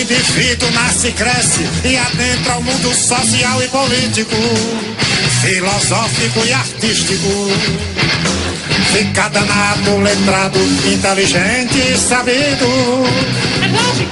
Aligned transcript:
indivíduo 0.00 0.70
nasce 0.70 1.12
cresce 1.12 1.68
e 1.84 1.96
adentra 1.96 2.56
o 2.56 2.62
mundo 2.62 2.94
social 2.94 3.62
e 3.62 3.68
político, 3.68 4.36
filosófico 5.42 6.44
e 6.46 6.52
artístico. 6.52 7.50
Fica 8.92 9.28
danado, 9.28 9.98
letrado, 9.98 10.58
inteligente 10.90 11.78
e 11.78 11.98
sabido. 11.98 12.66
Verdade. 13.60 14.08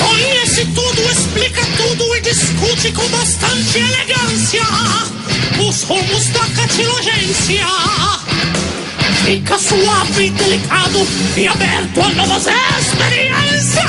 Conhece 0.00 0.64
tudo, 0.74 1.02
explica 1.12 1.62
tudo 1.76 2.16
e 2.16 2.20
discute 2.22 2.92
com 2.92 3.06
bastante 3.08 3.78
elegância 3.78 4.62
os 5.60 5.82
rumos 5.82 6.28
da 6.28 6.46
catilogência. 6.56 7.66
Fica 9.24 9.58
suave, 9.58 10.30
delicado 10.30 10.98
e 11.36 11.46
aberto 11.46 12.00
a 12.00 12.08
novas 12.14 12.46
experiências. 12.80 13.84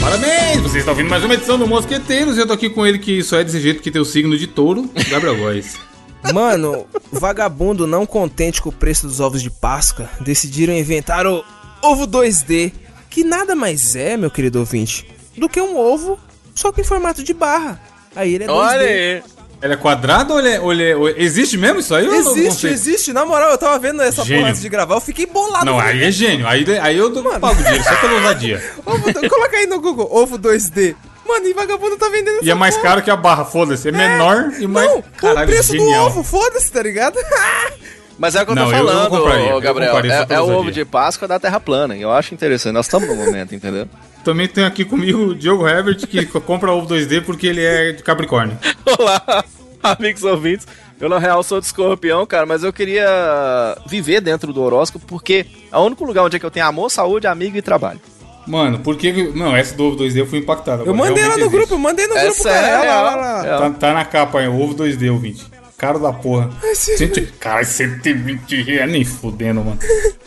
Parabéns! 0.00 0.60
Você 0.62 0.78
está 0.78 0.90
ouvindo 0.90 1.08
mais 1.08 1.24
uma 1.24 1.34
edição 1.34 1.58
do 1.58 1.66
Mosqueteiros 1.66 2.36
e 2.36 2.40
eu 2.40 2.46
tô 2.46 2.52
aqui 2.54 2.68
com 2.68 2.86
ele 2.86 2.98
que 2.98 3.22
só 3.22 3.38
é 3.38 3.44
desse 3.44 3.60
jeito 3.60 3.80
que 3.82 3.90
tem 3.90 4.02
o 4.02 4.04
signo 4.04 4.36
de 4.36 4.46
touro, 4.46 4.90
Gabriel 5.08 5.36
Góes. 5.36 5.76
Mano, 6.32 6.86
vagabundo 7.10 7.86
não 7.86 8.04
contente 8.06 8.60
com 8.62 8.68
o 8.68 8.72
preço 8.72 9.06
dos 9.06 9.20
ovos 9.20 9.42
de 9.42 9.50
Páscoa, 9.50 10.08
decidiram 10.20 10.72
inventar 10.72 11.26
o 11.26 11.44
ovo 11.82 12.06
2D, 12.06 12.72
que 13.10 13.24
nada 13.24 13.54
mais 13.54 13.94
é, 13.96 14.16
meu 14.16 14.30
querido 14.30 14.58
ouvinte, 14.60 15.06
do 15.36 15.48
que 15.48 15.60
um 15.60 15.76
ovo, 15.76 16.18
só 16.54 16.70
que 16.72 16.80
em 16.80 16.84
formato 16.84 17.22
de 17.22 17.34
barra. 17.34 17.80
Aí 18.14 18.34
ele 18.34 18.44
é 18.44 18.46
2D. 18.46 18.52
Olha 18.52 18.86
aí. 18.86 19.22
Ele 19.62 19.74
é 19.74 19.76
quadrado 19.76 20.32
ou 20.34 20.40
ele 20.40 20.48
é, 20.50 20.60
ou 20.60 20.72
ele 20.72 20.82
é- 20.82 21.22
Existe 21.22 21.56
mesmo 21.56 21.78
isso 21.80 21.94
aí? 21.94 22.04
eu 22.04 22.12
não 22.12 22.18
Existe, 22.36 22.66
existe. 22.66 23.12
Na 23.12 23.24
moral, 23.24 23.50
eu 23.50 23.58
tava 23.58 23.78
vendo 23.78 24.02
essa 24.02 24.24
Gênio. 24.24 24.40
porra 24.40 24.50
antes 24.50 24.60
de 24.60 24.68
gravar, 24.68 24.96
eu 24.96 25.00
fiquei 25.00 25.24
bolado. 25.24 25.64
Não, 25.64 25.78
aí 25.78 26.02
é 26.02 26.10
gênio. 26.10 26.46
Aí, 26.48 26.64
aí 26.80 26.98
eu 26.98 27.08
dou- 27.10 27.22
Mano. 27.22 27.38
pago 27.38 27.62
dinheiro, 27.62 27.84
só 27.84 27.94
pela 27.96 28.14
ousadia. 28.14 28.62
Ovo 28.84 29.28
Coloca 29.28 29.56
aí 29.56 29.66
no 29.66 29.80
Google, 29.80 30.08
ovo 30.10 30.36
2D. 30.36 30.96
Mano, 31.26 31.46
e 31.46 31.52
vagabundo 31.52 31.96
tá 31.96 32.08
vendendo 32.08 32.40
E 32.42 32.50
é 32.50 32.54
mais 32.54 32.74
porra. 32.74 32.88
caro 32.88 33.02
que 33.02 33.10
a 33.10 33.14
barra, 33.16 33.44
foda-se. 33.44 33.88
É 33.88 33.92
menor 33.92 34.52
e 34.58 34.66
mais. 34.66 34.90
Não, 34.90 35.02
Caralho, 35.16 35.44
o 35.48 35.52
preço 35.52 35.72
genial. 35.72 36.06
do 36.06 36.06
ovo, 36.18 36.22
foda-se, 36.24 36.70
tá 36.72 36.82
ligado? 36.82 37.16
Mas 38.18 38.34
é 38.34 38.42
o 38.42 38.44
que 38.44 38.52
eu 38.52 38.56
tô 38.56 38.62
Não, 38.62 38.70
eu- 38.72 38.76
eu 38.78 38.86
falando, 38.86 39.10
compraria, 39.10 39.46
ô, 39.46 39.56
eu 39.56 39.60
Gabriel. 39.60 39.96
É, 40.28 40.34
é 40.34 40.40
o 40.40 40.50
ovo 40.58 40.70
de 40.72 40.84
Páscoa 40.84 41.26
da 41.28 41.38
Terra 41.38 41.58
plana. 41.60 41.96
E 41.96 42.02
eu 42.02 42.12
acho 42.12 42.34
interessante. 42.34 42.72
Nós 42.74 42.86
estamos 42.86 43.08
no 43.08 43.14
momento, 43.14 43.54
entendeu? 43.54 43.88
Também 44.24 44.46
tem 44.46 44.64
aqui 44.64 44.84
comigo 44.84 45.18
o 45.28 45.34
Diogo 45.34 45.66
Herbert, 45.66 46.06
que 46.06 46.24
compra 46.26 46.70
ovo 46.72 46.86
2D 46.86 47.22
porque 47.24 47.46
ele 47.46 47.62
é 47.64 47.92
de 47.92 48.02
Capricórnio. 48.02 48.56
Olá, 48.98 49.44
amigos 49.82 50.22
ouvintes. 50.22 50.66
Eu, 51.00 51.08
na 51.08 51.18
real, 51.18 51.42
sou 51.42 51.58
de 51.58 51.66
escorpião, 51.66 52.24
cara, 52.24 52.46
mas 52.46 52.62
eu 52.62 52.72
queria 52.72 53.76
viver 53.86 54.20
dentro 54.20 54.52
do 54.52 54.62
horóscopo 54.62 55.04
porque 55.06 55.44
é 55.72 55.76
o 55.76 55.80
único 55.80 56.04
lugar 56.04 56.22
onde 56.24 56.36
é 56.36 56.38
que 56.38 56.46
eu 56.46 56.50
tenho 56.50 56.66
amor, 56.66 56.88
saúde, 56.90 57.26
amigo 57.26 57.56
e 57.56 57.62
trabalho. 57.62 58.00
Mano, 58.46 58.78
por 58.78 58.96
que. 58.96 59.12
que- 59.12 59.38
Não, 59.38 59.56
essa 59.56 59.74
do 59.76 59.84
ovo 59.84 59.96
2D 59.96 60.18
eu 60.20 60.26
fui 60.26 60.38
impactado. 60.38 60.82
Eu 60.84 60.92
agora, 60.92 61.08
mandei 61.08 61.22
lá 61.24 61.28
realmente 61.34 61.44
no 61.44 61.50
grupo, 61.50 61.56
existe. 61.58 61.72
eu 61.72 61.78
mandei 61.78 62.06
no 62.06 62.16
É 62.16 62.24
grupo, 62.24 62.42
sério, 62.42 62.60
cara. 62.68 62.84
É, 62.86 62.96
olha 62.96 63.16
lá. 63.16 63.46
é. 63.46 63.58
Tá, 63.58 63.70
tá 63.70 63.92
na 63.94 64.04
capa 64.04 64.38
aí, 64.40 64.46
ovo 64.48 64.74
2D, 64.74 65.10
ouvinte. 65.10 65.44
Caro 65.82 65.98
da 65.98 66.12
porra. 66.12 66.48
Cento... 66.76 67.20
Cara, 67.40 67.64
120 67.64 68.62
reais, 68.62 68.88
nem 68.88 69.04
fudendo, 69.04 69.64
mano. 69.64 69.80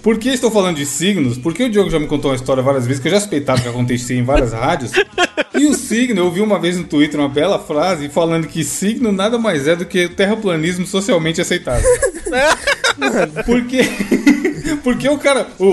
Por 0.04 0.20
que 0.20 0.28
estou 0.28 0.52
falando 0.52 0.76
de 0.76 0.86
signos? 0.86 1.38
Porque 1.38 1.64
o 1.64 1.70
Diogo 1.70 1.90
já 1.90 1.98
me 1.98 2.08
contou 2.08 2.30
uma 2.30 2.36
história 2.36 2.62
várias 2.62 2.86
vezes 2.86 3.02
que 3.02 3.08
eu 3.08 3.14
já 3.14 3.22
suspeitava 3.22 3.62
que 3.62 3.70
acontecia 3.70 4.18
em 4.18 4.24
várias 4.24 4.52
rádios. 4.52 4.92
E 5.58 5.66
o 5.66 5.74
signo, 5.74 6.20
eu 6.20 6.30
vi 6.30 6.42
uma 6.42 6.60
vez 6.60 6.78
no 6.78 6.84
Twitter 6.84 7.18
uma 7.18 7.30
bela 7.30 7.58
frase 7.58 8.10
falando 8.10 8.50
que 8.50 8.66
signo 8.66 9.14
nada 9.14 9.38
mais 9.38 9.66
é 9.66 9.78
do 9.78 9.86
que 9.86 10.10
terraplanismo 10.10 10.86
socialmente 10.86 11.40
aceitável. 11.40 11.90
Porque. 13.46 13.80
Porque 14.84 15.08
o 15.08 15.18
cara. 15.18 15.48
O, 15.58 15.66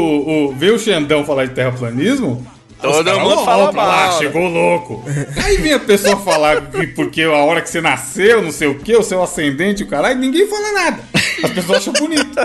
o, 0.51 0.53
vê 0.53 0.71
o 0.71 0.79
Xandão 0.79 1.25
falar 1.25 1.47
de 1.47 1.55
terraplanismo. 1.55 2.47
Todo 2.83 3.21
mundo 3.21 3.35
"Ó, 3.39 3.45
fala 3.45 3.73
mal, 3.73 4.13
né?" 4.13 4.19
chegou 4.19 4.49
louco. 4.49 5.05
Aí 5.45 5.57
vem 5.59 5.73
a 5.73 5.79
pessoa 5.81 6.17
falar 6.19 6.61
que 6.71 6.87
porque 6.89 7.23
a 7.23 7.31
hora 7.33 7.61
que 7.61 7.71
você 7.71 7.81
nasceu, 7.81 8.43
não 8.43 8.51
sei 8.53 8.69
o 8.69 8.79
que, 8.79 8.97
o 8.97 9.03
seu 9.03 9.23
ascendente, 9.23 9.83
o 9.83 9.87
caralho, 9.87 10.19
ninguém 10.19 10.47
fala 10.49 10.73
nada. 10.73 11.01
As 11.43 11.51
pessoas 11.51 11.79
acham 11.79 11.93
bonito. 11.95 12.37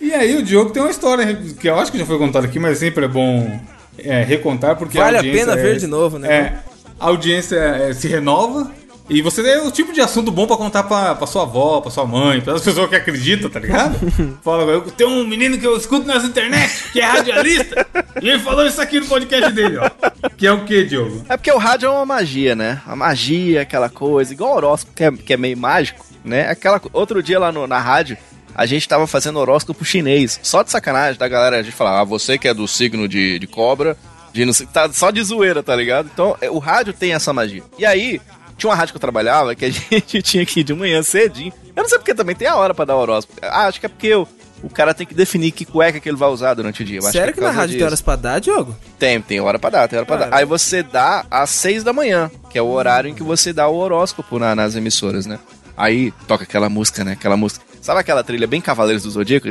E 0.00 0.14
aí 0.14 0.36
o 0.36 0.42
Diogo 0.42 0.70
tem 0.70 0.82
uma 0.82 0.90
história 0.90 1.34
que 1.58 1.68
eu 1.68 1.78
acho 1.78 1.92
que 1.92 1.98
já 1.98 2.06
foi 2.06 2.18
contada 2.18 2.46
aqui, 2.46 2.58
mas 2.58 2.78
sempre 2.78 3.04
é 3.04 3.08
bom 3.08 3.60
é, 3.98 4.22
recontar, 4.22 4.76
porque 4.76 4.96
Vale 4.98 5.16
a 5.16 5.20
audiência 5.20 5.46
pena 5.46 5.60
é- 5.60 5.62
ver 5.62 5.76
de 5.78 5.86
novo, 5.86 6.18
né? 6.18 6.28
É, 6.32 6.52
a 6.98 7.06
audiência 7.06 7.56
é, 7.56 7.92
se 7.92 8.08
renova. 8.08 8.70
E 9.10 9.20
você 9.22 9.42
é 9.42 9.60
o 9.60 9.70
tipo 9.72 9.92
de 9.92 10.00
assunto 10.00 10.30
bom 10.30 10.46
pra 10.46 10.56
contar 10.56 10.84
pra, 10.84 11.16
pra 11.16 11.26
sua 11.26 11.42
avó, 11.42 11.80
pra 11.80 11.90
sua 11.90 12.06
mãe, 12.06 12.40
pra 12.40 12.54
as 12.54 12.62
pessoas 12.62 12.88
que 12.88 12.94
acreditam, 12.94 13.50
tá 13.50 13.58
ligado? 13.58 13.98
Fala, 14.40 14.62
eu 14.70 14.82
tem 14.82 15.04
um 15.06 15.26
menino 15.26 15.58
que 15.58 15.66
eu 15.66 15.76
escuto 15.76 16.06
nas 16.06 16.22
internet, 16.24 16.84
que 16.92 17.00
é 17.00 17.04
radialista, 17.04 17.86
e 18.22 18.28
ele 18.28 18.38
falou 18.38 18.64
isso 18.64 18.80
aqui 18.80 19.00
no 19.00 19.06
podcast 19.06 19.50
dele, 19.52 19.78
ó. 19.78 19.90
Que 20.36 20.46
é 20.46 20.52
o 20.52 20.64
que, 20.64 20.84
Diogo? 20.84 21.24
É 21.28 21.36
porque 21.36 21.50
o 21.50 21.58
rádio 21.58 21.86
é 21.86 21.90
uma 21.90 22.06
magia, 22.06 22.54
né? 22.54 22.80
A 22.86 22.94
magia, 22.94 23.62
aquela 23.62 23.88
coisa, 23.88 24.32
igual 24.32 24.52
o 24.52 24.56
horóscopo, 24.56 24.94
que 24.94 25.02
é, 25.04 25.10
que 25.10 25.32
é 25.32 25.36
meio 25.36 25.58
mágico, 25.58 26.06
né? 26.24 26.48
Aquela, 26.48 26.80
outro 26.92 27.20
dia 27.20 27.38
lá 27.40 27.50
no- 27.50 27.66
na 27.66 27.80
rádio, 27.80 28.16
a 28.54 28.64
gente 28.64 28.88
tava 28.88 29.08
fazendo 29.08 29.40
horóscopo 29.40 29.84
chinês. 29.84 30.38
Só 30.40 30.62
de 30.62 30.70
sacanagem 30.70 31.18
da 31.18 31.26
galera, 31.26 31.58
a 31.58 31.62
gente 31.62 31.74
falava, 31.74 32.00
ah, 32.00 32.04
você 32.04 32.38
que 32.38 32.46
é 32.46 32.54
do 32.54 32.68
signo 32.68 33.08
de, 33.08 33.40
de 33.40 33.46
cobra, 33.48 33.96
de 34.32 34.44
não 34.44 34.52
sei, 34.52 34.66
tá 34.66 34.88
só 34.92 35.10
de 35.10 35.20
zoeira, 35.22 35.62
tá 35.64 35.74
ligado? 35.74 36.08
Então, 36.12 36.36
é, 36.40 36.48
o 36.48 36.58
rádio 36.58 36.92
tem 36.92 37.12
essa 37.12 37.32
magia. 37.32 37.64
E 37.76 37.84
aí, 37.84 38.20
tinha 38.60 38.70
uma 38.70 38.76
rádio 38.76 38.92
que 38.92 38.96
eu 38.96 39.00
trabalhava 39.00 39.54
que 39.54 39.64
a 39.64 39.70
gente 39.72 40.22
tinha 40.22 40.44
que 40.46 40.60
ir 40.60 40.64
de 40.64 40.74
manhã 40.74 41.02
cedinho. 41.02 41.52
Eu 41.74 41.82
não 41.82 41.88
sei 41.88 41.98
porque 41.98 42.14
também 42.14 42.36
tem 42.36 42.46
a 42.46 42.56
hora 42.56 42.72
pra 42.74 42.84
dar 42.84 42.96
horóscopo. 42.96 43.38
Ah, 43.42 43.66
acho 43.66 43.80
que 43.80 43.86
é 43.86 43.88
porque 43.88 44.14
o, 44.14 44.26
o 44.62 44.68
cara 44.68 44.92
tem 44.94 45.06
que 45.06 45.14
definir 45.14 45.50
que 45.52 45.64
cueca 45.64 45.98
que 45.98 46.08
ele 46.08 46.16
vai 46.16 46.28
usar 46.28 46.54
durante 46.54 46.82
o 46.82 46.84
dia. 46.84 46.98
Eu 46.98 47.02
Sério 47.02 47.30
é 47.30 47.32
que 47.32 47.40
na 47.40 47.50
rádio 47.50 47.68
tem 47.70 47.76
disso. 47.78 47.86
horas 47.86 48.02
pra 48.02 48.16
dar, 48.16 48.38
Diogo? 48.40 48.76
Tem, 48.98 49.20
tem 49.20 49.40
hora 49.40 49.58
pra 49.58 49.70
dar, 49.70 49.88
tem 49.88 49.98
hora 49.98 50.06
pra 50.06 50.16
dar. 50.16 50.24
Cara. 50.26 50.36
Aí 50.36 50.44
você 50.44 50.82
dá 50.82 51.24
às 51.30 51.50
seis 51.50 51.82
da 51.82 51.92
manhã, 51.92 52.30
que 52.50 52.58
é 52.58 52.62
o 52.62 52.68
horário 52.68 53.08
em 53.10 53.14
que 53.14 53.22
você 53.22 53.52
dá 53.52 53.66
o 53.68 53.76
horóscopo 53.76 54.38
na- 54.38 54.54
nas 54.54 54.76
emissoras, 54.76 55.26
né? 55.26 55.38
Aí 55.76 56.12
toca 56.28 56.44
aquela 56.44 56.68
música, 56.68 57.02
né? 57.02 57.12
Aquela 57.12 57.36
música. 57.36 57.64
Sabe 57.80 58.00
aquela 58.00 58.22
trilha 58.22 58.46
bem 58.46 58.60
Cavaleiros 58.60 59.04
do 59.04 59.10
Zodíaco? 59.10 59.48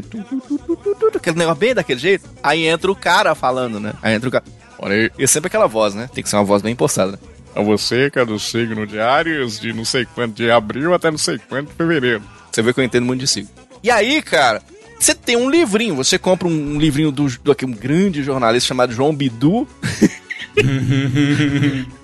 Aquele 1.16 1.38
negócio 1.38 1.60
bem 1.60 1.74
daquele 1.74 2.00
jeito. 2.00 2.30
Aí 2.44 2.68
entra 2.68 2.92
o 2.92 2.96
cara 2.96 3.34
falando, 3.34 3.80
né? 3.80 3.94
Aí 4.02 4.14
entra 4.14 4.30
o 4.30 4.32
cara. 4.32 4.44
Olha. 4.78 5.12
E 5.18 5.24
é 5.24 5.28
sempre 5.28 5.48
aquela 5.48 5.68
voz, 5.68 5.96
né? 5.96 6.10
Tem 6.14 6.24
que 6.24 6.30
ser 6.30 6.36
uma 6.36 6.44
voz 6.44 6.62
bem 6.62 6.76
postada, 6.76 7.14
né? 7.14 7.18
A 7.60 7.62
você 7.62 8.10
que 8.10 8.18
é 8.18 8.26
do 8.26 8.40
signo 8.40 8.88
de 8.88 9.02
Áries, 9.02 9.60
de 9.60 9.74
não 9.74 9.84
sei 9.84 10.06
quanto 10.06 10.34
de 10.34 10.50
abril 10.50 10.94
até 10.94 11.12
não 11.12 11.18
sei 11.18 11.38
quanto 11.38 11.68
de 11.68 11.74
fevereiro. 11.74 12.24
Você 12.50 12.62
vê 12.62 12.74
que 12.74 12.80
eu 12.80 12.84
entendo 12.86 13.06
muito 13.06 13.20
de 13.20 13.28
signo. 13.28 13.50
E 13.84 13.92
aí, 13.92 14.22
cara, 14.22 14.62
você 14.98 15.14
tem 15.14 15.36
um 15.36 15.50
livrinho. 15.50 15.94
Você 15.96 16.18
compra 16.18 16.48
um, 16.48 16.76
um 16.76 16.80
livrinho 16.80 17.12
do, 17.12 17.28
do 17.40 17.52
aqui, 17.52 17.66
um 17.66 17.72
grande 17.72 18.24
jornalista 18.24 18.70
chamado 18.70 18.94
João 18.94 19.14
Bidu. 19.14 19.68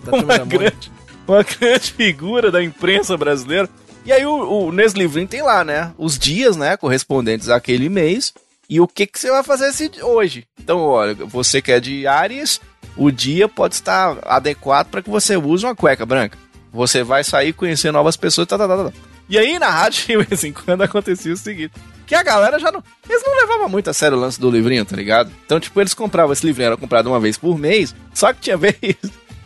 Da 0.04 0.12
uma 0.18 0.38
grande, 0.40 0.92
uma 1.26 1.44
grande 1.44 1.94
figura 1.94 2.52
da 2.52 2.62
imprensa 2.62 3.16
brasileira. 3.16 3.70
E 4.06 4.12
aí, 4.12 4.26
o, 4.26 4.68
o, 4.68 4.72
nesse 4.74 4.98
livrinho 4.98 5.28
tem 5.28 5.42
lá, 5.42 5.64
né? 5.64 5.94
Os 5.98 6.20
dias, 6.20 6.58
né? 6.58 6.76
Correspondentes 6.76 7.48
àquele 7.48 7.88
mês. 7.88 8.34
E 8.70 8.82
o 8.82 8.88
que, 8.88 9.08
que 9.08 9.18
você 9.18 9.30
vai 9.30 9.44
fazer 9.44 9.70
esse, 9.70 9.92
hoje. 10.02 10.46
Então, 10.60 10.80
olha, 10.80 11.14
você 11.14 11.62
que 11.62 11.72
é 11.72 11.80
de 11.80 12.06
Ares, 12.08 12.60
o 12.98 13.12
dia 13.12 13.48
pode 13.48 13.76
estar 13.76 14.18
adequado 14.24 14.88
para 14.88 15.02
que 15.02 15.10
você 15.10 15.38
use 15.38 15.66
uma 15.66 15.76
cueca 15.76 16.06
branca. 16.06 16.38
Você 16.72 17.04
vai 17.04 17.24
sair 17.24 17.54
conhecer 17.54 17.92
novas 17.92 18.18
pessoas. 18.18 18.48
Tá, 18.48 18.58
tá, 18.58 18.68
tá, 18.68 18.86
tá. 18.86 18.92
E 19.30 19.38
aí, 19.38 19.58
na 19.58 19.70
rádio, 19.70 20.06
de 20.06 20.26
vez 20.26 20.44
em 20.44 20.52
quando 20.52 20.82
acontecia 20.82 21.34
o 21.34 21.38
seguinte. 21.38 21.74
Que 22.06 22.14
a 22.14 22.22
galera 22.22 22.60
já 22.60 22.72
não. 22.72 22.84
Eles 23.10 23.24
não 23.26 23.36
levavam 23.36 23.68
muito 23.68 23.90
a 23.90 23.94
sério 23.94 24.18
o 24.18 24.20
lance 24.20 24.40
do 24.40 24.52
livrinho, 24.52 24.86
tá 24.86 24.96
ligado? 24.96 25.32
Então, 25.46 25.60
tipo, 25.60 25.80
eles 25.82 25.94
compravam 25.94 26.34
esse 26.34 26.46
livrinho, 26.46 26.68
era 26.68 26.78
comprado 26.78 27.08
uma 27.08 27.20
vez 27.20 27.38
por 27.38 27.58
mês. 27.58 27.96
Só 28.14 28.32
que 28.32 28.42
tinha 28.42 28.58
vez 28.58 28.76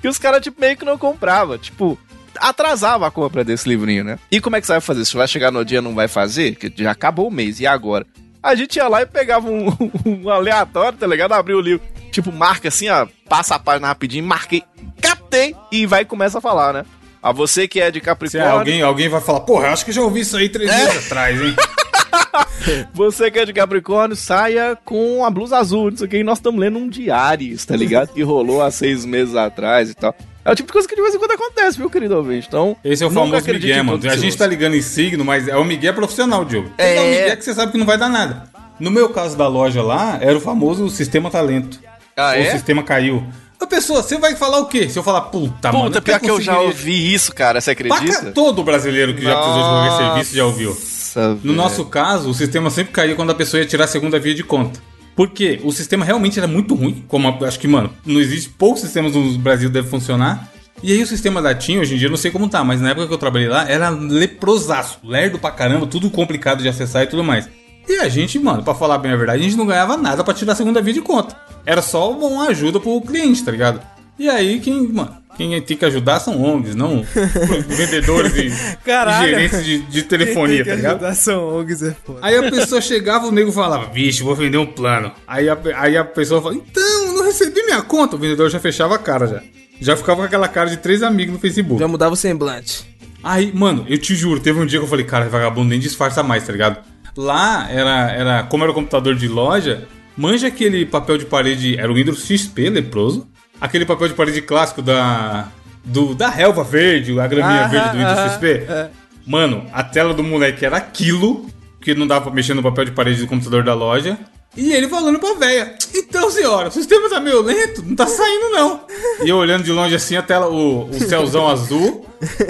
que 0.02 0.08
os 0.08 0.18
caras, 0.18 0.42
tipo, 0.42 0.60
meio 0.60 0.76
que 0.76 0.84
não 0.84 0.98
compravam. 0.98 1.58
Tipo, 1.58 1.98
atrasava 2.38 3.08
a 3.08 3.12
compra 3.12 3.44
desse 3.44 3.70
livrinho, 3.70 4.04
né? 4.04 4.20
E 4.30 4.42
como 4.42 4.56
é 4.56 4.62
que 4.62 4.68
você 4.68 4.74
vai 4.74 4.82
fazer? 4.82 5.06
Se 5.06 5.16
vai 5.16 5.28
chegar 5.28 5.52
no 5.52 5.64
dia 5.64 5.78
e 5.78 5.82
não 5.82 5.96
vai 5.96 6.08
fazer, 6.08 6.56
que 6.56 6.72
já 6.76 6.92
acabou 6.92 7.28
o 7.28 7.32
mês, 7.32 7.60
e 7.60 7.68
agora? 7.68 8.06
A 8.42 8.56
gente 8.56 8.78
ia 8.78 8.88
lá 8.88 9.02
e 9.02 9.06
pegava 9.06 9.50
um, 9.50 9.68
um 10.06 10.30
aleatório, 10.30 10.98
tá 10.98 11.08
ligado? 11.08 11.34
Abriu 11.34 11.58
o 11.58 11.62
livro, 11.62 11.86
tipo, 12.12 12.32
marca 12.32 12.68
assim, 12.68 12.90
ó, 12.90 13.08
passa 13.28 13.56
a 13.56 13.60
página 13.60 13.88
rapidinho, 13.88 14.26
marquei, 14.26 14.64
captei, 15.02 15.56
e 15.72 15.86
vai 15.86 16.02
e 16.02 16.06
começa 16.06 16.38
a 16.38 16.42
falar, 16.42 16.74
né? 16.74 16.86
A 17.22 17.32
você 17.34 17.68
que 17.68 17.82
é 17.82 17.92
de 17.92 18.00
Capricórnio, 18.00 18.50
alguém, 18.52 18.82
alguém 18.82 19.10
vai 19.10 19.20
falar, 19.20 19.42
porra, 19.42 19.68
eu 19.68 19.74
acho 19.74 19.84
que 19.86 19.92
já 19.92 20.02
ouvi 20.02 20.22
isso 20.22 20.38
aí 20.38 20.48
três 20.48 20.70
É. 20.72 20.78
meses 20.86 21.06
atrás, 21.06 21.42
hein? 21.42 21.56
você 22.94 23.30
que 23.30 23.40
é 23.40 23.46
de 23.46 23.54
Capricórnio, 23.54 24.16
saia 24.16 24.78
com 24.86 25.26
a 25.26 25.30
blusa 25.30 25.58
azul, 25.58 25.92
não 25.92 25.98
sei 25.98 26.08
o 26.08 26.10
que, 26.10 26.18
e 26.18 26.24
nós 26.24 26.38
estamos 26.38 26.60
lendo 26.60 26.78
um 26.80 26.88
diário, 26.88 27.58
tá 27.66 27.76
ligado? 27.76 28.14
Que 28.14 28.22
rolou 28.24 28.62
há 28.62 28.72
seis 28.72 29.06
meses 29.06 29.36
atrás 29.36 29.90
e 29.90 29.94
tal. 29.94 30.16
É 30.46 30.52
o 30.52 30.56
tipo 30.56 30.68
de 30.68 30.74
coisa 30.74 30.88
que 30.88 30.96
de 30.96 31.02
vez 31.02 31.14
em 31.14 31.20
quando 31.20 31.32
acontece, 31.32 31.78
viu, 31.78 31.90
querido 31.90 32.16
ouvinte? 32.16 32.48
Então, 32.48 32.76
Esse 32.84 33.04
é 33.04 33.08
o 33.08 33.12
famoso 33.12 33.46
Miguel, 33.46 33.84
mano. 33.84 34.10
A 34.10 34.16
gente 34.16 34.38
tá 34.38 34.48
ligando 34.48 34.76
em 34.76 34.82
signo, 34.82 35.24
mas 35.26 35.48
é 35.48 35.56
o 35.58 35.66
Miguel 35.66 35.94
profissional, 35.94 36.46
Diogo. 36.46 36.72
É. 36.78 36.96
dar 36.96 37.02
o 37.02 37.06
Miguel 37.06 37.38
que 37.38 37.44
você 37.44 37.54
sabe 37.54 37.72
que 37.72 37.78
não 37.78 37.86
vai 37.86 37.98
dar 37.98 38.10
nada. 38.10 38.44
No 38.80 38.90
meu 38.90 39.10
caso 39.10 39.38
da 39.38 39.48
loja 39.48 39.84
lá, 39.84 40.18
era 40.22 40.38
o 40.38 40.40
famoso 40.42 40.90
sistema 40.90 41.30
talento. 41.30 41.80
Ah, 42.20 42.32
o 42.32 42.36
é? 42.36 42.52
sistema 42.52 42.84
caiu. 42.84 43.24
A 43.60 43.66
pessoa, 43.68 44.02
você 44.02 44.18
vai 44.18 44.36
falar 44.36 44.60
o 44.60 44.66
quê? 44.68 44.88
Se 44.90 44.98
eu 44.98 45.04
falar, 45.04 45.22
puta, 45.22 45.72
mano. 45.72 45.86
Puta, 45.86 46.02
pior 46.02 46.20
que 46.20 46.30
eu 46.30 46.40
já 46.42 46.60
ouvi 46.60 47.14
isso, 47.14 47.34
cara, 47.34 47.60
você 47.60 47.76
Paca- 47.76 47.96
acredita? 47.96 48.32
todo 48.32 48.64
brasileiro 48.64 49.14
que 49.14 49.22
já 49.22 49.36
precisou 49.36 49.62
de 49.64 49.70
qualquer 49.70 49.98
serviço 49.98 50.36
já 50.36 50.46
ouviu. 50.46 50.70
Nossa, 50.70 51.38
No 51.44 51.54
nosso 51.54 51.86
caso, 51.86 52.30
o 52.30 52.34
sistema 52.34 52.70
sempre 52.70 52.94
caía 52.94 53.16
quando 53.16 53.32
a 53.32 53.36
pessoa 53.36 53.60
ia 53.62 53.68
tirar 53.68 53.84
a 53.86 53.88
segunda 53.88 54.18
via 54.20 54.34
de 54.34 54.44
conta. 54.44 54.80
Porque 55.16 55.60
o 55.64 55.72
sistema 55.74 56.06
realmente 56.06 56.40
era 56.40 56.48
muito 56.48 56.74
ruim. 56.74 57.04
Como 57.08 57.28
a- 57.28 57.48
acho 57.48 57.60
que, 57.60 57.68
mano, 57.68 57.92
não 58.06 58.22
existe 58.22 58.50
poucos 58.50 58.80
sistemas 58.82 59.14
no 59.14 59.38
Brasil 59.40 59.68
que 59.70 59.74
devem 59.74 59.90
funcionar. 59.90 60.50
E 60.82 60.94
aí 60.94 61.04
o 61.04 61.08
sistema 61.08 61.42
da 61.42 61.54
TIM, 61.54 61.80
hoje 61.80 61.96
em 61.96 61.98
dia, 61.98 62.08
eu 62.08 62.12
não 62.12 62.18
sei 62.18 62.32
como 62.32 62.48
tá, 62.48 62.64
mas 62.64 62.80
na 62.80 62.92
época 62.92 63.08
que 63.08 63.14
eu 63.14 63.18
trabalhei 63.18 63.50
lá, 63.50 63.70
era 63.70 63.90
leprosaço. 63.90 65.00
Lerdo 65.04 65.38
pra 65.38 65.52
caramba, 65.52 65.86
tudo 65.86 66.10
complicado 66.10 66.62
de 66.64 66.70
acessar 66.70 67.04
e 67.04 67.08
tudo 67.08 67.24
mais. 67.24 67.50
E 67.88 67.98
a 67.98 68.08
gente, 68.08 68.40
mano, 68.40 68.64
pra 68.64 68.74
falar 68.76 68.98
bem 69.00 69.12
a 69.12 69.16
verdade, 69.18 69.40
a 69.42 69.44
gente 69.44 69.58
não 69.58 69.66
ganhava 69.66 69.98
nada 69.98 70.24
pra 70.24 70.34
tirar 70.34 70.54
a 70.54 70.56
segunda 70.56 70.82
via 70.82 70.94
de 70.94 71.02
conta. 71.02 71.36
Era 71.66 71.82
só 71.82 72.12
uma 72.12 72.48
ajuda 72.48 72.80
pro 72.80 73.02
cliente, 73.02 73.44
tá 73.44 73.52
ligado? 73.52 73.82
E 74.18 74.28
aí, 74.28 74.60
quem, 74.60 74.88
mano, 74.90 75.16
quem 75.38 75.62
tem 75.62 75.78
que 75.78 75.86
ajudar 75.86 76.20
são 76.20 76.44
ONGs, 76.44 76.76
não 76.76 77.06
vendedores 77.68 78.36
e, 78.36 78.48
e 78.48 78.76
Caralho. 78.84 79.30
gerentes 79.30 79.64
de, 79.64 79.80
de 79.80 80.04
telefonia, 80.04 80.66
tá 80.66 80.76
ligado? 80.76 81.14
são 81.16 81.58
ONGs 81.58 81.84
é 81.84 81.96
foda. 82.06 82.20
Aí 82.22 82.36
a 82.36 82.52
pessoa 82.52 82.82
chegava, 82.82 83.28
o 83.28 83.32
nego 83.32 83.52
falava, 83.52 83.86
vixe, 83.86 84.22
vou 84.22 84.36
vender 84.36 84.58
um 84.58 84.66
plano. 84.66 85.14
Aí 85.26 85.48
a, 85.48 85.58
aí 85.76 85.96
a 85.96 86.04
pessoa 86.04 86.42
falava, 86.42 86.60
então, 86.60 87.14
não 87.14 87.24
recebi 87.24 87.64
minha 87.64 87.82
conta. 87.82 88.18
O 88.18 88.20
vendedor 88.20 88.50
já 88.50 88.60
fechava 88.60 88.96
a 88.96 89.00
cara 89.00 89.28
já. 89.28 89.42
Já 89.80 89.96
ficava 89.96 90.18
com 90.20 90.26
aquela 90.26 90.50
cara 90.50 90.70
de 90.70 90.76
três 90.76 91.02
amigos 91.02 91.34
no 91.34 91.40
Facebook. 91.40 91.80
Já 91.80 91.88
mudava 91.88 92.14
o 92.14 92.18
semblante. 92.18 92.86
Aí, 93.24 93.52
mano, 93.54 93.86
eu 93.88 93.98
te 93.98 94.16
juro, 94.16 94.42
teve 94.42 94.60
um 94.60 94.66
dia 94.66 94.80
que 94.80 94.86
eu 94.86 94.90
falei, 94.90 95.06
cara, 95.06 95.30
vagabundo 95.30 95.70
nem 95.70 95.80
disfarça 95.80 96.22
mais, 96.22 96.46
tá 96.46 96.52
ligado? 96.52 96.80
Lá 97.16 97.70
era, 97.72 98.12
era 98.12 98.44
como 98.44 98.64
era 98.64 98.72
o 98.72 98.76
computador 98.76 99.16
de 99.16 99.28
loja, 99.28 99.88
manja 100.20 100.48
aquele 100.48 100.86
papel 100.86 101.18
de 101.18 101.26
parede, 101.26 101.80
era 101.80 101.90
o 101.90 101.96
Windows 101.96 102.26
XP 102.26 102.70
leproso, 102.70 103.26
aquele 103.60 103.86
papel 103.86 104.10
de 104.10 104.14
parede 104.14 104.42
clássico 104.42 104.82
da 104.82 105.48
do, 105.86 106.14
da 106.14 106.28
relva 106.30 106.62
verde, 106.62 107.18
a 107.18 107.26
graminha 107.26 107.62
Aham, 107.62 107.70
verde 107.70 107.90
do 107.90 107.98
Windows 107.98 108.18
aham, 108.20 108.30
XP. 108.30 108.46
é. 108.68 108.90
Mano, 109.26 109.66
a 109.72 109.82
tela 109.82 110.14
do 110.14 110.22
moleque 110.24 110.66
era 110.66 110.76
aquilo, 110.76 111.46
que 111.82 111.96
não 111.96 112.06
dava 112.06 112.26
pra 112.26 112.34
mexer 112.34 112.54
no 112.54 112.62
papel 112.62 112.86
de 112.86 112.92
parede 112.92 113.22
do 113.22 113.28
computador 113.28 113.64
da 113.64 113.74
loja. 113.74 114.18
E 114.58 114.74
ele 114.74 114.90
falando 114.90 115.20
pra 115.20 115.36
véia, 115.36 115.76
então 115.96 116.30
senhora, 116.30 116.68
o 116.68 116.72
sistema 116.72 117.08
tá 117.10 117.20
meio 117.22 117.42
lento, 117.42 117.82
não 117.84 117.96
tá 117.96 118.06
saindo 118.08 118.50
não. 118.50 118.82
E 119.24 119.30
eu 119.30 119.38
olhando 119.38 119.64
de 119.64 119.72
longe 119.72 119.96
assim, 119.96 120.18
a 120.18 120.22
tela, 120.22 120.50
o, 120.50 120.90
o 120.90 120.94
céuzão 121.00 121.48
azul 121.48 122.06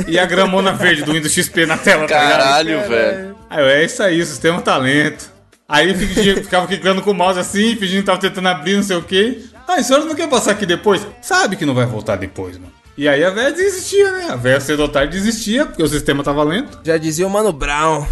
e 0.08 0.18
a 0.18 0.26
gramona 0.26 0.72
verde 0.74 1.04
do 1.04 1.12
Windows 1.14 1.34
XP 1.34 1.66
na 1.68 1.78
tela, 1.78 2.08
tá 2.08 2.20
ligado? 2.20 2.40
Caralho, 2.40 2.90
velho. 2.90 3.36
Aí 3.50 3.62
eu, 3.64 3.68
é 3.70 3.84
isso 3.86 4.02
aí, 4.02 4.20
o 4.22 4.26
sistema 4.26 4.60
tá 4.62 4.76
lento. 4.78 5.30
Aí 5.70 5.94
fiquei- 5.94 6.36
ficava 6.44 6.66
clicando 6.66 7.02
com 7.04 7.12
o 7.12 7.14
mouse 7.14 7.40
assim, 7.40 7.76
fingindo 7.76 8.00
que 8.02 8.06
tava 8.08 8.18
tentando 8.20 8.48
abrir, 8.48 8.76
não 8.76 8.84
sei 8.84 8.98
o 8.98 9.04
quê. 9.04 9.44
Ah, 9.68 9.76
a 9.76 9.84
senhora 9.84 10.04
não 10.06 10.16
quer 10.16 10.28
passar 10.28 10.52
aqui 10.52 10.66
depois? 10.66 11.06
Sabe 11.22 11.56
que 11.56 11.64
não 11.66 11.76
vai 11.76 11.86
voltar 11.86 12.16
depois, 12.16 12.58
mano. 12.58 12.72
E 12.98 13.08
aí 13.08 13.24
a 13.24 13.30
véia 13.30 13.52
desistia, 13.52 14.12
né? 14.12 14.28
A 14.32 14.36
véia 14.36 14.60
cedo 14.60 14.82
ou 14.82 14.90
tarde 14.90 15.16
desistia, 15.18 15.66
porque 15.68 15.84
o 15.84 15.88
sistema 15.88 16.24
tava 16.24 16.44
lento. 16.44 16.80
Já 16.84 16.98
dizia 16.98 17.26
o 17.28 17.30
Mano 17.30 17.54
Brown. 17.54 18.06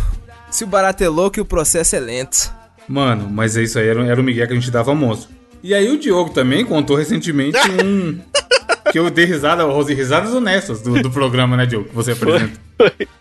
Se 0.51 0.63
o 0.63 0.67
barato 0.67 1.03
é 1.03 1.09
louco 1.09 1.41
o 1.41 1.45
processo 1.45 1.95
é 1.95 1.99
lento. 1.99 2.53
Mano, 2.87 3.27
mas 3.29 3.57
é 3.57 3.63
isso 3.63 3.77
aí, 3.79 3.87
era, 3.87 4.05
era 4.05 4.21
o 4.21 4.23
Miguel 4.23 4.47
que 4.47 4.53
a 4.53 4.55
gente 4.55 4.71
dava 4.71 4.93
monstro. 4.95 5.29
E 5.63 5.73
aí 5.73 5.89
o 5.89 5.97
Diogo 5.99 6.29
também 6.29 6.63
contou 6.63 6.95
recentemente 6.95 7.57
um. 7.83 8.19
Que 8.91 8.99
eu 8.99 9.09
dei 9.09 9.25
risada, 9.25 9.63
Rose, 9.63 9.93
risadas 9.93 10.33
honestas 10.33 10.81
do, 10.81 11.01
do 11.01 11.09
programa, 11.11 11.55
né, 11.57 11.65
Diogo? 11.65 11.89
Que 11.89 11.95
você 11.95 12.11
apresenta. 12.11 12.59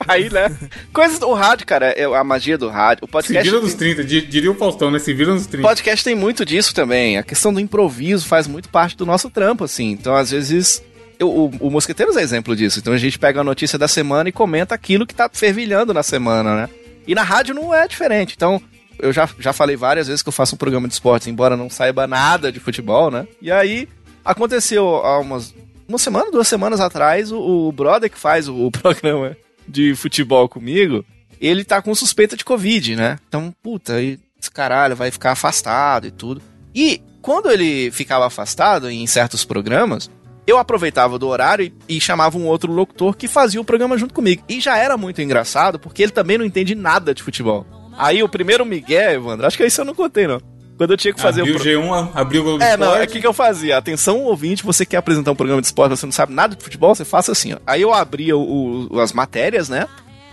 Aí, 0.07 0.31
né? 0.31 0.55
Coisas 0.93 1.19
do 1.19 1.33
rádio, 1.33 1.67
cara, 1.67 1.87
é 1.87 2.05
a 2.05 2.25
magia 2.25 2.59
do 2.59 2.69
rádio. 2.69 3.05
O 3.05 3.07
Se 3.07 3.13
podcast. 3.13 3.49
vira 3.51 3.63
nos 3.63 3.75
30, 3.75 4.05
di- 4.05 4.21
diria 4.27 4.51
o 4.51 4.55
Faustão, 4.55 4.91
né? 4.91 4.99
Se 4.99 5.13
vira 5.15 5.33
nos 5.33 5.47
30. 5.47 5.67
podcast 5.67 6.05
tem 6.05 6.15
muito 6.15 6.45
disso 6.45 6.75
também. 6.75 7.17
A 7.19 7.23
questão 7.23 7.53
do 7.53 7.61
improviso 7.61 8.27
faz 8.27 8.47
muito 8.47 8.69
parte 8.69 8.97
do 8.97 9.07
nosso 9.07 9.31
trampo, 9.31 9.65
assim. 9.65 9.91
Então, 9.93 10.15
às 10.15 10.31
vezes. 10.31 10.83
eu- 11.19 11.29
o, 11.29 11.47
o 11.61 11.71
Mosqueteiros 11.71 12.17
é 12.17 12.23
exemplo 12.23 12.55
disso. 12.55 12.79
Então 12.79 12.93
a 12.93 12.99
gente 12.99 13.19
pega 13.19 13.41
a 13.41 13.45
notícia 13.45 13.79
da 13.79 13.89
semana 13.89 14.29
e 14.29 14.33
comenta 14.33 14.75
aquilo 14.75 15.07
que 15.07 15.15
tá 15.15 15.31
fervilhando 15.33 15.95
na 15.95 16.03
semana, 16.03 16.55
né? 16.55 16.69
E 17.07 17.15
na 17.15 17.23
rádio 17.23 17.55
não 17.55 17.73
é 17.75 17.87
diferente. 17.89 18.35
Então, 18.37 18.61
eu 18.99 19.12
já, 19.12 19.29
já 19.39 19.53
falei 19.53 19.77
várias 19.77 20.07
vezes 20.09 20.23
que 20.23 20.29
eu 20.29 20.33
faço 20.33 20.55
um 20.55 20.59
programa 20.59 20.87
de 20.89 20.95
esportes, 20.95 21.29
embora 21.29 21.57
não 21.57 21.71
saiba 21.71 22.07
nada 22.07 22.51
de 22.53 22.59
futebol, 22.61 23.11
né? 23.11 23.27
E 23.41 23.51
aí, 23.51 23.89
aconteceu 24.26 24.87
há 24.87 25.20
umas. 25.20 25.55
Uma 25.88 25.99
semana, 25.99 26.32
duas 26.32 26.49
semanas 26.49 26.81
atrás, 26.81 27.31
o, 27.31 27.38
o 27.38 27.73
brother 27.73 28.11
que 28.11 28.19
faz 28.19 28.49
o, 28.49 28.67
o 28.67 28.70
programa 28.73 29.37
de 29.69 29.94
futebol 29.94 30.49
comigo, 30.49 31.05
ele 31.40 31.64
tá 31.64 31.81
com 31.81 31.94
suspeita 31.94 32.37
de 32.37 32.44
Covid, 32.44 32.96
né? 32.96 33.19
Então, 33.28 33.55
puta, 33.62 34.02
esse 34.02 34.50
caralho 34.52 34.96
vai 34.96 35.11
ficar 35.11 35.32
afastado 35.32 36.06
e 36.06 36.11
tudo. 36.11 36.43
E 36.75 37.00
quando 37.23 37.50
ele 37.50 37.90
ficava 37.90 38.26
afastado 38.26 38.90
em 38.90 39.06
certos 39.06 39.44
programas, 39.44 40.11
eu 40.46 40.58
aproveitava 40.58 41.19
do 41.19 41.28
horário 41.28 41.73
e, 41.88 41.96
e 41.96 42.00
chamava 42.00 42.37
um 42.37 42.46
outro 42.46 42.73
locutor 42.73 43.17
que 43.17 43.28
fazia 43.28 43.61
o 43.61 43.64
programa 43.64 43.99
junto 43.99 44.14
comigo. 44.14 44.43
E 44.49 44.61
já 44.61 44.76
era 44.76 44.96
muito 44.96 45.23
engraçado, 45.23 45.78
porque 45.78 46.02
ele 46.02 46.12
também 46.12 46.38
não 46.38 46.44
entende 46.44 46.75
nada 46.75 47.14
de 47.14 47.23
futebol. 47.23 47.67
Aí 47.99 48.23
o 48.23 48.28
primeiro 48.28 48.67
Miguel, 48.67 49.12
Evandro, 49.12 49.46
acho 49.46 49.56
que 49.56 49.64
isso 49.64 49.81
eu 49.81 49.84
não 49.84 49.94
contei, 49.94 50.26
não. 50.26 50.40
Quando 50.76 50.90
eu 50.90 50.96
tinha 50.96 51.14
que 51.14 51.20
fazer 51.20 51.40
abriu 51.40 51.56
o. 51.56 51.58
pro- 51.58 51.69
G1, 51.69 52.11
abriu 52.14 52.40
o 52.43 52.44
Globo 52.44 52.62
é, 52.62 52.76
não, 52.76 52.94
é 52.94 53.05
o 53.05 53.06
que, 53.06 53.20
que 53.20 53.26
eu 53.26 53.32
fazia? 53.32 53.78
Atenção, 53.78 54.20
ouvinte, 54.25 54.62
você 54.62 54.84
quer 54.84 54.99
apresentar 54.99 55.32
um 55.32 55.37
programa 55.37 55.61
de 55.62 55.67
esporte, 55.69 55.90
você 55.96 56.05
não 56.05 56.12
sabe 56.12 56.32
nada 56.34 56.55
de 56.55 56.62
futebol, 56.62 56.94
você 56.94 57.05
faça 57.05 57.32
assim, 57.32 57.55
ó. 57.55 57.58
Aí 57.67 57.81
eu 57.82 57.94
abria 57.94 58.37
o- 58.37 58.88
o- 58.90 59.00
as 59.00 59.12
matérias, 59.12 59.69
né? 59.69 59.87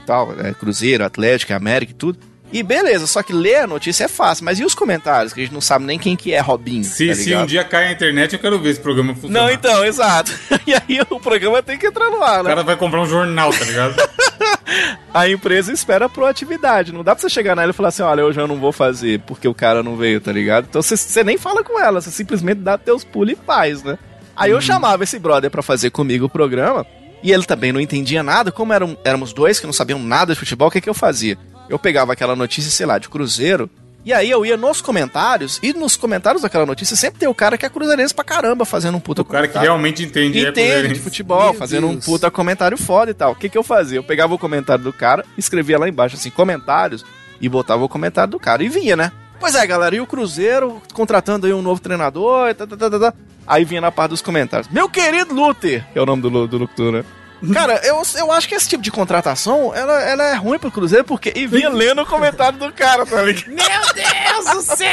Tal, 0.06 0.34
né, 0.34 0.54
Cruzeiro, 0.60 1.06
Atlético, 1.06 1.54
América 1.54 1.94
e 1.94 1.96
tudo. 1.96 2.20
E 2.54 2.62
beleza, 2.62 3.08
só 3.08 3.24
que 3.24 3.34
ler 3.34 3.56
a 3.62 3.68
notícia 3.68 4.04
é 4.04 4.08
fácil, 4.08 4.46
mas 4.46 4.60
e 4.60 4.64
os 4.64 4.76
comentários? 4.76 5.34
Que 5.34 5.42
a 5.42 5.44
gente 5.44 5.54
não 5.54 5.60
sabe 5.60 5.86
nem 5.86 5.98
quem 5.98 6.16
que 6.16 6.32
é 6.32 6.40
Robinho. 6.40 6.84
Se, 6.84 7.08
tá 7.08 7.16
se 7.16 7.36
um 7.36 7.46
dia 7.48 7.64
cai 7.64 7.88
a 7.88 7.92
internet, 7.92 8.34
eu 8.34 8.40
quero 8.40 8.60
ver 8.60 8.70
esse 8.70 8.80
programa 8.80 9.16
funcionar. 9.16 9.42
Não, 9.42 9.50
então, 9.52 9.84
exato. 9.84 10.32
E 10.68 10.74
aí 10.74 11.02
o 11.10 11.20
programa 11.20 11.62
tem 11.64 11.78
que 11.80 11.88
entrar 11.88 12.10
no 12.12 12.22
ar, 12.24 12.42
O 12.42 12.44
né? 12.44 12.50
cara 12.52 12.64
vai 12.64 12.76
comprar 12.78 13.02
um 13.02 13.06
jornal, 13.08 13.52
tá 13.52 13.66
ligado? 13.66 13.96
A 15.14 15.28
empresa 15.30 15.72
espera 15.72 16.08
proatividade. 16.10 16.92
Não 16.94 17.04
dá 17.04 17.14
pra 17.14 17.22
você 17.22 17.30
chegar 17.30 17.56
nela 17.56 17.72
e 17.72 17.74
falar 17.74 17.90
assim: 17.90 18.02
olha, 18.02 18.26
hoje 18.26 18.40
eu 18.40 18.48
não 18.48 18.58
vou 18.60 18.72
fazer 18.72 19.20
porque 19.22 19.48
o 19.48 19.54
cara 19.54 19.84
não 19.84 19.96
veio, 19.96 20.20
tá 20.22 20.32
ligado? 20.32 20.66
Então 20.70 20.82
você- 20.82 21.24
nem 21.24 21.38
fala 21.38 21.64
com 21.64 21.80
ela, 21.80 22.02
você 22.02 22.10
simplesmente 22.12 22.60
dá 22.60 22.78
teus 22.78 23.04
pulos 23.04 23.34
e 23.34 23.36
paz, 23.36 23.84
né? 23.84 23.98
Aí 24.36 24.52
eu 24.52 24.60
chamava 24.62 25.04
esse 25.04 25.20
brother 25.20 25.52
pra 25.52 25.62
fazer 25.62 25.92
comigo 25.92 26.26
o 26.26 26.30
programa 26.30 26.86
e 27.22 27.32
ele 27.32 27.44
também 27.44 27.72
não 27.72 27.80
entendia 27.80 28.24
nada. 28.24 28.52
Como 28.52 28.74
eram, 28.74 28.98
éramos 29.04 29.32
dois 29.34 29.60
que 29.60 29.66
não 29.68 29.74
sabiam 29.74 30.00
nada 30.00 30.34
de 30.34 30.40
futebol, 30.40 30.70
o 30.70 30.72
que, 30.72 30.82
que 30.82 30.90
eu 30.90 30.94
fazia? 30.94 31.38
Eu 31.70 31.80
pegava 31.80 32.14
aquela 32.14 32.36
notícia, 32.36 32.70
sei 32.72 32.86
lá, 32.86 32.98
de 32.98 33.10
Cruzeiro. 33.10 33.70
E 34.06 34.12
aí 34.12 34.30
eu 34.30 34.46
ia 34.46 34.58
nos 34.58 34.82
comentários, 34.82 35.62
e 35.64 35.72
nos 35.72 35.96
comentários 35.96 36.42
daquela 36.42 36.66
notícia 36.66 36.94
sempre 36.94 37.22
tem 37.22 37.30
o 37.30 37.34
cara 37.34 37.58
que 37.58 37.66
é 37.66 37.70
cruzeirense 37.70 38.14
pra 38.14 38.26
caramba 38.26 38.66
fazendo 38.66 38.98
um 38.98 39.00
puta 39.00 39.22
O 39.22 39.26
cara 39.26 39.48
que 39.48 39.58
realmente 39.58 40.04
entende, 40.04 40.40
é 40.40 40.50
entende 40.50 40.52
de 40.52 40.64
cruzeirense. 40.74 41.00
futebol, 41.02 41.44
Meu 41.46 41.54
fazendo 41.54 41.88
um 41.88 41.92
Deus. 41.94 42.04
puta 42.06 42.30
comentário 42.30 42.78
foda 42.78 43.12
e 43.12 43.14
tal. 43.14 43.32
O 43.32 43.36
que 43.36 43.48
que 43.48 43.58
eu 43.58 43.64
fazia? 43.64 43.98
Eu 43.98 44.04
pegava 44.04 44.34
o 44.34 44.38
comentário 44.38 44.84
do 44.84 44.92
cara, 44.92 45.24
escrevia 45.38 45.80
lá 45.80 45.88
embaixo 45.88 46.18
assim, 46.18 46.30
comentários, 46.30 47.06
e 47.40 47.48
botava 47.48 47.82
o 47.82 47.88
comentário 47.88 48.32
do 48.32 48.40
cara 48.40 48.62
e 48.62 48.68
vinha, 48.68 48.98
né? 48.98 49.10
Pois 49.40 49.56
é, 49.56 49.66
galera, 49.66 49.96
e 49.96 50.02
o 50.02 50.06
Cruzeiro 50.08 50.82
contratando 50.94 51.48
aí 51.48 51.54
um 51.54 51.62
novo 51.62 51.80
treinador, 51.80 52.50
e 52.50 52.54
tá, 52.54 52.68
tá, 52.68 52.76
tá, 52.76 52.90
tá, 52.90 53.00
tá. 53.00 53.14
Aí 53.48 53.64
vinha 53.64 53.80
na 53.80 53.92
parte 53.92 54.12
dos 54.12 54.22
comentários. 54.22 54.68
Meu 54.70 54.90
querido 54.90 55.34
Luther, 55.34 55.86
que 55.94 55.98
é 56.00 56.02
o 56.02 56.06
nome 56.06 56.22
do, 56.22 56.46
do 56.46 56.58
locutor, 56.58 56.92
né? 56.92 57.06
Cara, 57.52 57.82
eu, 57.84 58.02
eu 58.18 58.32
acho 58.32 58.48
que 58.48 58.56
esse 58.56 58.70
tipo 58.70 58.84
de 58.84 58.92
contratação, 58.92 59.74
ela, 59.76 60.02
ela 60.04 60.24
é 60.30 60.36
ruim 60.36 60.60
pro 60.60 60.72
Cruzeiro, 60.72 61.04
porque... 61.04 61.34
E 61.36 61.48
vinha 61.48 61.70
lendo 61.70 62.02
o 62.02 62.06
comentário 62.06 62.58
do 62.60 62.72
cara, 62.72 63.06
tá 63.06 63.22
ligado? 63.22 63.48
Meu 63.48 63.94
Deus 63.94 64.46
do 64.68 64.76
céu! 64.78 64.88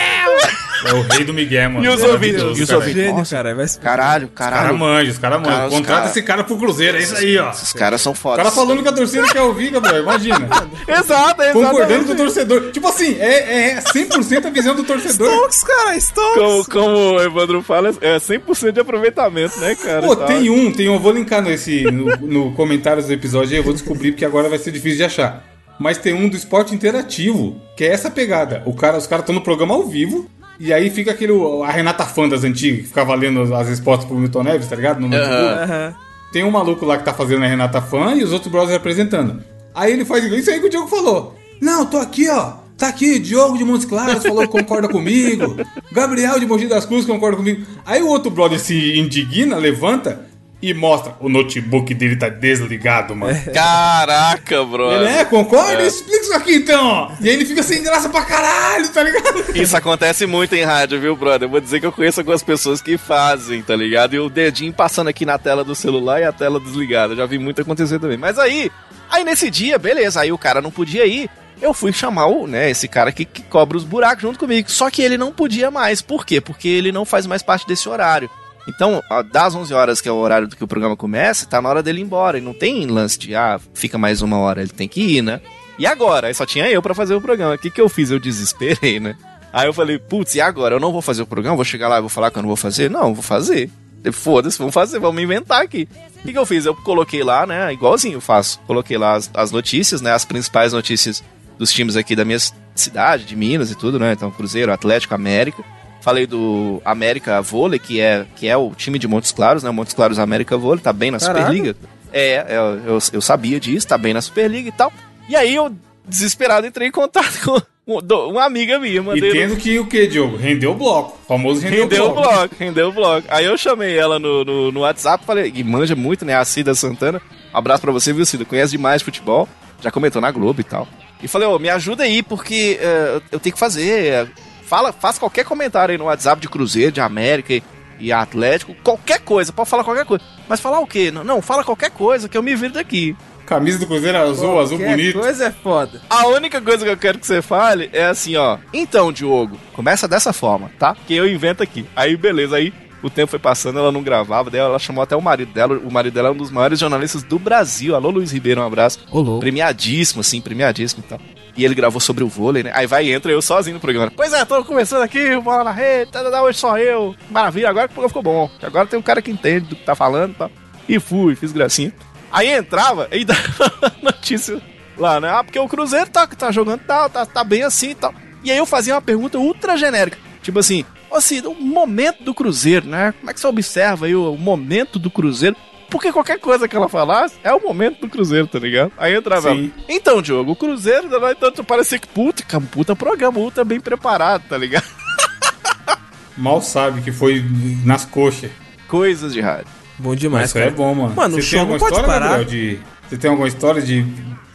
É 0.87 0.95
o 0.95 1.03
rei 1.03 1.25
do 1.25 1.35
Miguel, 1.35 1.71
mano. 1.71 1.85
E 1.85 1.89
os 1.89 2.01
Maravilhoso, 2.01 2.47
ouvintes? 2.47 2.61
E 2.61 2.63
os 2.63 2.71
cara. 2.71 3.13
Nossa. 3.13 3.37
cara. 3.37 3.55
Vai... 3.55 3.67
Caralho, 3.69 4.27
Os 4.27 4.33
caras 4.35 4.59
caralho. 4.59 4.79
manjam, 4.79 5.13
os 5.13 5.19
caras 5.19 5.43
Cara, 5.43 5.51
manjam. 5.53 5.67
os 5.69 5.75
Contrata 5.75 5.99
cara- 6.01 6.11
esse 6.11 6.23
cara 6.23 6.45
pro 6.45 6.57
Cruzeiro, 6.57 6.97
é 6.97 7.01
isso 7.03 7.17
aí, 7.17 7.39
ó. 7.39 7.51
Os 7.51 7.73
caras 7.75 8.01
são 8.01 8.13
O 8.13 8.15
fodas. 8.15 8.39
cara 8.39 8.51
falando 8.51 8.83
que 8.83 8.89
a 8.89 8.93
torcida 8.93 9.27
quer 9.29 9.43
ouvir, 9.43 9.71
Gabriel, 9.73 10.03
imagina. 10.03 10.49
Exato, 10.89 11.43
exato. 11.43 11.53
Concordando 11.53 12.05
com 12.07 12.13
o 12.13 12.17
torcedor. 12.17 12.71
Tipo 12.73 12.89
assim, 12.89 13.17
é, 13.21 13.73
é 13.73 13.81
100% 13.81 14.47
a 14.47 14.51
visão 14.51 14.75
do 14.75 14.83
torcedor. 14.85 15.31
Stokes, 15.31 15.63
cara, 15.65 16.01
Stokes. 16.01 16.35
Como, 16.41 16.65
como 16.67 16.97
o 17.17 17.23
Evandro 17.23 17.63
fala, 17.63 17.91
é 18.01 18.17
100% 18.17 18.73
de 18.73 18.81
aproveitamento, 18.81 19.59
né, 19.61 19.75
cara? 19.75 20.01
Pô, 20.03 20.17
Tá. 20.17 20.27
tem 20.27 20.49
um, 20.51 20.73
tem 20.73 20.89
um, 20.89 20.95
eu 20.95 20.99
vou 21.01 21.13
linkar 21.13 21.43
nesse, 21.43 21.83
no, 21.85 22.07
no 22.17 22.40
comentários 22.57 23.07
do 23.07 23.13
episódio 23.13 23.53
aí, 23.53 23.57
eu 23.57 23.65
vou 23.65 23.73
descobrir 23.73 24.13
porque 24.13 24.25
agora 24.25 24.49
vai 24.49 24.59
ser 24.59 24.71
difícil 24.71 24.99
de 24.99 25.05
achar. 25.05 25.45
Mas 25.79 25.99
tem 25.99 26.13
um 26.13 26.29
do 26.29 26.37
esporte 26.37 26.75
interativo, 26.75 27.61
que 27.77 27.85
é 27.85 27.89
essa 27.89 28.11
pegada. 28.11 28.63
O 28.67 28.75
cara, 28.75 28.99
os 28.99 29.07
caras 29.07 29.23
estão 29.23 29.35
no 29.35 29.41
programa 29.41 29.75
ao 29.75 29.87
vivo, 29.87 30.29
e 30.59 30.75
aí 30.75 30.91
fica 30.91 31.11
aquele, 31.11 31.33
a 31.65 31.71
Renata 31.71 32.05
Fã 32.05 32.29
das 32.29 32.45
antigas, 32.45 32.83
que 32.83 32.89
ficava 32.89 33.15
lendo 33.15 33.41
as, 33.41 33.51
as 33.51 33.69
respostas 33.69 34.07
pro 34.07 34.17
Milton 34.17 34.43
Neves, 34.43 34.69
tá 34.69 34.77
ligado? 34.77 35.01
No 35.01 35.09
notebook. 35.09 35.33
Aham. 35.33 35.95
Tem 36.33 36.45
um 36.45 36.51
maluco 36.51 36.85
lá 36.85 36.99
que 36.99 37.05
tá 37.05 37.13
fazendo 37.15 37.45
a 37.45 37.49
Renata 37.49 37.81
Fã 37.81 38.15
e 38.15 38.23
os 38.23 38.33
outros 38.33 38.53
brothers 38.53 38.77
apresentando. 38.77 39.43
Aí 39.75 39.93
ele 39.93 40.05
faz 40.05 40.25
isso 40.25 40.51
aí 40.51 40.61
que 40.61 40.67
o 40.67 40.71
Diogo 40.71 40.87
falou. 40.87 41.35
Não, 41.61 41.87
tô 41.87 41.97
aqui, 41.97 42.29
ó. 42.29 42.61
Tá 42.77 42.89
aqui, 42.89 43.19
Diogo 43.19 43.59
de 43.59 43.65
Montes 43.65 43.85
Claros 43.85 44.23
falou 44.23 44.43
que 44.43 44.49
concorda 44.49 44.89
comigo. 44.89 45.57
Gabriel 45.93 46.41
de 46.41 46.47
Mogi 46.47 46.67
das 46.67 46.87
Cruzes 46.87 47.05
concorda 47.05 47.37
comigo. 47.37 47.67
Aí 47.85 48.01
o 48.03 48.09
outro 48.09 48.31
brother 48.31 48.59
se 48.59 48.99
indigna, 48.99 49.57
levanta 49.57 50.30
e 50.63 50.75
mostra. 50.75 51.15
O 51.21 51.29
notebook 51.29 51.95
dele 51.95 52.17
tá 52.17 52.29
desligado, 52.29 53.17
mano. 53.17 53.39
Caraca, 53.53 54.65
bro. 54.65 54.93
Ele 54.93 55.07
é, 55.07 55.25
concorda? 55.25 55.83
Explica 55.83 56.23
isso 56.23 56.35
aqui 56.35 56.55
então, 56.57 56.87
ó. 56.87 57.13
E 57.21 57.29
aí 57.29 57.35
ele 57.35 57.47
fica 57.47 57.63
sem 57.63 57.83
graça 57.83 58.09
pra 58.09 58.23
caralho, 58.25 58.89
tá 58.89 59.03
ligado? 59.03 59.57
Isso 59.57 59.77
acontece 59.77 60.27
muito 60.27 60.55
em 60.55 60.63
rádio, 60.63 61.01
viu, 61.01 61.17
brother? 61.17 61.47
Eu 61.47 61.51
vou 61.51 61.61
dizer 61.61 61.81
que 61.81 61.87
eu 61.87 61.93
conheço 61.93 62.21
algumas 62.21 62.43
pessoas 62.43 62.81
que 62.83 62.99
fazem, 62.99 63.63
tá 63.63 63.75
ligado? 63.75 64.15
E 64.15 64.19
o 64.19 64.29
dedinho 64.29 64.73
passando 64.73 65.09
aqui 65.09 65.25
na 65.25 65.39
tela 65.39 65.65
do 65.65 65.75
celular 65.75 66.21
e 66.21 66.25
a 66.25 66.33
tela 66.33 66.61
desligada. 66.61 67.15
Eu 67.15 67.17
já 67.17 67.27
vi 67.27 67.39
muito 67.39 67.63
acontecer 67.63 67.99
também. 67.99 68.19
Mas 68.19 68.39
aí, 68.39 68.71
aí 69.11 69.25
nesse 69.25 69.51
dia, 69.51 69.79
beleza, 69.79 70.21
aí 70.21 70.31
o 70.31 70.39
cara 70.39 70.61
não 70.61 70.71
podia 70.71 71.07
ir. 71.07 71.31
eu 71.63 71.73
fui 71.73 71.93
chamar 71.93 72.27
o, 72.27 72.47
né, 72.47 72.71
esse 72.71 72.87
cara 72.87 73.13
que, 73.13 73.25
que 73.25 73.43
cobra 73.43 73.77
os 73.77 73.85
buracos 73.85 74.23
junto 74.23 74.39
comigo. 74.39 74.71
Só 74.71 74.91
que 74.91 75.01
ele 75.01 75.17
não 75.17 75.33
podia 75.33 75.71
mais. 75.71 76.03
Por 76.03 76.27
quê? 76.27 76.41
Porque 76.41 76.69
ele 76.69 76.93
não 76.93 77.05
faz 77.07 77.27
mais 77.27 77.43
parte 77.43 77.67
desse 77.67 77.89
horário. 77.89 78.31
Então, 78.69 79.03
das 79.33 79.55
11 79.55 79.73
horas, 79.75 80.01
que 80.01 80.09
é 80.09 80.13
o 80.13 80.17
horário 80.17 80.47
do 80.47 80.57
que 80.57 80.63
o 80.63 80.69
programa 80.69 80.97
começa, 80.97 81.47
tá 81.47 81.61
na 81.61 81.69
hora 81.69 81.83
dele 81.83 82.01
ir 82.01 82.05
embora. 82.05 82.39
E 82.39 82.41
não 82.41 82.53
tem 82.53 82.87
lance 82.87 83.19
de, 83.19 83.35
ah, 83.35 83.61
fica 83.75 83.99
mais 83.99 84.23
uma 84.23 84.39
hora, 84.39 84.61
ele 84.61 84.71
tem 84.71 84.89
que 84.89 85.01
ir, 85.01 85.23
né? 85.23 85.41
E 85.79 85.87
agora? 85.87 86.27
Aí 86.27 86.35
só 86.35 86.45
tinha 86.45 86.71
eu 86.71 86.83
pra 86.83 86.95
fazer 86.95 87.15
o 87.15 87.21
programa. 87.21 87.55
O 87.55 87.59
que, 87.59 87.71
que 87.71 87.81
eu 87.81 87.89
fiz? 87.89 88.11
Eu 88.11 88.19
desesperei, 88.21 89.01
né? 89.01 89.17
Aí 89.53 89.67
eu 89.67 89.73
falei, 89.73 89.99
putz, 89.99 90.35
e 90.35 90.41
agora? 90.41 90.77
Eu 90.77 90.81
não 90.81 90.93
vou 90.93 91.03
fazer 91.03 91.23
o 91.23 91.27
programa? 91.27 91.57
Vou 91.57 91.65
chegar 91.65 91.89
lá 91.89 91.99
e 91.99 92.01
vou 92.01 92.11
falar 92.11 92.31
que 92.31 92.39
eu 92.39 92.43
não 92.43 92.49
vou 92.49 92.57
fazer? 92.57 92.91
Não, 92.91 93.15
vou 93.15 93.23
fazer. 93.23 93.71
Foda-se, 94.13 94.59
vamos 94.59 94.73
fazer, 94.73 94.99
vamos 94.99 95.23
inventar 95.23 95.63
aqui. 95.63 95.89
O 96.19 96.23
que, 96.23 96.33
que 96.33 96.39
eu 96.39 96.47
fiz? 96.47 96.65
Eu 96.65 96.75
coloquei 96.75 97.23
lá, 97.23 97.47
né? 97.47 97.73
Igualzinho 97.73 98.17
eu 98.17 98.21
faço. 98.21 98.61
Coloquei 98.67 98.97
lá 98.97 99.15
as, 99.15 99.31
as 99.35 99.51
notícias, 99.51 100.01
né? 100.01 100.13
As 100.13 100.25
principais 100.25 100.73
notícias 100.73 101.23
dos 101.59 101.73
times 101.73 101.97
aqui 101.97 102.15
da 102.17 102.25
minha 102.25 102.39
cidade, 102.75 103.25
de 103.25 103.37
Minas 103.37 103.71
e 103.71 103.75
tudo, 103.75 103.99
né? 103.99 104.13
Então, 104.13 104.31
Cruzeiro, 104.31 104.73
Atlético, 104.73 105.15
América. 105.15 105.63
Falei 106.01 106.27
do 106.27 106.81
América 106.85 107.43
Vôlei, 107.43 107.79
que 107.79 108.01
é, 108.01 108.25
que 108.37 108.49
é 108.49 108.57
o 108.57 108.71
time 108.75 108.99
de 108.99 109.07
Montes 109.07 109.33
Claros, 109.33 109.63
né? 109.63 109.71
Montes 109.71 109.93
Claros 109.95 110.19
América 110.19 110.57
Vôlei, 110.57 110.83
tá 110.83 110.93
bem 110.93 111.11
na 111.11 111.19
Caraca. 111.19 111.41
Superliga. 111.41 111.77
É, 112.13 112.47
eu, 112.49 112.95
eu, 112.95 112.99
eu 113.13 113.21
sabia 113.21 113.61
disso, 113.61 113.87
tá 113.87 113.99
bem 113.99 114.15
na 114.15 114.21
Superliga 114.23 114.69
e 114.69 114.73
tal. 114.73 114.93
E 115.29 115.37
aí 115.37 115.55
eu, 115.55 115.71
desesperado, 116.09 116.67
entrei 116.67 116.89
em 116.89 116.91
contato 116.91 117.39
com 117.45 117.61
um- 117.97 118.31
uma 118.31 118.45
amiga 118.45 118.79
minha. 118.79 118.97
E 118.97 119.01
Mandei 119.01 119.29
no- 119.29 119.33
tendo 119.35 119.57
que 119.57 119.79
o 119.79 119.87
que, 119.87 120.07
Diogo? 120.07 120.37
Rendeu 120.37 120.73
o 120.73 120.75
bloco. 120.75 121.19
O 121.23 121.27
famoso 121.29 121.61
rendeu, 121.61 121.83
Rendeu 121.83 122.05
o 122.07 122.13
bloco. 122.15 122.29
bloco, 122.33 122.55
rendeu 122.59 122.89
o 122.89 122.93
bloco. 122.93 123.27
Aí 123.31 123.45
eu 123.45 123.57
chamei 123.59 123.97
ela 123.99 124.19
no, 124.19 124.45
no, 124.45 124.73
no 124.73 124.81
WhatsApp, 124.81 125.25
falei, 125.27 125.53
e 125.55 125.63
manja 125.63 125.95
muito, 125.95 126.25
né? 126.25 126.35
A 126.35 126.45
Cida 126.45 126.75
Santana. 126.75 127.21
Um 127.53 127.59
abraço 127.59 127.83
pra 127.83 127.93
você, 127.93 128.13
viu, 128.13 128.25
Cida? 128.25 128.45
Conhece 128.45 128.73
demais 128.73 129.03
futebol. 129.03 129.47
Já 129.83 129.91
comentou 129.91 130.21
na 130.23 130.31
Globo 130.31 130.61
e 130.61 130.65
tal. 130.65 130.89
E 131.23 131.29
falei, 131.29 131.47
ô, 131.47 131.59
me 131.59 131.69
ajuda 131.69 132.05
aí, 132.05 132.23
porque 132.23 132.79
eh, 132.81 133.21
eu 133.31 133.39
tenho 133.39 133.53
que 133.53 133.59
fazer. 133.59 134.31
Fala, 134.71 134.93
faz 134.93 135.19
qualquer 135.19 135.45
comentário 135.45 135.91
aí 135.91 135.99
no 135.99 136.05
WhatsApp 136.05 136.41
de 136.41 136.49
Cruzeiro, 136.49 136.93
de 136.93 137.01
América 137.01 137.53
e, 137.53 137.63
e 137.99 138.13
Atlético. 138.13 138.73
Qualquer 138.85 139.19
coisa, 139.19 139.53
pode 139.53 139.69
falar 139.69 139.83
qualquer 139.83 140.05
coisa. 140.07 140.25
Mas 140.49 140.61
falar 140.61 140.79
o 140.79 140.87
quê? 140.87 141.11
Não, 141.11 141.25
não, 141.25 141.43
fala 141.43 141.65
qualquer 141.65 141.91
coisa 141.91 142.29
que 142.29 142.39
eu 142.39 142.43
me 142.43 142.55
viro 142.55 142.75
daqui. 142.75 143.17
Camisa 143.45 143.81
do 143.81 143.87
Cruzeiro 143.89 144.17
azul, 144.17 144.61
azul 144.61 144.79
Qualquer 144.79 144.97
bonito. 144.97 145.19
coisa 145.19 145.47
é 145.47 145.51
foda. 145.51 146.01
A 146.09 146.29
única 146.29 146.61
coisa 146.63 146.85
que 146.85 146.91
eu 146.93 146.97
quero 146.97 147.19
que 147.19 147.27
você 147.27 147.43
fale 147.43 147.91
é 147.93 148.05
assim, 148.05 148.37
ó. 148.37 148.59
Então, 148.73 149.11
Diogo, 149.13 149.59
começa 149.73 150.07
dessa 150.07 150.33
forma, 150.33 150.71
tá? 150.79 150.97
Que 151.05 151.17
eu 151.17 151.29
invento 151.29 151.65
aqui. 151.65 151.85
Aí, 151.97 152.17
beleza, 152.17 152.55
aí 152.55 152.73
o 153.03 153.11
tempo 153.11 153.29
foi 153.29 153.41
passando, 153.41 153.81
ela 153.81 153.91
não 153.91 154.05
gravava, 154.05 154.51
daí 154.51 154.61
ela 154.61 154.79
chamou 154.79 155.03
até 155.03 155.17
o 155.17 155.21
marido 155.21 155.53
dela. 155.53 155.77
O 155.79 155.91
marido 155.91 156.15
dela 156.15 156.29
é 156.29 156.31
um 156.31 156.37
dos 156.37 156.53
maiores 156.53 156.79
jornalistas 156.79 157.25
do 157.25 157.41
Brasil. 157.41 157.97
Alô, 157.97 158.11
Luiz 158.11 158.31
Ribeiro, 158.31 158.61
um 158.61 158.67
abraço. 158.67 159.01
Ô, 159.11 159.21
louco. 159.21 159.41
Premiadíssimo, 159.41 160.21
assim, 160.21 160.41
premiadíssimo 160.41 161.03
e 161.05 161.09
tal. 161.09 161.19
E 161.61 161.65
ele 161.67 161.75
gravou 161.75 162.01
sobre 162.01 162.25
o 162.25 162.27
vôlei, 162.27 162.63
né? 162.63 162.73
Aí 162.75 162.87
vai 162.87 163.05
e 163.05 163.13
entra 163.13 163.31
eu 163.31 163.43
sozinho 163.43 163.75
no 163.75 163.81
programa. 163.81 164.11
Pois 164.17 164.33
é, 164.33 164.43
tô 164.47 164.65
começando 164.65 165.03
aqui, 165.03 165.39
bola 165.41 165.63
na 165.63 165.71
rede, 165.71 166.11
tá, 166.11 166.23
tá, 166.25 166.31
tá, 166.31 166.43
hoje 166.43 166.59
só 166.59 166.79
eu. 166.79 167.15
Maravilha, 167.29 167.69
agora 167.69 167.87
que 167.87 167.95
ficou 167.95 168.23
bom. 168.23 168.51
Agora 168.63 168.87
tem 168.87 168.99
um 168.99 169.03
cara 169.03 169.21
que 169.21 169.31
entende 169.31 169.67
do 169.67 169.77
que 169.77 169.85
tá 169.85 169.95
falando 169.95 170.31
e 170.31 170.35
tal. 170.37 170.51
E 170.89 170.99
fui, 170.99 171.37
fiz 171.37 171.53
gracinha. 171.53 171.93
Aí 172.33 172.49
entrava 172.49 173.09
e 173.13 173.27
dava 173.29 173.93
notícia 174.01 174.59
lá, 174.97 175.21
né? 175.21 175.29
Ah, 175.29 175.45
porque 175.45 175.59
o 175.59 175.69
Cruzeiro 175.69 176.09
tá, 176.09 176.27
tá 176.27 176.51
jogando 176.51 176.81
tal, 176.81 177.11
tá, 177.11 177.27
tá 177.27 177.45
bem 177.45 177.63
assim 177.63 177.91
e 177.91 177.95
tal. 177.95 178.15
E 178.43 178.51
aí 178.51 178.57
eu 178.57 178.65
fazia 178.65 178.95
uma 178.95 179.03
pergunta 179.03 179.37
ultra 179.37 179.77
genérica. 179.77 180.17
Tipo 180.43 180.61
assim, 180.61 180.87
Cida, 181.21 181.51
o 181.51 181.55
momento 181.55 182.25
do 182.25 182.33
Cruzeiro, 182.33 182.87
né? 182.87 183.13
Como 183.21 183.31
é 183.31 183.35
que 183.35 183.41
você 183.41 183.47
observa 183.47 184.07
aí 184.07 184.17
o 184.17 184.35
momento 184.35 184.99
do 184.99 185.11
Cruzeiro? 185.11 185.57
Porque 185.91 186.13
qualquer 186.13 186.39
coisa 186.39 186.69
que 186.69 186.77
ela 186.77 186.89
falasse 186.89 187.35
é 187.43 187.53
o 187.53 187.61
momento 187.61 188.01
do 188.03 188.09
Cruzeiro, 188.09 188.47
tá 188.47 188.59
ligado? 188.59 188.93
Aí 188.97 189.15
entrava 189.15 189.51
Sim. 189.51 189.73
ela, 189.77 189.85
Então, 189.89 190.23
Diogo, 190.23 190.53
o 190.53 190.57
Cruzeiro, 190.57 191.09
né, 191.09 191.35
então 191.37 191.65
parecia 191.65 191.99
que 191.99 192.07
puta, 192.07 192.43
que 192.45 192.55
é 192.57 192.61
puta 192.61 192.95
programa, 192.95 193.39
ultra 193.39 193.65
bem 193.65 193.81
preparado, 193.81 194.45
tá 194.49 194.57
ligado? 194.57 194.85
Mal 196.37 196.63
sabe 196.63 197.03
que 197.03 197.13
foi 197.13 197.45
nas 197.85 198.05
coxas. 198.05 198.51
Coisas 198.89 199.33
de 199.33 199.41
rádio. 199.41 199.67
Bom 199.99 200.11
Mas 200.11 200.19
demais, 200.21 200.49
isso 200.49 200.59
é 200.59 200.63
cara. 200.63 200.75
bom, 200.75 200.95
mano. 200.95 201.15
Mano, 201.15 201.37
o 201.37 201.43
Você 201.43 201.49
show 201.49 201.59
tem 201.59 201.67
não 201.67 201.75
alguma 201.75 201.91
pode 201.91 202.01
história, 202.01 202.21
parar. 202.21 202.39
Gabriel, 202.39 202.45
de... 202.77 202.81
Você 203.09 203.17
tem 203.19 203.31
alguma 203.31 203.49
história 203.49 203.83
de 203.83 204.07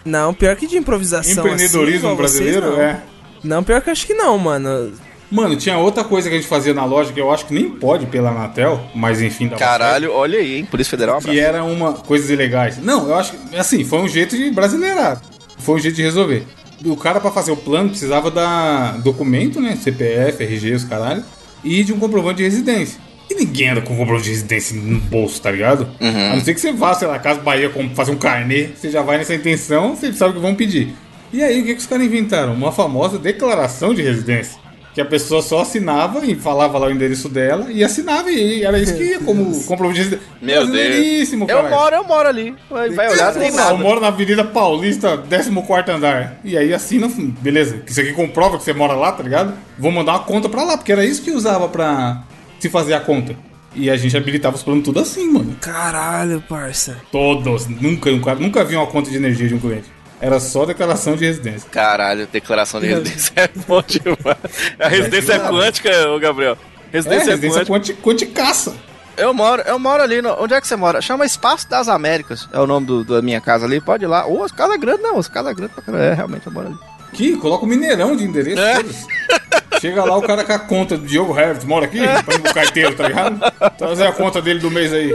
Não, 0.03 0.33
pior 0.33 0.55
que 0.55 0.65
de 0.65 0.77
improvisação 0.77 1.31
empreendedorismo 1.45 2.07
assim, 2.07 2.13
igual 2.13 2.15
vocês, 2.15 2.39
brasileiro? 2.55 2.71
não. 2.71 2.81
é. 2.81 3.01
Não, 3.43 3.63
pior 3.63 3.81
que 3.81 3.89
eu 3.89 3.91
acho 3.91 4.07
que 4.07 4.13
não, 4.15 4.37
mano. 4.39 4.93
Mano, 5.31 5.55
tinha 5.55 5.77
outra 5.77 6.03
coisa 6.03 6.29
que 6.29 6.35
a 6.35 6.37
gente 6.37 6.47
fazia 6.47 6.73
na 6.73 6.85
loja 6.85 7.11
que 7.11 7.19
eu 7.19 7.31
acho 7.31 7.45
que 7.45 7.53
nem 7.53 7.69
pode 7.69 8.05
pela 8.05 8.29
Anatel, 8.29 8.79
mas 8.93 9.21
enfim, 9.21 9.49
Caralho, 9.49 10.11
olha 10.11 10.39
aí, 10.39 10.57
hein? 10.57 10.65
Polícia 10.65 10.91
Federal, 10.91 11.19
que 11.19 11.39
era 11.39 11.63
uma 11.63 11.93
coisas 11.93 12.29
ilegais. 12.29 12.77
Não, 12.77 13.07
eu 13.07 13.15
acho 13.15 13.33
que 13.33 13.55
assim, 13.55 13.83
foi 13.83 13.99
um 13.99 14.07
jeito 14.07 14.37
de 14.37 14.51
brasileirar. 14.51 15.21
Foi 15.57 15.75
um 15.75 15.79
jeito 15.79 15.95
de 15.95 16.03
resolver. 16.03 16.45
O 16.85 16.95
cara 16.95 17.19
pra 17.19 17.31
fazer 17.31 17.51
o 17.51 17.57
plano 17.57 17.89
precisava 17.89 18.29
da 18.29 18.91
documento, 19.03 19.59
né, 19.59 19.75
CPF, 19.75 20.43
RG, 20.43 20.73
os 20.73 20.83
caralho, 20.83 21.23
e 21.63 21.83
de 21.83 21.91
um 21.91 21.99
comprovante 21.99 22.37
de 22.37 22.43
residência. 22.43 22.99
E 23.29 23.33
ninguém 23.33 23.69
anda 23.69 23.81
com 23.81 23.95
comprovante 23.95 24.25
de 24.25 24.29
residência 24.31 24.75
no 24.79 24.99
bolso, 24.99 25.41
tá 25.41 25.49
ligado? 25.49 25.87
A 26.31 26.35
não 26.35 26.43
ser 26.43 26.53
que 26.53 26.61
você 26.61 26.71
vá, 26.71 26.93
sei 26.93 27.07
lá, 27.07 27.17
Casa 27.17 27.39
Bahia 27.39 27.71
fazer 27.95 28.11
um 28.11 28.17
carnê, 28.17 28.69
você 28.75 28.91
já 28.91 29.01
vai 29.01 29.17
nessa 29.17 29.33
intenção, 29.33 29.95
você 29.95 30.13
sabe 30.13 30.31
o 30.31 30.35
que 30.35 30.41
vão 30.41 30.53
pedir. 30.53 30.93
E 31.33 31.43
aí, 31.43 31.61
o 31.61 31.65
que, 31.65 31.73
que 31.73 31.81
os 31.81 31.87
caras 31.87 32.05
inventaram? 32.05 32.53
Uma 32.53 32.71
famosa 32.71 33.17
declaração 33.17 33.93
de 33.93 34.01
residência. 34.03 34.57
Que 34.95 35.01
a 35.01 35.05
pessoa 35.05 35.41
só 35.41 35.59
assinava 35.59 36.25
e 36.25 36.35
falava 36.35 36.77
lá 36.77 36.87
o 36.87 36.89
endereço 36.89 37.27
dela 37.27 37.69
e 37.69 37.83
assinava 37.83 38.31
e 38.31 38.63
era 38.63 38.79
isso 38.79 38.95
que 38.95 39.03
ia 39.03 39.19
como 39.19 39.43
residência. 39.91 40.21
Meu 40.41 40.65
Deus. 40.65 41.33
Eu 41.49 41.69
moro, 41.69 41.95
eu 41.97 42.03
moro 42.05 42.29
ali. 42.29 42.55
Vai, 42.69 43.09
olhar, 43.09 43.33
não 43.33 43.41
tem 43.41 43.49
Eu 43.49 43.55
nada. 43.55 43.73
moro 43.73 43.99
na 43.99 44.07
Avenida 44.07 44.45
Paulista, 44.45 45.17
14 45.17 45.91
andar. 45.91 46.39
E 46.45 46.57
aí 46.57 46.73
assina, 46.73 47.11
beleza. 47.41 47.81
Isso 47.85 47.99
aqui 47.99 48.13
comprova 48.13 48.57
que 48.57 48.63
você 48.63 48.71
mora 48.71 48.93
lá, 48.93 49.11
tá 49.11 49.21
ligado? 49.21 49.53
Vou 49.77 49.91
mandar 49.91 50.13
uma 50.13 50.19
conta 50.23 50.47
pra 50.47 50.63
lá, 50.63 50.77
porque 50.77 50.93
era 50.93 51.05
isso 51.05 51.21
que 51.21 51.31
usava 51.31 51.67
pra 51.67 52.23
se 52.57 52.69
fazer 52.69 52.93
a 52.93 53.01
conta. 53.01 53.35
E 53.75 53.89
a 53.89 53.97
gente 53.97 54.15
habilitava 54.15 54.55
os 54.55 54.63
planos 54.63 54.85
tudo 54.85 55.01
assim, 55.01 55.29
mano. 55.29 55.57
Caralho, 55.59 56.41
parça. 56.47 56.95
Todos. 57.11 57.67
Nunca, 57.67 58.09
nunca, 58.09 58.33
nunca 58.35 58.63
vi 58.63 58.77
uma 58.77 58.87
conta 58.87 59.09
de 59.09 59.17
energia 59.17 59.49
de 59.49 59.55
um 59.55 59.59
cliente. 59.59 59.93
Era 60.21 60.39
só 60.39 60.65
declaração 60.65 61.15
de 61.15 61.25
residência. 61.25 61.69
Caralho, 61.69 62.27
declaração 62.31 62.79
de 62.79 62.87
residência 62.87 63.33
é 63.35 63.49
bom 63.67 63.81
demais. 63.85 64.73
A 64.79 64.87
residência 64.87 65.33
é 65.33 65.39
quântica, 65.39 66.09
ô 66.09 66.19
Gabriel. 66.19 66.57
É, 66.91 66.97
Residência 66.97 67.27
é, 67.27 67.31
residência 67.31 67.65
quântica. 67.65 68.01
quanti, 68.01 68.25
quanticaça. 68.25 68.73
Eu 69.17 69.33
moro, 69.33 69.61
eu 69.63 69.77
moro 69.79 70.01
ali. 70.03 70.21
No, 70.21 70.33
onde 70.41 70.53
é 70.53 70.61
que 70.61 70.67
você 70.67 70.75
mora? 70.75 71.01
Chama 71.01 71.25
Espaço 71.25 71.69
das 71.69 71.87
Américas. 71.87 72.47
É 72.53 72.59
o 72.59 72.67
nome 72.67 72.85
do, 72.85 73.03
da 73.03 73.21
minha 73.21 73.39
casa 73.41 73.65
ali. 73.65 73.79
Pode 73.81 74.03
ir 74.03 74.07
lá. 74.07 74.25
Ô, 74.25 74.45
casa 74.49 74.77
grande 74.77 75.03
não. 75.03 75.21
Casa 75.23 75.53
grande 75.53 75.73
pra 75.73 75.83
caralho. 75.83 76.03
É, 76.03 76.13
realmente, 76.13 76.47
eu 76.47 76.53
moro 76.53 76.67
ali. 76.67 76.77
Aqui, 77.11 77.37
coloca 77.37 77.63
o 77.63 77.67
Mineirão 77.67 78.15
de 78.15 78.25
endereço. 78.25 78.61
É. 78.61 79.79
Chega 79.79 80.03
lá 80.03 80.17
o 80.17 80.21
cara 80.21 80.43
com 80.43 80.51
a 80.53 80.59
conta 80.59 80.97
do 80.97 81.05
Diogo 81.05 81.37
Herbert, 81.37 81.65
mora 81.65 81.85
aqui, 81.85 81.99
põe 82.25 82.37
no 82.37 82.53
carteiro, 82.53 82.95
tá 82.95 83.07
ligado? 83.07 83.39
Trazer 83.77 84.07
a 84.07 84.11
conta 84.11 84.41
dele 84.41 84.59
do 84.59 84.71
mês 84.71 84.91
aí. 84.91 85.13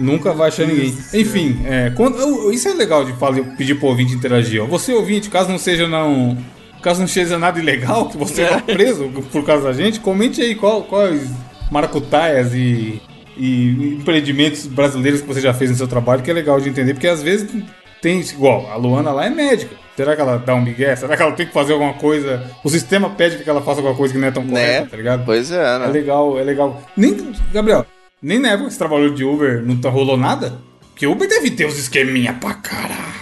Nunca 0.00 0.32
vai 0.32 0.48
achar 0.48 0.66
ninguém. 0.66 0.96
Enfim, 1.14 1.60
é, 1.66 1.90
quando- 1.94 2.50
isso 2.52 2.66
é 2.68 2.72
legal 2.72 3.04
de 3.04 3.12
falar, 3.14 3.40
pedir 3.56 3.74
pro 3.74 3.88
ouvinte 3.88 4.14
interagir. 4.14 4.62
Ó. 4.62 4.66
Você, 4.66 4.92
ouvinte, 4.94 5.28
caso 5.28 5.50
não 5.50 5.58
seja 5.58 5.86
não. 5.86 6.36
Caso 6.82 7.00
não 7.00 7.06
seja 7.08 7.38
nada 7.38 7.58
ilegal, 7.60 8.08
que 8.08 8.16
você 8.16 8.44
vá 8.46 8.58
preso 8.62 9.10
por 9.30 9.44
causa 9.44 9.64
da 9.64 9.72
gente, 9.74 10.00
comente 10.00 10.40
aí 10.40 10.54
qual, 10.54 10.82
quais 10.84 11.28
maracutaias 11.70 12.54
e, 12.54 13.00
e 13.36 13.96
empreendimentos 14.00 14.66
brasileiros 14.66 15.20
que 15.20 15.26
você 15.26 15.40
já 15.42 15.52
fez 15.52 15.70
no 15.70 15.76
seu 15.76 15.86
trabalho, 15.86 16.22
que 16.22 16.30
é 16.30 16.34
legal 16.34 16.58
de 16.60 16.68
entender, 16.70 16.94
porque 16.94 17.06
às 17.08 17.22
vezes 17.22 17.48
tem, 18.00 18.20
igual, 18.20 18.70
a 18.72 18.76
Luana 18.76 19.12
lá 19.12 19.26
é 19.26 19.30
médica. 19.30 19.76
Será 19.96 20.16
que 20.16 20.22
ela 20.22 20.38
dá 20.38 20.54
um 20.54 20.62
migué? 20.62 20.96
Será 20.96 21.14
que 21.14 21.22
ela 21.22 21.32
tem 21.32 21.46
que 21.46 21.52
fazer 21.52 21.74
alguma 21.74 21.92
coisa? 21.92 22.42
O 22.64 22.70
sistema 22.70 23.10
pede 23.10 23.44
que 23.44 23.50
ela 23.50 23.60
faça 23.60 23.80
alguma 23.80 23.94
coisa 23.94 24.14
que 24.14 24.18
não 24.20 24.28
é 24.28 24.30
tão 24.30 24.46
correta, 24.46 24.80
Né? 24.84 24.88
tá 24.90 24.96
ligado? 24.96 25.24
Pois 25.26 25.52
é, 25.52 25.76
É 25.76 25.78
né? 25.80 25.86
legal, 25.88 26.38
é 26.38 26.42
legal. 26.42 26.82
Nem, 26.96 27.14
Gabriel, 27.52 27.84
nem 28.22 28.38
na 28.38 28.48
época 28.50 28.66
que 28.68 28.72
você 28.72 28.78
trabalhou 28.78 29.10
de 29.14 29.24
Uber 29.24 29.62
não 29.64 29.76
tá- 29.76 29.88
rolou 29.90 30.16
nada? 30.16 30.58
Porque 30.90 31.06
Uber 31.06 31.28
deve 31.28 31.50
ter 31.50 31.66
uns 31.66 31.78
esqueminha 31.78 32.32
pra 32.34 32.54
caralho. 32.54 33.20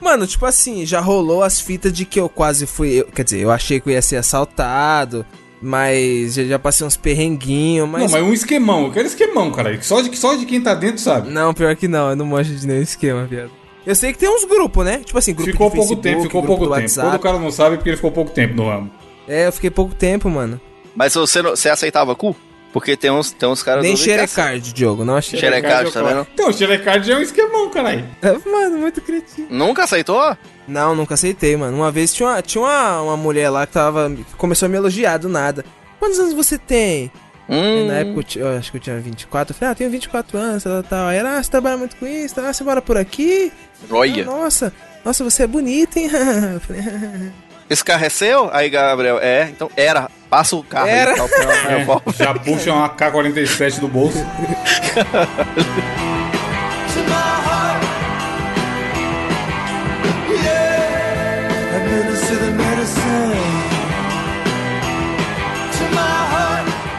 Mano, 0.00 0.26
tipo 0.26 0.44
assim, 0.44 0.84
já 0.84 1.00
rolou 1.00 1.42
as 1.42 1.60
fitas 1.60 1.92
de 1.92 2.04
que 2.04 2.18
eu 2.20 2.28
quase 2.28 2.66
fui. 2.66 3.00
eu- 3.00 3.06
quer 3.06 3.24
dizer, 3.24 3.40
eu 3.40 3.50
achei 3.50 3.80
que 3.80 3.88
eu 3.88 3.92
ia 3.92 4.02
ser 4.02 4.16
assaltado, 4.16 5.24
mas 5.60 6.34
já, 6.34 6.44
já 6.44 6.58
passei 6.58 6.86
uns 6.86 6.96
perrenguinhos, 6.96 7.88
mas. 7.88 8.02
Não, 8.02 8.10
mas 8.20 8.28
um 8.28 8.32
esquemão, 8.32 8.84
eu 8.86 8.92
quero 8.92 9.06
esquemão, 9.06 9.50
cara. 9.52 9.80
Só 9.82 10.00
de, 10.00 10.14
só 10.16 10.34
de 10.34 10.44
quem 10.44 10.60
tá 10.60 10.74
dentro 10.74 10.98
sabe. 10.98 11.30
Não, 11.30 11.54
pior 11.54 11.74
que 11.76 11.88
não, 11.88 12.10
eu 12.10 12.16
não 12.16 12.26
manjo 12.26 12.54
de 12.54 12.66
nenhum 12.66 12.82
esquema, 12.82 13.24
viado. 13.24 13.50
Eu 13.86 13.94
sei 13.94 14.12
que 14.12 14.18
tem 14.18 14.28
uns 14.28 14.44
grupos, 14.44 14.84
né? 14.84 14.98
Tipo 15.04 15.16
assim, 15.18 15.32
grupo 15.32 15.50
ficou 15.50 15.68
de 15.70 15.76
pouco 15.76 15.88
Facebook, 15.88 16.02
tempo, 16.08 16.22
ficou 16.22 16.42
pouco 16.42 16.64
do 16.64 16.70
tempo. 16.70 16.80
WhatsApp. 16.82 17.08
Quando 17.08 17.14
o 17.14 17.22
cara 17.22 17.38
não 17.38 17.50
sabe 17.52 17.74
é 17.74 17.76
porque 17.76 17.90
ele 17.90 17.96
ficou 17.96 18.10
pouco 18.12 18.32
tempo 18.32 18.54
no 18.54 18.68
ramo. 18.68 18.90
É, 19.28 19.46
eu 19.46 19.52
fiquei 19.52 19.70
pouco 19.70 19.94
tempo, 19.94 20.28
mano. 20.28 20.60
Mas 20.94 21.14
você, 21.14 21.40
não- 21.40 21.50
você 21.50 21.68
aceitava 21.68 22.14
cu? 22.14 22.34
Porque 22.76 22.94
tem 22.94 23.10
uns, 23.10 23.30
tem 23.32 23.48
uns 23.48 23.62
caras 23.62 23.82
Nem 23.82 23.96
xerecard, 23.96 24.70
Diogo, 24.74 25.02
não 25.02 25.16
achei. 25.16 25.40
Xerecard, 25.40 25.90
tá 25.90 26.02
vendo? 26.02 26.26
Então, 26.34 26.52
xerecard 26.52 27.10
é 27.10 27.16
um 27.16 27.22
esquemão, 27.22 27.70
caralho. 27.70 28.06
Mano, 28.44 28.76
muito 28.76 29.00
cretino. 29.00 29.46
Nunca 29.48 29.84
aceitou? 29.84 30.36
Não, 30.68 30.94
nunca 30.94 31.14
aceitei, 31.14 31.56
mano. 31.56 31.74
Uma 31.74 31.90
vez 31.90 32.12
tinha 32.12 32.28
uma, 32.28 32.42
tinha 32.42 32.60
uma, 32.62 33.00
uma 33.00 33.16
mulher 33.16 33.48
lá 33.48 33.66
que 33.66 33.72
tava. 33.72 34.14
começou 34.36 34.66
a 34.66 34.68
me 34.68 34.76
elogiar 34.76 35.16
do 35.16 35.26
nada. 35.26 35.64
Quantos 35.98 36.18
anos 36.18 36.34
você 36.34 36.58
tem? 36.58 37.10
Hum. 37.48 37.86
Na 37.86 37.94
época 37.94 38.18
eu, 38.18 38.22
ti- 38.24 38.38
eu 38.40 38.48
acho 38.58 38.70
que 38.70 38.76
eu 38.76 38.80
tinha 38.82 38.98
24. 39.00 39.54
Eu 39.54 39.58
falei, 39.58 39.70
ah, 39.70 39.72
eu 39.72 39.76
tenho 39.76 39.90
24 39.90 40.36
anos, 40.36 40.62
tal, 40.62 40.82
tal. 40.82 41.06
Aí 41.08 41.16
ela, 41.16 41.38
ah, 41.38 41.42
você 41.42 41.50
trabalha 41.50 41.78
muito 41.78 41.96
com 41.96 42.06
isso, 42.06 42.38
ah, 42.40 42.52
você 42.52 42.62
mora 42.62 42.82
por 42.82 42.98
aqui? 42.98 43.50
Ah, 43.90 43.94
Olha. 43.94 44.22
nossa. 44.26 44.70
Nossa, 45.02 45.24
você 45.24 45.44
é 45.44 45.46
bonita, 45.46 45.98
hein? 45.98 46.10
Eu 46.54 46.60
falei, 46.60 46.82
Esse 47.68 47.84
carro 47.84 48.04
é 48.04 48.08
seu? 48.08 48.48
Aí, 48.52 48.70
Gabriel, 48.70 49.18
é. 49.20 49.48
Então, 49.50 49.70
era. 49.76 50.08
Passa 50.30 50.56
o 50.56 50.62
carro 50.62 50.88
Era. 50.88 51.12
aí. 51.12 51.16
tá, 51.16 51.28
peão, 51.28 52.02
É, 52.08 52.12
já 52.12 52.34
puxa 52.34 52.72
uma 52.72 52.88
K-47 52.88 53.78
do 53.80 53.88
bolso. 53.88 54.18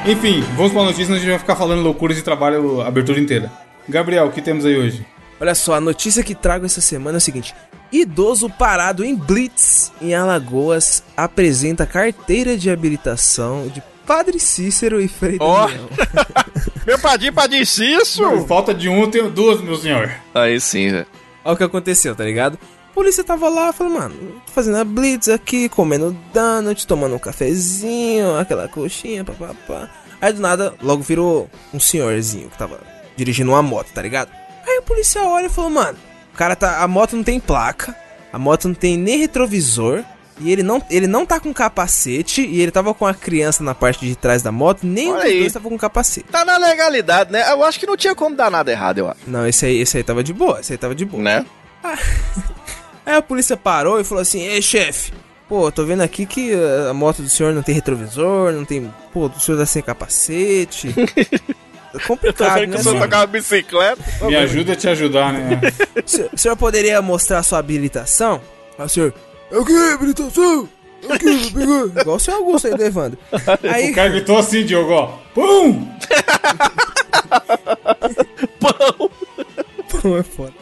Enfim, 0.05 0.41
vamos 0.55 0.71
pra 0.71 0.83
notícia, 0.83 1.05
senão 1.05 1.17
a 1.17 1.19
gente 1.19 1.29
vai 1.29 1.39
ficar 1.39 1.55
falando 1.55 1.81
loucuras 1.81 2.15
de 2.15 2.23
trabalho 2.23 2.81
a 2.81 2.87
abertura 2.87 3.19
inteira. 3.19 3.51
Gabriel, 3.89 4.25
o 4.27 4.31
que 4.31 4.41
temos 4.41 4.65
aí 4.65 4.77
hoje? 4.77 5.05
Olha 5.39 5.53
só, 5.53 5.75
a 5.75 5.81
notícia 5.81 6.23
que 6.23 6.33
trago 6.33 6.65
essa 6.65 6.79
semana 6.79 7.17
é 7.17 7.19
o 7.19 7.21
seguinte: 7.21 7.53
idoso 7.91 8.49
parado 8.49 9.03
em 9.03 9.15
Blitz, 9.15 9.91
em 10.01 10.13
Alagoas, 10.13 11.03
apresenta 11.15 11.85
carteira 11.85 12.57
de 12.57 12.69
habilitação 12.69 13.67
de 13.67 13.81
Padre 14.05 14.39
Cícero 14.39 15.01
e 15.01 15.07
Frei 15.07 15.37
Ó. 15.39 15.67
Daniel. 15.67 15.89
Meu 16.87 16.97
padinho, 16.97 17.33
padinho, 17.33 17.63
isso! 17.63 18.23
Por 18.23 18.47
falta 18.47 18.73
de 18.73 18.87
um, 18.87 19.11
tenho 19.11 19.29
duas, 19.29 19.59
meu 19.59 19.75
senhor. 19.75 20.09
Aí 20.33 20.57
sim, 20.57 20.89
velho. 20.89 21.05
Olha 21.43 21.53
o 21.53 21.57
que 21.57 21.63
aconteceu, 21.65 22.15
tá 22.15 22.23
ligado? 22.23 22.57
A 22.89 22.93
polícia 22.93 23.25
tava 23.25 23.49
lá, 23.49 23.73
falou, 23.73 23.91
mano, 23.91 24.15
tô 24.45 24.53
fazendo 24.53 24.77
a 24.77 24.85
blitz 24.85 25.27
aqui, 25.27 25.67
comendo 25.67 26.17
donut, 26.33 26.87
tomando 26.87 27.15
um 27.15 27.19
cafezinho, 27.19 28.37
aquela 28.37 28.69
coxinha, 28.69 29.25
papapá. 29.25 29.89
Aí 30.21 30.31
do 30.31 30.41
nada, 30.41 30.73
logo 30.81 31.03
virou 31.03 31.49
um 31.73 31.79
senhorzinho 31.79 32.49
que 32.49 32.57
tava 32.57 32.79
dirigindo 33.17 33.51
uma 33.51 33.61
moto, 33.61 33.91
tá 33.93 34.01
ligado? 34.01 34.31
Aí 34.65 34.79
o 34.79 34.83
policial 34.83 35.27
olha 35.27 35.47
e 35.47 35.49
falou, 35.49 35.69
mano, 35.69 35.97
cara 36.37 36.55
tá. 36.55 36.81
A 36.81 36.87
moto 36.87 37.15
não 37.15 37.23
tem 37.23 37.39
placa, 37.39 37.95
a 38.31 38.39
moto 38.39 38.67
não 38.67 38.75
tem 38.75 38.97
nem 38.97 39.17
retrovisor. 39.17 40.03
E 40.39 40.51
ele 40.51 40.61
não, 40.61 40.79
ele 40.91 41.07
não 41.07 41.25
tá 41.25 41.39
com 41.39 41.51
capacete, 41.51 42.45
e 42.45 42.61
ele 42.61 42.69
tava 42.69 42.93
com 42.93 43.07
a 43.07 43.13
criança 43.15 43.63
na 43.63 43.73
parte 43.73 44.05
de 44.05 44.15
trás 44.15 44.43
da 44.43 44.51
moto, 44.51 44.85
nem 44.85 45.11
Olha 45.11 45.25
os 45.25 45.39
dois 45.39 45.53
tava 45.53 45.67
com 45.67 45.75
capacete. 45.75 46.27
Tá 46.31 46.45
na 46.45 46.57
legalidade, 46.57 47.31
né? 47.31 47.51
Eu 47.51 47.63
acho 47.63 47.79
que 47.79 47.87
não 47.87 47.97
tinha 47.97 48.13
como 48.13 48.35
dar 48.35 48.51
nada 48.51 48.71
errado, 48.71 48.99
eu 48.99 49.09
acho. 49.09 49.21
Não, 49.25 49.47
esse 49.47 49.65
aí, 49.65 49.79
esse 49.79 49.97
aí 49.97 50.03
tava 50.03 50.23
de 50.23 50.33
boa, 50.33 50.59
esse 50.59 50.73
aí 50.73 50.77
tava 50.77 50.93
de 50.93 51.05
boa. 51.05 51.23
Né? 51.23 51.43
Aí 53.07 53.15
a 53.15 53.21
polícia 53.21 53.55
parou 53.55 54.01
e 54.01 54.03
falou 54.03 54.21
assim: 54.21 54.41
Ei, 54.41 54.61
chefe, 54.61 55.13
pô, 55.47 55.71
tô 55.71 55.85
vendo 55.85 56.01
aqui 56.01 56.25
que 56.25 56.51
eh, 56.51 56.89
a 56.89 56.93
moto 56.93 57.21
do 57.21 57.29
senhor 57.29 57.53
não 57.53 57.63
tem 57.63 57.73
retrovisor, 57.73 58.51
não 58.51 58.65
tem. 58.65 58.93
Pô, 59.13 59.27
o 59.27 59.39
senhor 59.39 59.57
tá 59.57 59.65
sem 59.65 59.81
capacete. 59.81 60.93
É 62.01 62.07
complicado, 62.07 62.59
né? 62.59 62.65
o 62.65 62.69
senhor 62.71 62.83
senhor? 62.83 62.99
tocava 63.01 63.25
bicicleta. 63.27 64.01
Me 64.25 64.35
ajuda 64.35 64.73
a 64.73 64.75
te 64.75 64.87
ajudar, 64.89 65.33
né? 65.33 65.59
O 66.33 66.37
senhor- 66.37 66.55
poderia 66.57 67.01
mostrar 67.01 67.43
sua 67.43 67.59
habilitação? 67.59 68.41
Aí 68.77 68.85
o 68.85 68.89
senhor. 68.89 69.13
Eu 69.51 69.65
quero 69.65 69.93
habilitação! 69.93 70.69
Eu 71.03 71.09
quero 71.19 71.51
pegar. 71.53 72.01
Igual 72.01 72.17
o 72.17 72.19
senhor 72.19 72.37
Augusto 72.37 72.67
aí 72.67 72.75
do 72.75 72.83
Evandro. 72.83 73.17
Aí, 73.71 73.91
O 73.91 73.95
cara 73.95 74.09
gritou 74.09 74.37
assim, 74.37 74.65
Diogo, 74.65 74.91
ó. 74.91 75.07
Pum! 75.33 75.87
Pô, 80.01 80.17
é 80.17 80.23
foda. 80.23 80.53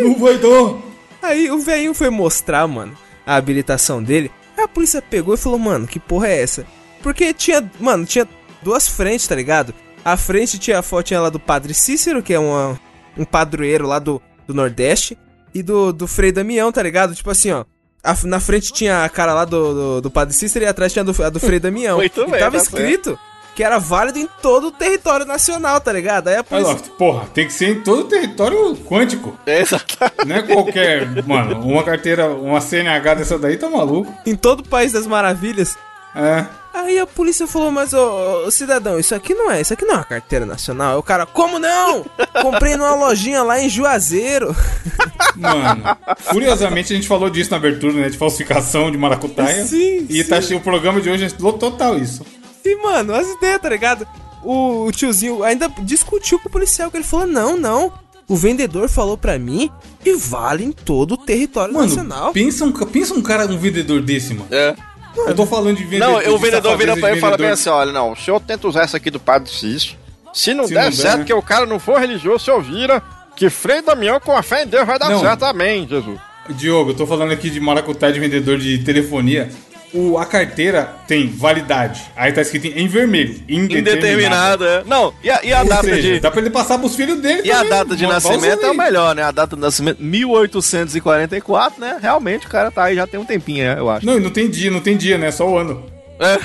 Não 0.00 0.18
vai 0.18 0.36
dar. 0.38 0.74
Aí 1.22 1.50
o 1.50 1.58
velhinho 1.58 1.94
foi 1.94 2.10
mostrar, 2.10 2.66
mano, 2.66 2.96
a 3.26 3.36
habilitação 3.36 4.02
dele. 4.02 4.30
Aí 4.56 4.64
a 4.64 4.68
polícia 4.68 5.00
pegou 5.02 5.34
e 5.34 5.38
falou, 5.38 5.58
mano, 5.58 5.86
que 5.86 5.98
porra 5.98 6.28
é 6.28 6.42
essa? 6.42 6.66
Porque 7.02 7.32
tinha, 7.34 7.68
mano, 7.80 8.04
tinha 8.04 8.28
duas 8.62 8.88
frentes, 8.88 9.26
tá 9.26 9.34
ligado? 9.34 9.74
A 10.04 10.16
frente 10.16 10.58
tinha 10.58 10.78
a 10.78 10.82
fotinha 10.82 11.20
lá 11.20 11.30
do 11.30 11.40
Padre 11.40 11.72
Cícero, 11.72 12.22
que 12.22 12.34
é 12.34 12.38
uma, 12.38 12.78
um 13.16 13.24
padroeiro 13.24 13.86
lá 13.86 13.98
do, 13.98 14.20
do 14.46 14.52
Nordeste, 14.52 15.16
e 15.54 15.62
do, 15.62 15.92
do 15.92 16.06
Frei 16.06 16.30
Damião, 16.32 16.70
tá 16.72 16.82
ligado? 16.82 17.14
Tipo 17.14 17.30
assim, 17.30 17.50
ó. 17.52 17.64
a- 18.02 18.16
na 18.24 18.40
frente 18.40 18.72
tinha 18.72 19.04
a 19.04 19.08
cara 19.08 19.32
lá 19.32 19.44
do, 19.44 19.72
do, 19.74 20.00
do 20.02 20.10
Padre 20.10 20.34
Cícero 20.34 20.64
e 20.64 20.68
atrás 20.68 20.92
tinha 20.92 21.02
a 21.02 21.06
do, 21.06 21.22
a 21.24 21.28
do 21.30 21.40
Frei 21.40 21.58
Damião. 21.58 21.96
Muito 21.98 22.20
e 22.20 22.26
bem, 22.30 22.40
tava 22.40 22.56
tá 22.58 22.62
escrito 22.62 23.18
que 23.54 23.62
era 23.62 23.78
válido 23.78 24.18
em 24.18 24.28
todo 24.42 24.66
o 24.66 24.72
território 24.72 25.24
nacional, 25.24 25.80
tá 25.80 25.92
ligado? 25.92 26.26
Aí 26.26 26.34
a 26.34 26.38
Aí, 26.40 26.42
polícia. 26.44 26.76
porra, 26.98 27.24
tem 27.32 27.46
que 27.46 27.52
ser 27.52 27.68
em 27.68 27.80
todo 27.82 28.00
o 28.00 28.04
território 28.08 28.74
quântico. 28.78 29.38
Exatamente. 29.46 30.26
Não 30.26 30.36
é 30.36 30.42
qualquer. 30.42 31.24
mano, 31.24 31.60
uma 31.60 31.84
carteira, 31.84 32.26
uma 32.26 32.60
CNH 32.60 33.14
dessa 33.14 33.38
daí 33.38 33.56
tá 33.56 33.70
maluco. 33.70 34.12
Em 34.26 34.34
todo 34.34 34.58
o 34.60 34.68
país 34.68 34.90
das 34.92 35.06
maravilhas. 35.06 35.78
É. 36.16 36.44
Aí 36.74 36.98
a 36.98 37.06
polícia 37.06 37.46
falou, 37.46 37.70
mas 37.70 37.92
ô, 37.92 38.44
ô, 38.46 38.50
cidadão, 38.50 38.98
isso 38.98 39.14
aqui 39.14 39.32
não 39.32 39.48
é, 39.48 39.60
isso 39.60 39.72
aqui 39.72 39.84
não 39.84 39.94
é 39.94 39.98
uma 39.98 40.04
carteira 40.04 40.44
nacional. 40.44 40.92
Aí 40.94 40.98
o 40.98 41.02
cara, 41.04 41.24
como 41.24 41.56
não? 41.60 42.04
Comprei 42.42 42.76
numa 42.76 42.96
lojinha 42.96 43.44
lá 43.44 43.60
em 43.60 43.68
Juazeiro. 43.68 44.54
Mano, 45.36 45.82
curiosamente 46.30 46.92
a 46.92 46.96
gente 46.96 47.06
falou 47.06 47.30
disso 47.30 47.52
na 47.52 47.58
abertura, 47.58 47.92
né? 47.92 48.08
De 48.08 48.18
falsificação 48.18 48.90
de 48.90 48.98
maracutaia. 48.98 49.64
Sim, 49.64 50.06
E 50.10 50.24
tá 50.24 50.40
cheio 50.42 50.58
o 50.58 50.62
programa 50.62 51.00
de 51.00 51.08
hoje 51.08 51.24
é 51.24 51.28
total 51.30 51.96
isso. 51.96 52.26
E, 52.64 52.76
mano, 52.82 53.14
as 53.14 53.28
ideias, 53.28 53.60
tá 53.60 53.68
ligado? 53.68 54.06
O, 54.42 54.86
o 54.86 54.92
tiozinho 54.92 55.44
ainda 55.44 55.68
discutiu 55.82 56.38
com 56.40 56.48
o 56.48 56.52
policial, 56.52 56.90
que 56.90 56.96
ele 56.96 57.04
falou, 57.04 57.26
não, 57.26 57.56
não. 57.56 57.92
O 58.26 58.36
vendedor 58.36 58.88
falou 58.88 59.16
pra 59.18 59.38
mim 59.38 59.70
que 60.02 60.14
vale 60.16 60.64
em 60.64 60.72
todo 60.72 61.12
o 61.12 61.16
território 61.16 61.74
Mano, 61.74 61.86
nacional. 61.86 62.32
pensa 62.32 62.64
um, 62.64 62.72
pensa 62.72 63.14
um 63.14 63.20
cara, 63.22 63.46
um 63.46 63.58
vendedor 63.58 64.00
desse, 64.00 64.32
mano. 64.32 64.48
É. 64.50 64.74
Eu 65.16 65.34
tô 65.34 65.46
falando 65.46 65.76
de 65.76 65.84
vendedor. 65.84 66.22
Não, 66.24 66.34
o 66.34 66.38
de 66.38 66.44
vendedor 66.44 66.76
vira 66.76 66.96
pra 66.96 67.08
ele 67.10 67.18
e 67.18 67.20
fala 67.20 67.36
bem 67.36 67.48
assim: 67.50 67.68
olha, 67.68 67.92
não, 67.92 68.12
o 68.12 68.16
senhor 68.16 68.40
tenta 68.40 68.66
usar 68.68 68.82
essa 68.82 68.96
aqui 68.96 69.10
do 69.10 69.20
Padre 69.20 69.50
Cício. 69.50 69.96
Se 70.32 70.52
não 70.52 70.66
Se 70.66 70.74
der 70.74 70.84
não 70.84 70.90
der, 70.90 70.96
certo, 70.96 71.18
né? 71.20 71.24
que 71.24 71.32
o 71.32 71.40
cara 71.42 71.64
não 71.66 71.78
for 71.78 71.98
religioso, 72.00 72.36
o 72.36 72.40
senhor 72.40 72.62
vira 72.62 73.02
que 73.36 73.48
Frei 73.48 73.82
Damião 73.82 74.18
com 74.20 74.36
a 74.36 74.42
fé 74.42 74.64
em 74.64 74.66
Deus 74.66 74.86
vai 74.86 74.98
dar 74.98 75.10
Não. 75.10 75.20
certo. 75.20 75.44
Amém, 75.44 75.86
Jesus. 75.88 76.18
Diogo, 76.50 76.90
eu 76.90 76.94
tô 76.94 77.06
falando 77.06 77.32
aqui 77.32 77.48
de 77.48 77.58
maracutaia 77.60 78.12
de 78.12 78.20
vendedor 78.20 78.58
de 78.58 78.78
telefonia. 78.78 79.50
O, 79.94 80.18
a 80.18 80.26
carteira 80.26 80.92
tem 81.06 81.28
validade. 81.28 82.02
Aí 82.16 82.32
tá 82.32 82.42
escrito 82.42 82.66
em 82.66 82.88
vermelho. 82.88 83.40
Indeterminada. 83.48 83.78
Indeterminado, 83.78 84.64
é. 84.66 84.82
Não, 84.84 85.14
e 85.22 85.30
a, 85.30 85.40
e 85.44 85.52
a 85.52 85.62
data 85.62 85.84
seja, 85.84 86.14
de. 86.14 86.20
dá 86.20 86.30
pra 86.32 86.40
ele 86.40 86.50
passar 86.50 86.78
pros 86.78 86.96
filhos 86.96 87.20
dele 87.20 87.42
E 87.44 87.50
a 87.52 87.56
também. 87.58 87.70
data 87.70 87.96
de 87.96 88.04
nascimento 88.06 88.66
é 88.66 88.70
o 88.70 88.74
melhor, 88.76 89.14
né? 89.14 89.22
A 89.22 89.30
data 89.30 89.54
de 89.54 89.62
nascimento, 89.62 90.02
1844, 90.02 91.80
né? 91.80 91.98
Realmente 92.00 92.46
o 92.46 92.50
cara 92.50 92.70
tá 92.70 92.84
aí, 92.84 92.96
já 92.96 93.06
tem 93.06 93.20
um 93.20 93.24
tempinho, 93.24 93.64
é, 93.64 93.78
eu 93.78 93.88
acho. 93.88 94.04
Não, 94.04 94.16
e 94.16 94.20
não 94.20 94.30
tem 94.30 94.50
dia, 94.50 94.70
não 94.70 94.80
tem 94.80 94.96
dia, 94.96 95.16
né? 95.16 95.30
Só 95.30 95.48
o 95.48 95.56
ano. 95.56 95.84
É. 96.20 96.38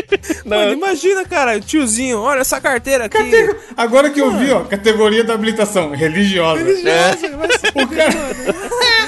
Mano, 0.48 0.72
imagina, 0.72 1.24
cara, 1.24 1.56
o 1.56 1.60
tiozinho, 1.60 2.18
olha 2.18 2.40
essa 2.40 2.60
carteira 2.60 3.06
aqui. 3.06 3.18
Agora 3.76 4.10
que 4.10 4.20
eu 4.20 4.30
vi, 4.36 4.50
ó, 4.50 4.60
categoria 4.60 5.24
da 5.24 5.32
habilitação, 5.34 5.92
religiosa. 5.92 6.60
é. 6.62 7.12
O 7.82 7.86
cara, 7.88 8.14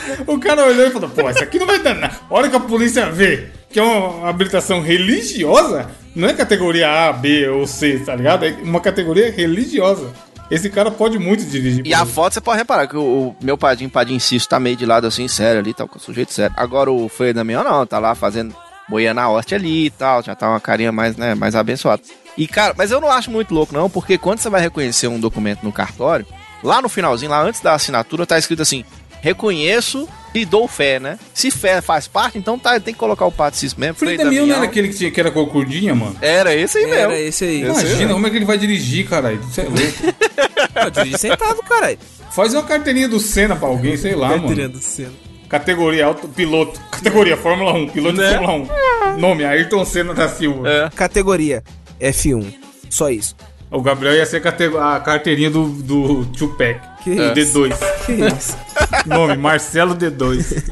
o 0.26 0.38
cara 0.38 0.66
olhou 0.66 0.86
e 0.86 0.90
falou, 0.90 1.08
pô, 1.10 1.28
isso 1.30 1.42
aqui 1.42 1.58
não 1.58 1.66
vai 1.66 1.78
dar 1.78 1.94
nada. 1.94 2.20
A 2.28 2.34
hora 2.34 2.48
que 2.48 2.56
a 2.56 2.60
polícia 2.60 3.10
vê 3.10 3.48
que 3.70 3.78
é 3.78 3.82
uma 3.82 4.28
habilitação 4.28 4.80
religiosa, 4.80 5.90
não 6.14 6.28
é 6.28 6.32
categoria 6.32 7.08
A, 7.08 7.12
B 7.12 7.48
ou 7.48 7.66
C, 7.66 7.98
tá 7.98 8.14
ligado? 8.14 8.44
É 8.44 8.56
uma 8.62 8.80
categoria 8.80 9.30
religiosa. 9.30 10.12
Esse 10.50 10.70
cara 10.70 10.90
pode 10.90 11.18
muito 11.18 11.44
dirigir. 11.44 11.86
E 11.86 11.92
a 11.92 12.06
foto 12.06 12.34
você 12.34 12.40
pode 12.40 12.58
reparar 12.58 12.86
que 12.86 12.96
o, 12.96 13.00
o 13.00 13.36
meu 13.42 13.58
padinho, 13.58 13.90
padinho 13.90 14.20
Cício, 14.20 14.48
tá 14.48 14.60
meio 14.60 14.76
de 14.76 14.86
lado 14.86 15.06
assim, 15.06 15.26
sério 15.26 15.60
ali, 15.60 15.74
tá 15.74 15.86
com 15.86 15.98
o 15.98 16.00
sujeito 16.00 16.32
sério. 16.32 16.54
Agora 16.56 16.90
o 16.90 17.08
Frei 17.08 17.32
Damião 17.32 17.64
não, 17.64 17.84
tá 17.84 17.98
lá 17.98 18.14
fazendo 18.14 18.54
boiando 18.88 19.20
a 19.20 19.28
horte 19.28 19.54
ali 19.54 19.86
e 19.86 19.90
tal, 19.90 20.22
já 20.22 20.34
tá 20.34 20.48
uma 20.48 20.60
carinha 20.60 20.92
mais, 20.92 21.16
né, 21.16 21.34
mais 21.34 21.56
abençoada. 21.56 22.00
E 22.36 22.46
cara, 22.46 22.74
mas 22.78 22.90
eu 22.90 23.00
não 23.00 23.10
acho 23.10 23.30
muito 23.30 23.52
louco 23.52 23.74
não, 23.74 23.90
porque 23.90 24.16
quando 24.16 24.38
você 24.38 24.48
vai 24.48 24.60
reconhecer 24.60 25.08
um 25.08 25.18
documento 25.18 25.64
no 25.64 25.72
cartório, 25.72 26.26
lá 26.62 26.80
no 26.80 26.88
finalzinho, 26.88 27.30
lá 27.30 27.42
antes 27.42 27.60
da 27.60 27.74
assinatura, 27.74 28.26
tá 28.26 28.38
escrito 28.38 28.62
assim: 28.62 28.84
reconheço 29.26 30.08
e 30.34 30.44
dou 30.44 30.68
fé, 30.68 31.00
né? 31.00 31.18
Se 31.34 31.50
fé 31.50 31.80
faz 31.80 32.06
parte, 32.06 32.38
então 32.38 32.58
tá, 32.58 32.78
tem 32.78 32.94
que 32.94 33.00
colocar 33.00 33.26
o 33.26 33.32
Padre 33.32 33.58
Cício 33.58 33.78
mesmo. 33.80 33.94
Frei 33.96 34.16
Damião 34.16 34.46
não 34.46 34.54
era 34.56 34.64
aquele 34.64 34.88
que, 34.88 34.94
tinha, 34.96 35.10
que 35.10 35.18
era 35.18 35.30
corcudinha, 35.30 35.94
mano? 35.94 36.16
Era 36.20 36.54
esse 36.54 36.78
aí 36.78 36.84
Era 36.84 37.08
mesmo. 37.08 37.26
esse 37.28 37.44
aí. 37.44 37.62
Esse 37.62 37.80
Imagina 37.86 38.12
como 38.14 38.26
é 38.26 38.30
que 38.30 38.36
ele 38.36 38.44
vai 38.44 38.58
dirigir, 38.58 39.08
caralho. 39.08 39.40
Isso 39.50 39.60
é 39.60 39.64
louco. 39.64 39.80
Pô, 40.84 40.90
dirige 40.90 41.18
sentado, 41.18 41.62
caralho. 41.62 41.98
Faz 42.30 42.52
uma 42.54 42.62
carteirinha 42.62 43.08
do 43.08 43.18
Senna 43.18 43.56
pra 43.56 43.66
alguém, 43.68 43.96
sei 43.96 44.14
lá, 44.14 44.36
mano. 44.36 44.68
do 44.68 44.78
céu. 44.78 45.08
Categoria 45.48 46.06
auto, 46.06 46.28
piloto. 46.28 46.78
Categoria 46.90 47.36
Fórmula 47.36 47.72
1, 47.72 47.88
piloto 47.88 48.16
Né? 48.16 48.28
de 48.32 48.38
Fórmula 48.38 48.68
1. 49.14 49.18
Nome, 49.18 49.44
Ayrton 49.44 49.84
Senna 49.84 50.12
da 50.12 50.28
Silva. 50.28 50.68
É. 50.68 50.90
Categoria 50.94 51.62
F1. 52.00 52.52
Só 52.90 53.08
isso. 53.10 53.34
O 53.70 53.83
Gabriel 53.83 54.14
ia 54.14 54.26
ser 54.26 54.42
a 54.46 55.00
carteirinha 55.00 55.50
do, 55.50 55.66
do 55.68 56.24
Tupac. 56.26 56.81
Que 57.02 57.11
O 57.11 57.33
isso? 57.38 57.59
D2. 57.61 57.76
Que 58.07 58.12
isso? 58.12 58.57
Nome, 59.07 59.37
Marcelo 59.37 59.94
D2. 59.94 60.70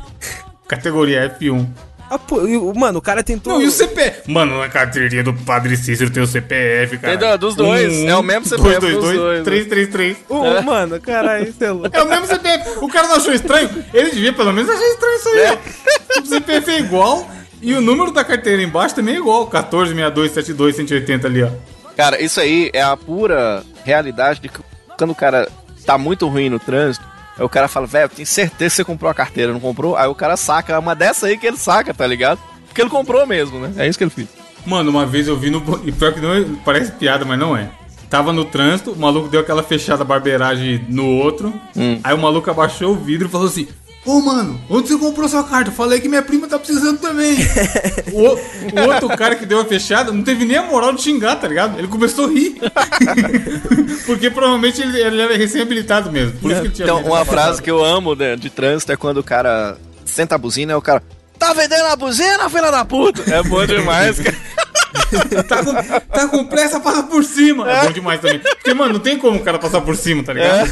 Categoria 0.69 1.37
F1. 1.41 1.67
Ah, 2.09 2.19
pô, 2.19 2.37
mano, 2.77 2.99
o 2.99 3.03
cara 3.03 3.23
tentou. 3.23 3.55
Não, 3.55 3.63
e 3.63 3.67
o 3.67 3.71
CPF? 3.71 4.31
Mano, 4.31 4.59
na 4.61 4.69
carteirinha 4.69 5.25
do 5.25 5.33
Padre 5.33 5.77
Cícero 5.77 6.11
tem 6.11 6.23
o 6.23 6.27
CPF, 6.27 6.99
cara. 6.99 7.17
Tem 7.19 7.29
do- 7.31 7.39
dos 7.39 7.55
dois, 7.57 8.05
é 8.05 8.15
o 8.15 8.23
mesmo 8.23 8.45
CPF 8.45 8.79
dos 8.79 8.93
222 8.95 9.17
dois. 9.19 9.45
333. 9.45 10.17
O- 10.29 10.35
o- 10.37 10.63
Mano, 10.63 11.01
caralho, 11.01 11.49
isso 11.49 11.65
é 11.65 11.71
louco. 11.73 11.91
É 11.93 12.03
o 12.03 12.09
mesmo 12.09 12.27
CPF. 12.27 12.79
O 12.85 12.89
cara 12.89 13.09
não 13.09 13.17
achou 13.17 13.33
estranho? 13.33 13.71
Ele 13.93 14.11
devia 14.11 14.33
pelo 14.33 14.53
menos 14.53 14.71
achar 14.71 14.87
estranho 14.87 15.17
isso 15.17 15.29
aí, 15.29 15.59
ó. 16.19 16.21
O 16.21 16.27
CPF 16.27 16.71
é 16.71 16.79
igual 16.81 17.29
e 17.61 17.75
o 17.75 17.81
número 17.81 18.13
da 18.13 18.23
carteira 18.23 18.63
embaixo 18.63 18.95
também 18.95 19.15
é 19.17 19.19
igual. 19.19 19.47
14, 19.47 19.93
62, 19.93 20.31
72, 20.33 20.77
180 20.77 21.27
ali, 21.27 21.43
ó. 21.43 21.49
Cara, 21.97 22.23
isso 22.23 22.41
aí 22.41 22.71
é 22.73 22.83
a 22.83 22.97
pura 22.97 23.65
realidade 23.85 24.41
de 24.41 24.49
que 24.49 24.61
quando 24.99 25.11
o 25.11 25.15
cara 25.15 25.49
tá 25.87 25.97
muito 25.99 26.27
ruim 26.29 26.49
no 26.49 26.59
trânsito, 26.59 27.05
Aí 27.37 27.45
o 27.45 27.49
cara 27.49 27.67
fala, 27.67 27.87
velho, 27.87 28.09
tenho 28.09 28.27
certeza 28.27 28.71
que 28.71 28.77
você 28.77 28.85
comprou 28.85 29.11
a 29.11 29.15
carteira, 29.15 29.53
não 29.53 29.59
comprou? 29.59 29.97
Aí 29.97 30.07
o 30.07 30.15
cara 30.15 30.37
saca 30.37 30.79
uma 30.79 30.95
dessa 30.95 31.27
aí 31.27 31.37
que 31.37 31.47
ele 31.47 31.57
saca, 31.57 31.93
tá 31.93 32.07
ligado? 32.07 32.39
Porque 32.67 32.81
ele 32.81 32.91
comprou 32.91 33.27
mesmo, 33.27 33.59
né? 33.59 33.73
É 33.77 33.89
isso 33.89 33.99
que 33.99 34.05
ele 34.05 34.11
fez. 34.11 34.29
Mano, 34.65 34.91
uma 34.91 35.05
vez 35.05 35.27
eu 35.27 35.37
vi 35.37 35.51
no. 35.51 35.59
E 35.85 35.91
pior 35.93 36.13
que 36.13 36.21
não 36.21 36.33
é- 36.33 36.45
parece 36.65 36.93
piada, 36.93 37.25
mas 37.25 37.39
não 37.39 37.57
é. 37.57 37.69
Tava 38.09 38.33
no 38.33 38.45
trânsito, 38.45 38.93
o 38.93 38.97
maluco 38.97 39.29
deu 39.29 39.41
aquela 39.41 39.63
fechada 39.65 40.05
barbeiragem 40.05 40.85
no 40.89 41.07
outro. 41.07 41.53
Aí 42.05 42.15
o 42.15 42.19
maluco 42.19 42.49
abaixou 42.49 42.93
o 42.93 42.97
vidro 42.97 43.27
e 43.27 43.31
falou 43.31 43.49
assim: 43.49 43.67
Ô 44.05 44.21
mano, 44.21 44.61
onde 44.69 44.89
você 44.89 44.99
comprou 44.99 45.27
sua 45.29 45.43
carta? 45.45 45.71
Eu 45.71 45.75
Falei 45.75 45.99
que 45.99 46.09
minha 46.09 46.23
prima 46.23 46.47
tá 46.47 46.59
precisando 46.59 46.99
também. 46.99 47.37
o, 48.13 48.21
o 48.21 48.93
outro 48.93 49.09
cara 49.17 49.35
que 49.35 49.47
deu 49.47 49.61
a 49.61 49.65
fechada 49.65 50.13
não 50.13 50.23
teve 50.23 50.45
nem 50.45 50.59
a 50.59 50.63
moral 50.63 50.93
de 50.93 51.03
xingar, 51.03 51.37
tá 51.37 51.49
ligado? 51.49 51.79
Ele 51.79 51.89
começou 51.89 52.27
a 52.27 52.29
rir. 52.29 52.57
Porque 54.05 54.29
provavelmente 54.31 54.83
ele, 54.83 55.01
ele 55.01 55.21
era 55.23 55.37
recém-habilitado 55.37 56.13
mesmo. 56.13 56.39
Por 56.39 56.51
isso 56.51 56.61
que 56.61 56.67
ele 56.67 56.75
tinha 56.75 56.85
Então, 56.85 57.01
uma 57.03 57.25
frase 57.25 57.63
que 57.63 57.71
eu 57.71 57.83
amo 57.83 58.15
né, 58.15 58.37
de 58.37 58.51
trânsito 58.51 58.93
é 58.93 58.97
quando 58.97 59.19
o 59.19 59.25
cara 59.25 59.79
senta 60.05 60.35
a 60.35 60.39
buzina 60.39 60.73
e 60.73 60.77
o 60.77 60.83
cara. 60.83 61.03
Tá 61.39 61.55
vendendo 61.55 61.87
a 61.87 61.97
buzina, 61.97 62.49
filha 62.51 62.71
da 62.71 62.85
puta? 62.85 63.23
É 63.35 63.43
bom 63.43 63.65
demais, 63.67 64.19
cara. 64.19 64.37
Tá 65.49 65.63
com, 65.65 65.75
tá 65.75 66.29
com 66.29 66.45
pressa, 66.47 66.79
passa 66.79 67.03
por 67.03 67.25
cima. 67.25 67.69
É 67.71 67.85
bom 67.85 67.93
demais 67.93 68.21
também. 68.21 68.39
Porque, 68.39 68.73
mano, 68.75 68.95
não 68.95 69.01
tem 69.01 69.19
como 69.19 69.39
o 69.39 69.43
cara 69.43 69.59
passar 69.59 69.81
por 69.81 69.97
cima, 69.97 70.23
tá 70.23 70.33
ligado? 70.33 70.71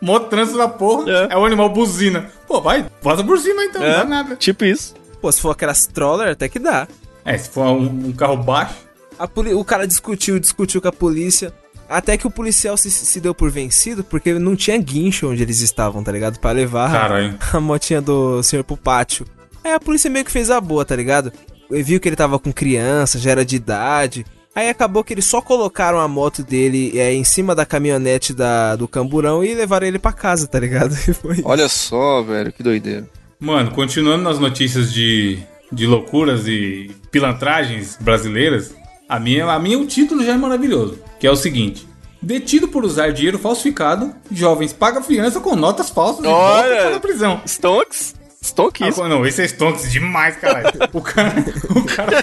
Mó 0.00 0.18
trânsito 0.20 0.58
da 0.58 0.68
porra, 0.68 1.10
É. 1.10 1.28
é. 1.34 1.36
o 1.36 1.44
animal 1.44 1.68
buzina. 1.70 2.30
Pô, 2.46 2.60
vai, 2.60 2.86
passa 3.02 3.24
por 3.24 3.38
cima 3.38 3.64
então, 3.64 3.80
não 3.82 3.88
dá 3.90 4.04
nada. 4.04 4.36
Tipo 4.36 4.64
isso. 4.64 4.94
Pô, 5.20 5.30
se 5.32 5.40
for 5.40 5.50
aquelas 5.50 5.86
troller, 5.86 6.28
até 6.30 6.48
que 6.48 6.58
dá. 6.58 6.86
É, 7.24 7.36
se 7.36 7.50
for 7.50 7.64
um, 7.66 8.08
um 8.08 8.12
carro 8.12 8.36
baixo, 8.36 8.74
A 9.18 9.26
poli- 9.26 9.52
o 9.54 9.64
cara 9.64 9.86
discutiu, 9.86 10.38
discutiu 10.38 10.80
com 10.80 10.88
a 10.88 10.92
polícia. 10.92 11.52
Até 11.88 12.16
que 12.18 12.26
o 12.26 12.30
policial 12.30 12.76
se, 12.76 12.90
se 12.90 13.18
deu 13.18 13.34
por 13.34 13.50
vencido, 13.50 14.04
porque 14.04 14.34
não 14.34 14.54
tinha 14.54 14.76
guincho 14.78 15.28
onde 15.30 15.42
eles 15.42 15.60
estavam, 15.60 16.04
tá 16.04 16.12
ligado? 16.12 16.38
Pra 16.38 16.52
levar 16.52 16.92
Caralho. 16.92 17.38
a 17.52 17.58
motinha 17.60 18.00
do 18.00 18.42
senhor 18.42 18.62
pro 18.62 18.76
pátio. 18.76 19.26
Aí 19.64 19.72
a 19.72 19.80
polícia 19.80 20.08
meio 20.10 20.24
que 20.24 20.30
fez 20.30 20.50
a 20.50 20.60
boa, 20.60 20.84
tá 20.84 20.94
ligado? 20.94 21.32
Ele 21.70 21.82
viu 21.82 21.98
que 21.98 22.08
ele 22.08 22.14
tava 22.16 22.38
com 22.38 22.52
criança, 22.52 23.18
já 23.18 23.30
era 23.32 23.44
de 23.44 23.56
idade. 23.56 24.24
Aí 24.58 24.68
acabou 24.68 25.04
que 25.04 25.14
eles 25.14 25.24
só 25.24 25.40
colocaram 25.40 26.00
a 26.00 26.08
moto 26.08 26.42
dele 26.42 26.98
é, 26.98 27.14
em 27.14 27.22
cima 27.22 27.54
da 27.54 27.64
caminhonete 27.64 28.34
da, 28.34 28.74
do 28.74 28.88
camburão 28.88 29.44
e 29.44 29.54
levaram 29.54 29.86
ele 29.86 30.00
pra 30.00 30.12
casa, 30.12 30.48
tá 30.48 30.58
ligado? 30.58 30.96
E 31.06 31.14
foi. 31.14 31.40
Olha 31.44 31.68
só, 31.68 32.22
velho, 32.22 32.52
que 32.52 32.60
doideira. 32.60 33.08
Mano, 33.38 33.70
continuando 33.70 34.24
nas 34.24 34.40
notícias 34.40 34.92
de, 34.92 35.38
de 35.70 35.86
loucuras 35.86 36.48
e 36.48 36.90
pilantragens 37.12 37.96
brasileiras, 38.00 38.74
a 39.08 39.20
minha, 39.20 39.46
a 39.46 39.60
minha 39.60 39.78
o 39.78 39.86
título 39.86 40.24
já 40.24 40.32
é 40.32 40.36
maravilhoso, 40.36 40.98
que 41.20 41.26
é 41.28 41.30
o 41.30 41.36
seguinte: 41.36 41.86
Detido 42.20 42.66
por 42.66 42.84
usar 42.84 43.12
dinheiro 43.12 43.38
falsificado, 43.38 44.12
jovens 44.28 44.72
pagam 44.72 45.04
fiança 45.04 45.38
com 45.38 45.54
notas 45.54 45.88
falsas 45.88 46.24
e 46.24 46.26
Olha! 46.26 46.66
voltam 46.66 46.86
para 46.88 46.96
a 46.96 47.00
prisão. 47.00 47.40
Stonks? 47.46 48.17
Stonks? 48.42 48.98
Ah, 48.98 49.08
não, 49.08 49.26
esse 49.26 49.42
é 49.42 49.44
Stonks 49.46 49.90
demais, 49.90 50.36
caralho. 50.36 50.68
O 50.92 51.00
cara. 51.00 51.34
O 51.70 51.82
cara. 51.84 52.22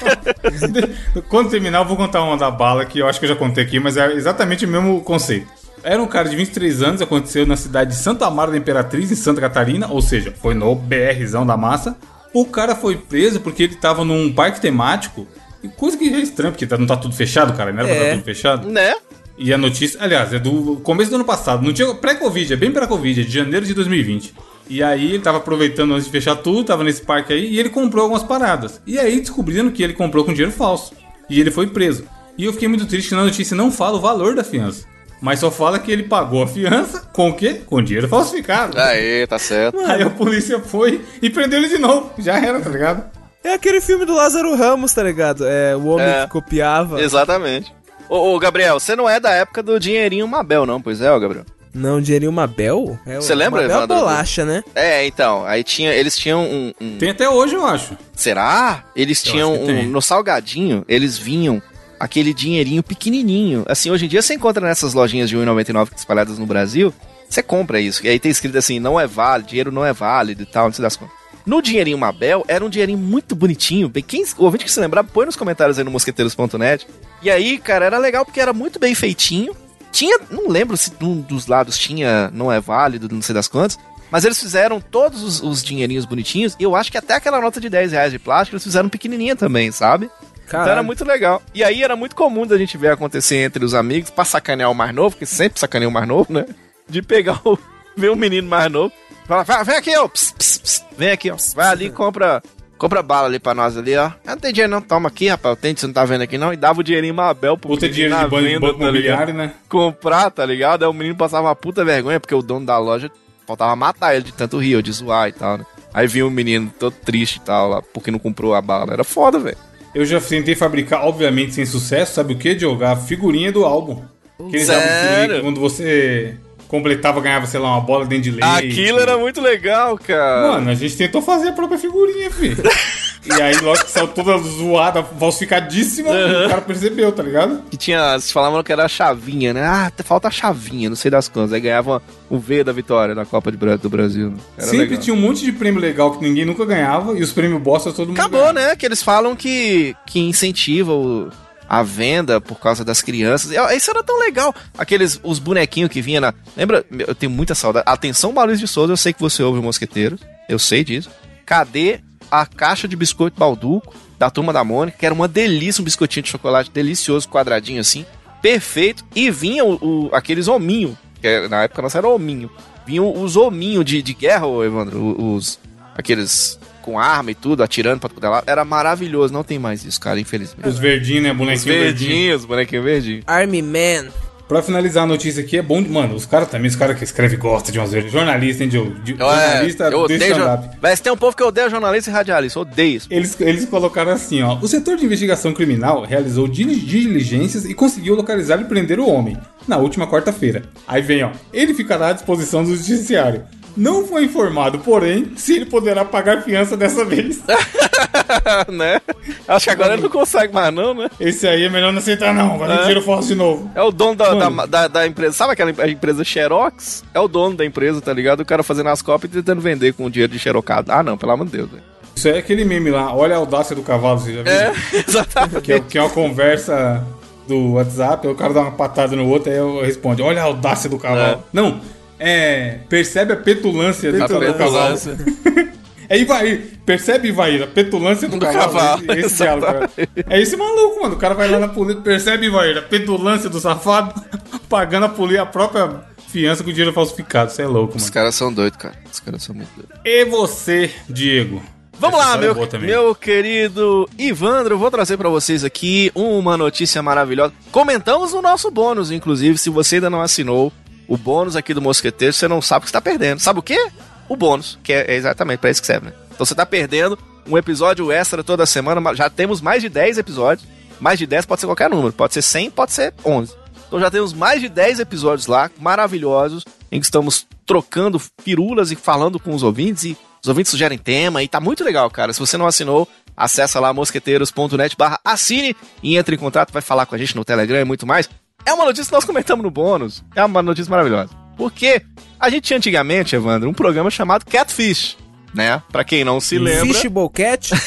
Quando 1.30 1.50
terminar, 1.50 1.80
eu 1.80 1.86
vou 1.86 1.98
contar 1.98 2.24
uma 2.24 2.38
da 2.38 2.50
bala 2.50 2.86
que 2.86 3.00
eu 3.00 3.08
acho 3.08 3.20
que 3.20 3.26
eu 3.26 3.30
já 3.30 3.36
contei 3.36 3.64
aqui, 3.64 3.80
mas 3.80 3.98
é 3.98 4.12
exatamente 4.14 4.66
o 4.66 4.68
mesmo 4.68 5.02
conceito. 5.02 5.48
Era 5.84 6.02
um 6.02 6.08
cara 6.08 6.28
de 6.30 6.36
23 6.36 6.82
anos, 6.82 7.02
aconteceu 7.02 7.46
na 7.46 7.56
cidade 7.56 7.92
de 7.92 7.98
Santa 7.98 8.26
Amaro 8.26 8.52
da 8.52 8.58
Imperatriz, 8.58 9.12
em 9.12 9.16
Santa 9.16 9.40
Catarina, 9.42 9.88
ou 9.88 10.02
seja, 10.02 10.34
foi 10.42 10.54
no 10.56 10.74
BRzão 10.74 11.46
da 11.46 11.56
massa. 11.56 11.96
O 12.34 12.46
cara 12.46 12.76
foi 12.76 12.98
preso 12.98 13.40
porque 13.40 13.64
ele 13.64 13.76
tava 13.76 14.04
num 14.04 14.34
parque 14.34 14.60
temático, 14.60 15.28
e 15.64 15.68
coisa 15.68 15.96
que 15.98 16.10
já 16.10 16.18
é 16.18 16.22
estranha, 16.22 16.52
porque 16.52 16.66
tá- 16.66 16.78
não 16.78 16.88
tá 16.88 16.98
tudo 16.98 17.14
fechado, 17.16 17.56
cara, 17.56 17.72
não 17.72 17.80
era 17.84 17.88
pra 17.90 17.98
É. 18.04 18.10
tá 18.10 18.16
tudo 18.16 18.24
fechado. 18.26 18.68
Né? 18.70 18.96
E 19.38 19.54
a 19.54 19.58
notícia, 19.58 20.00
aliás, 20.02 20.34
é 20.34 20.40
do 20.40 20.78
começo 20.78 21.10
do 21.12 21.18
ano 21.18 21.26
passado, 21.26 21.64
não 21.64 21.72
tinha 21.74 21.94
pré-Covid, 21.94 22.54
é 22.54 22.56
bem 22.56 22.72
pré-Covid, 22.72 23.22
é 23.22 23.24
de 23.24 23.32
janeiro 23.32 23.66
de 23.66 23.74
2020. 23.74 24.34
E 24.70 24.82
aí 24.82 25.12
ele 25.14 25.20
tava 25.24 25.38
aproveitando 25.38 25.94
antes 25.94 26.06
de 26.06 26.12
fechar 26.12 26.36
tudo, 26.38 26.64
tava 26.64 26.84
nesse 26.84 27.02
parque 27.02 27.32
aí 27.34 27.46
e 27.54 27.60
ele 27.60 27.70
comprou 27.70 28.04
algumas 28.04 28.24
paradas. 28.24 28.82
E 28.86 28.98
aí 28.98 29.20
descobriram 29.20 29.70
que 29.72 29.84
ele 29.84 29.94
comprou 29.94 30.26
com 30.26 30.34
dinheiro 30.34 30.52
falso. 30.52 30.94
E 31.30 31.40
ele 31.40 31.52
foi 31.52 31.68
preso. 31.68 32.06
E 32.38 32.46
eu 32.46 32.54
fiquei 32.54 32.68
muito 32.68 32.86
triste 32.86 33.10
que 33.10 33.16
na 33.16 33.24
notícia 33.24 33.56
não 33.56 33.72
fala 33.72 33.98
o 33.98 34.02
valor 34.02 34.36
da 34.36 34.44
fiança. 34.44 34.86
Mas 35.22 35.40
só 35.40 35.50
fala 35.50 35.80
que 35.80 35.92
ele 35.92 36.04
pagou 36.04 36.44
a 36.44 36.48
fiança 36.48 37.02
com 37.14 37.30
o 37.30 37.34
quê? 37.34 37.62
Com 37.66 37.82
dinheiro 37.82 38.08
falsificado. 38.08 38.78
Aê, 38.80 39.26
tá 39.26 39.40
certo. 39.40 39.80
Aí 39.80 40.02
a 40.04 40.10
polícia 40.10 40.60
foi 40.60 41.02
e 41.22 41.30
prendeu 41.30 41.60
ele 41.60 41.70
de 41.70 41.78
novo. 41.78 42.12
Já 42.18 42.38
era, 42.38 42.60
tá 42.60 42.70
ligado? 42.70 43.04
É 43.44 43.54
aquele 43.54 43.80
filme 43.80 44.06
do 44.06 44.14
Lázaro 44.14 44.56
Ramos, 44.56 44.94
tá 44.94 45.04
ligado? 45.04 45.46
É 45.48 45.76
o 45.76 45.86
homem 45.86 46.06
É. 46.08 46.24
que 46.26 46.32
copiava. 46.32 47.00
Exatamente. 47.02 47.74
Ô, 48.10 48.36
ô, 48.36 48.40
Gabriel, 48.40 48.80
você 48.80 48.96
não 48.96 49.10
é 49.10 49.20
da 49.20 49.32
época 49.32 49.64
do 49.64 49.80
dinheirinho 49.80 50.28
Mabel, 50.28 50.66
não, 50.66 50.82
pois 50.82 51.00
é, 51.02 51.12
ô, 51.12 51.20
Gabriel? 51.20 51.46
Não, 51.76 52.00
dinheirinho 52.00 52.32
Mabel? 52.32 52.98
É, 53.06 53.18
Você 53.18 53.36
lembra, 53.36 53.62
Mabel 53.64 53.76
é 53.76 53.78
Evandro? 53.84 53.98
bolacha, 53.98 54.46
né? 54.46 54.64
É, 54.74 55.06
então, 55.06 55.46
aí 55.46 55.62
tinha, 55.64 55.94
eles 55.94 56.16
tinham 56.18 56.42
um... 56.42 56.74
um- 56.80 56.98
Tem 56.98 57.10
até 57.10 57.30
hoje, 57.30 57.54
eu 57.56 57.66
acho. 57.66 57.98
Será? 58.16 58.86
Eles 58.96 59.24
Eu 59.26 59.32
tinham 59.32 59.54
um... 59.62 59.66
tem. 59.66 59.86
No 59.88 60.02
salgadinho, 60.02 60.86
eles 60.88 61.18
vinham 61.18 61.62
aquele 62.00 62.34
dinheirinho 62.34 62.82
pequenininho. 62.82 63.66
Assim, 63.68 63.92
hoje 63.92 64.06
em 64.06 64.08
dia 64.08 64.22
você 64.22 64.34
encontra 64.34 64.66
nessas 64.66 64.94
lojinhas 64.94 65.30
de 65.30 65.36
1,99 65.38 65.90
espalhadas 65.98 66.40
no 66.40 66.46
Brasil, 66.46 66.94
você 67.30 67.44
compra 67.44 67.80
isso. 67.82 68.06
E 68.06 68.10
aí 68.10 68.20
tem 68.20 68.32
escrito 68.32 68.58
assim, 68.58 68.80
não 68.80 68.98
é 69.00 69.06
válido, 69.06 69.50
dinheiro 69.50 69.72
não 69.72 69.86
é 69.86 69.92
válido 69.92 70.44
e 70.44 70.46
tal, 70.46 70.66
não 70.68 70.74
sei 70.74 70.82
das 70.84 70.96
contas. 70.96 71.14
No 71.46 71.62
dinheirinho 71.62 71.98
Mabel, 71.98 72.44
era 72.48 72.66
um 72.66 72.70
dinheirinho 72.70 72.98
muito 72.98 73.36
bonitinho. 73.36 73.88
Bem, 73.90 74.02
quem, 74.02 74.24
o 74.38 74.46
ouvinte 74.46 74.64
que 74.66 74.72
se 74.72 74.80
lembrar, 74.80 75.04
põe 75.04 75.26
nos 75.28 75.36
comentários 75.36 75.78
aí 75.78 75.84
no 75.84 75.92
mosqueteiros.net. 75.92 76.88
E 77.22 77.30
aí, 77.30 77.58
cara, 77.60 77.86
era 77.86 77.98
legal 77.98 78.26
porque 78.26 78.40
era 78.40 78.52
muito 78.54 78.80
bem 78.80 78.96
feitinho. 78.96 79.54
Tinha, 79.96 80.20
não 80.30 80.50
lembro 80.50 80.76
se 80.76 80.92
um 81.02 81.22
dos 81.22 81.48
lados 81.48 81.78
tinha, 81.78 82.30
não 82.34 82.52
é 82.52 82.60
válido, 82.60 83.08
não 83.10 83.22
sei 83.22 83.34
das 83.34 83.48
quantas. 83.48 83.80
Mas 84.12 84.26
eles 84.26 84.38
fizeram 84.38 84.82
todos 84.82 85.24
os, 85.24 85.42
os 85.42 85.64
dinheirinhos 85.64 86.04
bonitinhos. 86.04 86.54
E 86.60 86.64
eu 86.64 86.76
acho 86.76 86.92
que 86.92 86.98
até 86.98 87.14
aquela 87.14 87.40
nota 87.40 87.62
de 87.62 87.70
10 87.70 87.94
reais 87.94 88.12
de 88.12 88.20
plástico 88.20 88.56
eles 88.56 88.64
fizeram 88.66 88.90
pequenininha 88.90 89.38
também, 89.38 89.72
sabe? 89.72 90.10
Então 90.46 90.60
era 90.60 90.68
Caralho. 90.72 90.86
muito 90.86 91.06
legal. 91.06 91.42
E 91.54 91.64
aí 91.64 91.82
era 91.82 91.96
muito 91.96 92.14
comum 92.14 92.46
da 92.46 92.58
gente 92.58 92.78
ver 92.78 92.90
acontecer 92.92 93.38
entre 93.38 93.64
os 93.64 93.74
amigos, 93.74 94.10
pra 94.10 94.26
sacanear 94.26 94.70
o 94.70 94.76
mais 94.76 94.94
novo, 94.94 95.16
que 95.16 95.26
sempre 95.26 95.62
sacaneia 95.62 95.88
o 95.88 95.94
mais 95.94 96.06
novo, 96.06 96.34
né? 96.34 96.46
De 96.90 97.02
pegar 97.02 97.40
o. 97.46 97.58
ver 97.96 98.12
um 98.12 98.18
menino 98.18 98.50
mais 98.50 98.70
novo. 98.70 98.94
Fala, 99.26 99.44
"Vai, 99.44 99.64
vem 99.64 99.76
aqui, 99.78 99.96
ó. 99.98 100.10
Ps, 100.10 100.34
ps, 100.38 100.58
ps, 100.58 100.86
vem 100.98 101.12
aqui, 101.12 101.32
ó. 101.32 101.38
Vai 101.56 101.68
ali 101.70 101.86
e 101.86 101.90
compra. 101.90 102.44
Compra 102.78 103.02
bala 103.02 103.28
ali 103.28 103.40
pra 103.40 103.54
nós 103.54 103.78
ali, 103.78 103.96
ó. 103.96 104.08
Eu 104.08 104.32
não 104.32 104.38
tem 104.38 104.52
dinheiro 104.52 104.72
não, 104.72 104.82
toma 104.82 105.08
aqui, 105.08 105.28
rapaz. 105.30 105.56
Eu 105.56 105.62
tenho, 105.62 105.78
você 105.78 105.88
não 105.88 105.94
tá 105.94 106.04
vendo 106.04 106.22
aqui 106.22 106.38
não. 106.38 106.52
E 106.52 106.58
dava 106.58 106.82
o 106.82 106.84
dinheirinho 106.84 107.14
Mabel 107.14 107.58
pro 107.58 107.70
Puta 107.70 107.88
dinheiro 107.88 108.16
de 108.16 108.22
banco, 108.24 108.42
venda, 108.42 108.60
banco 108.60 108.80
tá 108.80 108.92
ligado? 108.92 109.34
né? 109.34 109.54
comprar, 109.70 110.30
tá 110.30 110.46
ligado? 110.46 110.84
Aí 110.84 110.90
o 110.90 110.94
menino 110.94 111.16
passava 111.16 111.48
uma 111.48 111.56
puta 111.56 111.86
vergonha, 111.86 112.20
porque 112.20 112.36
o 112.36 112.42
dono 112.42 112.66
da 112.66 112.78
loja 112.78 113.10
faltava 113.48 113.76
matar 113.76 114.16
ele 114.16 114.26
de 114.26 114.34
tanto 114.34 114.58
rir, 114.58 114.76
ou 114.76 114.82
de 114.82 114.92
zoar 114.92 115.30
e 115.30 115.32
tal, 115.32 115.58
né? 115.60 115.66
Aí 115.94 116.08
vinha 116.08 116.28
o 116.28 116.32
menino 116.32 116.72
todo 116.78 116.94
triste 116.94 117.38
e 117.38 117.42
tal, 117.42 117.70
lá, 117.70 117.82
porque 117.82 118.12
não 118.12 118.20
comprou 118.20 118.54
a 118.54 118.62
bala. 118.62 118.92
Era 118.92 119.04
foda, 119.06 119.40
velho. 119.40 119.58
Eu 119.94 120.04
já 120.04 120.20
tentei 120.20 120.56
fabricar, 120.56 121.06
obviamente 121.06 121.54
sem 121.54 121.66
sucesso, 121.66 122.16
sabe 122.16 122.34
o 122.34 122.38
que, 122.38 122.54
Diogo? 122.54 122.84
A 122.84 122.98
figurinha 122.98 123.50
do 123.50 123.64
álbum. 123.64 124.04
De 124.38 124.60
figurinha 124.60 124.66
Sério? 124.66 125.36
que 125.36 125.42
quando 125.42 125.62
você 125.62 126.36
completava, 126.68 127.22
ganhava, 127.22 127.46
sei 127.46 127.60
lá, 127.60 127.72
uma 127.72 127.82
bola 127.82 128.06
dentro 128.06 128.24
de 128.24 128.32
leite. 128.32 128.46
Aquilo 128.82 129.00
era 129.00 129.18
muito 129.18 129.40
legal, 129.42 129.98
cara. 129.98 130.54
Mano, 130.54 130.70
a 130.72 130.74
gente 130.76 130.96
tentou 130.98 131.22
fazer 131.22 131.50
a 131.50 131.54
própria 131.54 131.78
figurinha, 131.78 132.30
filho. 132.32 132.64
e 133.26 133.42
aí, 133.42 133.56
logo 133.62 133.84
que 133.84 133.92
saiu 133.92 134.08
toda 134.08 134.38
zoada, 134.38 135.04
falsificadíssima, 135.04 136.10
o 136.12 136.50
cara 136.50 136.62
percebeu, 136.62 137.12
tá 137.12 137.24
ligado? 137.24 137.64
Que 137.70 137.78
tinha, 137.78 138.14
eles 138.14 138.32
falavam 138.32 138.64
que 138.64 138.72
era 138.72 138.86
a 138.86 138.88
chavinha, 138.88 139.54
né? 139.54 139.64
Ah, 139.64 139.92
falta 140.04 140.28
a 140.28 140.32
chavinha, 140.32 140.90
não 140.90 140.96
sei 140.96 141.12
das 141.12 141.28
quantas. 141.28 141.54
Aí 141.54 141.60
ganhava 141.62 142.02
o 142.30 142.38
V 142.40 142.64
da 142.64 142.72
vitória 142.72 143.14
da 143.16 143.26
Copa 143.26 143.52
de 143.52 143.58
do 143.78 143.90
Brasil. 143.90 144.34
Era 144.58 144.68
Sempre 144.68 144.86
legal. 144.86 145.00
tinha 145.02 145.14
um 145.14 145.20
monte 145.20 145.44
de 145.44 145.52
prêmio 145.52 145.82
legal 145.82 146.12
que 146.18 146.24
ninguém 146.24 146.46
nunca 146.46 146.66
ganhava, 146.66 147.14
e 147.18 147.22
os 147.22 147.32
prêmios 147.32 147.62
bosta 147.62 147.92
todo 147.92 148.10
mundo 148.10 148.20
Acabou, 148.20 148.40
ganhava. 148.42 148.54
né? 148.70 148.76
Que 148.76 148.86
eles 148.86 149.02
falam 149.02 149.36
que, 149.36 149.96
que 150.06 150.20
incentiva 150.20 150.92
o- 150.94 151.30
a 151.68 151.82
venda 151.84 152.40
por 152.40 152.60
causa 152.60 152.84
das 152.86 153.02
crianças. 153.02 153.52
Isso 153.76 153.90
era 153.90 154.04
tão 154.04 154.20
legal. 154.20 154.54
Aqueles, 154.78 155.20
os 155.24 155.40
bonequinhos 155.40 155.90
que 155.90 156.02
vinha 156.02 156.22
na... 156.22 156.34
Lembra? 156.56 156.86
Eu 157.08 157.16
tenho 157.16 157.32
muita 157.32 157.56
saudade. 157.56 157.86
Atenção, 157.88 158.32
Maurício 158.32 158.66
de 158.66 158.72
Souza, 158.72 158.94
eu 158.94 158.98
sei 158.98 159.14
que 159.14 159.20
você 159.22 159.42
ouve 159.44 159.60
o 159.60 159.64
Mosqueteiro. 159.64 160.18
Eu 160.48 160.60
sei 160.60 160.84
disso. 160.84 161.10
Cadê 161.46 162.00
a 162.30 162.46
caixa 162.46 162.88
de 162.88 162.96
biscoito 162.96 163.40
balduco 163.40 163.96
da 164.18 164.30
Turma 164.30 164.54
da 164.54 164.64
Mônica? 164.64 164.98
Que 164.98 165.06
era 165.06 165.14
uma 165.16 165.28
delícia, 165.28 165.82
um 165.82 165.86
biscoitinho 165.86 166.24
de 166.24 166.30
chocolate 166.30 166.70
delicioso, 166.72 167.28
quadradinho 167.30 167.82
assim. 167.82 168.06
Perfeito. 168.42 169.04
E 169.16 169.32
vinha 169.32 169.66
o, 169.66 169.74
o- 170.08 170.10
aqueles 170.16 170.48
hominhos. 170.48 170.96
Que 171.20 171.28
era- 171.28 171.50
na 171.50 171.64
época 171.64 171.82
nossa 171.82 171.98
era 171.98 172.08
hominho. 172.08 172.50
Vinham 172.86 173.12
os 173.24 173.36
hominhos 173.36 173.84
de, 173.84 174.02
de 174.04 174.14
guerra, 174.14 174.46
Evandro. 174.64 175.20
Os... 175.20 175.60
Aqueles 175.98 176.60
com 176.86 177.00
arma 177.00 177.32
e 177.32 177.36
tudo, 177.36 177.64
atirando 177.64 178.00
pra 178.00 178.10
tudo 178.10 178.30
lá. 178.30 178.44
Era 178.46 178.64
maravilhoso. 178.64 179.34
Não 179.34 179.44
tem 179.44 179.58
mais 179.58 179.84
isso, 179.84 180.00
cara, 180.00 180.20
infelizmente. 180.20 180.68
Os 180.70 180.78
verdinhos, 180.78 181.24
né? 181.24 181.32
Os 181.32 181.38
Bonequinho 181.38 181.74
verdinho. 181.76 182.10
verdinhos, 182.10 182.46
bonequinho 182.46 182.84
verdinho. 182.84 183.24
Army 183.26 183.62
Man. 183.62 184.10
Pra 184.48 184.62
finalizar 184.62 185.06
a 185.06 185.08
notícia 185.08 185.42
aqui, 185.42 185.58
é 185.58 185.62
bom. 185.64 185.82
Mano, 185.82 186.14
os 186.14 186.28
caras 186.28 186.48
também, 186.48 186.68
os 186.70 186.76
caras 186.76 186.96
que 187.00 187.04
escrevem 187.04 187.40
gostam 187.40 187.72
de 187.72 187.80
umas 187.80 187.92
vezes. 187.92 188.12
Jornalista, 188.12 188.64
hein, 188.64 188.70
Diogo? 188.70 188.92
De, 189.04 189.14
Eu, 189.14 189.18
jornalista 189.18 189.84
é, 189.86 189.88
eu 189.88 189.92
do 189.92 190.00
odeio 190.02 190.20
stand-up. 190.22 190.40
jornalista. 190.46 190.78
Mas 190.84 191.00
tem 191.00 191.12
um 191.12 191.18
povo 191.18 191.36
que 191.36 191.42
odeia 191.42 191.68
jornalista 191.68 192.12
e 192.12 192.14
radialista. 192.14 192.60
Eu 192.60 192.62
odeio 192.62 192.98
isso. 192.98 193.08
Eles, 193.10 193.42
eles 193.42 193.66
colocaram 193.66 194.12
assim, 194.12 194.44
ó. 194.44 194.60
O 194.62 194.68
setor 194.68 194.98
de 194.98 195.06
investigação 195.06 195.52
criminal 195.52 196.04
realizou 196.06 196.48
dili- 196.48 196.76
diligências 196.76 197.66
e 197.66 197.74
conseguiu 197.74 198.14
localizar 198.14 198.62
e 198.62 198.66
prender 198.66 199.00
o 199.00 199.10
homem 199.10 199.36
na 199.68 199.78
última 199.78 200.06
quarta-feira. 200.06 200.62
Aí 200.88 201.02
vem, 201.02 201.24
ó. 201.24 201.32
Ele 201.52 201.74
ficará 201.74 202.10
à 202.10 202.14
disposição 202.14 202.64
do 202.64 202.76
judiciário. 202.76 203.42
Não 203.76 204.06
foi 204.08 204.24
informado, 204.26 204.80
porém, 204.80 205.34
se 205.36 205.56
ele 205.58 205.66
poderá 205.66 206.06
pagar 206.06 206.42
fiança 206.44 206.78
dessa 206.78 207.04
vez. 207.04 207.42
né? 208.72 209.02
Acho 209.48 209.66
que 209.66 209.70
agora 209.72 209.94
ele 209.94 210.02
não 210.04 210.10
consegue 210.10 210.54
mais, 210.54 210.74
não, 210.74 210.94
né? 210.94 211.10
Esse 211.20 211.48
aí 211.48 211.64
é 211.64 211.70
melhor 211.70 211.92
não 211.92 212.00
aceitar, 212.00 212.34
não. 212.34 212.58
Vai 212.58 212.72
É. 212.74 212.86
tiro 212.88 213.02
falso 213.02 213.28
de 213.28 213.36
novo. 213.36 213.70
É 213.76 213.82
o 213.82 213.92
dono 213.92 214.16
da, 214.16 214.34
da, 214.34 214.66
da- 214.66 214.88
da 214.88 215.08
empresa. 215.08 215.34
Sabe 215.34 215.54
aquela 215.54 215.72
em- 215.72 215.92
empresa 215.92 216.24
Xerox? 216.24 217.04
É 217.14 217.20
o 217.20 217.28
dono 217.28 217.56
da 217.58 217.66
empresa, 217.66 218.00
tá 218.02 218.14
ligado? 218.14 218.40
O 218.42 218.46
cara 218.46 218.64
fazendo 218.64 218.90
as 218.90 219.02
cópias 219.02 219.32
e 219.32 219.36
tentando 219.38 219.62
vender 219.62 219.94
com 219.94 220.10
dinheiro 220.10 220.32
de 220.32 220.40
xerocado. 220.40 220.92
Ah, 220.92 221.04
não, 221.04 221.18
pelo 221.18 221.32
amor 221.34 221.46
de 221.46 221.52
Deus, 221.58 221.70
velho. 221.70 221.84
Isso 222.16 222.28
aí 222.30 222.36
é 222.36 222.38
aquele 222.38 222.64
meme 222.64 222.92
lá. 222.92 223.14
Olha 223.14 223.36
a 223.36 223.40
audácia 223.40 223.76
do 223.76 223.82
cavalo, 223.84 224.20
você 224.20 224.34
já 224.36 224.42
viu? 224.44 224.52
É, 224.52 224.74
exatamente. 225.08 225.62
Que 225.62 225.74
é, 225.74 225.80
que 225.82 225.98
é 225.98 226.02
uma 226.02 226.10
conversa 226.10 227.04
do 227.48 227.74
WhatsApp, 227.74 228.26
o 228.28 228.34
cara 228.36 228.54
dá 228.54 228.62
uma 228.62 228.72
patada 228.72 229.16
no 229.16 229.28
outro, 229.30 229.52
aí 229.52 229.58
eu 229.58 229.82
responde, 229.82 230.22
olha 230.22 230.42
a 230.42 230.46
audácia 230.46 230.90
do 230.90 230.98
cavalo. 230.98 231.22
É. 231.34 231.38
Não, 231.54 231.80
é. 232.20 232.80
Percebe 232.90 233.34
a 233.34 233.36
petulância, 233.38 234.12
do- 234.12 234.18
do 234.20 234.28
cavalo. 234.28 234.54
petulância. 234.54 235.18
É 236.08 236.20
Ivair, 236.20 236.78
percebe 236.86 237.30
Ivair, 237.30 237.64
a 237.64 237.66
petulância 237.66 238.30
do, 238.30 238.38
Do 238.38 238.46
cavalo. 238.46 238.72
cavalo, 238.74 239.02
esse, 239.14 239.26
esse 239.26 239.38
diálogo, 239.38 239.66
cara. 239.66 239.90
É 240.30 240.40
esse 240.40 240.56
maluco, 240.56 241.02
mano. 241.02 241.16
O 241.16 241.18
cara 241.18 241.34
vai 241.34 241.50
lá 241.50 241.58
na 241.58 241.68
polícia, 241.68 242.00
percebe 242.04 242.46
Ivair, 242.46 242.78
a 242.78 242.82
petulância 242.84 243.50
do 243.50 243.60
safado, 243.60 244.14
pagando 244.70 245.08
a 245.08 245.10
polícia 245.10 245.42
a 245.42 245.46
própria 245.48 246.02
fiança 246.28 246.64
com 246.64 246.70
dinheiro 246.70 246.94
falsificado. 246.94 247.50
Você 247.52 247.64
é 247.64 247.66
louco, 247.68 247.98
Os 247.98 248.04
mano. 248.04 248.14
caras 248.14 248.36
são 248.36 248.54
doidos, 248.54 248.78
cara. 248.78 248.94
Os 249.12 249.20
caras 249.20 249.42
são 249.42 249.56
muito 249.56 249.70
doidos. 249.76 249.96
E 250.06 250.26
você, 250.26 250.92
Diego? 251.10 251.60
Vamos 252.00 252.20
Essa 252.20 252.30
lá, 252.30 252.36
é 252.36 252.40
meu, 252.40 252.56
meu 252.82 253.16
querido 253.16 254.08
Ivandro, 254.16 254.76
eu 254.76 254.78
vou 254.78 254.92
trazer 254.92 255.18
pra 255.18 255.30
vocês 255.30 255.64
aqui 255.64 256.12
uma 256.14 256.56
notícia 256.56 257.02
maravilhosa. 257.02 257.52
Comentamos 257.72 258.32
no 258.32 258.44
nosso 258.44 258.70
bônus, 258.70 259.10
inclusive, 259.10 259.58
se 259.58 259.72
você 259.72 259.96
ainda 259.96 260.10
não 260.12 260.22
assinou 260.22 260.72
o 261.08 261.18
bônus 261.18 261.56
aqui 261.56 261.74
do 261.74 261.82
Mosqueteiro, 261.82 262.34
você 262.34 262.48
não 262.48 262.62
sabe 262.62 262.80
o 262.80 262.86
que 262.86 262.90
está 262.90 263.02
perdendo. 263.02 263.40
Sabe 263.40 263.60
o 263.60 263.64
quê? 263.64 263.90
O 264.28 264.36
bônus, 264.36 264.80
que 264.84 264.92
é 264.94 265.16
exatamente 265.16 265.60
pra 265.60 265.70
isso 265.70 265.82
que 265.82 265.88
serve, 265.88 266.08
né? 266.08 266.14
Então 266.34 266.46
você 266.46 266.56
tá 266.56 266.66
perdendo 266.66 267.18
um 267.48 267.58
episódio 267.58 268.12
extra 268.12 268.44
toda 268.44 268.66
semana, 268.66 269.14
já 269.14 269.30
temos 269.30 269.62
mais 269.62 269.82
de 269.82 269.90
10 269.90 270.18
episódios. 270.18 270.68
Mais 271.00 271.20
de 271.20 271.28
10 271.28 271.46
pode 271.46 271.62
ser 271.62 271.68
qualquer 271.68 271.90
número, 271.90 272.14
pode 272.14 272.34
ser 272.34 272.42
100, 272.42 272.72
pode 272.72 272.94
ser 272.94 273.14
11. 273.24 273.54
Então 273.88 274.00
já 274.00 274.10
temos 274.10 274.34
mais 274.34 274.62
de 274.62 274.70
10 274.70 275.00
episódios 275.00 275.48
lá, 275.48 275.70
maravilhosos, 275.78 276.64
em 276.92 277.00
que 277.00 277.06
estamos 277.06 277.46
trocando 277.66 278.22
pirulas 278.44 278.92
e 278.92 278.96
falando 278.96 279.40
com 279.40 279.54
os 279.54 279.64
ouvintes 279.64 280.06
e 280.06 280.18
os 280.42 280.48
ouvintes 280.48 280.72
sugerem 280.72 280.98
tema 280.98 281.42
e 281.42 281.48
tá 281.48 281.60
muito 281.60 281.84
legal, 281.84 282.10
cara. 282.10 282.32
Se 282.32 282.40
você 282.40 282.58
não 282.58 282.68
assinou, 282.68 283.08
acessa 283.36 283.80
lá 283.80 283.94
mosqueteiros.net 283.94 284.96
barra 284.96 285.20
assine 285.24 285.76
e 286.02 286.18
entre 286.18 286.36
em 286.36 286.40
contato, 286.40 286.72
vai 286.72 286.82
falar 286.82 287.06
com 287.06 287.16
a 287.16 287.18
gente 287.18 287.36
no 287.36 287.44
Telegram 287.44 287.80
e 287.80 287.84
muito 287.84 288.06
mais. 288.06 288.30
É 288.66 288.74
uma 288.74 288.86
notícia 288.86 289.06
que 289.06 289.12
nós 289.14 289.26
comentamos 289.26 289.64
no 289.64 289.70
bônus. 289.72 290.24
É 290.36 290.44
uma 290.44 290.62
notícia 290.62 290.90
maravilhosa. 290.90 291.30
Porque 291.56 292.02
a 292.40 292.50
gente 292.50 292.64
tinha 292.66 292.78
antigamente, 292.78 293.36
Evandro, 293.36 293.70
um 293.70 293.74
programa 293.74 294.10
chamado 294.10 294.46
Catfish, 294.46 295.18
né? 295.54 295.82
Pra 295.92 296.04
quem 296.04 296.24
não 296.24 296.40
se 296.40 296.58
lembra. 296.58 296.94
Fishbowl 296.94 297.30
Cat? 297.30 297.72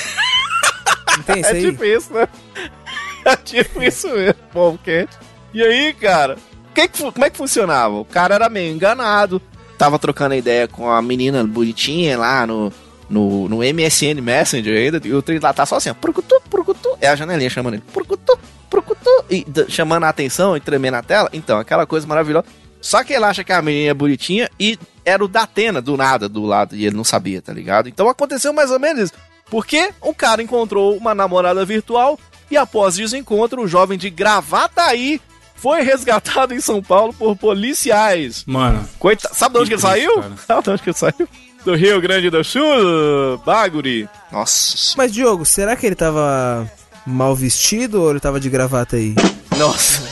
Não 1.16 1.24
tem 1.24 1.40
isso 1.40 1.50
É 1.50 1.52
aí? 1.54 1.62
tipo 1.70 1.84
isso, 1.84 2.12
né? 2.14 2.28
É 3.24 3.36
tipo 3.36 3.82
isso 3.82 4.08
mesmo, 4.08 4.78
quente. 4.82 5.12
E 5.52 5.62
aí, 5.62 5.92
cara, 5.92 6.38
que 6.74 6.88
que 6.88 7.02
como 7.12 7.24
é 7.24 7.28
que 7.28 7.36
funcionava? 7.36 7.94
O 7.96 8.04
cara 8.04 8.36
era 8.36 8.48
meio 8.48 8.72
enganado, 8.72 9.42
tava 9.76 9.98
trocando 9.98 10.34
ideia 10.34 10.66
com 10.68 10.88
a 10.90 11.02
menina 11.02 11.44
bonitinha 11.44 12.16
lá 12.16 12.46
no, 12.46 12.72
no, 13.10 13.48
no 13.48 13.56
MSN 13.58 14.20
Messenger 14.22 14.78
ainda, 14.78 15.00
e 15.04 15.12
o 15.12 15.20
trem 15.20 15.38
lá 15.40 15.52
tá 15.52 15.66
só 15.66 15.76
assim, 15.76 15.90
ó, 15.90 15.94
é 17.00 17.08
a 17.08 17.16
janelinha 17.16 17.50
chamando 17.50 17.74
ele, 17.74 17.82
purucutu, 17.92 18.38
e 19.31 19.44
chamando 19.68 20.04
a 20.04 20.09
atenção 20.09 20.57
e 20.57 20.61
tremendo 20.61 20.94
a 20.94 21.02
tela. 21.02 21.28
Então, 21.33 21.59
aquela 21.59 21.87
coisa 21.87 22.07
maravilhosa. 22.07 22.46
Só 22.81 23.02
que 23.02 23.12
ele 23.12 23.24
acha 23.24 23.42
que 23.42 23.52
a 23.52 23.61
menina 23.61 23.90
é 23.90 23.94
bonitinha 23.94 24.48
e 24.59 24.78
era 25.04 25.24
o 25.24 25.28
Datena 25.28 25.81
do 25.83 25.96
nada 25.96 26.28
do 26.28 26.44
lado 26.44 26.76
e 26.76 26.87
ele 26.87 26.96
não 26.96 27.02
sabia, 27.04 27.42
tá 27.42 27.52
ligado? 27.52 27.88
Então 27.88 28.09
aconteceu 28.09 28.52
mais 28.52 28.70
ou 28.70 28.78
menos 28.78 29.04
isso. 29.04 29.12
Porque 29.50 29.90
o 30.00 30.14
cara 30.14 30.42
encontrou 30.42 30.96
uma 30.96 31.14
namorada 31.14 31.64
virtual 31.64 32.18
e 32.50 32.57
após 32.57 32.94
desencontro, 32.94 33.62
o 33.62 33.66
jovem 33.68 33.98
de 33.98 34.11
Gravataí 34.11 35.20
foi 35.57 35.83
resgatado 35.83 36.54
em 36.54 36.61
São 36.61 36.81
Paulo 36.81 37.12
por 37.12 37.35
policiais. 37.37 38.44
Mano, 38.46 38.88
Coitado. 38.98 39.35
Sabe 39.35 39.54
de 39.54 39.61
onde 39.61 39.68
que 39.70 39.74
ele 39.74 39.83
saiu? 39.83 40.14
cara. 40.20 40.37
Sabe 40.46 40.62
de 40.62 40.70
onde 40.70 40.83
que 40.83 40.90
ele 40.90 40.96
saiu? 40.96 41.28
Do 41.64 41.74
Rio 41.74 42.00
Grande 42.00 42.31
do 42.31 42.44
Sul, 42.44 43.38
Baguri. 43.44 44.09
Nossa. 44.31 44.94
Mas, 44.96 45.12
Diogo, 45.12 45.44
será 45.44 45.74
que 45.74 45.85
ele 45.85 45.96
tava 45.96 46.70
mal 47.08 47.34
vestido 47.34 48.02
ou 48.02 48.10
ele 48.10 48.20
tava 48.20 48.38
de 48.40 48.48
gravata 48.50 48.96
aí? 48.96 49.14
Nossa. 49.56 50.02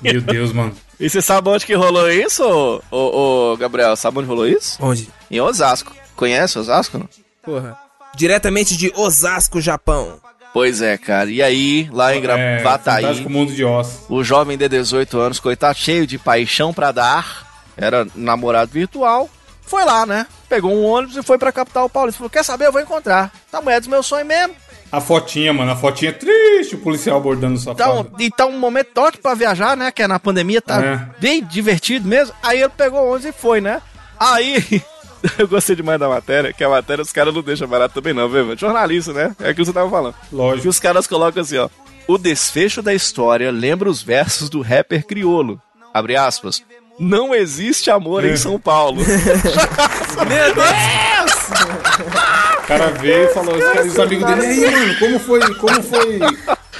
meu 0.00 0.20
Deus, 0.20 0.52
mano. 0.52 0.74
E 0.98 1.08
você 1.08 1.22
sabe 1.22 1.48
onde 1.48 1.64
que 1.64 1.74
rolou 1.74 2.10
isso, 2.10 2.42
ô, 2.44 2.80
ô, 2.90 3.52
ô, 3.52 3.56
Gabriel? 3.56 3.96
Sabe 3.96 4.18
onde 4.18 4.28
rolou 4.28 4.46
isso? 4.46 4.76
Onde? 4.80 5.08
Em 5.30 5.40
Osasco. 5.40 5.94
Conhece 6.16 6.58
Osasco? 6.58 6.98
Não? 6.98 7.08
Porra. 7.42 7.78
Diretamente 8.14 8.76
de 8.76 8.92
Osasco, 8.94 9.60
Japão. 9.60 10.18
Pois 10.52 10.82
é, 10.82 10.98
cara. 10.98 11.30
E 11.30 11.40
aí, 11.42 11.88
lá 11.92 12.12
em 12.14 12.18
É, 12.18 12.20
Gravataí, 12.20 13.02
Fantástico 13.02 13.30
Mundo 13.30 13.54
de 13.54 13.64
Oz. 13.64 14.00
o 14.08 14.22
jovem 14.24 14.58
de 14.58 14.68
18 14.68 15.18
anos, 15.18 15.38
coitado, 15.40 15.78
cheio 15.78 16.06
de 16.06 16.18
paixão 16.18 16.74
pra 16.74 16.90
dar, 16.92 17.46
era 17.76 18.06
namorado 18.16 18.72
virtual, 18.72 19.30
foi 19.62 19.84
lá, 19.84 20.04
né? 20.04 20.26
Pegou 20.48 20.72
um 20.72 20.84
ônibus 20.84 21.16
e 21.16 21.22
foi 21.22 21.38
pra 21.38 21.52
capital 21.52 21.88
paulista. 21.88 22.18
Falou, 22.18 22.28
quer 22.30 22.44
saber? 22.44 22.66
Eu 22.66 22.72
vou 22.72 22.80
encontrar. 22.80 23.32
Tá 23.50 23.60
mulher 23.62 23.78
dos 23.78 23.88
meus 23.88 24.04
sonhos 24.04 24.26
mesmo. 24.26 24.54
A 24.92 25.00
fotinha, 25.00 25.52
mano, 25.52 25.70
a 25.70 25.76
fotinha 25.76 26.12
triste, 26.12 26.74
o 26.74 26.78
policial 26.78 27.16
abordando 27.16 27.54
o 27.54 27.58
safado. 27.58 27.80
Então, 27.80 28.06
então 28.18 28.50
um 28.50 28.58
momento 28.58 28.96
ótimo 28.98 29.22
pra 29.22 29.34
viajar, 29.34 29.76
né? 29.76 29.90
Que 29.92 30.02
é 30.02 30.08
na 30.08 30.18
pandemia, 30.18 30.60
tá 30.60 30.82
É. 30.84 31.06
bem 31.20 31.44
divertido 31.44 32.08
mesmo. 32.08 32.34
Aí 32.42 32.60
ele 32.60 32.68
pegou 32.70 33.00
o 33.00 33.08
ônibus 33.10 33.24
e 33.26 33.32
foi, 33.32 33.60
né? 33.60 33.80
Aí, 34.18 34.82
eu 35.38 35.46
gostei 35.46 35.76
demais 35.76 36.00
da 36.00 36.08
matéria, 36.08 36.52
que 36.52 36.64
a 36.64 36.68
matéria 36.68 37.02
os 37.02 37.12
caras 37.12 37.32
não 37.32 37.40
deixam 37.42 37.68
barato 37.68 37.94
também 37.94 38.12
não, 38.12 38.28
viu? 38.28 38.56
Jornalista, 38.56 39.12
né? 39.12 39.34
É 39.38 39.50
aquilo 39.50 39.54
que 39.54 39.64
você 39.66 39.72
tava 39.72 39.88
falando. 39.90 40.14
E 40.30 40.34
Lógico. 40.34 40.68
os 40.68 40.80
caras 40.80 41.06
colocam 41.06 41.42
assim, 41.42 41.58
ó. 41.58 41.68
O 42.08 42.18
desfecho 42.18 42.82
da 42.82 42.92
história 42.92 43.52
lembra 43.52 43.88
os 43.88 44.02
versos 44.02 44.50
do 44.50 44.60
rapper 44.60 45.06
criolo. 45.06 45.60
Abre 45.94 46.16
aspas. 46.16 46.62
Não 46.98 47.32
existe 47.34 47.90
amor 47.90 48.24
em 48.24 48.36
São 48.36 48.58
Paulo. 48.58 49.00
Meu 50.28 50.54
Deus! 50.54 52.30
O 52.70 52.78
cara 52.78 52.90
veio 52.92 53.24
e 53.24 53.34
falou, 53.34 53.56
os, 53.56 53.64
caras- 53.64 53.86
os 53.86 53.98
amigos 53.98 54.26
dele, 54.26 54.42
e 54.60 54.64
aí, 54.64 54.70
mano, 54.70 54.98
como 55.00 55.18
foi, 55.18 55.54
como 55.56 55.82
foi 55.82 56.20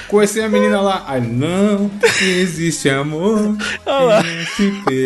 conhecer 0.07 0.41
a 0.43 0.47
menina 0.49 0.79
lá? 0.79 1.03
Aí, 1.05 1.19
não 1.21 1.91
existe 2.21 2.89
amor 2.89 3.57
SP. 4.47 5.03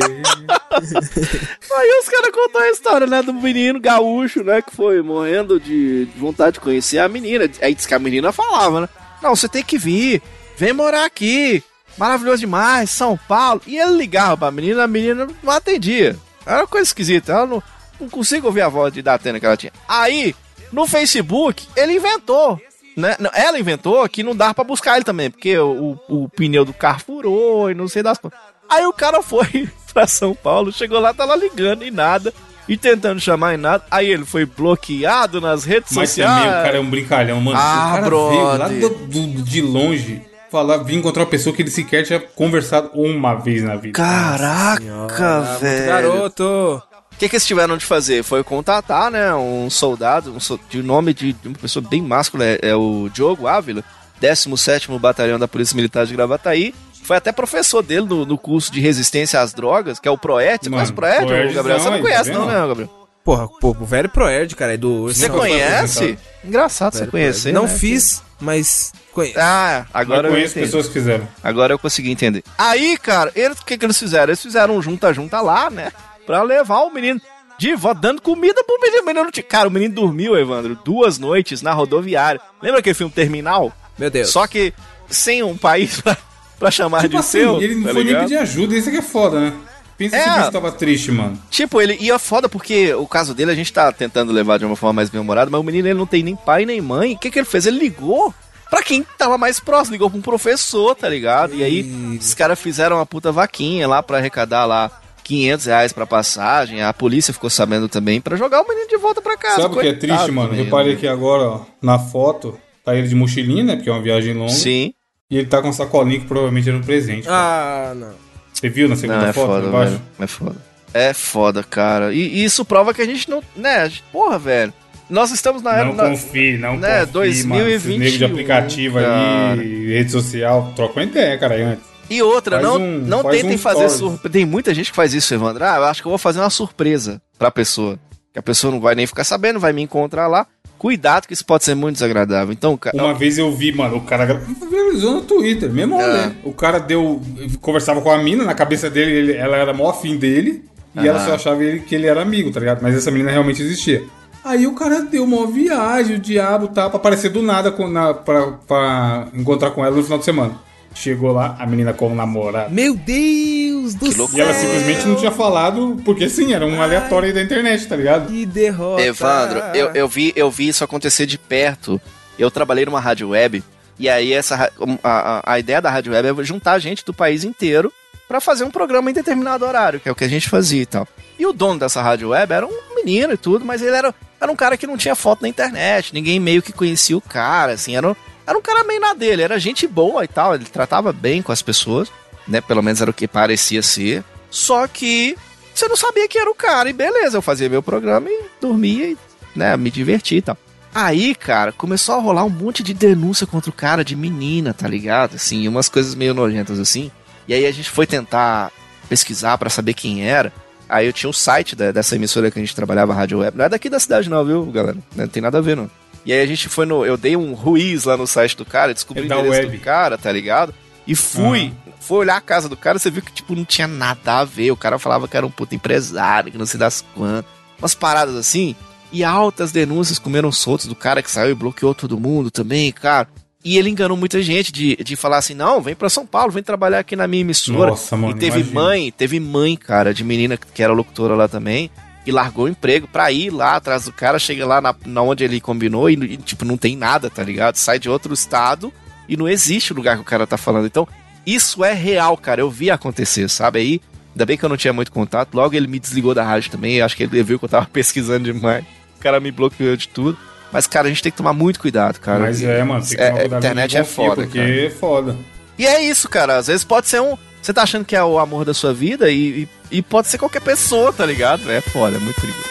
Aí 1.76 2.00
os 2.02 2.10
caras 2.10 2.30
contam 2.32 2.62
a 2.62 2.70
história, 2.70 3.08
né, 3.08 3.22
do 3.24 3.34
menino 3.34 3.80
gaúcho, 3.80 4.44
né, 4.44 4.62
que 4.62 4.76
foi 4.76 5.02
morrendo 5.02 5.60
de 5.60 6.08
vontade 6.18 6.54
de 6.54 6.60
conhecer 6.60 7.00
a 7.00 7.10
menina. 7.10 7.50
Aí 7.62 7.74
diz 7.74 7.86
que 7.88 7.94
a 7.94 8.00
menina 8.00 8.32
falava, 8.32 8.82
né? 8.82 8.90
Não, 9.24 9.36
você 9.36 9.48
tem 9.50 9.64
que 9.64 9.78
vir, 9.78 10.22
vem 10.58 10.72
morar 10.74 11.06
aqui. 11.06 11.64
Maravilhoso 11.98 12.42
demais, 12.42 12.90
São 12.90 13.18
Paulo. 13.28 13.62
E 13.66 13.78
ele 13.80 13.96
ligava 13.98 14.38
pra 14.38 14.52
menina, 14.52 14.84
a 14.84 14.88
menina 14.88 15.28
não 15.42 15.52
atendia. 15.54 16.16
Era 16.46 16.60
uma 16.62 16.68
coisa 16.68 16.84
esquisita. 16.88 17.32
Ela 17.32 17.46
não, 17.48 17.64
não 18.00 18.10
consigo 18.10 18.48
ouvir 18.48 18.62
a 18.62 18.68
voz 18.70 18.94
de 18.94 19.02
Datena 19.02 19.40
que 19.40 19.46
ela 19.46 19.56
tinha. 19.58 19.72
Aí, 19.88 20.36
no 20.72 20.88
Facebook, 20.88 21.68
ele 21.76 21.94
inventou. 21.94 22.60
Né? 22.96 23.16
Ela 23.34 23.60
inventou 23.60 24.08
que 24.08 24.24
não 24.24 24.36
dava 24.36 24.54
pra 24.54 24.64
buscar 24.64 24.96
ele 24.96 25.04
também, 25.04 25.30
porque 25.30 25.58
o, 25.58 26.00
o, 26.08 26.30
pneu 26.30 26.64
do 26.64 26.74
carro 26.74 27.02
furou 27.06 27.70
e 27.70 27.74
não 27.74 27.88
sei 27.90 28.02
das 28.02 28.18
coisas. 28.18 28.40
Aí 28.70 28.86
o 28.86 28.94
cara 28.94 29.22
foi 29.22 29.70
pra 29.94 30.08
São 30.08 30.34
Paulo, 30.34 30.72
chegou 30.72 31.00
lá, 31.00 31.14
tá 31.14 31.26
lá 31.26 31.36
ligando 31.36 31.84
e 31.84 31.92
nada, 31.92 32.34
e 32.70 32.78
tentando 32.78 33.20
chamar 33.20 33.54
e 33.54 33.58
nada. 33.58 33.84
Aí 33.92 34.10
ele 34.10 34.26
foi 34.26 34.46
bloqueado 34.46 35.42
nas 35.42 35.66
redes 35.66 35.92
Mas 35.94 36.10
sociais. 36.10 36.34
também 36.44 36.50
o 36.50 36.64
cara 36.64 36.78
é 36.78 36.80
um 36.80 36.90
brincalhão, 36.90 37.42
mano. 37.42 37.58
Ah, 37.62 37.88
o 37.88 37.92
cara 37.96 38.06
brother. 38.06 38.30
veio 38.38 38.58
lá 38.58 38.68
do, 38.70 38.90
do- 39.08 39.44
de 39.44 39.62
longe 39.62 40.22
falar, 40.50 40.78
vir 40.78 40.96
encontrar 40.96 41.24
uma 41.24 41.30
pessoa 41.30 41.54
que 41.54 41.62
ele 41.62 41.70
sequer 41.72 42.04
tinha 42.06 42.20
conversado 42.20 42.90
uma 42.94 43.36
vez 43.36 43.62
na 43.62 43.76
vida. 43.76 43.92
Caraca, 43.94 45.58
velho. 45.60 45.86
Garoto! 45.86 46.82
O 47.16 47.18
que, 47.18 47.30
que 47.30 47.36
eles 47.36 47.46
tiveram 47.46 47.78
de 47.78 47.86
fazer? 47.86 48.24
Foi 48.24 48.44
contatar, 48.44 49.10
né, 49.10 49.34
um 49.34 49.70
soldado, 49.70 50.34
um 50.34 50.40
so- 50.40 50.60
de 50.70 50.84
nome 50.84 51.14
de 51.14 51.32
de 51.34 51.48
uma 51.48 51.58
pessoa 51.58 51.84
bem 51.88 52.02
máscula, 52.02 52.44
é, 52.46 52.60
é 52.62 52.76
o 52.76 53.10
Diogo 53.14 53.48
Ávila, 53.48 53.84
17º 54.22 55.00
Batalhão 55.00 55.40
da 55.40 55.48
Polícia 55.48 55.76
Militar 55.76 56.06
de 56.06 56.14
Gravataí. 56.14 56.74
Foi 57.04 57.16
até 57.18 57.32
professor 57.32 57.82
dele 57.84 58.06
no, 58.08 58.26
no 58.26 58.38
curso 58.38 58.72
de 58.72 58.80
resistência 58.82 59.40
às 59.40 59.54
drogas, 59.54 60.00
que 60.00 60.08
é 60.08 60.12
o 60.12 60.18
Proed. 60.18 60.60
Você 60.64 60.70
Mano, 60.70 60.78
conhece 60.78 60.92
o 60.92 60.96
Proed, 60.96 61.26
Proerd, 61.26 61.54
Gabriel? 61.54 61.80
Você 61.80 61.90
não 61.90 62.02
conhece 62.02 62.32
não, 62.32 62.46
né, 62.48 62.54
Gabriel? 62.54 63.08
Porra, 63.24 63.48
pô, 63.48 63.76
o 63.80 63.86
velho 63.86 64.10
Proerd, 64.10 64.56
cara, 64.56 64.74
é 64.74 64.78
do... 64.78 65.04
Você 65.04 65.30
conhece? 65.30 66.18
Engraçado 66.44 66.94
você 66.94 67.00
Velho 67.00 67.12
conhecer, 67.12 67.52
Proerd. 67.52 67.56
Não 67.56 67.64
né? 67.74 67.80
fiz, 67.80 68.22
mas 68.40 68.92
Conheço. 69.14 69.40
Ah, 69.40 69.86
agora 69.94 70.28
eu 70.28 70.32
eu 70.32 70.36
conheço 70.36 70.52
entendo. 70.54 70.64
pessoas 70.66 70.88
que 70.88 70.94
fizeram. 70.94 71.28
Agora 71.44 71.74
eu 71.74 71.80
consegui 71.80 72.12
entender. 72.12 72.44
Aí, 72.58 72.98
cara, 72.98 73.32
eles, 73.36 73.60
o 73.60 73.66
que, 73.66 73.78
que 73.78 73.86
eles 73.86 73.98
fizeram? 73.98 74.26
Eles 74.32 74.42
fizeram 74.42 74.76
um 74.76 74.82
junta-junta 74.82 75.40
lá, 75.42 75.70
né? 75.70 75.92
Pra 76.26 76.42
levar 76.44 76.80
o 76.82 76.90
menino 76.94 77.22
de 77.58 77.76
volta, 77.76 78.02
dando 78.02 78.22
comida 78.22 78.64
pro 78.64 78.80
menino. 78.82 79.04
O 79.04 79.06
menino 79.06 79.32
Cara, 79.48 79.68
o 79.68 79.72
menino 79.72 79.94
dormiu, 79.94 80.38
Evandro, 80.38 80.78
duas 80.84 81.18
noites 81.18 81.62
na 81.62 81.74
rodoviária. 81.74 82.42
Lembra 82.62 82.80
aquele 82.80 82.94
filme 82.96 83.12
Terminal? 83.14 83.72
Meu 83.98 84.10
Deus. 84.10 84.30
Só 84.30 84.46
que 84.48 84.74
sem 85.10 85.44
um 85.44 85.56
país 85.58 86.02
pra, 86.02 86.18
pra 86.60 86.72
chamar 86.72 87.02
Tipo 87.02 87.12
de 87.12 87.18
assim, 87.18 87.40
seu. 87.40 87.62
ele 87.62 87.76
não 87.76 87.84
tá 87.84 87.94
foi 87.94 88.04
nem 88.04 88.08
ligado? 88.08 88.24
pedir 88.24 88.38
ajuda, 88.38 88.76
isso 88.76 88.90
aqui 88.90 88.98
é 88.98 89.02
foda, 89.02 89.40
né? 89.40 89.54
Pensa 89.98 90.18
É. 90.18 90.40
bicho 90.40 90.52
tava 90.52 90.72
triste, 90.74 91.12
mano. 91.12 91.42
Tipo, 91.50 91.82
ele 91.82 91.96
ia 92.02 92.20
foda 92.20 92.50
porque 92.50 92.94
o 92.94 93.08
caso 93.08 93.34
dele 93.34 93.52
a 93.52 93.56
gente 93.56 93.72
tá 93.72 93.90
tentando 93.94 94.34
levar 94.34 94.60
de 94.60 94.66
uma 94.66 94.76
forma 94.76 94.92
mais 94.94 95.10
bem-humorada, 95.10 95.50
mas 95.50 95.62
o 95.62 95.64
menino 95.64 95.88
ele 95.88 95.98
não 95.98 96.06
tem 96.06 96.22
nem 96.22 96.36
pai 96.36 96.66
nem 96.66 96.82
mãe. 96.82 97.14
O 97.14 97.18
que 97.18 97.32
que 97.32 97.40
ele 97.40 97.46
fez? 97.46 97.66
Ele 97.66 97.80
ligou 97.80 98.34
pra 98.70 98.84
quem 98.84 99.04
tava 99.18 99.38
mais 99.38 99.58
próximo, 99.62 99.94
ligou 99.94 100.10
pra 100.10 100.20
um 100.20 100.22
professor, 100.22 100.94
tá 100.96 101.08
ligado? 101.08 101.56
E 101.56 101.64
aí 101.64 102.18
os 102.20 102.34
caras 102.34 102.60
fizeram 102.60 102.98
uma 102.98 103.06
puta 103.06 103.32
vaquinha 103.32 103.88
lá 103.88 104.04
pra 104.04 104.18
arrecadar 104.18 104.66
lá 104.66 104.92
500 105.26 105.66
reais 105.66 105.92
pra 105.92 106.06
passagem. 106.06 106.82
A 106.84 106.94
polícia 106.94 107.34
ficou 107.34 107.50
sabendo 107.50 107.90
também 107.90 108.22
pra 108.22 108.38
jogar 108.38 108.62
o 108.62 108.68
menino 108.68 108.88
de 108.88 108.98
volta 108.98 109.22
pra 109.22 109.36
casa. 109.36 109.64
Sabe 109.64 109.76
o 109.76 109.80
que 109.82 109.88
é 109.88 109.94
triste, 109.94 110.32
mano? 110.32 110.50
menino. 110.52 110.64
Reparei 110.66 110.94
aqui 110.94 111.08
agora, 111.08 111.44
ó, 111.50 111.62
na 111.82 111.98
foto, 112.00 112.58
tá 112.84 112.96
ele 112.96 113.08
de 113.08 113.16
mochilinha, 113.16 113.64
né? 113.64 113.76
Porque 113.76 113.90
é 113.90 113.92
uma 113.92 114.02
viagem 114.02 114.34
longa. 114.36 114.52
Sim. 114.54 114.94
E 115.30 115.38
ele 115.40 115.48
tá 115.48 115.60
com 115.62 115.68
uma 115.68 115.74
sacolinha 115.74 116.20
que 116.20 116.28
provavelmente 116.28 116.70
era 116.70 116.78
um 116.78 116.82
presente. 116.82 117.24
cara. 117.26 117.92
Ah, 117.92 117.96
não. 117.96 118.14
Você 118.54 118.70
viu 118.70 118.88
na 118.88 118.96
segunda 118.96 119.20
Não, 119.20 119.28
é 119.28 119.34
foto 119.34 119.48
foda, 119.48 119.68
embaixo? 119.68 119.92
velho. 119.92 120.04
É 120.20 120.28
foda. 120.28 120.56
É 120.94 121.14
foda, 121.14 121.64
cara. 121.64 122.14
E, 122.14 122.20
e 122.20 122.44
isso 122.46 122.64
prova 122.64 122.94
que 122.94 123.02
a 123.02 123.06
gente 123.06 123.30
não. 123.30 123.42
Né? 123.56 123.92
Porra, 124.14 124.38
velho. 124.40 124.74
Nós 125.10 125.32
estamos 125.32 125.62
na 125.62 125.72
Não 125.72 125.78
era. 125.80 125.94
na- 125.94 126.10
confie, 126.10 126.58
não 126.58 126.78
né, 126.78 127.00
confie, 127.06 127.44
mano. 127.48 127.68
Esses 127.68 127.84
2021, 127.86 127.98
negros 128.00 128.18
de 128.18 128.26
aplicativo 128.26 129.00
cara. 129.00 129.62
aí, 129.62 129.88
rede 129.94 130.12
social, 130.12 130.72
troca 130.76 130.94
uma 131.00 131.04
ideia, 131.04 131.38
cara, 131.38 131.56
aí 131.56 131.62
antes. 131.64 131.84
E 132.10 132.22
outra, 132.22 132.58
Faz 132.60 132.64
não, 132.68 132.78
um- 132.78 133.00
não 133.00 133.24
tentem 133.24 133.56
um 133.56 133.58
fazer 133.58 133.90
surpresa. 133.90 134.30
Tem 134.32 134.46
muita 134.46 134.74
gente 134.74 134.92
que 134.92 134.96
faz 134.96 135.14
isso, 135.14 135.34
Evandro. 135.34 135.64
Ah, 135.64 135.78
eu 135.78 135.86
acho 135.86 136.02
que 136.02 136.08
eu 136.08 136.12
vou 136.12 136.18
fazer 136.20 136.40
uma 136.40 136.50
surpresa 136.50 137.22
pra 137.38 137.50
pessoa. 137.50 137.98
Que 138.32 138.40
a 138.40 138.44
pessoa 138.44 138.72
não 138.72 138.80
vai 138.82 138.96
nem 138.96 139.08
ficar 139.08 139.24
sabendo, 139.24 139.60
vai 139.60 139.74
me 139.74 139.82
encontrar 139.82 140.28
lá. 140.28 140.46
Cuidado 140.78 141.26
que 141.26 141.34
isso 141.34 141.46
pode 141.46 141.64
ser 141.64 141.74
muito 141.74 141.94
desagradável. 141.96 142.52
Então, 142.54 142.76
cara. 142.78 142.96
Uma 142.96 143.14
vez 143.14 143.38
eu 143.38 143.52
vi, 143.56 143.72
mano, 143.72 143.96
o 143.98 144.02
cara 144.02 144.26
viralizou 144.70 145.14
no 145.16 145.22
Twitter, 145.22 145.72
mesmo 145.72 145.96
rolê. 145.96 146.20
É. 146.20 146.32
O 146.44 146.52
cara 146.52 146.80
deu. 146.80 147.22
Conversava 147.62 148.02
com 148.02 148.12
a 148.12 148.18
mina, 148.18 148.44
na 148.44 148.54
cabeça 148.54 148.90
dele, 148.90 149.12
ele- 149.12 149.34
ela 149.38 149.56
era 149.58 149.74
mó 149.74 149.90
afim 149.90 150.18
dele. 150.18 150.66
E 150.96 151.08
ela 151.08 151.18
Aham. 151.18 151.28
só 151.28 151.34
achava 151.36 151.64
ele, 151.64 151.80
que 151.82 151.96
ele 151.96 152.08
era 152.08 152.22
amigo, 152.22 152.52
tá 152.52 152.60
ligado? 152.60 152.82
Mas 152.82 152.96
essa 152.96 153.10
menina 153.12 153.32
realmente 153.32 153.62
existia. 153.62 154.04
Aí 154.44 154.68
o 154.68 154.74
cara 154.76 155.02
deu 155.02 155.24
uma 155.24 155.48
viagem, 155.48 156.18
o 156.18 156.20
diabo 156.20 156.68
tá, 156.68 156.88
pra 156.90 156.98
aparecer 156.98 157.30
do 157.30 157.42
nada 157.42 157.72
com, 157.72 157.88
na, 157.88 158.14
pra, 158.14 158.52
pra 158.68 159.28
encontrar 159.34 159.72
com 159.72 159.84
ela 159.84 159.96
no 159.96 160.04
final 160.04 160.20
de 160.20 160.26
semana. 160.26 160.54
Chegou 160.96 161.34
lá, 161.34 161.56
a 161.60 161.68
menina 161.68 161.94
com 161.94 162.08
o 162.08 162.16
namorado. 162.16 162.74
Meu 162.74 162.96
Deus 162.96 163.94
do 163.94 164.12
céu. 164.12 164.30
E 164.34 164.42
ela 164.42 164.54
simplesmente 164.54 165.06
não 165.06 165.16
tinha 165.16 165.30
falado, 165.30 166.02
porque 166.06 166.30
sim, 166.30 166.54
era 166.54 166.66
um 166.66 166.82
aleatório 166.82 167.28
aí 167.28 167.34
da 167.34 167.42
internet, 167.42 167.86
tá 167.86 167.96
ligado? 167.98 168.28
Que 168.28 168.46
derrota. 168.46 169.04
Evandro, 169.04 169.60
eu, 169.74 169.92
eu, 169.94 170.08
vi, 170.08 170.32
eu 170.36 170.50
vi 170.50 170.70
isso 170.70 170.84
acontecer 170.84 171.26
de 171.26 171.38
perto. 171.38 172.02
Eu 172.40 172.50
trabalhei 172.50 172.86
numa 172.86 173.00
rádio 173.00 173.30
web. 173.30 173.62
E 174.00 174.10
aí 174.10 174.34
essa, 174.34 174.72
a, 175.04 175.10
a, 175.10 175.54
a 175.54 175.60
ideia 175.60 175.82
da 175.82 175.90
rádio 175.90 176.14
web 176.14 176.42
é 176.42 176.44
juntar 176.44 176.80
gente 176.80 177.06
do 177.06 177.14
país 177.14 177.44
inteiro 177.44 177.92
pra 178.28 178.42
fazer 178.42 178.64
um 178.64 178.72
programa 178.72 179.10
em 179.10 179.14
determinado 179.14 179.66
horário, 179.66 180.00
que 180.00 180.10
é 180.10 180.12
o 180.12 180.16
que 180.16 180.24
a 180.24 180.30
gente 180.30 180.50
fazia 180.50 180.82
e 180.82 180.86
tal. 180.86 181.08
E 181.38 181.46
o 181.46 181.54
dono 181.54 181.80
dessa 181.80 182.02
rádio 182.02 182.30
web 182.30 182.54
era 182.54 182.66
um 182.66 182.96
menino 182.96 183.34
e 183.34 183.38
tudo, 183.38 183.64
mas 183.64 183.82
ele 183.82 183.96
era, 183.96 184.14
era 184.40 184.52
um 184.52 184.56
cara 184.56 184.78
que 184.78 184.88
não 184.88 184.98
tinha 184.98 185.16
foto 185.16 185.42
na 185.42 185.48
internet, 185.48 186.14
ninguém 186.14 186.40
meio 186.40 186.62
que 186.62 186.74
conhecia 186.74 187.16
o 187.16 187.22
cara, 187.22 187.74
assim, 187.74 187.96
era 187.96 188.10
um, 188.10 188.16
era 188.48 188.58
um 188.58 188.62
cara 188.62 188.84
meio 188.84 189.00
na 189.02 189.14
dele, 189.14 189.42
era 189.42 189.60
gente 189.60 189.88
boa 189.88 190.24
e 190.24 190.28
tal, 190.28 190.54
ele 190.56 190.66
tratava 190.66 191.12
bem 191.12 191.42
com 191.42 191.52
as 191.52 191.62
pessoas, 191.62 192.12
né, 192.48 192.62
pelo 192.62 192.82
menos 192.84 193.02
era 193.02 193.10
o 193.12 193.14
que 193.14 193.28
parecia 193.28 193.82
ser. 193.82 194.24
Só 194.52 194.88
que 194.88 195.36
você 195.74 195.88
não 195.88 195.96
sabia 195.96 196.28
que 196.28 196.38
era 196.38 196.50
o 196.50 196.56
cara, 196.56 196.90
e 196.90 196.94
beleza, 196.94 197.38
eu 197.38 197.42
fazia 197.42 197.68
meu 197.70 197.84
programa 197.84 198.30
e 198.30 198.44
dormia 198.62 199.08
e, 199.10 199.18
né, 199.56 199.76
me 199.76 199.90
divertia 199.92 200.38
e 200.38 200.42
tal. 200.42 200.58
Aí, 200.94 201.36
cara, 201.36 201.74
começou 201.74 202.16
a 202.16 202.20
rolar 202.22 202.46
um 202.46 202.50
monte 202.50 202.82
de 202.82 202.94
denúncia 202.94 203.46
contra 203.46 203.70
o 203.70 203.74
cara 203.74 204.02
de 204.06 204.16
menina, 204.16 204.74
tá 204.74 204.88
ligado? 204.88 205.36
Assim, 205.36 205.68
umas 205.68 205.90
coisas 205.90 206.16
meio 206.16 206.34
nojentas 206.34 206.80
assim. 206.80 207.12
E 207.48 207.54
aí 207.54 207.66
a 207.66 207.72
gente 207.74 207.90
foi 207.90 208.08
tentar 208.08 208.72
pesquisar 209.10 209.58
pra 209.58 209.70
saber 209.70 209.94
quem 209.94 210.26
era. 210.26 210.54
Aí 210.88 211.06
eu 211.06 211.12
tinha 211.12 211.30
o 211.30 211.34
site 211.34 211.76
da- 211.76 211.92
dessa 211.92 212.16
emissora 212.16 212.50
que 212.50 212.58
a 212.58 212.62
gente 212.62 212.74
trabalhava, 212.74 213.12
a 213.12 213.16
Rádio 213.16 213.40
Web. 213.40 213.58
Não 213.58 213.66
é 213.66 213.70
daqui 213.70 213.90
da 213.90 214.00
cidade 214.00 214.30
não, 214.30 214.46
viu, 214.46 214.66
galera? 214.68 214.96
Não 215.16 215.28
tem 215.28 215.42
nada 215.42 215.58
a 215.58 215.62
ver, 215.62 215.76
não. 215.76 215.90
E 216.26 216.34
aí 216.34 216.42
a 216.42 216.46
gente 216.46 216.68
foi 216.68 216.86
no... 216.86 217.06
Eu 217.06 217.18
dei 217.18 217.36
um 217.36 217.54
ruiz 217.54 218.04
lá 218.06 218.18
no 218.18 218.26
site 218.26 218.58
do 218.58 218.66
cara, 218.66 218.94
descobri 218.94 219.22
É 219.22 219.26
o 219.26 219.40
endereço 219.40 219.62
web. 219.68 219.78
do 219.78 219.84
cara, 219.84 220.18
tá 220.18 220.32
ligado? 220.32 220.74
E 221.06 221.16
fui... 221.16 221.72
Fui 222.00 222.18
olhar 222.20 222.38
a 222.38 222.42
casa 222.42 222.70
do 222.70 222.78
cara, 222.78 223.00
você 223.00 223.10
viu 223.10 223.24
que, 223.24 223.32
tipo, 223.32 223.56
não 223.56 223.66
tinha 223.66 223.88
nada 223.88 224.40
a 224.40 224.46
ver. 224.46 224.70
O 224.70 224.78
cara 224.78 225.00
falava 225.00 225.28
que 225.28 225.36
era 225.36 225.46
um 225.46 225.50
puta 225.50 225.74
empresário, 225.74 226.52
que 226.52 226.58
não 226.58 226.66
sei 226.66 226.80
das 226.80 227.04
quantas. 227.16 227.50
Umas 227.80 227.96
paradas 227.96 228.36
assim. 228.36 228.76
E 229.12 229.24
altas 229.24 229.72
denúncias 229.72 230.20
comeram 230.20 230.52
soltos 230.52 230.86
do 230.86 230.96
cara 230.96 231.24
que 231.24 231.32
saiu 231.32 231.52
e 231.52 231.56
bloqueou 231.56 231.96
todo 231.96 232.20
mundo 232.20 232.52
também, 232.52 232.92
cara. 232.92 233.28
E 233.64 233.80
ele 233.80 233.90
enganou 233.90 234.16
muita 234.16 234.40
gente 234.44 234.72
de, 234.72 234.96
de 234.98 235.16
falar 235.16 235.38
assim: 235.38 235.56
não, 235.56 235.82
vem 235.82 235.96
pra 235.96 236.08
São 236.08 236.28
Paulo, 236.28 236.52
vem 236.52 236.62
trabalhar 236.62 237.00
aqui 237.00 237.16
na 237.16 237.28
minha 237.28 237.42
emissora. 237.42 237.90
Nossa, 237.90 238.16
mano, 238.16 238.36
e 238.36 238.40
teve 238.40 238.60
imagina. 238.60 238.82
mãe, 238.82 239.12
teve 239.12 239.40
mãe, 239.40 239.76
cara, 239.76 240.14
de 240.14 240.24
menina 240.24 240.58
que 240.58 240.84
era 240.84 240.94
locutora 240.94 241.34
lá 241.34 241.48
também. 241.48 241.90
E 242.26 242.32
largou 242.32 242.66
o 242.66 242.70
emprego 242.70 243.08
pra 243.08 243.32
ir 243.32 243.52
lá 243.52 243.76
atrás 243.76 244.06
do 244.06 244.12
cara, 244.12 244.40
chega 244.40 244.66
lá 244.66 244.82
na, 244.82 244.96
na 245.06 245.22
onde 245.22 245.44
ele 245.44 245.62
combinou 245.62 246.10
e, 246.10 246.14
e, 246.14 246.38
tipo, 246.38 246.66
não 246.66 246.76
tem 246.78 246.98
nada, 246.98 247.30
tá 247.30 247.44
ligado? 247.44 247.76
Sai 247.76 248.00
de 248.00 248.10
outro 248.10 248.34
estado 248.34 248.92
e 249.30 249.38
não 249.38 249.48
existe 249.48 249.94
o 249.94 249.96
lugar 249.96 250.16
que 250.16 250.22
o 250.22 250.26
cara 250.26 250.48
tá 250.48 250.58
falando. 250.58 250.88
Então, 250.88 251.08
isso 251.46 251.84
é 251.86 251.94
real, 251.94 252.36
cara. 252.36 252.62
Eu 252.62 252.70
vi 252.72 252.90
acontecer, 252.90 253.48
sabe? 253.50 253.80
Aí, 253.80 254.02
ainda 254.34 254.46
bem 254.46 254.58
que 254.58 254.66
eu 254.66 254.70
não 254.70 254.78
tinha 254.78 254.92
muito 254.94 255.12
contato. 255.12 255.54
Logo 255.54 255.76
ele 255.76 255.86
me 255.88 256.00
desligou 256.00 256.34
da 256.34 256.44
rádio 256.44 256.72
também. 256.72 257.00
Acho 257.02 257.16
que 257.16 257.24
ele 257.24 257.44
viu 257.44 257.60
que 257.60 257.66
eu 257.66 257.70
tava 257.70 257.86
pesquisando 257.94 258.52
demais. 258.52 258.84
O 259.18 259.22
cara 259.22 259.40
me 259.40 259.52
bloqueou 259.52 259.96
de 259.96 260.08
tudo. 260.08 260.36
Mas, 260.72 260.88
cara, 260.88 261.06
a 261.06 261.10
gente 261.10 261.22
tem 261.22 261.32
que 261.32 261.38
tomar 261.38 261.54
muito 261.54 261.80
cuidado, 261.80 262.20
cara. 262.20 262.40
Mas 262.40 262.62
é, 262.64 262.84
mano, 262.84 263.02
tem 263.06 263.16
que 263.18 263.24
É, 263.24 263.28
tomar 263.28 263.40
cuidado 263.42 263.60
internet 263.60 263.92
com 263.92 263.98
é 264.00 264.04
foda, 264.04 264.42
Porque 264.44 264.58
cara. 264.58 264.86
é 264.86 264.90
foda. 264.90 265.38
E 265.78 265.86
é 265.86 266.02
isso, 266.04 266.28
cara. 266.28 266.58
Às 266.58 266.68
vezes 266.68 266.84
pode 266.84 267.08
ser 267.08 267.22
um. 267.22 267.38
Você 267.66 267.74
tá 267.74 267.82
achando 267.82 268.06
que 268.06 268.16
é 268.16 268.24
o 268.24 268.38
amor 268.38 268.64
da 268.64 268.76
sua 268.76 268.94
vida 268.94 269.32
e, 269.32 269.68
e, 269.92 269.98
e 269.98 270.02
pode 270.04 270.28
ser 270.28 270.38
qualquer 270.38 270.62
pessoa, 270.62 271.12
tá 271.12 271.26
ligado? 271.26 271.68
É 271.72 271.82
foda, 271.82 272.16
é 272.16 272.20
muito 272.20 272.40
perigoso. 272.40 272.64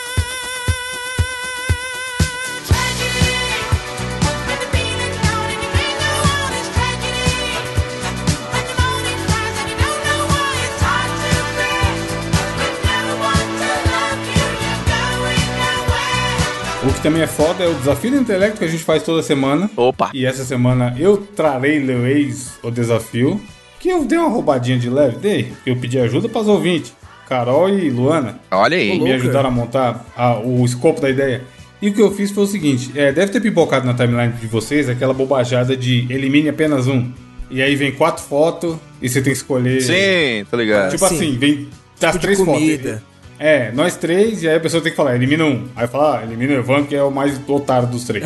O 16.85 16.92
que 16.94 17.02
também 17.02 17.22
é 17.22 17.26
foda 17.26 17.64
é 17.64 17.66
o 17.66 17.74
desafio 17.74 18.12
do 18.12 18.16
intelecto 18.18 18.59
que 18.61 18.64
a 18.64 18.68
gente 18.68 18.85
faz 18.85 19.02
toda 19.02 19.24
semana. 19.24 19.68
Opa! 19.76 20.12
E 20.14 20.24
essa 20.24 20.44
semana 20.44 20.94
eu 20.96 21.16
trarei 21.16 21.80
leis 21.80 22.61
o 22.62 22.70
desafio. 22.70 23.42
Que 23.84 23.90
eu 23.90 24.02
dei 24.06 24.16
uma 24.16 24.30
roubadinha 24.30 24.78
de 24.78 24.88
leve, 24.88 25.18
dei. 25.18 25.52
Eu 25.66 25.76
pedi 25.76 25.98
ajuda 25.98 26.26
para 26.26 26.40
os 26.40 26.48
ouvintes. 26.48 26.94
Carol 27.28 27.68
e 27.68 27.90
Luana 27.90 28.40
Olha 28.50 28.78
aí. 28.78 28.98
me 28.98 29.12
ajudaram 29.12 29.50
a 29.50 29.52
montar 29.52 30.06
a- 30.16 30.38
o 30.38 30.64
escopo 30.64 31.02
da 31.02 31.10
ideia. 31.10 31.42
E 31.82 31.90
o 31.90 31.92
que 31.92 32.00
eu 32.00 32.10
fiz 32.10 32.30
foi 32.30 32.44
o 32.44 32.46
seguinte: 32.46 32.90
é, 32.98 33.12
deve 33.12 33.30
ter 33.30 33.42
pipocado 33.42 33.84
na 33.86 33.92
timeline 33.92 34.32
de 34.40 34.46
vocês 34.46 34.88
aquela 34.88 35.12
bobajada 35.12 35.76
de 35.76 36.06
elimine 36.10 36.48
apenas 36.48 36.86
um. 36.88 37.12
E 37.50 37.60
aí 37.60 37.76
vem 37.76 37.92
quatro 37.92 38.24
fotos 38.24 38.76
e 39.02 39.06
você 39.08 39.20
tem 39.20 39.34
que 39.34 39.38
escolher. 39.38 39.82
Sim, 39.82 40.46
tá 40.50 40.56
ligado? 40.56 40.90
Tipo 40.90 41.06
Sim. 41.06 41.14
assim, 41.16 41.36
vem 41.36 41.68
das 42.00 42.12
de 42.14 42.20
três 42.20 42.38
fotos. 42.38 42.62
É, 43.38 43.72
nós 43.72 43.96
três, 43.96 44.42
e 44.42 44.48
aí 44.48 44.56
a 44.56 44.60
pessoa 44.60 44.82
tem 44.82 44.92
que 44.92 44.96
falar, 44.96 45.14
elimina 45.14 45.44
um. 45.44 45.66
Aí 45.74 45.86
fala, 45.86 46.18
ah, 46.18 46.22
elimina 46.22 46.54
o 46.54 46.56
Evan, 46.58 46.84
que 46.84 46.94
é 46.94 47.02
o 47.02 47.10
mais 47.10 47.40
otário 47.48 47.88
dos 47.88 48.04
três. 48.04 48.24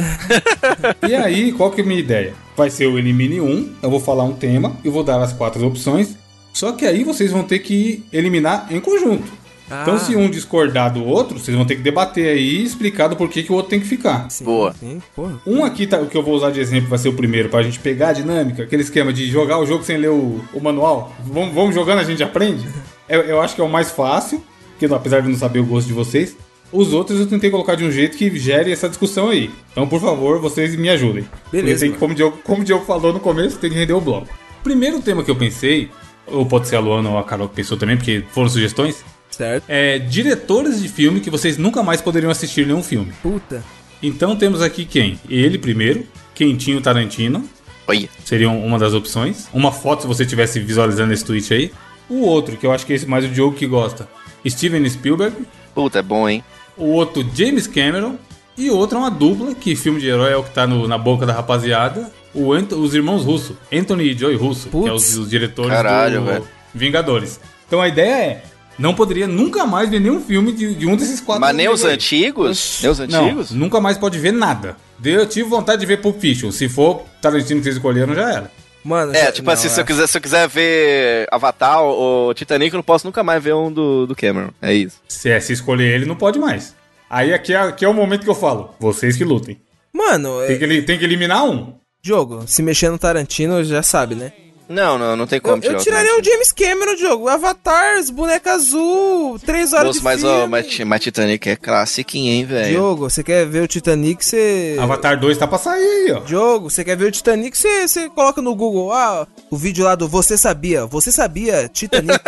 e 1.08 1.14
aí, 1.14 1.52
qual 1.52 1.70
que 1.70 1.80
é 1.80 1.84
a 1.84 1.86
minha 1.86 2.00
ideia? 2.00 2.34
Vai 2.56 2.70
ser 2.70 2.86
o 2.86 2.98
elimine 2.98 3.40
um, 3.40 3.72
eu 3.82 3.90
vou 3.90 4.00
falar 4.00 4.24
um 4.24 4.34
tema, 4.34 4.76
eu 4.84 4.92
vou 4.92 5.02
dar 5.02 5.20
as 5.20 5.32
quatro 5.32 5.66
opções, 5.66 6.16
só 6.52 6.72
que 6.72 6.84
aí 6.84 7.04
vocês 7.04 7.30
vão 7.30 7.42
ter 7.42 7.60
que 7.60 8.04
eliminar 8.12 8.66
em 8.70 8.80
conjunto. 8.80 9.38
Ah. 9.70 9.82
Então, 9.82 9.98
se 9.98 10.16
um 10.16 10.30
discordar 10.30 10.92
do 10.92 11.04
outro, 11.04 11.38
vocês 11.38 11.56
vão 11.56 11.66
ter 11.66 11.76
que 11.76 11.82
debater 11.82 12.28
aí 12.28 12.56
e 12.56 12.64
explicar 12.64 13.08
do 13.08 13.16
porquê 13.16 13.42
que 13.42 13.52
o 13.52 13.54
outro 13.54 13.70
tem 13.70 13.80
que 13.80 13.86
ficar. 13.86 14.30
Sim, 14.30 14.44
Boa. 14.44 14.74
Sim. 14.74 15.00
Um 15.46 15.64
aqui, 15.64 15.86
tá, 15.86 15.98
o 15.98 16.06
que 16.06 16.16
eu 16.16 16.22
vou 16.22 16.34
usar 16.34 16.50
de 16.50 16.60
exemplo, 16.60 16.88
vai 16.88 16.98
ser 16.98 17.08
o 17.08 17.12
primeiro, 17.12 17.48
pra 17.48 17.62
gente 17.62 17.78
pegar 17.78 18.08
a 18.08 18.12
dinâmica, 18.12 18.62
aquele 18.62 18.82
esquema 18.82 19.12
de 19.12 19.26
jogar 19.26 19.58
o 19.58 19.66
jogo 19.66 19.84
sem 19.84 19.98
ler 19.98 20.10
o, 20.10 20.42
o 20.52 20.60
manual. 20.60 21.12
Vamos, 21.24 21.54
vamos 21.54 21.74
jogando, 21.74 21.98
a 21.98 22.04
gente 22.04 22.22
aprende. 22.22 22.66
Eu, 23.08 23.22
eu 23.22 23.40
acho 23.40 23.54
que 23.54 23.60
é 23.62 23.64
o 23.64 23.70
mais 23.70 23.90
fácil, 23.90 24.44
porque 24.78 24.92
apesar 24.94 25.20
de 25.20 25.28
não 25.28 25.36
saber 25.36 25.58
o 25.58 25.64
gosto 25.64 25.88
de 25.88 25.92
vocês, 25.92 26.36
os 26.72 26.92
outros 26.92 27.18
eu 27.18 27.26
tentei 27.26 27.50
colocar 27.50 27.74
de 27.74 27.84
um 27.84 27.90
jeito 27.90 28.16
que 28.16 28.38
gere 28.38 28.70
essa 28.70 28.88
discussão 28.88 29.30
aí. 29.30 29.50
Então, 29.72 29.88
por 29.88 30.00
favor, 30.00 30.40
vocês 30.40 30.76
me 30.76 30.88
ajudem. 30.88 31.24
Beleza, 31.50 31.80
Tem 31.80 31.92
que, 31.92 31.98
como, 31.98 32.12
o 32.12 32.16
Diogo, 32.16 32.38
como 32.44 32.62
o 32.62 32.64
Diogo 32.64 32.84
falou 32.84 33.12
no 33.12 33.18
começo, 33.18 33.58
tem 33.58 33.70
que 33.70 33.76
render 33.76 33.94
o 33.94 34.00
bloco. 34.00 34.28
Primeiro 34.62 35.00
tema 35.00 35.24
que 35.24 35.30
eu 35.30 35.36
pensei, 35.36 35.90
ou 36.26 36.46
pode 36.46 36.68
ser 36.68 36.76
a 36.76 36.80
Luana 36.80 37.10
ou 37.10 37.18
a 37.18 37.24
Carol 37.24 37.48
que 37.48 37.56
pensou 37.56 37.76
também, 37.76 37.96
porque 37.96 38.24
foram 38.30 38.48
sugestões, 38.48 39.04
Certo. 39.30 39.64
é 39.68 39.98
diretores 39.98 40.80
de 40.80 40.88
filme 40.88 41.20
que 41.20 41.30
vocês 41.30 41.58
nunca 41.58 41.82
mais 41.82 42.00
poderiam 42.00 42.30
assistir 42.30 42.66
nenhum 42.66 42.82
filme. 42.82 43.12
Puta. 43.22 43.64
Então 44.02 44.36
temos 44.36 44.62
aqui 44.62 44.84
quem? 44.84 45.18
Ele 45.28 45.58
primeiro, 45.58 46.04
Quentinho 46.34 46.80
Tarantino, 46.80 47.48
Olha. 47.88 48.06
Seria 48.22 48.50
uma 48.50 48.78
das 48.78 48.92
opções. 48.92 49.48
Uma 49.52 49.72
foto 49.72 50.02
se 50.02 50.06
você 50.06 50.22
estivesse 50.24 50.60
visualizando 50.60 51.10
esse 51.14 51.24
tweet 51.24 51.54
aí. 51.54 51.72
O 52.06 52.20
outro, 52.20 52.58
que 52.58 52.66
eu 52.66 52.70
acho 52.70 52.84
que 52.84 52.92
é 52.92 52.96
esse 52.96 53.06
mais 53.06 53.24
o 53.24 53.28
Diogo 53.28 53.56
que 53.56 53.66
gosta. 53.66 54.06
Steven 54.46 54.88
Spielberg. 54.88 55.36
Puta, 55.74 55.98
é 55.98 56.02
bom, 56.02 56.28
hein? 56.28 56.42
O 56.76 56.86
outro, 56.92 57.24
James 57.34 57.66
Cameron. 57.66 58.16
E 58.56 58.70
o 58.70 58.76
outro 58.76 58.96
é 58.98 59.00
uma 59.00 59.10
dupla, 59.10 59.54
que 59.54 59.76
filme 59.76 60.00
de 60.00 60.08
herói 60.08 60.32
é 60.32 60.36
o 60.36 60.42
que 60.42 60.50
tá 60.50 60.66
no- 60.66 60.88
na 60.88 60.98
boca 60.98 61.24
da 61.24 61.32
rapaziada. 61.32 62.10
O 62.34 62.52
Ant- 62.52 62.72
os 62.72 62.92
irmãos 62.94 63.24
Russo. 63.24 63.56
Anthony 63.72 64.10
e 64.10 64.18
Joy 64.18 64.34
Russo, 64.36 64.68
que 64.68 64.88
é 64.88 64.92
os, 64.92 65.16
os 65.16 65.30
diretores 65.30 65.70
Caralho, 65.72 66.20
do 66.20 66.26
velho. 66.26 66.48
Vingadores. 66.74 67.40
Então 67.66 67.80
a 67.80 67.88
ideia 67.88 68.14
é... 68.24 68.42
Não 68.78 68.94
poderia 68.94 69.26
nunca 69.26 69.66
mais 69.66 69.88
ver 69.90 69.98
nenhum 70.00 70.20
filme 70.20 70.52
de, 70.52 70.72
de 70.74 70.86
um 70.86 70.94
desses 70.94 71.20
quatro. 71.20 71.40
Mas 71.40 71.54
nem 71.56 71.68
os 71.68 71.84
aí. 71.84 71.94
antigos? 71.94 72.78
Nem 72.80 72.90
os 72.92 73.00
antigos? 73.00 73.50
Não, 73.50 73.58
nunca 73.58 73.80
mais 73.80 73.98
pode 73.98 74.18
ver 74.20 74.32
nada. 74.32 74.76
Eu 75.04 75.26
tive 75.26 75.48
vontade 75.48 75.80
de 75.80 75.86
ver 75.86 75.96
Pulp 76.00 76.20
Fiction. 76.20 76.52
Se 76.52 76.68
for 76.68 77.02
Tarantino 77.20 77.58
que 77.58 77.64
vocês 77.64 77.74
escolheram, 77.74 78.14
já 78.14 78.30
era. 78.32 78.52
Mano, 78.84 79.14
É, 79.14 79.30
tipo 79.32 79.46
não, 79.46 79.52
assim, 79.52 79.68
se 79.68 79.78
é. 79.78 79.82
eu, 79.82 79.86
quiser, 79.86 80.06
se 80.06 80.16
eu 80.16 80.22
quiser 80.22 80.48
ver 80.48 81.26
Avatar 81.30 81.82
ou 81.82 82.32
Titanic, 82.32 82.72
eu 82.72 82.78
não 82.78 82.82
posso 82.84 83.06
nunca 83.06 83.22
mais 83.22 83.42
ver 83.42 83.54
um 83.54 83.70
do, 83.72 84.06
do 84.06 84.14
Cameron. 84.16 84.50
É 84.62 84.72
isso. 84.72 84.98
Se, 85.08 85.28
é, 85.30 85.38
se 85.40 85.52
escolher 85.52 85.94
ele, 85.94 86.06
não 86.06 86.16
pode 86.16 86.38
mais. 86.38 86.74
Aí 87.10 87.32
aqui 87.32 87.52
é, 87.52 87.56
aqui 87.56 87.84
é 87.84 87.88
o 87.88 87.94
momento 87.94 88.22
que 88.24 88.30
eu 88.30 88.34
falo. 88.34 88.74
Vocês 88.78 89.16
que 89.16 89.24
lutem. 89.24 89.58
Mano, 89.92 90.38
Tem 90.46 90.56
é, 90.56 90.58
que, 90.58 90.82
tem 90.82 90.98
que 90.98 91.04
eliminar 91.04 91.44
um. 91.44 91.74
jogo, 92.02 92.44
se 92.46 92.62
mexer 92.62 92.88
no 92.90 92.98
Tarantino, 92.98 93.62
já 93.64 93.82
sabe, 93.82 94.14
né? 94.14 94.32
Não, 94.68 94.98
não, 94.98 95.16
não 95.16 95.26
tem 95.26 95.38
Eu, 95.38 95.42
como 95.42 95.56
eu 95.56 95.78
tirar 95.78 95.80
tiraria 95.80 96.18
o. 96.18 96.22
James 96.22 96.52
Cameron, 96.52 96.96
jogo. 96.96 97.28
Avatar, 97.28 97.98
as 97.98 98.10
bonecas 98.10 98.58
azul, 98.58 99.38
três 99.38 99.72
horas 99.72 99.86
Moço, 99.86 99.98
de 100.00 100.04
mas, 100.04 100.20
filme. 100.20 100.36
ó, 100.36 100.46
mas, 100.46 100.78
mas 100.80 101.00
Titanic 101.00 101.48
é 101.48 101.56
classiquinha, 101.56 102.32
hein, 102.32 102.44
velho? 102.44 102.70
Diogo, 102.70 103.08
você 103.10 103.22
quer 103.22 103.46
ver 103.46 103.62
o 103.62 103.68
Titanic, 103.68 104.24
você... 104.24 104.76
Avatar 104.80 105.18
2 105.18 105.38
tá 105.38 105.46
pra 105.46 105.58
sair 105.58 105.82
aí, 105.82 106.12
ó. 106.12 106.20
Diogo, 106.20 106.70
você 106.70 106.84
quer 106.84 106.96
ver 106.96 107.06
o 107.06 107.10
Titanic, 107.10 107.56
você, 107.56 107.86
você 107.86 108.08
coloca 108.10 108.42
no 108.42 108.54
Google, 108.54 108.92
ah, 108.92 109.26
o 109.50 109.56
vídeo 109.56 109.84
lá 109.84 109.94
do 109.94 110.08
Você 110.08 110.36
Sabia, 110.36 110.86
Você 110.86 111.12
Sabia, 111.12 111.68
Titanic. 111.68 112.20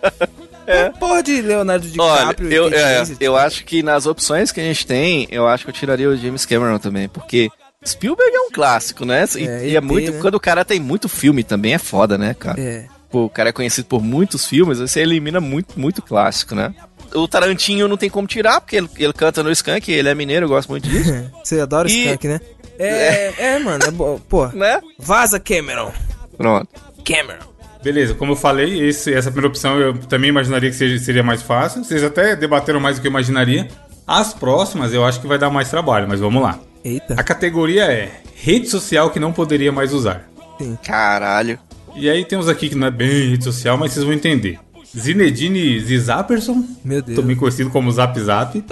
é. 0.66 0.90
Porra 0.90 1.22
de 1.22 1.40
Leonardo 1.40 1.86
Olha, 1.98 2.20
DiCaprio 2.20 2.52
eu, 2.52 2.68
e 2.68 2.70
Kate 2.70 3.12
é, 3.12 3.16
eu 3.20 3.36
acho 3.36 3.64
que 3.64 3.82
nas 3.82 4.06
opções 4.06 4.52
que 4.52 4.60
a 4.60 4.64
gente 4.64 4.86
tem, 4.86 5.26
eu 5.30 5.46
acho 5.46 5.64
que 5.64 5.70
eu 5.70 5.74
tiraria 5.74 6.08
o 6.08 6.16
James 6.16 6.44
Cameron 6.44 6.78
também, 6.78 7.08
porque 7.08 7.50
Spielberg 7.90 8.34
é 8.34 8.40
um 8.40 8.50
clássico, 8.50 9.04
né? 9.06 9.24
E 9.36 9.46
É, 9.46 9.68
e 9.68 9.76
é 9.76 9.80
muito. 9.80 10.12
né? 10.12 10.18
Quando 10.20 10.34
o 10.34 10.40
cara 10.40 10.64
tem 10.64 10.78
muito 10.78 11.08
filme 11.08 11.42
também 11.42 11.72
é 11.74 11.78
foda, 11.78 12.18
né, 12.18 12.34
cara? 12.34 12.60
É. 12.60 12.84
Pô, 13.10 13.24
o 13.24 13.30
cara 13.30 13.48
é 13.48 13.52
conhecido 13.52 13.86
por 13.86 14.02
muitos 14.02 14.46
filmes, 14.46 14.78
você 14.78 15.00
elimina 15.00 15.40
muito, 15.40 15.80
muito 15.80 16.02
clássico, 16.02 16.54
né? 16.54 16.74
O 17.14 17.26
Tarantinho 17.26 17.88
não 17.88 17.96
tem 17.96 18.08
como 18.10 18.28
tirar, 18.28 18.60
porque 18.60 18.76
ele, 18.76 18.88
ele 18.98 19.12
canta 19.14 19.42
no 19.42 19.50
Skank, 19.50 19.90
ele 19.90 20.08
é 20.08 20.14
mineiro, 20.14 20.44
eu 20.44 20.48
gosto 20.50 20.68
muito 20.68 20.86
disso, 20.88 21.10
Você 21.42 21.58
adora 21.58 21.88
E- 21.90 22.04
Skunk, 22.04 22.28
né? 22.28 22.40
É, 22.78 23.32
é, 23.56 23.58
mano, 23.58 23.82
é 23.84 23.90
pô. 24.28 24.46
né? 24.48 24.80
Vaza, 24.98 25.40
Cameron. 25.40 25.90
Pronto. 26.36 26.68
Cameron. 27.04 27.48
Beleza, 27.82 28.12
como 28.14 28.32
eu 28.32 28.36
falei, 28.36 28.88
esse- 28.88 29.12
essa 29.12 29.30
primeira 29.30 29.48
opção 29.48 29.80
eu 29.80 29.94
também 30.00 30.28
imaginaria 30.28 30.68
que 30.70 30.76
seja- 30.76 31.02
seria 31.02 31.22
mais 31.22 31.40
fácil. 31.42 31.82
Vocês 31.82 32.04
até 32.04 32.36
debateram 32.36 32.78
mais 32.78 32.96
do 32.96 33.00
que 33.02 33.08
eu 33.08 33.10
imaginaria. 33.10 33.66
As 34.06 34.34
próximas 34.34 34.92
eu 34.92 35.02
acho 35.04 35.18
que 35.20 35.26
vai 35.26 35.38
dar 35.38 35.48
mais 35.50 35.70
trabalho, 35.70 36.06
mas 36.06 36.20
vamos 36.20 36.42
lá. 36.42 36.58
Eita. 36.84 37.14
A 37.16 37.22
categoria 37.22 37.84
é 37.84 38.10
rede 38.34 38.68
social 38.68 39.10
que 39.10 39.20
não 39.20 39.32
poderia 39.32 39.70
mais 39.72 39.92
usar. 39.92 40.28
Caralho. 40.84 41.58
E 41.96 42.08
aí 42.08 42.24
temos 42.24 42.48
aqui 42.48 42.68
que 42.68 42.74
não 42.74 42.86
é 42.86 42.90
bem 42.90 43.30
rede 43.30 43.44
social, 43.44 43.76
mas 43.76 43.92
vocês 43.92 44.04
vão 44.04 44.14
entender. 44.14 44.58
Zinedine 44.96 45.78
Zizaperson, 45.80 46.64
Meu 46.84 47.00
Deus. 47.02 47.18
também 47.18 47.36
conhecido 47.36 47.70
como 47.70 47.90
Zap 47.92 48.18
Zap, 48.20 48.64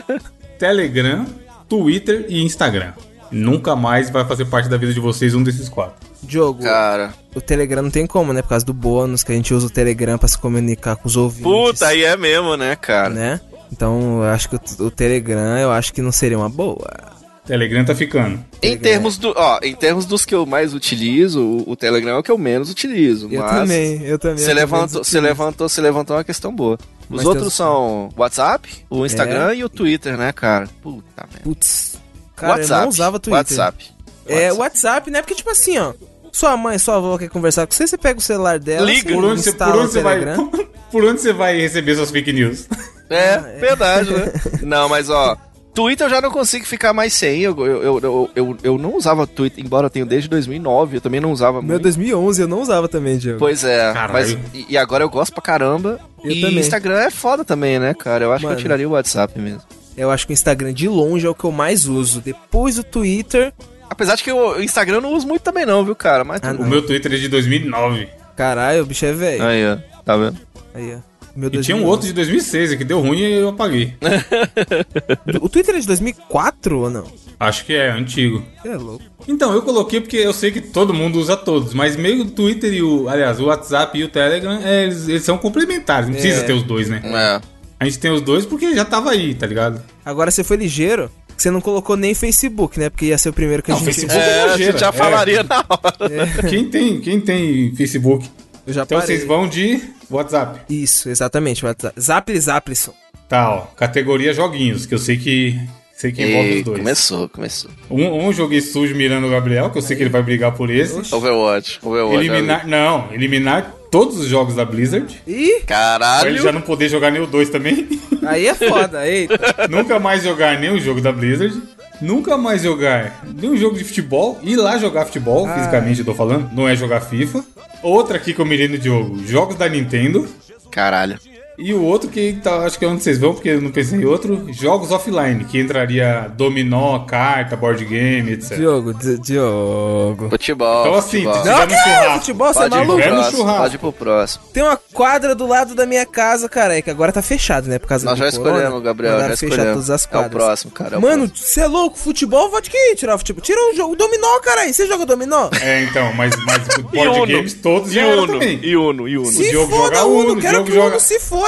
Telegram, 0.58 1.26
Twitter 1.68 2.26
e 2.28 2.42
Instagram. 2.42 2.92
Nunca 3.30 3.74
mais 3.74 4.08
vai 4.08 4.24
fazer 4.24 4.46
parte 4.46 4.68
da 4.68 4.76
vida 4.76 4.92
de 4.94 5.00
vocês 5.00 5.34
um 5.34 5.42
desses 5.42 5.68
quatro. 5.68 6.06
Diogo, 6.22 6.62
Cara. 6.62 7.12
o 7.34 7.40
Telegram 7.40 7.82
não 7.82 7.90
tem 7.90 8.06
como, 8.06 8.32
né? 8.32 8.40
Por 8.40 8.48
causa 8.48 8.64
do 8.64 8.72
bônus 8.72 9.22
que 9.22 9.32
a 9.32 9.34
gente 9.34 9.52
usa 9.52 9.66
o 9.66 9.70
Telegram 9.70 10.16
pra 10.16 10.28
se 10.28 10.38
comunicar 10.38 10.96
com 10.96 11.06
os 11.06 11.16
ouvintes. 11.16 11.44
Puta, 11.44 11.88
aí 11.88 12.04
é 12.04 12.16
mesmo, 12.16 12.56
né, 12.56 12.74
cara? 12.74 13.10
Né? 13.10 13.40
Então, 13.70 14.22
eu 14.22 14.30
acho 14.30 14.48
que 14.48 14.56
o, 14.56 14.86
o 14.86 14.90
Telegram, 14.90 15.58
eu 15.58 15.70
acho 15.70 15.92
que 15.92 16.00
não 16.00 16.12
seria 16.12 16.38
uma 16.38 16.48
boa. 16.48 17.15
Telegram 17.46 17.84
tá 17.84 17.94
ficando. 17.94 18.44
Em 18.60 18.76
termos, 18.76 19.16
do, 19.16 19.32
ó, 19.36 19.58
em 19.62 19.74
termos 19.74 20.04
dos 20.04 20.24
que 20.24 20.34
eu 20.34 20.44
mais 20.44 20.74
utilizo, 20.74 21.40
o, 21.40 21.70
o 21.70 21.76
Telegram 21.76 22.16
é 22.16 22.18
o 22.18 22.22
que 22.22 22.30
eu 22.30 22.36
menos 22.38 22.70
utilizo. 22.70 23.28
Eu 23.30 23.40
mas 23.42 23.50
também, 23.52 24.02
eu 24.02 24.18
também. 24.18 24.38
Você 24.38 24.50
eu 24.50 24.54
levantou, 24.56 25.04
você 25.04 25.20
levantou, 25.20 25.68
você 25.68 25.80
levantou 25.80 26.16
uma 26.16 26.24
questão 26.24 26.52
boa. 26.54 26.78
Os 27.08 27.18
Mas 27.18 27.26
outros 27.26 27.54
são 27.54 28.08
WhatsApp, 28.16 28.68
o 28.90 29.06
Instagram 29.06 29.52
É. 29.52 29.56
e 29.56 29.64
o 29.64 29.68
Twitter, 29.68 30.16
né, 30.18 30.32
cara? 30.32 30.68
Puta 30.82 31.24
merda. 31.32 31.40
Putz. 31.44 31.98
Cara, 32.34 32.54
WhatsApp. 32.54 32.72
eu 32.72 32.82
não 32.82 32.88
usava 32.88 33.18
Twitter. 33.20 33.38
WhatsApp. 33.38 33.84
É, 34.26 34.52
WhatsApp, 34.52 35.10
né? 35.10 35.22
Porque, 35.22 35.34
tipo 35.36 35.50
assim, 35.50 35.78
ó. 35.78 35.94
Sua 36.32 36.54
mãe, 36.56 36.76
sua 36.78 36.96
avó 36.96 37.16
quer 37.16 37.30
conversar 37.30 37.66
com 37.66 37.72
você, 37.72 37.86
você 37.86 37.96
pega 37.96 38.18
o 38.18 38.22
celular 38.22 38.58
dela, 38.58 38.84
Liga. 38.84 39.08
você 39.08 39.14
Por 39.14 39.24
onde, 39.24 39.42
você, 39.42 39.52
por 39.52 39.68
onde 39.68 39.78
o 39.78 39.88
você 39.88 40.02
vai, 40.02 40.18
Telegram. 40.18 40.50
por 40.92 41.04
onde 41.04 41.20
você 41.20 41.32
vai 41.32 41.58
receber 41.58 41.94
suas 41.94 42.10
fake 42.10 42.32
news? 42.32 42.68
É, 43.08 43.38
verdade, 43.58 44.10
né? 44.12 44.32
Não, 44.62 44.88
mas 44.88 45.08
ó, 45.08 45.36
Twitter 45.76 46.06
eu 46.06 46.10
já 46.10 46.20
não 46.22 46.30
consigo 46.30 46.64
ficar 46.64 46.92
mais 46.94 47.12
sem. 47.12 47.42
Eu, 47.42 47.54
eu, 47.64 47.82
eu, 47.82 48.00
eu, 48.02 48.30
eu, 48.34 48.58
eu 48.62 48.78
não 48.78 48.96
usava 48.96 49.26
Twitter, 49.26 49.62
embora 49.64 49.86
eu 49.86 49.90
tenha 49.90 50.06
desde 50.06 50.26
2009, 50.28 50.96
eu 50.96 51.00
também 51.02 51.20
não 51.20 51.30
usava 51.30 51.60
Meu 51.60 51.72
muito. 51.72 51.82
2011 51.82 52.40
eu 52.42 52.48
não 52.48 52.60
usava 52.62 52.88
também, 52.88 53.18
Diego. 53.18 53.38
Pois 53.38 53.62
é, 53.62 53.92
Caralho. 53.92 54.12
mas 54.12 54.38
e 54.68 54.76
agora 54.78 55.04
eu 55.04 55.10
gosto 55.10 55.32
pra 55.34 55.42
caramba. 55.42 56.00
Eu 56.24 56.30
e 56.30 56.40
também. 56.40 56.58
Instagram 56.58 56.98
é 56.98 57.10
foda 57.10 57.44
também, 57.44 57.78
né, 57.78 57.92
cara? 57.94 58.24
Eu 58.24 58.32
acho 58.32 58.40
que 58.40 58.46
Mano. 58.46 58.58
eu 58.58 58.62
tiraria 58.62 58.88
o 58.88 58.92
WhatsApp 58.92 59.38
mesmo. 59.38 59.60
Eu 59.96 60.10
acho 60.10 60.26
que 60.26 60.32
o 60.32 60.34
Instagram 60.34 60.72
de 60.72 60.88
longe 60.88 61.26
é 61.26 61.28
o 61.30 61.34
que 61.34 61.44
eu 61.44 61.52
mais 61.52 61.86
uso. 61.86 62.20
Depois 62.20 62.76
do 62.76 62.82
Twitter. 62.82 63.52
Apesar 63.88 64.14
de 64.16 64.24
que 64.24 64.32
o 64.32 64.60
Instagram 64.60 64.96
eu 64.96 65.00
não 65.02 65.12
uso 65.12 65.26
muito 65.28 65.42
também 65.42 65.64
não, 65.66 65.84
viu, 65.84 65.94
cara? 65.94 66.24
Mas 66.24 66.40
Ah, 66.42 66.52
O 66.52 66.64
meu 66.66 66.84
Twitter 66.84 67.12
é 67.12 67.16
de 67.16 67.28
2009. 67.28 68.08
Caralho, 68.34 68.82
o 68.82 68.86
bicho 68.86 69.04
é 69.06 69.12
velho. 69.12 69.44
Aí, 69.44 69.62
ó. 69.66 69.76
Tá 70.04 70.16
vendo? 70.16 70.36
Aí, 70.74 70.94
ó. 70.96 71.15
Meu 71.36 71.48
E 71.52 71.60
tinha 71.60 71.76
um 71.76 71.80
2011. 71.80 71.84
outro 71.90 72.06
de 72.08 72.12
2006 72.14 72.74
que 72.76 72.84
deu 72.84 73.00
ruim 73.00 73.18
e 73.18 73.32
eu 73.34 73.48
apaguei. 73.50 73.94
O 75.40 75.48
Twitter 75.48 75.74
é 75.74 75.78
de 75.80 75.86
2004 75.86 76.78
ou 76.78 76.90
não? 76.90 77.04
Acho 77.38 77.64
que 77.66 77.74
é 77.74 77.90
antigo. 77.90 78.42
É 78.64 78.74
louco. 78.76 79.04
Então, 79.28 79.52
eu 79.52 79.60
coloquei 79.62 80.00
porque 80.00 80.16
eu 80.16 80.32
sei 80.32 80.50
que 80.50 80.60
todo 80.60 80.94
mundo 80.94 81.18
usa 81.18 81.36
todos, 81.36 81.74
mas 81.74 81.94
meio 81.96 82.22
o 82.22 82.30
Twitter 82.30 82.72
e 82.72 82.82
o. 82.82 83.08
Aliás, 83.08 83.38
o 83.40 83.46
WhatsApp 83.46 83.98
e 83.98 84.04
o 84.04 84.08
Telegram, 84.08 84.58
é, 84.64 84.84
eles, 84.84 85.08
eles 85.08 85.22
são 85.22 85.36
complementares, 85.36 86.08
não 86.08 86.14
precisa 86.14 86.42
ter 86.44 86.52
os 86.54 86.62
dois, 86.62 86.88
né? 86.88 87.02
É. 87.04 87.40
A 87.78 87.84
gente 87.84 87.98
tem 87.98 88.10
os 88.10 88.22
dois 88.22 88.46
porque 88.46 88.74
já 88.74 88.84
tava 88.86 89.10
aí, 89.10 89.34
tá 89.34 89.46
ligado? 89.46 89.82
Agora 90.04 90.30
você 90.30 90.42
foi 90.42 90.56
ligeiro, 90.56 91.10
que 91.36 91.42
você 91.42 91.50
não 91.50 91.60
colocou 91.60 91.94
nem 91.96 92.14
Facebook, 92.14 92.80
né? 92.80 92.88
Porque 92.88 93.06
ia 93.06 93.18
ser 93.18 93.28
o 93.28 93.32
primeiro 93.34 93.62
que 93.62 93.70
Não, 93.70 93.76
a 93.76 93.80
gente... 93.80 93.94
Facebook 93.94 94.18
É, 94.18 94.42
a 94.42 94.46
nojeira, 94.48 94.72
gente 94.72 94.80
já 94.80 94.88
é. 94.88 94.92
falaria 94.92 95.42
na 95.42 95.58
hora. 95.68 96.48
Quem 96.48 96.64
tem, 96.70 97.00
quem 97.00 97.20
tem 97.20 97.74
Facebook? 97.76 98.26
Eu 98.66 98.72
já 98.72 98.82
Então 98.82 98.98
parei. 98.98 99.16
vocês 99.16 99.26
vão 99.28 99.48
de 99.48 99.80
WhatsApp. 100.10 100.60
Isso, 100.68 101.08
exatamente. 101.08 101.64
WhatsApp. 101.64 102.00
Zapli 102.00 102.40
Zaplison. 102.40 102.92
Tá, 103.28 103.50
ó. 103.54 103.60
Categoria 103.76 104.32
joguinhos, 104.32 104.86
que 104.86 104.94
eu 104.94 104.98
sei 104.98 105.16
que. 105.16 105.58
Sei 105.94 106.12
que 106.12 106.22
envolve 106.22 106.48
E 106.50 106.58
os 106.58 106.64
dois. 106.64 106.78
começou, 106.78 107.28
começou. 107.30 107.70
Um, 107.90 108.26
um 108.28 108.32
joguei 108.32 108.60
sujo 108.60 108.94
mirando 108.94 109.26
o 109.26 109.30
Gabriel, 109.30 109.70
que 109.70 109.78
eu 109.78 109.82
sei 109.82 109.96
que 109.96 110.02
ele 110.02 110.10
vai 110.10 110.22
brigar 110.22 110.52
por 110.52 110.68
esse. 110.70 111.14
Overwatch, 111.14 111.78
Overwatch. 111.82 112.16
Eliminar. 112.26 112.66
Não, 112.68 113.08
eliminar 113.12 113.72
todos 113.90 114.18
os 114.18 114.26
jogos 114.26 114.54
da 114.54 114.62
Blizzard. 114.64 115.22
Ih, 115.26 115.60
Pra 115.64 115.74
Caralho. 115.74 116.28
ele 116.28 116.38
já 116.38 116.52
não 116.52 116.60
poder 116.60 116.90
jogar 116.90 117.10
nem 117.10 117.22
o 117.22 117.26
2 117.26 117.48
também. 117.48 117.88
aí 118.26 118.46
é 118.46 118.54
foda. 118.54 119.06
Eita. 119.08 119.66
Nunca 119.70 119.98
mais 119.98 120.22
jogar 120.22 120.60
nenhum 120.60 120.78
jogo 120.78 121.00
da 121.00 121.10
Blizzard. 121.10 121.62
Nunca 122.00 122.36
mais 122.36 122.62
jogar 122.62 123.20
nenhum 123.24 123.56
jogo 123.56 123.76
de 123.76 123.84
futebol. 123.84 124.38
Ir 124.42 124.56
lá 124.56 124.78
jogar 124.78 125.06
futebol, 125.06 125.48
fisicamente 125.48 126.00
eu 126.00 126.04
tô 126.04 126.14
falando. 126.14 126.50
Não 126.52 126.68
é 126.68 126.76
jogar 126.76 127.00
FIFA. 127.00 127.44
Outra 127.82 128.16
aqui 128.16 128.34
que 128.34 128.40
eu 128.40 128.46
mirei 128.46 128.68
no 128.68 128.78
Diogo. 128.78 129.26
Jogos 129.26 129.56
da 129.56 129.68
Nintendo. 129.68 130.26
Caralho. 130.70 131.18
E 131.58 131.72
o 131.72 131.82
outro 131.82 132.08
que 132.10 132.34
tá, 132.42 132.58
acho 132.66 132.78
que 132.78 132.84
é 132.84 132.88
onde 132.88 133.02
vocês 133.02 133.18
vão, 133.18 133.32
porque 133.34 133.48
eu 133.50 133.60
não 133.60 133.70
pensei 133.70 133.98
em 134.00 134.04
outro. 134.04 134.46
Jogos 134.52 134.90
offline, 134.90 135.44
que 135.44 135.58
entraria 135.58 136.30
dominó, 136.36 136.98
carta, 137.00 137.56
board 137.56 137.84
game, 137.84 138.32
etc. 138.32 138.56
Diogo, 138.58 138.92
Di- 138.94 139.18
Diogo. 139.18 140.28
Futebol. 140.30 140.80
Então 140.86 140.94
assim, 140.94 141.24
futebol. 141.24 141.34
se 141.34 141.42
tiver 141.42 141.66
no 141.66 141.72
é? 141.72 141.78
churrasco. 141.78 142.18
Futebol, 142.18 142.46
você 142.52 142.58
é 142.58 142.62
Pode 142.68 142.74
maluco? 142.86 143.00
É 143.00 143.10
no 143.10 143.24
churrasco. 143.24 143.60
pode 143.62 143.74
ir 143.74 143.78
pro 143.78 143.92
próximo. 143.92 144.44
Tem 144.52 144.62
uma 144.62 144.76
quadra 144.92 145.34
do 145.34 145.46
lado 145.46 145.74
da 145.74 145.86
minha 145.86 146.04
casa, 146.04 146.48
cara, 146.48 146.76
é 146.76 146.82
que 146.82 146.90
agora 146.90 147.12
tá 147.12 147.22
fechado, 147.22 147.68
né? 147.68 147.78
Por 147.78 147.86
causa 147.88 148.04
Nós 148.04 148.18
do 148.18 148.24
já 148.24 148.32
corona. 148.36 148.56
escolhemos, 148.58 148.82
Gabriel, 148.82 149.12
já 149.12 149.16
Mandaram 149.18 149.36
fechar 149.36 149.52
escolhemos. 149.54 149.74
todas 149.86 149.90
as 149.90 150.04
É 150.04 150.06
o 150.06 150.10
quadras. 150.10 150.32
próximo, 150.32 150.70
cara, 150.72 150.94
é 150.94 150.98
o 150.98 151.02
Mano, 151.02 151.30
você 151.34 151.60
é 151.60 151.66
louco? 151.66 151.98
Futebol, 151.98 152.50
pode 152.50 152.68
que 152.70 152.94
tirar 152.96 153.16
futebol. 153.18 153.42
Tira 153.42 153.58
o 153.72 153.74
jogo 153.74 153.96
dominó, 153.96 154.38
caralho. 154.40 154.72
Você 154.74 154.86
joga 154.86 155.06
dominó? 155.06 155.48
É, 155.62 155.82
então, 155.84 156.12
mas, 156.14 156.34
mas 156.44 156.62
board 156.92 157.32
games 157.32 157.54
todos 157.54 157.90
E 157.92 157.94
já 157.94 158.06
Uno, 158.06 158.42
e 158.42 158.76
Uno, 158.76 159.08
e 159.08 159.16
Uno. 159.18 159.26
se 159.26 159.48
Diogo 159.50 159.74
foda, 159.74 159.96
joga 159.96 160.04
Uno. 160.06 160.32
Uno, 160.32 160.40
Quero 160.40 160.52
Diogo 160.54 160.66
que 160.66 160.72
o 160.72 160.74
joga- 160.74 160.90
Uno 160.90 161.00
se 161.00 161.18
foda. 161.20 161.45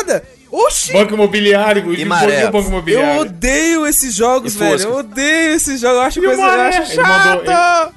Oxi. 0.51 0.93
Banco 0.95 1.13
imobiliário, 1.15 1.83
o 1.85 2.07
maré? 2.07 2.45
Banco 2.47 2.59
Eu 2.59 2.69
imobiliário. 2.69 3.21
odeio 3.21 3.87
esses 3.87 4.15
jogos, 4.15 4.55
E 4.55 4.59
velho. 4.59 4.81
Eu 4.81 4.95
odeio 4.97 5.53
esses 5.55 5.79
jogos. 5.81 5.97
Eu 5.99 6.03
acho 6.03 6.19
E 6.19 6.23
o 6.23 6.25
coisa 6.25 6.41
eu 6.43 6.47
Maré? 6.47 6.77
acho 6.79 6.93
Ele 6.93 7.03
mandou- 7.03 7.45
chato. 7.45 7.95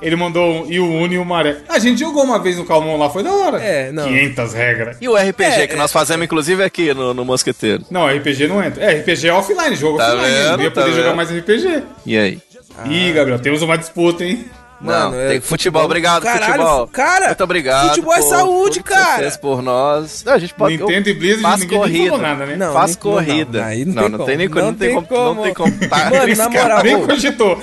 Ele 0.00 0.16
mandou 0.16 0.64
um, 0.64 0.70
e 0.72 0.78
o 0.80 0.86
Uno 0.86 1.12
e 1.12 1.18
o 1.18 1.24
Maré. 1.24 1.56
A 1.68 1.78
gente 1.78 1.98
jogou 2.00 2.22
uma 2.24 2.38
vez 2.38 2.56
no 2.56 2.64
Calmon 2.64 2.96
lá, 2.96 3.10
foi 3.10 3.22
da 3.22 3.32
hora. 3.32 3.58
É, 3.60 3.90
não. 3.92 4.04
500 4.04 4.54
regras. 4.54 4.96
E 5.00 5.08
o 5.08 5.16
RPG 5.16 5.44
É, 5.62 5.66
que 5.66 5.74
é. 5.74 5.76
nós 5.76 5.90
fazemos, 5.92 6.24
inclusive, 6.24 6.62
aqui 6.62 6.94
no, 6.94 7.12
no 7.12 7.24
Mosqueteiro. 7.24 7.84
Não, 7.90 8.06
RPG 8.06 8.46
não 8.46 8.62
entra. 8.64 8.82
É, 8.82 9.00
RPG 9.00 9.28
é 9.28 9.32
offline, 9.32 9.74
jogo 9.76 9.98
Tá 9.98 10.14
offline. 10.14 10.32
vendo? 10.34 10.56
Não 10.56 10.64
ia 10.64 10.70
Tá 10.70 10.80
poder 10.82 10.94
jogar 10.94 11.08
vendo? 11.08 11.16
mais 11.16 11.30
RPG. 11.30 11.82
E 12.06 12.16
aí? 12.16 12.38
Ih, 12.88 13.12
Gabriel, 13.12 13.40
temos 13.40 13.60
uma 13.60 13.76
disputa, 13.76 14.24
hein? 14.24 14.46
Não, 14.80 15.12
é 15.14 15.28
tem 15.30 15.40
futebol, 15.40 15.84
obrigado, 15.84 16.22
Caralho, 16.22 16.52
futebol. 16.52 16.86
Cara, 16.88 17.26
Muito 17.28 17.44
obrigado. 17.44 17.88
Futebol 17.88 18.14
é 18.14 18.20
por 18.20 18.28
saúde, 18.28 18.82
cara. 18.82 19.30
por 19.40 19.60
nós. 19.62 20.22
Não, 20.24 20.32
a 20.34 20.38
gente 20.38 20.54
pode. 20.54 20.76
Nintendo 20.76 21.08
eu 21.08 21.14
e 21.14 21.18
Blizzard, 21.18 21.60
ninguém 21.60 21.78
corrida. 21.78 22.18
nada, 22.18 22.46
né? 22.46 22.56
Não, 22.56 22.72
Faz 22.72 22.94
corrida. 22.94 23.66
não, 23.86 24.08
não 24.08 24.08
não, 24.08 24.08
tem 24.08 24.08
não 24.08 24.14
como. 24.14 24.24
tem 24.26 24.36
nem 24.36 24.48
como. 24.48 24.64
Não 24.64 24.74
tem 24.74 24.94
como. 25.02 25.34
Não 25.34 25.42
tem 25.42 25.54
como. 25.54 25.88
Tá, 25.88 26.10
Mano, 26.10 26.36
na 26.36 26.48
moral, 26.48 26.82
Nem 26.82 27.06
cogitou. 27.06 27.60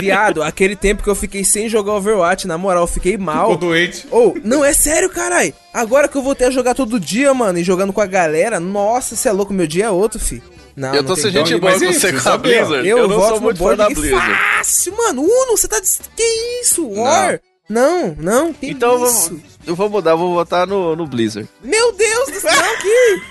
viado, 0.00 0.42
aquele 0.42 0.74
tempo 0.76 1.02
que 1.02 1.08
eu 1.08 1.14
fiquei 1.14 1.44
sem 1.44 1.68
jogar 1.68 1.92
Overwatch, 1.94 2.46
na 2.46 2.58
moral, 2.58 2.84
eu 2.84 2.88
fiquei 2.88 3.12
Ficou 3.12 3.26
mal. 3.26 3.56
doente. 3.56 4.06
Ô, 4.10 4.34
não, 4.42 4.64
é 4.64 4.72
sério, 4.72 5.08
carai. 5.10 5.54
Agora 5.72 6.08
que 6.08 6.16
eu 6.16 6.22
voltei 6.22 6.46
a 6.46 6.50
jogar 6.50 6.74
todo 6.74 6.98
dia, 6.98 7.32
mano, 7.34 7.58
e 7.58 7.64
jogando 7.64 7.92
com 7.92 8.00
a 8.00 8.06
galera, 8.06 8.58
nossa, 8.58 9.14
você 9.14 9.28
é 9.28 9.32
louco, 9.32 9.52
meu 9.52 9.66
dia 9.66 9.86
é 9.86 9.90
outro, 9.90 10.18
fi. 10.18 10.42
Não, 10.76 10.94
Eu 10.94 11.02
não 11.02 11.08
tô 11.08 11.14
tem 11.14 11.22
sem 11.22 11.32
como. 11.32 11.46
gente 11.46 11.56
Então, 11.56 11.60
boa 11.68 11.72
com 11.80 11.92
você 11.92 12.12
com 12.12 12.28
a. 12.28 12.36
Blizzard. 12.38 12.88
Eu, 12.88 12.98
Eu, 12.98 13.08
não 13.08 13.28
sou 13.28 13.40
muito 13.40 13.58
fã 13.58 13.74
da 13.76 13.88
Blizzard. 13.88 14.34
fácil, 14.56 14.96
mano. 14.96 15.22
Uno, 15.22 15.56
você 15.56 15.66
tá... 15.66 15.80
Que 16.14 16.60
isso? 16.62 16.86
War? 16.88 17.40
Não, 17.68 18.14
não, 18.20 18.52
que 18.52 18.68
Então 18.70 18.92
eu 19.00 19.06
isso? 19.06 19.30
vou, 19.30 19.40
eu 19.66 19.74
vou 19.74 19.90
mudar, 19.90 20.14
vou 20.14 20.34
votar 20.34 20.66
no, 20.68 20.94
no 20.94 21.06
Blizzard. 21.06 21.48
Meu 21.62 21.92
Deus 21.92 22.26
do 22.28 22.40
céu, 22.40 22.52
que... 22.80 23.22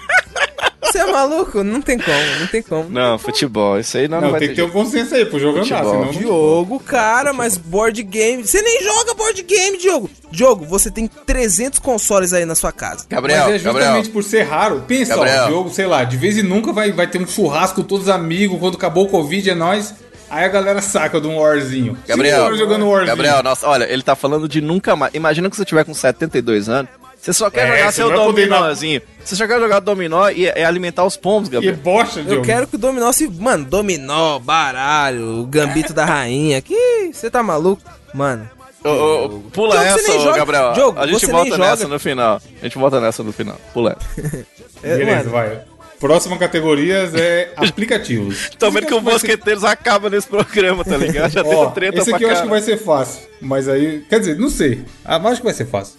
Você 0.86 1.00
é 1.00 1.12
maluco? 1.12 1.64
Não 1.64 1.82
tem 1.82 1.98
como, 1.98 2.40
não 2.40 2.48
tem 2.48 2.62
como. 2.62 2.90
Não, 2.90 3.18
futebol. 3.18 3.80
Isso 3.80 3.98
aí 3.98 4.08
não, 4.08 4.22
Não, 4.22 4.32
vai 4.32 4.40
tem 4.40 4.50
que 4.50 4.56
ter 4.56 4.64
um 4.64 4.70
consenso 4.70 5.16
aí 5.16 5.26
pro 5.26 5.40
jogo 5.40 5.60
andar, 5.60 5.84
Futebol. 5.84 6.08
senão... 6.14 6.22
Diogo, 6.22 6.80
cara, 6.80 7.34
mas 7.34 7.58
board 7.58 8.02
game. 8.04 8.46
Você 8.46 8.62
nem 8.62 8.84
joga 8.84 9.14
board 9.14 9.42
game, 9.44 9.78
Diogo. 9.78 10.10
Diogo, 10.32 10.66
você 10.66 10.90
tem 10.92 11.08
300 11.08 11.80
consoles 11.80 12.34
aí 12.34 12.46
na 12.46 12.56
sua 12.56 12.72
casa. 12.72 13.06
Gabriel, 13.10 13.46
Mas 13.46 13.56
é 13.56 13.60
justamente 13.60 13.84
Gabriel. 13.86 14.12
por 14.14 14.24
ser 14.24 14.44
raro. 14.44 14.84
Pensa, 14.88 15.16
Gabriel. 15.16 15.44
ó, 15.44 15.48
o 15.48 15.50
jogo, 15.52 15.70
sei 15.72 15.86
lá, 15.86 16.04
de 16.04 16.18
vez 16.18 16.38
em 16.38 16.44
nunca 16.44 16.72
vai, 16.72 16.92
vai 16.92 17.08
ter 17.08 17.22
um 17.22 17.28
churrasco 17.28 17.82
com 17.82 17.88
todos 17.88 18.08
os 18.08 18.14
amigos, 18.14 18.60
quando 18.60 18.76
acabou 18.76 19.06
o 19.06 19.10
Covid 19.10 19.50
é 19.50 19.56
nós. 19.56 19.94
Aí 20.30 20.44
a 20.44 20.48
galera 20.48 20.82
saca 20.82 21.22
de 21.22 21.28
um 21.28 21.38
Warzinho. 21.38 21.98
Gabriel, 22.08 22.56
jogando 22.58 22.88
Warzinho. 22.88 23.08
Gabriel, 23.16 23.44
nossa, 23.44 23.68
olha, 23.68 23.86
ele 23.86 24.02
tá 24.02 24.16
falando 24.16 24.50
de 24.50 24.60
nunca 24.60 24.96
mais. 24.96 25.14
Imagina 25.14 25.50
que 25.50 25.56
você 25.56 25.64
tiver 25.64 25.84
com 25.86 25.94
72 25.94 26.68
anos, 26.68 26.90
você 27.26 27.34
só 27.34 27.50
quer 27.50 27.68
É, 27.68 27.78
jogar 27.80 27.92
seu 27.92 28.10
na- 28.10 28.16
dominózinho. 28.16 29.02
Você 29.24 29.36
só 29.36 29.48
quer 29.48 29.60
jogar 29.60 29.80
dominó 29.80 30.30
e 30.30 30.46
é 30.46 30.64
alimentar 30.64 31.04
os 31.04 31.18
pombos, 31.18 31.50
Que 31.50 31.56
Gabriel. 31.56 31.76
bosta, 31.78 32.22
Diogo. 32.22 32.36
Eu 32.36 32.42
quero 32.44 32.68
que 32.68 32.76
o 32.76 32.78
dominó 32.78 33.12
se. 33.12 33.28
Mano, 33.28 33.66
dominó, 33.66 34.38
baralho, 34.38 35.40
o 35.42 35.46
gambito 35.48 35.92
da 35.94 36.06
rainha. 36.06 36.62
Que. 36.62 37.10
Você 37.12 37.30
tá 37.30 37.42
maluco? 37.42 37.82
Mano. 38.14 38.48
Ô, 38.84 38.90
ô, 38.90 39.30
pula 39.52 39.78
Diogo, 39.80 40.00
essa, 40.00 40.20
joga. 40.20 40.38
Gabriel. 40.38 40.74
Diogo, 40.74 41.00
a 41.00 41.08
gente 41.08 41.26
volta 41.26 41.58
nessa 41.58 41.78
joga. 41.78 41.88
no 41.94 42.00
final. 42.00 42.42
A 42.62 42.66
gente 42.66 42.78
volta 42.78 43.02
nessa 43.02 43.24
no 43.24 43.34
final. 43.34 43.60
Pula 43.74 43.98
essa. 44.00 44.46
é, 44.84 44.98
Beleza, 44.98 45.18
mano, 45.18 45.30
vai. 45.32 45.62
Próxima 46.00 46.38
categorias 46.38 47.16
é 47.16 47.52
aplicativos. 47.56 48.52
Tô 48.60 48.70
vendo 48.70 48.86
que 48.86 48.94
o 48.94 49.02
vai 49.02 49.14
ser- 49.18 49.28
Mosqueteiros 49.28 49.64
acaba 49.64 50.10
nesse 50.10 50.28
programa, 50.28 50.84
tá 50.86 50.98
ligado? 50.98 51.32
Já 51.32 51.42
Ó, 51.42 51.44
deu 51.50 51.72
treta 51.72 51.98
esse 51.98 52.10
pra 52.12 52.18
aqui 52.18 52.26
eu 52.26 52.30
acho 52.30 52.44
que 52.44 52.48
vai 52.50 52.62
ser 52.62 52.78
fácil. 52.78 53.22
Mas 53.42 53.68
aí. 53.68 54.04
Quer 54.08 54.20
dizer, 54.20 54.38
não 54.38 54.50
sei. 54.50 54.84
Ah, 55.04 55.18
mas 55.18 55.32
acho 55.32 55.42
que 55.42 55.46
vai 55.48 55.54
ser 55.56 55.66
fácil. 55.66 55.96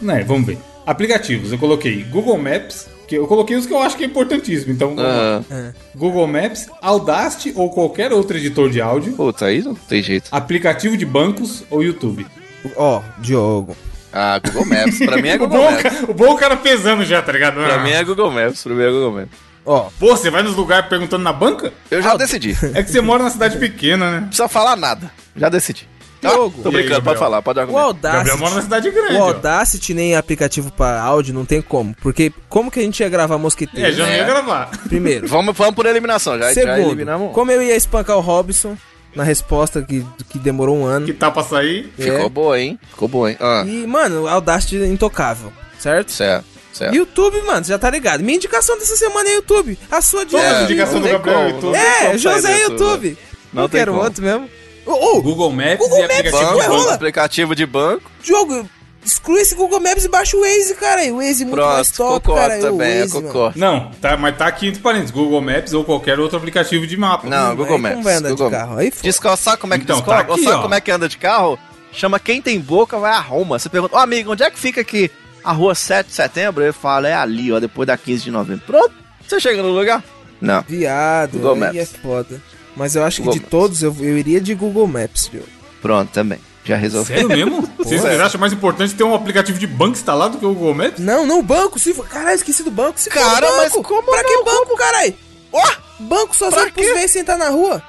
Né, 0.00 0.22
vamos 0.24 0.46
ver. 0.46 0.58
Aplicativos, 0.86 1.50
eu 1.52 1.58
coloquei 1.58 2.02
Google 2.04 2.38
Maps. 2.38 2.88
Que 3.08 3.14
eu 3.16 3.26
coloquei 3.28 3.54
os 3.56 3.66
que 3.66 3.72
eu 3.72 3.78
acho 3.80 3.96
que 3.96 4.02
é 4.02 4.06
importantíssimo. 4.06 4.72
Então. 4.72 4.96
Ah, 4.98 5.40
Google 5.94 6.26
Maps, 6.26 6.66
Audacity 6.82 7.52
ou 7.54 7.70
qualquer 7.70 8.12
outro 8.12 8.36
editor 8.36 8.68
de 8.68 8.80
áudio. 8.80 9.12
puta, 9.12 9.44
aí 9.46 9.62
não 9.62 9.76
tem 9.76 10.02
jeito. 10.02 10.28
Aplicativo 10.32 10.96
de 10.96 11.06
bancos 11.06 11.62
ou 11.70 11.84
YouTube. 11.84 12.26
Ó, 12.74 13.00
Diogo. 13.18 13.76
Ah, 14.12 14.40
Google 14.44 14.66
Maps. 14.66 14.98
Pra 14.98 15.22
mim 15.22 15.28
é 15.28 15.34
O 15.36 15.38
Google 15.38 15.58
bom, 15.58 15.70
Maps. 15.70 16.02
o 16.08 16.14
bom 16.14 16.26
é 16.26 16.30
o 16.30 16.36
cara 16.36 16.56
pesando 16.56 17.04
já, 17.04 17.22
tá 17.22 17.30
ligado? 17.30 17.54
Pra 17.54 17.76
Ah. 17.76 17.78
mim 17.78 17.90
é 17.90 18.02
Google 18.02 18.30
Maps. 18.32 18.62
Pra 18.64 18.74
mim 18.74 18.82
é 18.82 18.90
Google 18.90 19.12
Maps. 19.12 19.28
Ó, 19.64 19.88
Pô, 20.00 20.16
você 20.16 20.28
vai 20.30 20.42
nos 20.42 20.56
lugares 20.56 20.88
perguntando 20.88 21.22
na 21.22 21.32
banca? 21.32 21.72
Eu 21.90 22.02
já 22.02 22.16
decidi. 22.16 22.56
Não 22.60 22.70
É 22.74 22.82
que 22.82 22.90
você 22.90 23.00
mora 23.00 23.22
na 23.22 23.30
cidade 23.30 23.56
pequena, 23.58 24.10
né? 24.10 24.20
precisa 24.26 24.48
falar 24.48 24.74
nada. 24.74 25.12
Já 25.36 25.48
decidi. 25.48 25.88
Diogo. 26.34 26.62
tô 26.62 26.68
E 26.70 26.76
aí, 26.76 26.82
brincando, 26.82 27.02
pode 27.02 27.04
Gabriel? 27.04 27.18
falar, 27.18 27.42
pode 27.42 27.58
o 27.58 27.62
argumentar. 27.62 27.84
Gabriel 27.92 28.16
Audacity. 28.16 28.38
mora 28.40 28.54
na 28.54 28.62
cidade 28.62 28.90
grande. 28.90 29.14
O 29.14 29.18
ó. 29.20 29.22
Audacity 29.28 29.94
nem 29.94 30.16
aplicativo 30.16 30.70
pra 30.72 31.00
áudio 31.00 31.34
não 31.34 31.44
tem 31.44 31.60
como. 31.62 31.94
Porque 32.02 32.32
como 32.48 32.70
que 32.70 32.80
a 32.80 32.82
gente 32.82 33.00
ia 33.00 33.08
gravar 33.08 33.34
É, 33.34 33.38
mosqueteiro? 33.38 33.92
já 33.92 34.04
não 34.06 34.12
ia 34.12 34.22
É. 34.22 34.24
gravar. 34.24 34.70
Primeiro. 34.88 35.26
Vamos, 35.28 35.56
vamos 35.56 35.74
por 35.74 35.86
eliminação, 35.86 36.38
já, 36.38 36.48
já 36.48 36.54
Segundo, 36.54 36.78
eliminamos. 36.88 37.30
um. 37.30 37.32
como 37.32 37.50
eu 37.50 37.62
ia 37.62 37.76
espancar 37.76 38.16
o 38.16 38.20
Robson 38.20 38.76
na 39.14 39.22
resposta 39.24 39.80
que, 39.82 40.04
que 40.28 40.38
demorou 40.38 40.76
um 40.76 40.84
ano. 40.84 41.06
Que 41.06 41.12
tá 41.12 41.30
pra 41.30 41.42
sair. 41.42 41.90
Ficou 41.98 42.26
É. 42.26 42.28
boa, 42.28 42.60
hein? 42.60 42.78
Ficou 42.90 43.08
boa, 43.08 43.30
hein? 43.30 43.36
Ah, 43.40 43.64
E, 43.66 43.86
mano, 43.86 44.22
o 44.24 44.28
Audacity 44.28 44.82
é 44.82 44.86
intocável, 44.86 45.50
certo? 45.78 46.12
certo, 46.12 46.44
certo. 46.72 46.94
YouTube, 46.94 47.40
mano, 47.42 47.64
você 47.64 47.72
já 47.72 47.78
tá 47.78 47.88
ligado. 47.88 48.22
Minha 48.22 48.36
indicação 48.36 48.76
dessa 48.78 48.94
semana 48.96 49.26
é 49.30 49.34
YouTube. 49.36 49.78
A 49.90 50.02
sua 50.02 50.26
de 50.26 50.36
É, 50.36 50.64
indicações 50.64 51.02
do 51.02 51.08
Gabriel 51.08 51.40
É, 51.40 51.52
como 51.52 51.72
sair 51.72 52.18
José 52.18 52.48
desse, 52.52 52.62
YouTube. 52.70 53.18
Não 53.54 53.62
Não, 53.62 53.68
tem 53.70 53.78
quero 53.80 53.92
como. 53.92 54.04
outro 54.04 54.22
mesmo. 54.22 54.50
Ô, 54.86 55.16
ô, 55.18 55.22
Google 55.22 55.50
Maps 55.52 55.78
Google 55.78 55.98
e 55.98 56.02
Maps, 56.02 56.16
aplicativo 56.16 56.46
Banco, 56.48 56.56
de 56.60 56.64
é 56.64 56.68
banco. 56.68 56.90
aplicativo 56.90 57.54
de 57.56 57.66
banco. 57.66 58.10
jogo, 58.22 58.68
exclui 59.04 59.40
esse 59.40 59.54
Google 59.54 59.80
Maps 59.80 60.04
e 60.04 60.08
baixa 60.08 60.36
o 60.36 60.40
Waze, 60.40 60.74
cara. 60.76 61.02
O 61.12 61.16
Waze 61.16 61.42
é 61.42 61.46
muito 61.46 61.60
mais 61.64 61.90
Pronto, 61.90 62.12
top, 62.14 62.26
concordo 62.28 62.48
cara. 62.50 62.60
também, 62.62 63.00
Waze, 63.00 63.12
concordo. 63.12 63.58
Não, 63.58 63.90
tá, 64.00 64.16
mas 64.16 64.36
tá 64.38 64.46
aqui 64.46 64.68
entre 64.68 64.80
parênteses, 64.80 65.10
Google 65.10 65.40
Maps 65.40 65.72
ou 65.72 65.84
qualquer 65.84 66.20
outro 66.20 66.38
aplicativo 66.38 66.86
de 66.86 66.96
mapa. 66.96 67.28
Não, 67.28 67.50
Aí 67.50 67.56
Google 67.56 67.78
Maps. 67.78 68.04
vai 68.04 68.14
andar 68.14 68.28
de 68.28 68.34
Google 68.34 68.50
carro? 68.50 68.78
Aí 68.78 68.92
sabe 69.36 69.58
como 69.60 69.74
é 69.74 69.78
que 69.78 69.84
Então, 69.84 69.96
descobre? 69.96 70.24
tá 70.24 70.32
aqui, 70.34 70.44
sabe 70.44 70.56
ó. 70.56 70.62
como 70.62 70.74
é 70.74 70.80
que 70.80 70.90
anda 70.90 71.08
de 71.08 71.18
carro? 71.18 71.58
Chama 71.92 72.18
quem 72.20 72.40
tem 72.42 72.60
boca 72.60 72.98
vai 72.98 73.12
a 73.12 73.20
Roma. 73.20 73.58
Você 73.58 73.68
pergunta, 73.68 73.96
ô 73.96 73.98
amigo, 73.98 74.32
onde 74.32 74.42
é 74.42 74.50
que 74.50 74.58
fica 74.58 74.80
aqui 74.82 75.10
a 75.42 75.50
rua 75.52 75.74
7 75.74 76.08
de 76.08 76.12
setembro? 76.12 76.62
Ele 76.62 76.72
fala, 76.72 77.08
é 77.08 77.14
ali, 77.14 77.50
ó, 77.52 77.58
depois 77.58 77.86
da 77.86 77.96
15 77.96 78.24
de 78.24 78.30
novembro. 78.30 78.62
Pronto, 78.66 78.92
você 79.26 79.40
chega 79.40 79.62
no 79.62 79.70
lugar? 79.70 80.02
Não. 80.40 80.62
Viado, 80.68 81.32
Google 81.32 81.54
aí 81.54 81.58
Maps. 81.60 81.76
é 81.78 81.84
foda. 81.86 82.42
Mas 82.76 82.94
eu 82.94 83.02
acho 83.04 83.16
que 83.22 83.22
Google 83.26 83.40
de 83.40 83.46
todos 83.46 83.82
eu, 83.82 83.96
eu 84.00 84.18
iria 84.18 84.40
de 84.40 84.54
Google 84.54 84.86
Maps, 84.86 85.26
viu? 85.32 85.42
Pronto, 85.80 86.10
também. 86.12 86.38
Já 86.64 86.76
resolvi. 86.76 87.14
Sério 87.14 87.28
mesmo? 87.28 87.62
Vocês 87.78 88.00
vocês 88.00 88.20
acham 88.20 88.40
mais 88.40 88.52
importante 88.52 88.94
ter 88.94 89.04
um 89.04 89.14
aplicativo 89.14 89.56
de 89.58 89.66
banco 89.68 89.92
instalado 89.96 90.32
do 90.34 90.38
que 90.40 90.46
o 90.46 90.52
Google 90.52 90.74
Maps? 90.74 90.98
Não, 90.98 91.24
não, 91.24 91.40
banco, 91.42 91.78
se. 91.78 91.94
Caralho, 91.94 92.34
esqueci 92.34 92.64
do 92.64 92.70
banco. 92.72 92.98
Se 92.98 93.08
Cara, 93.08 93.46
banco. 93.46 93.56
mas 93.58 93.72
como 93.86 94.02
Pra 94.02 94.24
que 94.24 94.32
não? 94.32 94.44
banco, 94.44 94.76
caralho? 94.76 95.14
Ó, 95.52 95.62
banco 96.00 96.36
só 96.36 96.48
Pra 96.50 96.58
serve 96.58 96.72
pros 96.72 96.86
velhos 96.86 97.10
sentar 97.12 97.38
na 97.38 97.48
rua. 97.50 97.80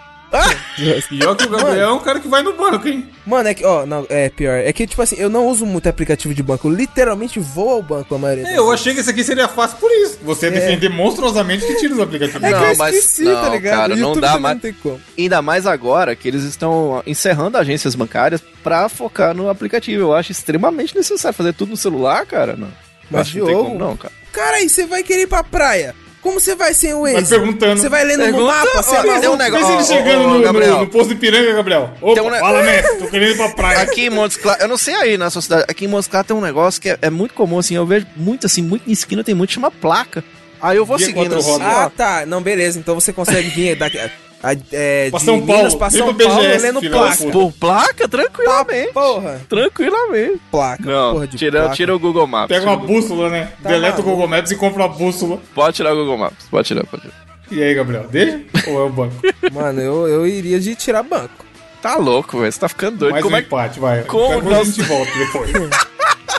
E 1.10 1.26
ó 1.26 1.34
que 1.34 1.46
o 1.46 1.50
Gabriel 1.50 1.90
é 1.90 1.94
um 1.94 2.00
cara 2.00 2.20
que 2.20 2.28
vai 2.28 2.44
no 2.44 2.54
banco, 2.54 2.88
hein? 2.88 3.10
Mano, 3.26 3.50
é 3.50 3.54
que, 3.54 3.66
ó, 3.66 3.86
não, 3.86 4.06
é 4.10 4.30
pior. 4.30 4.58
É 4.58 4.72
que, 4.72 4.86
tipo 4.86 5.02
assim, 5.02 5.16
eu 5.18 5.30
não 5.30 5.48
uso 5.48 5.66
muito 5.66 5.88
aplicativo 5.90 6.34
de 6.34 6.44
banco. 6.44 6.68
Eu 6.68 6.74
literalmente 6.74 7.40
vou 7.40 7.70
ao 7.70 7.82
banco 7.82 8.14
a 8.14 8.18
maioria 8.18 8.48
É, 8.48 8.58
eu 8.58 8.72
achei 8.72 8.94
que 8.94 9.00
esse 9.00 9.10
aqui 9.10 9.24
seria 9.24 9.48
fácil 9.48 9.78
por 9.78 9.90
isso. 9.92 10.20
Você 10.24 10.50
defender 10.52 10.90
monstruosamente 10.90 11.66
que 11.66 11.76
tira 11.76 11.94
os 11.94 12.00
aplicativos. 12.00 12.44
É 12.44 12.52
Não, 12.52 12.60
que 12.60 12.66
eu 12.66 12.78
mas- 12.78 12.96
esqueci, 12.96 13.24
não, 13.24 13.42
tá 13.42 13.50
ligado? 13.50 13.78
cara, 13.78 13.96
não 13.96 14.14
dá 14.20 14.38
mais- 14.40 14.60
Não. 14.84 15.00
Ainda 15.18 15.42
mais 15.42 15.66
agora 15.66 16.16
que 16.16 16.28
eles 16.28 16.44
estão 16.44 17.02
encerrando 17.08 17.58
agências 17.58 17.96
bancárias 17.96 18.42
pra 18.64 18.88
focar 18.90 19.34
no 19.34 19.50
aplicativo. 19.50 20.02
Eu 20.04 20.14
acho 20.14 20.32
extremamente 20.32 20.96
necessário 20.96 21.36
fazer 21.36 21.54
tudo 21.54 21.70
no 21.70 21.78
celular, 21.78 22.26
cara. 22.26 22.56
Não. 22.56 22.70
Mas, 23.10 23.22
acho 23.22 23.32
que 23.34 23.40
não 23.40 23.46
tem 23.46 23.56
Diogo, 23.56 23.70
como 23.72 23.80
não, 23.80 23.98
cara. 23.98 24.14
Cara, 24.32 24.58
aí 24.58 24.70
você 24.70 24.86
vai 24.86 25.02
querer 25.02 25.22
ir 25.24 25.28
pra 25.28 25.44
praia. 25.44 25.96
Como 26.22 26.40
você 26.40 26.56
vai 26.56 26.74
sem 26.74 26.94
o 26.94 27.02
Waze? 27.02 27.14
Vai 27.16 27.24
perguntando. 27.26 27.80
Você 27.82 27.88
vai 27.90 28.04
lendo 28.04 28.18
no 28.20 28.24
Pergunta, 28.26 28.54
mapa, 28.54 28.82
você 28.84 29.20
tem 29.20 29.30
um 29.30 29.36
negócio- 29.38 29.68
Pensa 29.78 29.94
ele 29.94 30.02
chegando 30.04 30.26
ó, 30.26 30.34
no, 30.34 30.42
Gabriel. 30.44 30.72
no, 30.74 30.80
no 30.82 30.88
posto 30.88 31.10
de 31.10 31.16
Piranga, 31.16 31.54
Gabriel. 31.54 31.90
Opa, 32.02 32.22
um 32.22 32.30
ne- 32.30 32.40
fala, 32.40 32.64
mestre, 32.64 32.98
tô 32.98 33.08
querendo 33.08 33.32
ir 33.32 33.38
pra 33.38 33.50
praia. 33.50 33.80
Aqui 33.82 34.06
em 34.06 34.10
Montes 34.10 34.38
Claros, 34.38 34.62
eu 34.62 34.68
não 34.68 34.78
sei 34.78 34.96
aí 34.96 35.18
na 35.18 35.30
sua 35.30 35.42
cidade, 35.42 35.66
aqui 35.68 35.86
em 35.86 35.88
Montes 35.88 36.08
Claros 36.08 36.28
tem 36.28 36.36
um 36.36 36.42
negócio 36.42 36.82
que 36.82 36.90
é, 36.90 36.98
é 37.02 37.10
muito 37.10 37.34
comum, 37.34 37.60
assim, 37.60 37.76
eu 37.76 37.86
vejo 37.86 38.06
muito, 38.16 38.46
assim, 38.46 38.62
muito 38.62 38.90
em 38.90 38.92
esquina 38.92 39.24
tem 39.24 39.36
muito, 39.36 39.54
chama 39.54 39.72
placa. 39.72 40.24
Aí 40.60 40.76
eu 40.76 40.86
vou 40.86 40.98
Guia 40.98 41.06
seguindo 41.06 41.36
assim. 41.36 41.60
Ah, 41.62 41.92
tá. 41.96 42.26
Não, 42.26 42.42
beleza. 42.42 42.80
Então 42.80 42.96
você 42.96 43.14
consegue 43.14 43.48
vir 43.50 43.76
daqui, 43.76 44.00
a, 44.44 44.54
é, 44.72 45.10
Pra 45.10 45.20
de 45.20 45.26
São 45.26 45.40
Paulo, 45.46 45.58
Minas 45.58 45.76
pra 45.76 45.88
vem 45.90 45.98
São 46.00 46.14
pro 46.14 46.28
Paulo 46.28 46.42
BGS, 46.44 46.64
lendo 46.66 46.82
placa. 46.92 47.18
puta. 47.18 47.32
Por 47.32 47.52
placa, 47.54 48.08
tranquilamente. 48.08 48.94
Porra, 48.94 49.42
Tranquilamente. 49.50 50.42
placa. 50.52 50.84
Não, 50.84 51.14
porra 51.14 51.28
de 51.28 51.38
tira, 51.38 51.60
placa. 51.62 51.76
tira 51.76 51.96
o 51.96 52.00
Google 52.00 52.28
Maps. 52.28 52.56
Pega 52.56 52.66
uma 52.70 52.78
bússola, 52.78 53.30
né? 53.30 53.52
Tá 53.64 53.70
Deleta 53.70 54.00
o 54.02 54.04
Google 54.04 54.28
Maps 54.28 54.52
e 54.52 54.56
compra 54.56 54.84
uma 54.84 54.90
bússola. 54.90 55.40
Pode 55.56 55.76
tirar 55.76 55.94
o 55.94 55.96
Google 55.96 56.18
Maps. 56.18 56.46
Pode 56.50 56.68
tirar, 56.68 56.86
pode 56.86 57.02
tirar. 57.04 57.28
E 57.50 57.64
aí, 57.64 57.74
Gabriel, 57.74 58.06
deixa? 58.10 58.42
Ou 58.68 58.80
é 58.80 58.84
o 58.84 58.90
banco? 58.90 59.16
Mano, 59.54 59.80
eu, 59.82 60.08
eu 60.08 60.28
iria 60.28 60.60
de 60.60 60.76
tirar 60.76 61.02
banco. 61.04 61.46
Tá 61.82 61.96
louco, 61.96 62.40
velho. 62.40 62.52
Você 62.52 62.60
tá 62.60 62.68
ficando 62.68 62.98
doido. 62.98 63.14
Mais 63.14 63.24
Como 63.24 63.36
um 63.36 63.40
é 63.40 63.42
empate, 63.42 63.80
vai. 63.80 64.04
Como 64.04 64.42
coisa 64.42 64.50
nós- 64.50 64.62
a 64.62 64.64
gente 64.72 64.82
volta 64.84 65.12
depois. 65.18 65.52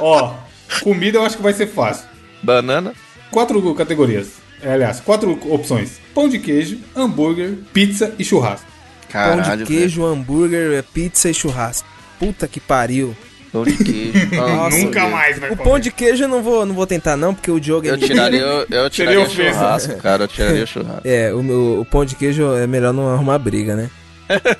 Ó, 0.01 0.35
comida 0.83 1.19
eu 1.19 1.25
acho 1.25 1.37
que 1.37 1.43
vai 1.43 1.53
ser 1.53 1.67
fácil. 1.69 2.07
Banana? 2.43 2.93
Quatro 3.31 3.75
categorias. 3.75 4.33
É, 4.63 4.73
aliás, 4.73 5.01
quatro 5.01 5.39
opções. 5.53 6.01
Pão 6.15 6.29
de 6.29 6.39
queijo, 6.39 6.79
hambúrguer, 6.97 7.55
pizza 7.73 8.13
e 8.19 8.25
churrasco. 8.25 8.67
Caralho. 9.09 9.43
Pão 9.45 9.57
de 9.57 9.65
queijo, 9.65 10.05
hambúrguer, 10.05 10.83
pizza 10.93 11.31
e 11.31 11.35
churrasco. 11.35 11.89
Puta 12.19 12.47
que 12.49 12.59
pariu. 12.61 13.09
velho. 13.09 13.29
Pão 13.53 13.65
de 13.65 13.77
queijo. 13.85 14.29
Nossa, 14.37 14.77
Nunca 14.79 15.01
Deus. 15.01 15.13
mais 15.13 15.39
vai 15.39 15.51
O 15.51 15.57
comer. 15.57 15.71
pão 15.71 15.79
de 15.79 15.91
queijo 15.93 16.25
eu 16.25 16.29
não 16.29 16.43
vou, 16.43 16.67
não 16.67 16.75
vou 16.75 16.87
tentar 16.87 17.17
não, 17.17 17.33
porque 17.35 17.51
o 17.51 17.59
Diogo 17.61 17.87
é 17.87 17.91
Eu 17.93 17.99
tiraria, 17.99 18.41
eu, 18.41 18.67
eu 18.71 18.91
tiraria 18.91 19.21
ofensa. 19.21 19.53
churrasco, 19.59 19.97
cara. 19.97 20.25
Eu 20.25 20.29
tiraria 20.29 20.67
churrasco. 20.67 21.01
É, 21.05 21.33
o, 21.33 21.43
meu, 21.43 21.81
o 21.81 21.85
pão 21.85 22.05
de 22.05 22.15
queijo 22.17 22.55
é 22.57 22.67
melhor 22.67 22.93
não 22.93 23.09
arrumar 23.09 23.39
briga, 23.39 23.75
né? 23.77 23.89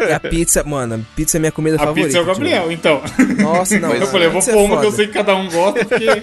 E 0.09 0.13
a 0.15 0.19
pizza, 0.19 0.65
mano, 0.65 0.95
a 0.95 0.99
pizza 1.15 1.37
é 1.37 1.41
minha 1.41 1.53
comida 1.53 1.77
A 1.77 1.81
favorita. 1.81 2.07
pizza 2.07 2.19
é 2.19 2.23
o 2.23 2.25
Gabriel, 2.25 2.73
então. 2.73 3.03
Diogo. 3.19 3.43
Nossa, 3.43 3.79
não. 3.79 3.89
Pois 3.91 4.01
Eu 4.01 4.07
não, 4.07 4.13
falei, 4.13 4.29
eu 4.29 4.33
vou 4.33 4.43
pôr 4.43 4.51
é 4.53 4.57
uma 4.57 4.81
que 4.81 4.87
eu 4.87 4.93
sei 4.93 5.07
que 5.09 5.13
cada 5.13 5.37
um 5.37 5.51
gosta, 5.51 5.85
porque 5.85 6.23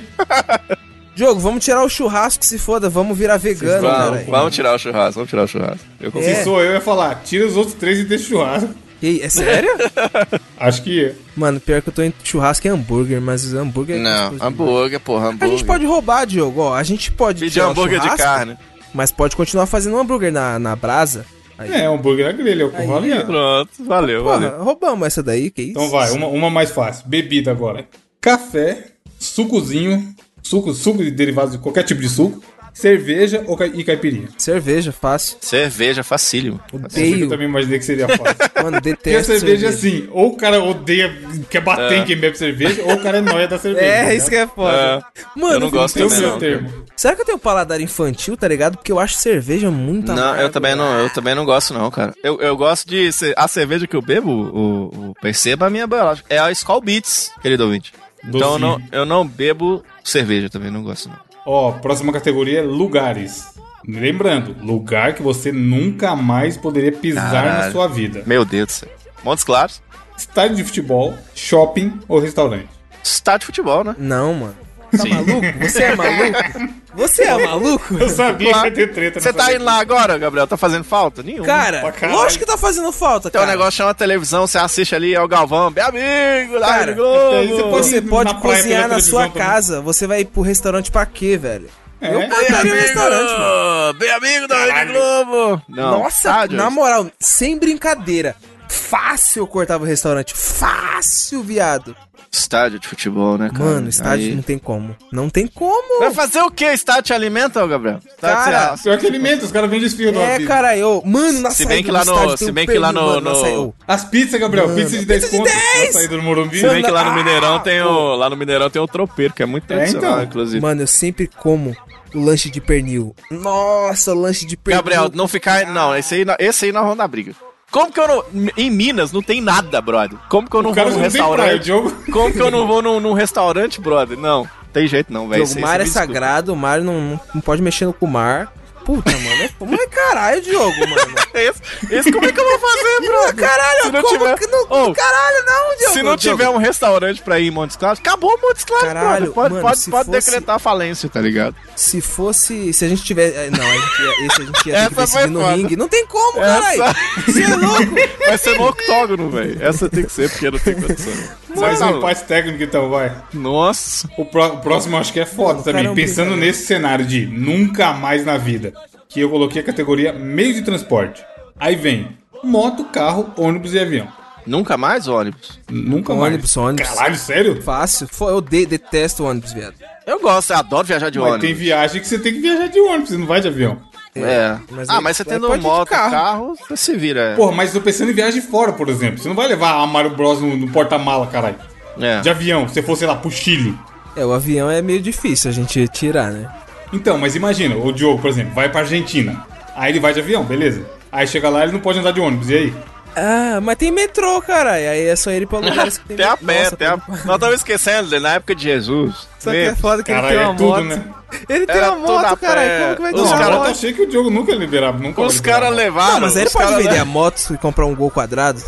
Diogo, 1.16 1.40
vamos 1.40 1.64
tirar 1.64 1.82
o 1.84 1.90
churrasco, 1.90 2.44
se 2.46 2.58
foda, 2.60 2.90
vamos 2.90 3.18
virar 3.18 3.38
vegano, 3.38 3.82
Vamos, 3.82 4.20
cara. 4.20 4.26
vamos 4.30 4.54
tirar 4.56 4.76
o 4.76 4.80
churrasco, 4.80 5.14
vamos 5.14 5.30
tirar 5.30 5.44
o 5.44 5.48
churrasco. 5.48 5.86
Eu 6.00 6.12
É. 6.18 6.36
se 6.36 6.44
sou 6.44 6.60
eu, 6.60 6.66
eu 6.68 6.74
ia 6.74 6.82
falar, 6.82 7.22
tira 7.24 7.46
os 7.48 7.56
outros 7.56 7.74
três 7.76 8.00
e 8.00 8.04
deixa 8.04 8.26
o 8.26 8.28
churrasco. 8.28 8.70
E, 9.02 9.22
é 9.22 9.30
sério? 9.30 9.70
Acho 10.60 10.82
que 10.84 11.14
Mano, 11.36 11.60
pior 11.60 11.82
que 11.82 11.90
eu 11.90 11.94
tô 11.94 12.02
em 12.02 12.14
churrasco 12.24 12.68
é 12.68 12.72
hambúrguer, 12.72 13.22
mas 13.22 13.54
hambúrguer 13.54 13.98
é 13.98 14.00
Não, 14.00 14.36
hambúrguer, 14.42 15.00
porra, 15.00 15.20
demais. 15.20 15.42
A 15.42 15.46
hambúrguer. 15.46 15.58
gente 15.58 15.66
pode 15.68 15.86
roubar, 15.86 16.26
Diogo, 16.26 16.62
ó. 16.62 16.74
A 16.74 16.84
gente 16.84 17.12
pode 17.12 17.40
Pedir 17.42 17.54
tirar 17.54 17.68
o 17.68 17.72
hambúrguer 17.72 18.00
de 18.02 18.10
carne. 18.16 18.58
Mas 18.94 19.12
pode 19.12 19.36
continuar 19.36 19.66
fazendo 19.68 19.98
hambúrguer 19.98 20.32
na, 20.32 20.58
na 20.58 20.76
brasa. 20.76 21.26
Aí, 21.58 21.72
é 21.72 21.86
hambúrguer 21.86 22.26
na 22.26 22.32
grelha, 22.32 22.64
é 22.64 22.66
o 22.66 22.72
que 22.72 22.78
Aí. 22.78 23.24
Pronto, 23.26 23.70
valeu, 23.80 24.24
valeu. 24.24 24.52
Porra, 24.52 24.64
roubamos 24.64 25.08
essa 25.08 25.22
daí, 25.22 25.52
que 25.52 25.62
isso? 25.62 25.72
Então 25.72 25.90
vai, 25.90 26.12
uma, 26.12 26.28
uma 26.28 26.50
mais 26.50 26.72
fácil. 26.72 27.06
Bebida 27.08 27.52
agora. 27.52 27.86
Café, 28.20 28.88
sucozinho, 29.20 30.15
suco, 30.48 30.74
suco 30.74 31.04
de 31.04 31.12
derivados 31.12 31.54
de 31.54 31.58
qualquer 31.58 31.84
tipo 31.84 32.02
de 32.02 32.10
suco, 32.10 32.42
cerveja 32.74 33.42
ou 33.48 33.56
cai- 33.56 33.72
e 33.74 33.84
caipirinha. 33.86 34.28
Cerveja, 34.38 34.92
fácil. 34.92 35.38
Cerveja, 35.40 36.04
facílimo. 36.04 36.60
Eu 36.74 36.80
Odeio. 36.80 37.30
também 37.30 37.48
imaginei 37.48 37.80
que 37.80 37.86
seria 37.86 38.06
fácil. 38.06 38.36
Mano, 38.62 38.82
Porque 38.82 38.90
a 38.90 38.94
detesto 38.96 39.32
cerveja 39.32 39.68
é 39.68 39.70
assim, 39.70 40.10
ou 40.12 40.34
o 40.34 40.36
cara 40.36 40.62
odeia, 40.62 41.16
quer 41.50 41.62
bater 41.62 41.94
É. 41.94 41.98
em 42.00 42.04
quem 42.06 42.18
bebe 42.18 42.38
cerveja, 42.38 42.82
ou 42.84 42.96
o 42.96 43.02
cara 43.02 43.20
é 43.20 43.22
noia 43.22 43.48
da 43.48 43.58
cerveja. 43.58 43.86
É, 43.86 44.06
tá 44.08 44.14
isso 44.14 44.30
que 44.30 44.36
é 44.36 44.46
foda. 44.46 44.76
É, 45.16 45.40
Mano, 45.40 45.54
eu 45.54 45.60
não 45.62 45.70
gosto 45.70 45.96
Tem 45.96 46.04
o 46.06 46.10
também, 46.10 46.28
meu 46.28 46.38
termo. 46.38 46.86
Será 46.98 47.16
que 47.16 47.22
eu 47.22 47.26
tenho 47.26 47.40
paladar 47.40 47.80
infantil, 47.80 48.36
tá 48.36 48.48
ligado? 48.48 48.76
Porque 48.78 48.92
eu 48.92 49.00
acho 49.00 49.16
cerveja 49.16 49.72
muito 49.72 50.08
Não, 50.12 50.22
amargo, 50.22 50.42
eu 50.42 50.50
também 50.50 50.76
não, 50.76 51.00
eu 51.00 51.10
também 51.12 51.34
não 51.34 51.46
gosto 51.46 51.74
não, 51.74 51.90
cara. 51.90 52.14
Eu, 52.22 52.42
eu 52.42 52.58
gosto 52.58 52.88
de 52.90 53.10
a 53.38 53.48
cerveja 53.48 53.88
que 53.88 53.96
eu 53.96 54.02
bebo, 54.02 54.30
o, 54.32 55.10
o 55.12 55.14
perceba 55.22 55.68
a 55.68 55.70
minha 55.70 55.88
biológica, 55.88 56.28
é 56.30 56.40
a 56.40 56.52
Skull 56.52 56.82
Beats, 56.82 57.32
querido 57.42 57.64
ouvinte. 57.64 57.94
Então 58.28 58.54
eu 58.54 58.60
não, 58.60 58.72
Docinho. 58.74 58.90
eu 58.92 59.06
não 59.06 59.28
bebo 59.28 59.84
cerveja 60.04 60.50
também, 60.50 60.72
não 60.72 60.84
gosto 60.84 61.10
não. 61.10 61.18
Ó, 61.46 61.72
próxima 61.74 62.12
categoria 62.12 62.60
é 62.60 62.64
lugares. 62.64 63.46
Lembrando, 63.88 64.56
lugar 64.66 65.14
que 65.14 65.22
você 65.22 65.52
nunca 65.52 66.16
mais 66.16 66.58
poderia 66.58 66.92
pisar 66.92 67.24
na 67.32 67.32
Caralho. 67.52 67.72
sua 67.72 67.88
vida. 67.88 68.24
Meu 68.26 68.44
Deus 68.44 68.66
do 68.68 68.72
céu. 68.72 68.90
Montes 69.24 69.44
Claros, 69.44 69.82
Estádio 70.18 70.56
de 70.56 70.64
futebol, 70.64 71.14
shopping 71.36 72.00
ou 72.08 72.20
restaurante. 72.20 72.70
estádio 73.04 73.42
de 73.42 73.46
futebol, 73.48 73.84
né? 73.84 73.96
Não, 73.98 74.34
mano. 74.34 74.56
Tá 74.98 75.04
Sim. 75.04 75.10
maluco? 75.10 75.42
Você 75.62 75.84
é 75.84 75.96
maluco? 75.96 76.76
Você 76.96 77.24
é 77.24 77.38
maluco? 77.46 77.98
Eu 78.00 78.10
sabia 78.10 78.54
que 78.54 78.60
ia 78.66 78.72
ter 78.72 78.94
treta 78.94 79.20
Você 79.20 79.34
tá 79.34 79.54
indo 79.54 79.64
lá 79.66 79.80
agora, 79.80 80.18
Gabriel? 80.18 80.48
Tá 80.48 80.56
fazendo 80.58 80.84
falta? 80.84 81.22
Nenhum. 81.24 81.44
Cara, 81.44 81.94
lógico 82.12 82.46
que 82.46 82.52
tá 82.52 82.58
fazendo 82.58 82.92
falta, 82.92 83.30
Tem 83.30 83.40
um 83.40 83.44
cara. 83.44 83.52
negócio 83.58 83.74
chama 83.78 83.94
televisão, 83.94 84.48
você 84.48 84.58
assiste 84.58 84.96
ali, 84.96 85.14
é 85.14 85.22
o 85.22 85.28
Galvão, 85.28 85.70
meu 85.70 85.86
amigo, 85.86 86.58
lá 86.58 86.68
Cara, 86.68 86.86
no 86.92 86.96
Globo. 86.96 87.48
você 87.48 87.64
pode- 87.64 87.86
Você 87.86 88.02
Na 88.02 88.10
pode 88.10 88.36
praia 88.42 88.58
cozinhar 88.58 88.88
na 88.88 89.00
sua 89.02 89.24
também. 89.28 89.38
casa. 89.38 89.82
Você 89.82 90.08
vai 90.08 90.22
ir 90.22 90.26
pro 90.26 90.42
restaurante 90.42 90.90
pra 90.92 91.06
quê, 91.06 91.38
velho? 91.38 91.68
É. 92.02 92.14
Eu 92.14 92.20
Bem 92.20 92.30
cortaria 92.30 92.56
o 92.56 92.60
amigo, 92.62 92.76
restaurante, 92.76 93.32
mano. 93.40 93.94
bem 94.00 94.12
amigo 94.12 94.48
da 94.48 94.66
Rede. 94.66 94.92
Globo. 94.94 95.62
Não, 95.70 96.00
Nossa, 96.04 96.18
estádio. 96.18 96.58
na 96.58 96.70
moral, 96.70 97.08
sem 97.20 97.58
brincadeira. 97.58 98.36
Fácil 98.70 99.44
eu 99.44 99.48
cortava 99.48 99.84
o 99.84 99.88
restaurante. 99.88 100.34
Fácil, 100.36 101.42
viado. 101.44 101.96
Estádio 102.32 102.80
de 102.80 102.88
futebol, 102.88 103.38
né, 103.38 103.50
cara? 103.50 103.64
Mano, 103.64 103.88
estádio 103.88 104.26
Aí- 104.28 104.36
não 104.36 104.42
tem 104.44 104.58
como. 104.58 104.94
Não 105.12 105.30
tem 105.30 105.48
como. 105.48 106.00
Vai 106.00 106.14
fazer 106.14 106.42
o 106.42 106.52
que? 106.52 106.66
Estádio 106.66 107.04
te 107.04 107.14
alimenta, 107.14 107.66
Gabriel? 107.66 108.00
Estádio 108.06 108.44
Cara, 108.52 108.78
Pior 108.78 108.98
que 108.98 109.08
alimenta, 109.08 109.46
os 109.46 109.52
caras 109.54 109.70
vendem 109.70 109.88
esfirra 109.88 110.12
do 110.12 110.20
É, 110.20 110.40
cara, 110.46 110.78
eu. 110.78 111.02
Mano, 111.06 111.40
na 111.40 111.50
Se 111.52 111.58
saída 111.58 111.74
bem 111.76 111.84
que 111.84 111.92
lá 111.92 112.04
no- 112.04 112.38
se 112.38 112.46
um 112.50 112.52
bem 112.52 112.66
que 112.68 112.78
lá 112.78 112.92
no- 112.92 113.22
no- 113.22 113.74
As 113.88 114.04
pizzas, 114.04 114.40
Gabriel, 114.40 114.68
Mano, 114.68 114.78
pizza 114.80 114.98
de 114.98 115.06
10 115.06 115.24
pizza 115.24 115.32
de 115.32 115.38
conto 115.44 115.50
10! 115.54 115.86
na 115.88 115.94
saída 115.94 116.18
do 116.18 116.24
Morumbi. 116.24 116.60
Se 116.60 116.68
bem 116.68 116.84
que 116.84 116.92
lá 116.92 117.04
no 117.06 117.12
Ah, 117.12 117.16
Mineirão 117.16 117.60
tem 117.60 117.82
o. 117.82 118.16
Lá 118.16 118.30
no 118.30 118.36
Mineirão 118.36 118.70
tem 118.70 118.82
o 118.82 118.88
tropeiro, 118.88 119.34
que 119.34 119.42
é 119.42 119.46
muito 119.46 119.66
tradicional, 119.66 120.12
então. 120.16 120.24
inclusive. 120.24 120.62
Mano, 120.62 120.82
eu 120.82 120.88
sempre 120.88 121.28
como 121.28 121.74
o 122.14 122.20
lanche 122.20 122.50
de 122.50 122.60
pernil. 122.60 123.16
Nossa, 123.32 124.14
lanche 124.14 124.46
de 124.46 124.58
pernil. 124.58 124.80
Gabriel, 124.84 125.10
não 125.14 125.28
ficar. 125.28 125.66
Não, 125.68 125.96
esse 125.96 126.16
aí, 126.16 126.26
esse 126.40 126.66
aí 126.66 126.72
nós 126.74 126.84
vamos 126.84 126.98
dar 126.98 127.08
briga. 127.08 127.34
Como 127.76 127.92
que 127.92 128.00
eu 128.00 128.08
não. 128.08 128.24
Em 128.56 128.70
Minas 128.70 129.12
não 129.12 129.22
tem 129.22 129.42
nada, 129.42 129.82
brother. 129.82 130.18
Como 130.30 130.50
que 130.50 130.56
eu 130.56 130.64
não 130.64 130.74
vou 130.74 130.86
num 130.86 130.92
praia, 130.92 131.04
restaurante? 131.04 131.64
Diogo. 131.66 131.92
Como 132.10 132.32
que 132.32 132.42
eu 132.42 132.50
não 132.50 132.66
vou 132.66 132.82
num, 132.82 133.02
num 133.02 133.12
restaurante, 133.12 133.82
brother? 133.82 134.18
Não, 134.18 134.48
tem 134.72 134.88
jeito 134.88 135.12
não, 135.12 135.28
velho. 135.28 135.44
O 135.44 135.60
mar 135.60 135.82
é 135.82 135.86
sagrado, 135.86 136.54
o 136.54 136.56
mar 136.56 136.80
não, 136.80 137.20
não, 137.34 137.42
pode 137.42 137.62
mexer 137.62 137.92
com 137.92 138.06
o 138.06 138.10
mar. 138.10 138.50
Puta, 138.86 139.12
mano. 139.12 139.44
É, 139.44 139.50
mas 139.62 139.86
caralho, 139.90 140.42
Diogo, 140.42 140.80
mano. 140.80 141.16
Esse, 141.36 141.62
esse 141.94 142.12
como 142.14 142.26
é 142.26 142.32
que 142.32 142.40
eu 142.40 142.46
vou 142.46 142.60
fazer, 142.60 143.02
brother? 143.08 143.36
Caralho, 143.36 143.82
Se 143.84 143.92
não 143.92 144.02
como 144.04 144.18
tiver- 144.18 144.38
que 144.38 144.48
não... 144.48 144.62
Ô, 144.64 144.94
Caralho, 144.94 145.46
não, 145.46 145.78
Diogo. 145.78 145.94
Se 145.94 146.04
não 146.04 146.16
Diogo. 146.16 146.38
tiver 146.38 146.50
um 146.50 146.58
restaurante 146.58 147.22
pra 147.22 147.40
ir 147.40 147.48
em 147.48 147.52
Montes 147.52 147.76
Claros, 147.76 148.00
acabou 148.00 148.40
Montes 148.42 148.64
Claros, 148.64 148.88
Caralho, 148.88 149.08
brother. 149.08 149.34
Pode, 149.34 149.54
mano, 149.56 149.68
pode, 149.68 149.90
pode 149.92 150.06
fosse- 150.06 150.12
decretar 150.32 150.60
falência, 150.60 151.10
tá 151.10 151.20
ligado? 151.20 151.56
Se 151.76 152.00
fosse... 152.00 152.72
Se 152.72 152.86
a 152.86 152.88
gente 152.88 153.04
tiver... 153.04 153.28
é, 153.36 153.50
Não, 153.50 153.60
a 153.66 153.74
gente 153.74 154.02
ia, 154.02 154.28
esse 154.28 154.42
a 154.42 154.46
gente 154.46 154.48
ia 154.48 154.54
ter 154.56 154.62
que 154.64 154.72
Essa 154.72 154.90
foi 154.92 155.06
decidir 155.06 155.30
no 155.34 155.48
ringue. 155.50 155.76
Não 155.76 155.88
tem 155.90 156.06
como, 156.06 156.42
Essa- 156.42 156.78
caralho. 156.78 156.96
Você 157.28 157.44
é 157.44 157.56
louco. 157.56 157.96
Vai 158.28 158.38
ser 158.38 158.58
no 158.58 158.68
octógono, 158.70 159.30
velho. 159.30 159.58
Essa 159.66 159.90
tem 159.90 160.04
que 160.06 160.12
ser, 160.12 160.30
porque 160.30 160.52
não 160.52 160.60
tem 160.60 160.74
condição. 160.76 161.14
Mais 161.60 161.82
um 161.82 161.98
empate 161.98 162.24
técnico, 162.26 162.64
então, 162.64 162.90
vai. 162.90 163.12
Nossa. 163.34 164.10
O, 164.18 164.26
pró- 164.26 164.54
o 164.54 164.58
próximo 164.58 164.96
eu 164.96 165.00
acho 165.00 165.14
que 165.14 165.20
é 165.20 165.26
foda 165.26 165.54
Mano, 165.54 165.64
também. 165.64 165.84
caramba, 165.84 165.96
Pensando 166.02 166.30
cara. 166.30 166.38
nesse 166.42 166.66
cenário 166.66 167.06
de 167.06 167.26
nunca 167.26 167.94
mais 167.94 168.26
na 168.26 168.38
vida, 168.38 168.74
que 169.10 169.20
eu 169.20 169.30
coloquei 169.30 169.62
a 169.62 169.66
categoria 169.66 170.12
meio 170.14 170.54
de 170.54 170.62
transporte. 170.62 171.24
Aí 171.60 171.76
vem 171.76 172.10
moto, 172.44 172.84
carro, 172.86 173.32
ônibus 173.38 173.74
e 173.74 173.80
avião. 173.80 174.08
Nunca 174.46 174.78
mais 174.78 175.08
ônibus? 175.08 175.60
Nunca 175.72 176.14
Ônibus, 176.14 176.56
mais. 176.56 176.68
ônibus. 176.68 176.88
Caralho, 176.90 177.16
sério? 177.16 177.62
Fácil. 177.64 178.08
Eu 178.22 178.40
de- 178.42 178.66
detesto 178.68 179.24
ônibus, 179.24 179.52
viado. 179.54 179.74
Eu 180.06 180.20
gosto, 180.20 180.52
eu 180.54 180.58
adoro 180.58 180.86
viajar 180.86 181.10
de 181.10 181.18
Mas 181.18 181.28
ônibus. 181.30 181.48
tem 181.48 181.56
viagem 181.56 182.00
que 182.00 182.08
você 182.08 182.20
tem 182.20 182.34
que 182.34 182.42
viajar 182.42 182.68
de 182.68 182.80
ônibus, 182.80 183.10
você 183.10 183.18
não 183.18 183.26
vai 183.26 183.42
de 183.42 183.48
avião. 183.48 183.82
É. 184.16 184.58
Mas 184.72 184.90
ah, 184.90 184.98
aí- 184.98 185.04
mas 185.04 185.18
você 185.18 185.24
aí 185.24 185.30
tendo 185.30 185.52
de 185.58 185.62
moto, 185.62 185.90
carro. 185.90 186.12
carro. 186.12 186.56
você 186.68 186.78
se 186.78 186.96
vira. 186.96 187.20
é. 187.22 187.36
Porra, 187.36 187.52
mas 187.52 187.74
tô 187.74 187.82
pensando 187.82 188.12
em 188.12 188.14
viagem 188.14 188.42
fora, 188.42 188.72
por 188.72 188.88
exemplo. 188.88 189.18
Você 189.20 189.28
não 189.28 189.36
vai 189.36 189.48
levar 189.48 189.74
a 189.82 189.86
Mario 189.86 190.12
Bros 190.16 190.42
no, 190.42 190.56
no 190.56 190.70
porta-mala, 190.70 191.28
caralho. 191.28 191.58
É. 192.00 192.22
De 192.22 192.30
avião, 192.30 192.68
se 192.68 192.76
você 192.76 192.82
for, 192.82 192.96
sei 192.96 193.08
lá, 193.08 193.16
pro 193.16 193.30
Chile. 193.30 193.78
É, 194.16 194.26
o 194.26 194.32
avião 194.32 194.70
é 194.72 194.82
meio 194.82 195.02
difícil 195.02 195.50
a 195.50 195.54
gente 195.54 195.88
tirar, 195.90 196.32
né? 196.32 196.50
Então, 196.94 197.18
mas 197.18 197.36
imagina, 197.36 197.76
o 197.76 197.92
Diogo, 197.92 198.22
por 198.22 198.30
exemplo, 198.30 198.54
vai 198.54 198.70
pra 198.70 198.82
Argentina. 198.82 199.46
Aí 199.76 199.92
ele 199.92 200.00
vai 200.00 200.14
de 200.14 200.22
avião, 200.22 200.44
beleza. 200.44 200.86
Aí 201.12 201.28
chega 201.28 201.50
lá, 201.50 201.64
ele 201.64 201.74
não 201.74 201.80
pode 201.82 202.00
andar 202.00 202.12
de 202.12 202.22
ônibus, 202.22 202.50
e 202.50 202.56
aí? 202.56 202.74
Ah, 203.16 203.60
mas 203.62 203.78
tem 203.78 203.92
metrô, 203.92 204.42
caralho. 204.42 204.90
Aí 204.90 205.08
é 205.08 205.16
só 205.16 205.32
ele 205.32 205.46
pra 205.46 205.60
lugares 205.60 205.98
que 205.98 206.06
tem 206.06 206.18
Tem 206.18 206.26
a 206.26 206.36
pé, 206.38 206.64
Nossa, 206.64 206.78
tem 206.78 206.88
a... 206.88 206.98
Nós 207.08 207.36
estamos 207.36 207.56
esquecendo, 207.56 208.10
né? 208.10 208.20
na 208.20 208.34
época 208.34 208.54
de 208.56 208.64
Jesus. 208.64 209.28
Só 209.40 209.52
que 209.52 209.58
é 209.58 209.76
foda 209.76 210.04
que 210.04 210.12
Caralho, 210.12 210.28
ele 210.28 210.38
tem 210.38 210.44
é 210.44 210.48
uma 210.50 210.58
tudo, 210.58 210.68
moto. 210.70 210.84
né? 210.84 211.04
Ele 211.50 211.66
tem 211.66 211.76
Era 211.76 211.92
uma 211.92 212.08
tudo 212.08 212.18
a 212.26 212.30
moto, 212.30 212.40
caralho. 212.40 212.70
pé. 212.70 212.96
Como 212.96 212.96
que 212.96 213.02
vai 213.02 213.14
Os 213.14 213.30
caras 213.30 213.46
cara- 213.46 213.58
moto? 213.58 213.70
achei 213.70 213.94
que 213.94 214.02
o 214.02 214.08
Diogo 214.08 214.30
nunca 214.30 214.54
liberava, 214.54 214.98
nunca 215.00 215.22
Os 215.22 215.40
caras 215.40 215.74
levaram. 215.76 216.14
Não, 216.14 216.20
mas 216.22 216.36
aí 216.36 216.44
ele 216.44 216.50
pode 216.50 216.66
cara 216.66 216.78
vender 216.84 216.98
a 217.00 217.06
moto 217.06 217.54
e 217.54 217.58
comprar 217.58 217.86
um 217.86 217.96
gol 217.96 218.10
quadrado. 218.12 218.62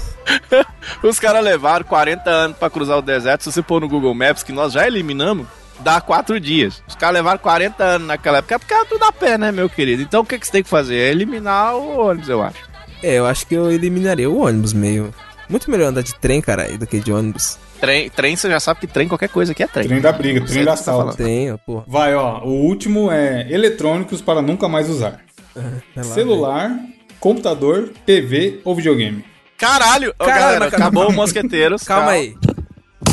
Os 1.04 1.20
caras 1.20 1.44
levaram 1.44 1.86
40 1.86 2.30
anos 2.30 2.58
pra 2.58 2.70
cruzar 2.70 2.98
o 2.98 3.02
deserto. 3.02 3.44
Se 3.44 3.52
você 3.52 3.62
pôr 3.62 3.82
no 3.82 3.88
Google 3.88 4.14
Maps, 4.14 4.44
que 4.44 4.52
nós 4.52 4.74
já 4.74 4.86
eliminamos, 4.88 5.48
dá 5.80 6.00
4 6.02 6.40
dias. 6.40 6.82
Os 6.88 6.96
caras 6.96 7.16
levaram 7.16 7.38
40 7.40 7.84
anos 7.84 8.08
naquela 8.08 8.40
época, 8.40 8.60
porque 8.60 8.74
era 8.74 8.86
tudo 8.86 9.04
a 9.04 9.12
pé, 9.12 9.38
né, 9.38 9.52
meu 9.52 9.70
querido? 9.70 10.02
Então 10.02 10.22
o 10.22 10.26
que, 10.26 10.38
que 10.38 10.46
você 10.46 10.52
tem 10.52 10.64
que 10.64 10.70
fazer? 10.70 10.96
É 10.98 11.12
eliminar 11.12 11.76
o 11.76 12.08
ônibus, 12.08 12.30
eu 12.30 12.42
acho. 12.44 12.68
É, 13.04 13.16
eu 13.16 13.26
acho 13.26 13.46
que 13.48 13.56
eu 13.56 13.72
eliminaria 13.72 14.30
o 14.30 14.40
ônibus 14.40 14.74
meio. 14.74 15.14
Muito 15.50 15.70
melhor 15.72 15.88
andar 15.88 16.02
de 16.02 16.14
trem, 16.16 16.42
caralho, 16.42 16.78
do 16.78 16.86
que 16.86 17.00
de 17.00 17.12
ônibus. 17.12 17.58
Trem, 17.80 18.10
trem, 18.10 18.36
você 18.36 18.50
já 18.50 18.60
sabe 18.60 18.82
que 18.82 18.88
trem, 18.88 19.08
qualquer 19.08 19.30
coisa 19.30 19.52
aqui 19.54 19.64
é 19.64 19.68
trem. 19.68 19.88
Trem 19.88 20.02
da 20.02 20.12
briga, 20.12 20.42
trem 20.46 20.66
da 20.66 20.72
tá 20.72 20.78
sala. 20.78 21.16
ó, 21.54 21.58
porra. 21.58 21.84
Vai, 21.88 22.16
ó. 22.16 22.40
O 22.44 22.50
último 22.66 23.12
é 23.12 23.48
eletrônicos 23.52 24.22
para 24.22 24.42
nunca 24.42 24.68
mais 24.68 24.90
usar. 24.90 25.22
Vai 25.56 25.66
lá, 25.96 26.04
Celular, 26.04 26.80
computador, 27.20 27.92
TV 28.06 28.60
ou 28.64 28.76
videogame. 28.76 29.24
Caralho! 29.58 30.14
Ô, 30.20 30.26
Caralho, 30.26 30.42
galera, 30.44 30.72
calma- 30.72 30.86
acabou 30.86 31.10
o 31.10 31.14
Mosqueteiros. 31.14 31.84
Calma 31.88 32.12
aí. 32.12 32.36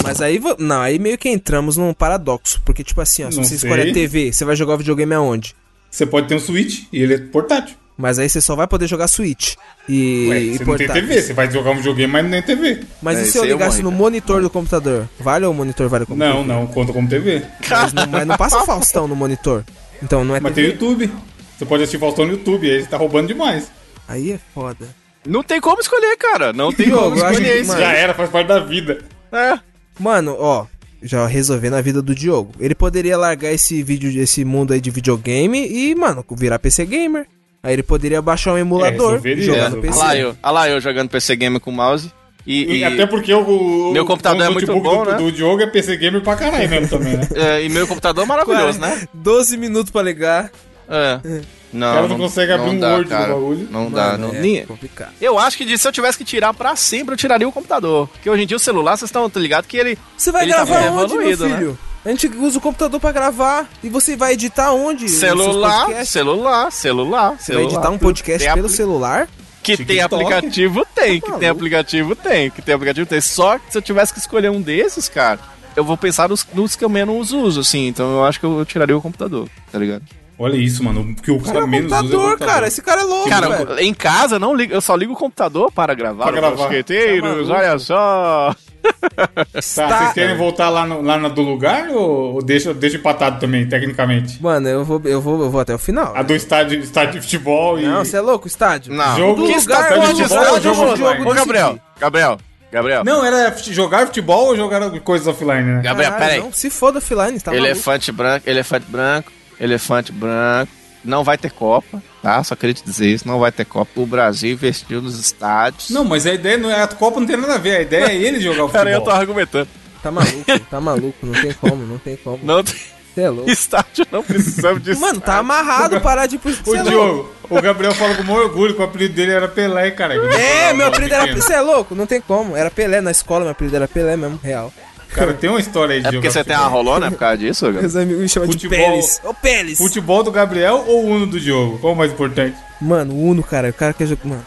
Mas 0.02 0.20
aí, 0.20 0.38
não, 0.58 0.80
aí 0.82 0.98
meio 0.98 1.16
que 1.16 1.28
entramos 1.28 1.76
num 1.76 1.94
paradoxo. 1.94 2.60
Porque, 2.64 2.84
tipo 2.84 3.00
assim, 3.00 3.24
ó, 3.24 3.30
se 3.30 3.36
Não 3.36 3.44
você 3.44 3.56
sei. 3.56 3.70
escolhe 3.70 3.90
a 3.90 3.94
TV, 3.94 4.32
você 4.32 4.44
vai 4.44 4.54
jogar 4.56 4.74
o 4.74 4.78
videogame 4.78 5.14
aonde? 5.14 5.54
Você 5.90 6.04
pode 6.04 6.26
ter 6.28 6.34
um 6.34 6.40
Switch 6.40 6.84
e 6.92 7.00
ele 7.02 7.14
é 7.14 7.18
portátil. 7.18 7.76
Mas 7.96 8.18
aí 8.18 8.28
você 8.28 8.40
só 8.40 8.56
vai 8.56 8.66
poder 8.66 8.88
jogar 8.88 9.06
Switch. 9.06 9.54
E, 9.88 10.26
Ué, 10.28 10.38
e 10.40 10.46
você 10.58 10.64
não 10.64 10.76
tem 10.76 10.86
portátil. 10.86 11.08
TV, 11.08 11.22
você 11.22 11.32
vai 11.32 11.50
jogar 11.50 11.70
um 11.70 11.76
videogame, 11.76 12.12
mas 12.12 12.24
não 12.24 12.30
tem 12.30 12.42
TV. 12.42 12.80
Mas 13.00 13.18
É, 13.18 13.22
e 13.22 13.26
se 13.26 13.38
eu 13.38 13.44
eu 13.44 13.52
ligasse 13.52 13.82
morri, 13.82 13.82
no 13.84 13.90
monitor 13.92 14.42
do 14.42 14.50
computador? 14.50 15.08
Vale 15.20 15.44
ou 15.46 15.52
o 15.52 15.54
monitor 15.54 15.88
vale 15.88 16.04
como 16.04 16.18
Não, 16.18 16.38
TV? 16.42 16.48
não, 16.48 16.66
conta 16.66 16.92
como 16.92 17.08
TV. 17.08 17.42
Mas 17.70 17.92
não, 17.92 18.06
mas 18.08 18.26
não 18.26 18.36
passa 18.36 18.64
Faustão 18.64 19.06
no 19.06 19.14
monitor. 19.14 19.62
Então 20.02 20.24
não 20.24 20.34
é 20.34 20.40
Mas 20.40 20.54
tem 20.54 20.64
TV. 20.64 20.74
YouTube. 20.74 21.12
Você 21.56 21.64
pode 21.64 21.82
assistir 21.84 21.98
Faustão 22.00 22.26
no 22.26 22.32
YouTube, 22.32 22.68
aí 22.68 22.82
você 22.82 22.88
tá 22.88 22.96
roubando 22.96 23.28
demais. 23.28 23.70
Aí 24.08 24.32
é 24.32 24.40
foda. 24.52 24.88
Não 25.24 25.42
tem 25.44 25.60
como 25.60 25.80
escolher, 25.80 26.16
cara. 26.16 26.52
Não 26.52 26.72
tem 26.72 26.86
Diogo, 26.86 27.02
como 27.10 27.18
eu 27.20 27.24
acho 27.26 27.34
escolher 27.40 27.60
isso. 27.60 27.68
mano, 27.68 27.80
Já 27.80 27.92
era, 27.92 28.12
faz 28.12 28.28
parte 28.28 28.48
da 28.48 28.58
vida. 28.58 28.98
É. 29.32 29.58
Mano, 29.98 30.36
ó, 30.38 30.66
já 31.00 31.26
resolvendo 31.26 31.74
a 31.74 31.80
vida 31.80 32.02
do 32.02 32.14
Diogo. 32.14 32.52
Ele 32.58 32.74
poderia 32.74 33.16
largar 33.16 33.52
esse 33.52 33.82
vídeo, 33.84 34.10
esse 34.20 34.44
mundo 34.44 34.72
aí 34.72 34.80
de 34.80 34.90
videogame 34.90 35.66
e, 35.66 35.94
mano, 35.94 36.24
virar 36.32 36.58
PC 36.58 36.84
gamer. 36.86 37.26
Aí 37.64 37.72
ele 37.72 37.82
poderia 37.82 38.20
baixar 38.22 38.52
um 38.52 38.58
emulador 38.58 38.92
e 38.92 39.00
resolveria, 39.14 39.44
jogar 39.44 39.56
É. 39.58 39.68
no 39.70 39.80
resolveria. 39.80 39.90
PC. 39.90 40.00
Olha 40.04 40.06
lá 40.06 40.16
eu, 40.16 40.28
olha 40.42 40.52
lá 40.52 40.68
eu 40.68 40.80
jogando 40.80 41.08
PC 41.08 41.34
Game 41.34 41.58
com 41.58 41.70
mouse. 41.72 42.12
E, 42.46 42.62
E, 42.64 42.76
e- 42.80 42.84
até 42.84 43.06
porque 43.06 43.32
o, 43.32 43.40
o- 43.40 43.92
Meu 43.92 44.04
computador 44.04 44.42
o 44.42 44.44
é 44.44 44.50
muito 44.50 44.66
bom, 44.80 45.02
do, 45.02 45.10
né? 45.10 45.16
do 45.16 45.32
Diogo 45.32 45.62
é 45.62 45.66
PC 45.66 45.96
Gamer 45.96 46.20
pra 46.20 46.36
caralho 46.36 46.68
mesmo 46.68 46.88
também, 46.88 47.16
né? 47.16 47.26
é, 47.34 47.64
e 47.64 47.68
meu 47.70 47.86
computador 47.88 48.22
é 48.24 48.26
maravilhoso, 48.26 48.78
né? 48.78 49.08
12 49.14 49.56
minutos 49.56 49.90
pra 49.90 50.02
ligar. 50.02 50.50
É. 50.88 51.20
Não, 51.74 51.90
O 51.90 51.94
cara 51.94 52.06
não 52.06 52.18
consegue 52.18 52.52
abrir 52.52 52.70
um 52.70 52.80
Word 52.80 53.08
do 53.08 53.16
bagulho. 53.16 53.68
Não 53.68 53.90
dá. 53.90 54.16
Não, 54.16 54.28
é 54.32 54.38
nem- 54.40 54.64
complicado. 54.64 55.10
Eu 55.20 55.36
acho 55.40 55.56
que 55.58 55.76
se 55.76 55.88
eu 55.88 55.90
tivesse 55.90 56.16
que 56.16 56.24
tirar 56.24 56.54
pra 56.54 56.76
sempre, 56.76 57.14
eu 57.14 57.16
tiraria 57.18 57.48
o 57.48 57.50
computador. 57.50 58.06
Porque 58.10 58.30
hoje 58.30 58.44
em 58.44 58.46
dia 58.46 58.56
o 58.56 58.60
celular, 58.60 58.96
vocês 58.96 59.08
estão 59.08 59.28
ligados 59.34 59.66
que 59.68 59.76
ele. 59.76 59.98
Você 60.16 60.30
vai 60.30 60.44
Ele 60.44 60.52
tá 60.52 60.58
gravar 60.64 60.80
bem 60.82 60.90
onde, 60.90 61.14
meu 61.16 61.28
evoluído, 61.32 61.48
né? 61.48 61.76
A 62.04 62.08
gente 62.10 62.26
usa 62.28 62.58
o 62.58 62.60
computador 62.60 63.00
pra 63.00 63.12
gravar. 63.12 63.66
E 63.82 63.88
você 63.88 64.14
vai 64.16 64.34
editar 64.34 64.72
onde? 64.72 65.08
Celular, 65.08 66.04
celular, 66.04 66.70
celular, 66.70 67.30
Você 67.38 67.52
vai 67.52 67.62
celular. 67.62 67.64
editar 67.72 67.90
um 67.90 67.98
podcast 67.98 68.44
Tem 68.44 68.54
pelo 68.54 68.68
celular? 68.68 69.28
Que 69.62 69.76
tem 69.78 69.96
TikTok. 69.96 70.14
aplicativo, 70.24 70.86
tem. 70.94 71.20
Tá 71.20 71.32
Que 71.32 71.38
tem 71.38 71.48
aplicativo, 71.48 72.14
tem. 72.16 72.50
Que 72.50 72.60
tem 72.60 72.74
aplicativo, 72.74 73.06
tem. 73.06 73.20
Só 73.22 73.58
que 73.58 73.72
se 73.72 73.78
eu 73.78 73.82
tivesse 73.82 74.12
que 74.12 74.18
escolher 74.18 74.50
um 74.50 74.60
desses, 74.60 75.08
cara, 75.08 75.40
eu 75.74 75.82
vou 75.82 75.96
pensar 75.96 76.28
nos, 76.28 76.46
nos 76.52 76.76
que 76.76 76.84
eu 76.84 76.88
menos 76.90 77.32
uso, 77.32 77.60
assim. 77.60 77.86
Então 77.86 78.16
eu 78.16 78.24
acho 78.26 78.38
que 78.38 78.44
eu 78.44 78.62
tiraria 78.66 78.94
o 78.96 79.00
computador, 79.00 79.48
tá 79.72 79.78
ligado? 79.78 80.02
Olha 80.38 80.56
isso, 80.56 80.84
mano. 80.84 81.00
O 81.00 81.14
que 81.14 81.30
o 81.30 81.40
cara 81.40 81.66
menos 81.66 81.86
usa 81.86 81.94
é 81.96 81.98
o 81.98 82.02
computador, 82.02 82.30
computador. 82.32 82.46
cara. 82.54 82.66
Esse 82.66 82.82
cara 82.82 83.00
é 83.00 83.04
louco, 83.04 83.28
Cara, 83.30 83.48
velho. 83.64 83.78
em 83.80 83.94
casa, 83.94 84.38
não 84.38 84.54
ligo, 84.54 84.74
eu 84.74 84.80
só 84.82 84.94
ligo 84.94 85.14
o 85.14 85.16
computador 85.16 85.72
para 85.72 85.94
gravar. 85.94 86.24
Pra 86.24 86.34
os 86.34 86.40
gravar. 86.40 86.68
Tá 86.84 87.54
olha 87.54 87.78
só. 87.78 88.54
Tá, 89.14 89.58
Está- 89.58 89.98
vocês 89.98 90.12
querem 90.12 90.36
voltar 90.36 90.68
lá, 90.68 90.86
no, 90.86 91.00
lá 91.00 91.16
na 91.16 91.28
do 91.28 91.40
lugar 91.42 91.88
ou, 91.90 92.34
ou 92.34 92.42
deixa, 92.42 92.74
deixa 92.74 92.96
empatado 92.96 93.38
também, 93.38 93.66
tecnicamente? 93.68 94.42
Mano, 94.42 94.68
eu 94.68 94.84
vou, 94.84 95.00
eu, 95.04 95.20
vou, 95.20 95.42
eu 95.42 95.50
vou 95.50 95.60
até 95.60 95.74
o 95.74 95.78
final. 95.78 96.12
A 96.16 96.22
do 96.22 96.34
estádio, 96.34 96.80
estádio 96.80 97.14
de 97.14 97.20
futebol 97.20 97.78
e. 97.78 97.82
Não, 97.86 98.04
você 98.04 98.16
é 98.16 98.20
louco, 98.20 98.46
estádio? 98.46 98.92
Não, 98.92 99.16
Jogo- 99.16 99.42
Do 99.42 99.52
que 99.52 99.58
lugar, 99.60 99.80
está 99.82 99.96
eu 99.96 100.00
de 100.02 100.06
futebol, 100.22 100.54
que 100.54 100.60
jogo 100.62 100.74
jogo, 100.74 100.96
jogo 100.96 101.30
Ô, 101.30 101.34
Gabriel. 101.34 101.78
Gabriel, 102.00 102.38
Gabriel. 102.72 103.04
Não, 103.04 103.24
era 103.24 103.54
jogar 103.58 104.06
futebol 104.06 104.46
ou 104.48 104.56
jogar 104.56 104.90
coisas 105.00 105.26
offline, 105.28 105.62
né? 105.62 105.82
Gabriel, 105.82 106.10
Caralho, 106.12 106.30
peraí. 106.30 106.44
Não, 106.44 106.52
se 106.52 106.68
foda 106.70 106.98
offline, 106.98 107.40
tá 107.40 107.50
maluco. 107.52 107.66
elefante 107.68 108.10
branco, 108.12 108.48
elefante 108.50 108.86
branco, 108.88 109.32
elefante 109.60 110.12
branco. 110.12 110.72
Não 111.04 111.22
vai 111.22 111.36
ter 111.36 111.50
Copa, 111.50 112.02
tá? 112.22 112.42
Só 112.42 112.56
queria 112.56 112.74
te 112.74 112.82
dizer 112.84 113.06
isso, 113.08 113.28
não 113.28 113.38
vai 113.38 113.52
ter 113.52 113.64
Copa. 113.64 113.90
O 113.96 114.06
Brasil 114.06 114.52
investiu 114.52 115.02
nos 115.02 115.18
estádios. 115.18 115.90
Não, 115.90 116.04
mas 116.04 116.26
a 116.26 116.32
ideia 116.32 116.56
não 116.56 116.70
é. 116.70 116.82
A 116.82 116.88
Copa 116.88 117.20
não 117.20 117.26
tem 117.26 117.36
nada 117.36 117.54
a 117.54 117.58
ver. 117.58 117.76
A 117.76 117.82
ideia 117.82 118.06
é 118.06 118.14
ele 118.14 118.40
jogar 118.40 118.64
o 118.64 118.68
futebol. 118.68 118.72
Cara, 118.84 118.90
eu 118.90 119.00
tô 119.02 119.10
argumentando. 119.10 119.68
Tá 120.02 120.10
maluco, 120.10 120.44
tá 120.70 120.80
maluco, 120.80 121.26
não 121.26 121.32
tem 121.32 121.52
como, 121.54 121.76
não 121.86 121.98
tem 121.98 122.16
como. 122.16 122.38
Não 122.42 122.62
tem 122.62 122.74
Você 123.14 123.20
é 123.22 123.30
louco. 123.30 123.50
estádio, 123.50 124.06
não 124.12 124.22
precisamos 124.22 124.82
disso. 124.82 125.00
Mano, 125.00 125.18
tá 125.18 125.38
amarrado, 125.38 125.98
parar 126.02 126.26
de 126.26 126.36
ir 126.36 126.38
pro 126.38 126.52
O 126.52 126.76
é. 126.76 126.82
Diogo, 126.82 127.32
o 127.48 127.62
Gabriel 127.62 127.94
fala 127.94 128.14
com 128.14 128.22
o 128.22 128.26
maior 128.26 128.42
orgulho 128.44 128.74
que 128.74 128.82
o 128.82 128.84
apelido 128.84 129.14
dele 129.14 129.32
era 129.32 129.48
Pelé, 129.48 129.90
cara. 129.92 130.14
É, 130.14 130.74
meu 130.74 130.88
apelido 130.88 131.14
era. 131.14 131.22
pequeno. 131.24 131.42
Você 131.42 131.54
é 131.54 131.60
louco? 131.62 131.94
Não 131.94 132.04
tem 132.06 132.20
como. 132.20 132.54
Era 132.54 132.70
Pelé 132.70 133.00
na 133.00 133.10
escola, 133.10 133.44
meu 133.44 133.52
apelido 133.52 133.76
era 133.76 133.88
Pelé 133.88 134.14
mesmo, 134.14 134.38
real. 134.42 134.70
Cara, 135.14 135.32
tem 135.34 135.48
uma 135.48 135.60
história 135.60 135.94
aí 135.94 136.00
de 136.02 136.08
É 136.08 136.12
porque 136.12 136.30
você 136.30 136.42
tem 136.44 136.54
uma 136.56 136.64
futebol. 136.64 136.82
rolona, 136.84 137.06
é 137.06 137.10
por 137.10 137.18
causa 137.18 137.38
disso, 137.38 137.64
Gabriel? 137.66 137.82
Meus 137.82 137.96
amigos 137.96 138.22
me 138.22 138.28
chamam 138.28 138.48
de 138.48 138.54
Futebol- 138.54 138.78
Pérez. 138.78 139.20
Ô, 139.24 139.34
Pérez! 139.34 139.78
Futebol 139.78 140.22
do 140.22 140.30
Gabriel 140.32 140.84
ou 140.86 141.04
o 141.04 141.08
Uno 141.10 141.26
do 141.26 141.40
Diogo? 141.40 141.78
Qual 141.78 141.92
o 141.92 141.96
mais 141.96 142.12
importante? 142.12 142.56
Mano, 142.80 143.14
Uno, 143.16 143.42
cara, 143.42 143.68
o 143.70 143.72
cara 143.72 143.92
quer 143.92 144.06
jogar. 144.06 144.24
Mano, 144.26 144.44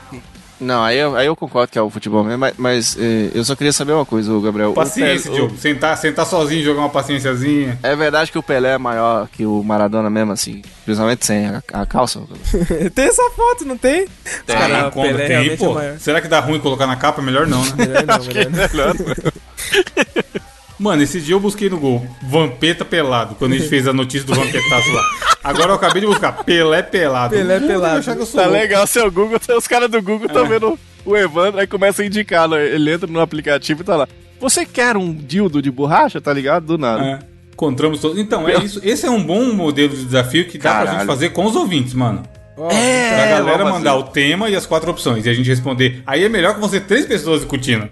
Não, 0.60 0.84
aí 0.84 0.98
eu, 0.98 1.16
aí 1.16 1.28
eu 1.28 1.36
concordo 1.36 1.72
que 1.72 1.78
é 1.78 1.82
o 1.84 1.90
futebol 1.90 2.24
mesmo, 2.24 2.40
mas, 2.40 2.54
mas, 2.58 2.98
eh, 3.00 3.30
eu 3.36 3.44
só 3.46 3.56
queria 3.56 3.72
saber 3.72 3.92
uma 3.94 4.06
coisa, 4.08 4.34
ô, 4.34 4.42
Gabriel. 4.42 4.72
O 4.72 4.74
Paciência, 4.74 5.30
Pelé- 5.30 5.44
o- 5.44 5.48
Diogo. 5.48 5.58
Sentar, 5.62 5.96
sentar 5.98 6.26
sozinho, 6.26 6.64
jogar 6.64 6.82
uma 6.82 6.90
paciênciazinha. 6.90 7.78
É 7.84 7.96
verdade 7.96 8.32
que 8.32 8.40
o 8.40 8.44
Pelé 8.44 8.72
é 8.74 8.78
maior 8.80 9.28
que 9.32 9.46
o 9.46 9.62
Maradona 9.64 10.10
mesmo, 10.10 10.32
assim, 10.32 10.64
principalmente 10.84 11.26
sem 11.28 11.46
a, 11.46 11.62
a 11.74 11.86
calça? 11.86 12.22
Tem 12.96 13.06
essa 13.06 13.22
foto, 13.36 13.66
não 13.66 13.78
tem? 13.78 14.08
Tem. 14.48 14.58
Cara, 14.58 14.88
o 14.88 14.92
conta, 14.92 15.10
Pelé 15.10 15.28
tem, 15.28 15.50
é 15.54 15.58
pô. 15.58 15.74
maior. 15.76 16.00
Será 16.00 16.20
que 16.22 16.28
dá 16.28 16.40
ruim 16.40 16.60
colocar 16.60 16.88
na 16.88 16.96
capa? 16.96 17.22
Melhor 17.22 17.46
não, 17.46 17.64
né? 17.64 17.74
Melhor 17.78 18.06
não, 18.08 18.26
melhor 18.26 18.96
não. 18.98 19.06
Mano. 20.80 21.02
Esse 21.02 21.20
dia 21.20 21.34
eu 21.36 21.40
busquei 21.40 21.70
no 21.70 21.78
Gol 21.80 22.06
Vampeta 22.24 22.86
pelado, 22.86 23.36
quando 23.36 23.54
a 23.54 23.58
gente 23.58 23.68
fez 23.70 23.88
a 23.88 23.94
notícia 23.94 24.28
do 24.28 24.34
Vampetaço 24.36 24.92
lá. 24.94 25.04
Agora 25.44 25.70
eu 25.72 25.76
acabei 25.76 26.02
de 26.02 26.08
buscar 26.08 26.32
Pelé 26.44 26.82
pelado. 26.82 27.34
Pelé 27.36 27.60
vai 27.60 27.68
pelado. 27.68 28.00
achar 28.00 28.16
que 28.16 28.22
eu 28.22 28.26
sou 28.26 28.40
Tá 28.42 28.48
louco. 28.48 28.62
legal 28.62 28.86
seu 28.88 29.10
Google, 29.12 29.40
os 29.58 29.68
caras 29.68 29.90
do 29.90 30.02
Google 30.02 30.28
estão 30.28 30.46
vendo 30.48 30.78
o 31.06 31.16
Evandro, 31.16 31.60
aí 31.60 31.68
começa 31.68 32.02
a 32.02 32.06
indicar, 32.06 32.48
né? 32.50 32.66
ele 32.68 32.92
entra 32.92 33.08
no 33.08 33.20
aplicativo 33.22 33.82
e 33.82 33.84
tá 33.84 33.96
lá. 33.96 34.08
Você 34.40 34.66
quer 34.66 34.96
um 34.98 35.14
dildo 35.14 35.62
de 35.62 35.72
borracha, 35.72 36.20
tá 36.22 36.32
ligado? 36.34 36.66
Do 36.66 36.78
nada. 36.78 37.04
É, 37.04 37.20
encontramos 37.54 38.00
todos. 38.00 38.20
Então, 38.20 38.48
é 38.48 38.58
isso. 38.58 38.80
Esse 38.84 39.06
é 39.08 39.10
um 39.10 39.24
bom 39.24 39.52
modelo 39.54 39.96
de 39.96 40.04
desafio 40.06 40.46
que 40.46 40.58
dá 40.58 40.64
pra 40.70 40.72
Caralho. 40.80 40.98
gente 41.00 41.08
fazer 41.08 41.30
com 41.30 41.46
os 41.46 41.56
ouvintes, 41.56 41.94
mano. 41.94 42.22
É, 42.72 43.16
Pra 43.16 43.26
galera 43.28 43.58
vamos 43.64 43.74
mandar 43.80 43.96
o 43.96 44.04
tema 44.04 44.50
e 44.50 44.56
as 44.56 44.66
quatro 44.66 44.90
opções 44.92 45.26
e 45.26 45.30
a 45.30 45.34
gente 45.34 45.48
responder. 45.48 46.02
Aí 46.06 46.24
é 46.24 46.30
melhor 46.30 46.56
que 46.56 46.60
você 46.60 46.80
três 46.80 47.06
pessoas 47.06 47.40
discutindo. 47.42 47.88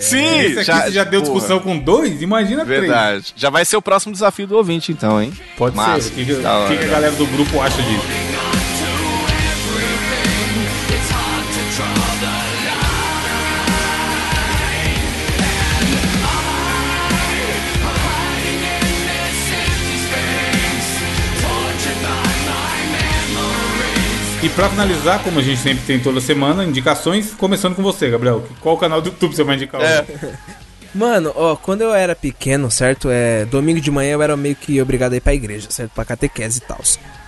Sim, 0.00 0.38
Esse 0.40 0.70
aqui 0.70 0.82
você 0.84 0.90
já 0.92 1.04
deu 1.04 1.20
porra, 1.22 1.32
discussão 1.32 1.58
com 1.60 1.78
dois, 1.78 2.20
imagina 2.22 2.64
três. 2.64 2.80
Verdade. 2.82 3.32
Já 3.36 3.50
vai 3.50 3.64
ser 3.64 3.76
o 3.76 3.82
próximo 3.82 4.12
desafio 4.12 4.46
do 4.46 4.56
ouvinte, 4.56 4.92
então, 4.92 5.20
hein? 5.22 5.32
Pode 5.56 5.74
Massa, 5.76 6.02
ser. 6.02 6.08
O 6.08 6.12
que, 6.14 6.24
que- 6.24 6.34
que 6.34 6.76
que 6.78 6.84
a 6.84 6.88
galera 6.88 7.12
do 7.16 7.26
grupo 7.26 7.60
acha 7.60 7.80
disso? 7.82 8.04
E 24.40 24.48
pra 24.50 24.68
finalizar, 24.68 25.22
como 25.24 25.40
a 25.40 25.42
gente 25.42 25.60
sempre 25.60 25.84
tem 25.84 25.98
toda 25.98 26.20
semana, 26.20 26.64
indicações, 26.64 27.34
começando 27.34 27.74
com 27.74 27.82
você, 27.82 28.08
Gabriel. 28.08 28.46
Qual 28.60 28.78
canal 28.78 29.02
do 29.02 29.08
YouTube 29.08 29.34
você 29.34 29.42
vai 29.42 29.56
indicar? 29.56 29.80
É. 29.80 30.02
hoje? 30.02 30.34
Mano, 30.94 31.32
ó, 31.34 31.56
quando 31.56 31.82
eu 31.82 31.92
era 31.92 32.14
pequeno, 32.14 32.70
certo? 32.70 33.08
É, 33.10 33.44
domingo 33.44 33.80
de 33.80 33.90
manhã 33.90 34.12
eu 34.12 34.22
era 34.22 34.36
meio 34.36 34.54
que 34.54 34.80
obrigado 34.80 35.12
a 35.12 35.16
ir 35.16 35.20
pra 35.20 35.34
igreja, 35.34 35.68
certo? 35.70 35.90
Pra 35.92 36.04
catequese 36.04 36.58
e 36.58 36.60
tal. 36.62 36.78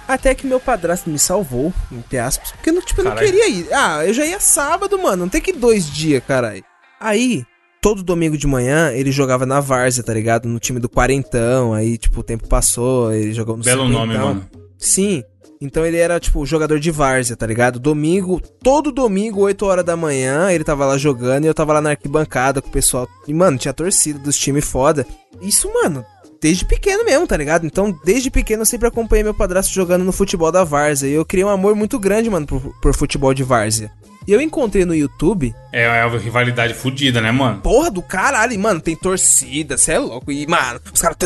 Até 0.06 0.34
que 0.34 0.46
meu 0.46 0.58
padrasto 0.58 1.10
me 1.10 1.18
salvou, 1.18 1.72
entre 1.92 2.18
aspas, 2.18 2.52
porque 2.52 2.70
eu, 2.70 2.74
não, 2.74 2.80
tipo, 2.80 3.00
eu 3.00 3.04
não 3.04 3.16
queria 3.16 3.48
ir. 3.48 3.68
Ah, 3.72 4.04
eu 4.06 4.14
já 4.14 4.24
ia 4.24 4.40
sábado, 4.40 4.96
mano, 4.98 5.24
não 5.24 5.28
tem 5.28 5.40
que 5.40 5.50
ir 5.50 5.56
dois 5.56 5.90
dias, 5.90 6.22
caralho. 6.26 6.64
Aí, 6.98 7.44
todo 7.82 8.02
domingo 8.02 8.38
de 8.38 8.46
manhã, 8.46 8.92
ele 8.92 9.10
jogava 9.10 9.44
na 9.44 9.60
várzea, 9.60 10.04
tá 10.04 10.14
ligado? 10.14 10.48
No 10.48 10.58
time 10.58 10.78
do 10.78 10.88
quarentão, 10.88 11.74
aí, 11.74 11.98
tipo, 11.98 12.20
o 12.20 12.24
tempo 12.24 12.48
passou, 12.48 13.12
ele 13.12 13.32
jogou 13.32 13.56
no 13.56 13.64
Belo 13.64 13.88
nome, 13.88 14.16
mano. 14.16 14.48
Sim. 14.78 15.22
Então 15.60 15.84
ele 15.84 15.98
era, 15.98 16.18
tipo, 16.18 16.46
jogador 16.46 16.80
de 16.80 16.90
várzea, 16.90 17.36
tá 17.36 17.46
ligado? 17.46 17.78
Domingo, 17.78 18.40
todo 18.62 18.90
domingo, 18.90 19.42
8 19.42 19.66
horas 19.66 19.84
da 19.84 19.94
manhã, 19.94 20.50
ele 20.50 20.64
tava 20.64 20.86
lá 20.86 20.96
jogando 20.96 21.44
e 21.44 21.48
eu 21.48 21.54
tava 21.54 21.74
lá 21.74 21.82
na 21.82 21.90
arquibancada 21.90 22.62
com 22.62 22.68
o 22.68 22.72
pessoal. 22.72 23.06
E, 23.28 23.34
mano, 23.34 23.58
tinha 23.58 23.74
torcida 23.74 24.18
dos 24.18 24.38
times 24.38 24.64
foda. 24.64 25.06
Isso, 25.42 25.70
mano, 25.72 26.04
desde 26.40 26.64
pequeno 26.64 27.04
mesmo, 27.04 27.26
tá 27.26 27.36
ligado? 27.36 27.66
Então, 27.66 27.94
desde 28.04 28.30
pequeno 28.30 28.62
eu 28.62 28.66
sempre 28.66 28.88
acompanhei 28.88 29.22
meu 29.22 29.34
padrasto 29.34 29.72
jogando 29.72 30.04
no 30.04 30.12
futebol 30.12 30.50
da 30.50 30.64
várzea. 30.64 31.08
E 31.08 31.12
eu 31.12 31.24
criei 31.24 31.44
um 31.44 31.50
amor 31.50 31.76
muito 31.76 31.98
grande, 31.98 32.30
mano, 32.30 32.46
por, 32.46 32.60
por 32.80 32.94
futebol 32.94 33.34
de 33.34 33.42
várzea. 33.42 33.92
E 34.26 34.32
eu 34.32 34.40
encontrei 34.40 34.84
no 34.84 34.94
YouTube, 34.94 35.54
É, 35.72 35.84
é 35.84 36.04
uma 36.04 36.18
rivalidade 36.18 36.74
fodida, 36.74 37.20
né, 37.20 37.32
mano? 37.32 37.60
porra 37.62 37.90
do 37.90 38.02
caralho, 38.02 38.58
mano, 38.58 38.80
tem 38.80 38.94
torcida, 38.94 39.78
cê 39.78 39.92
é 39.92 39.98
louco. 39.98 40.30
E, 40.30 40.46
mano, 40.46 40.80
os 40.92 41.00
caras. 41.00 41.16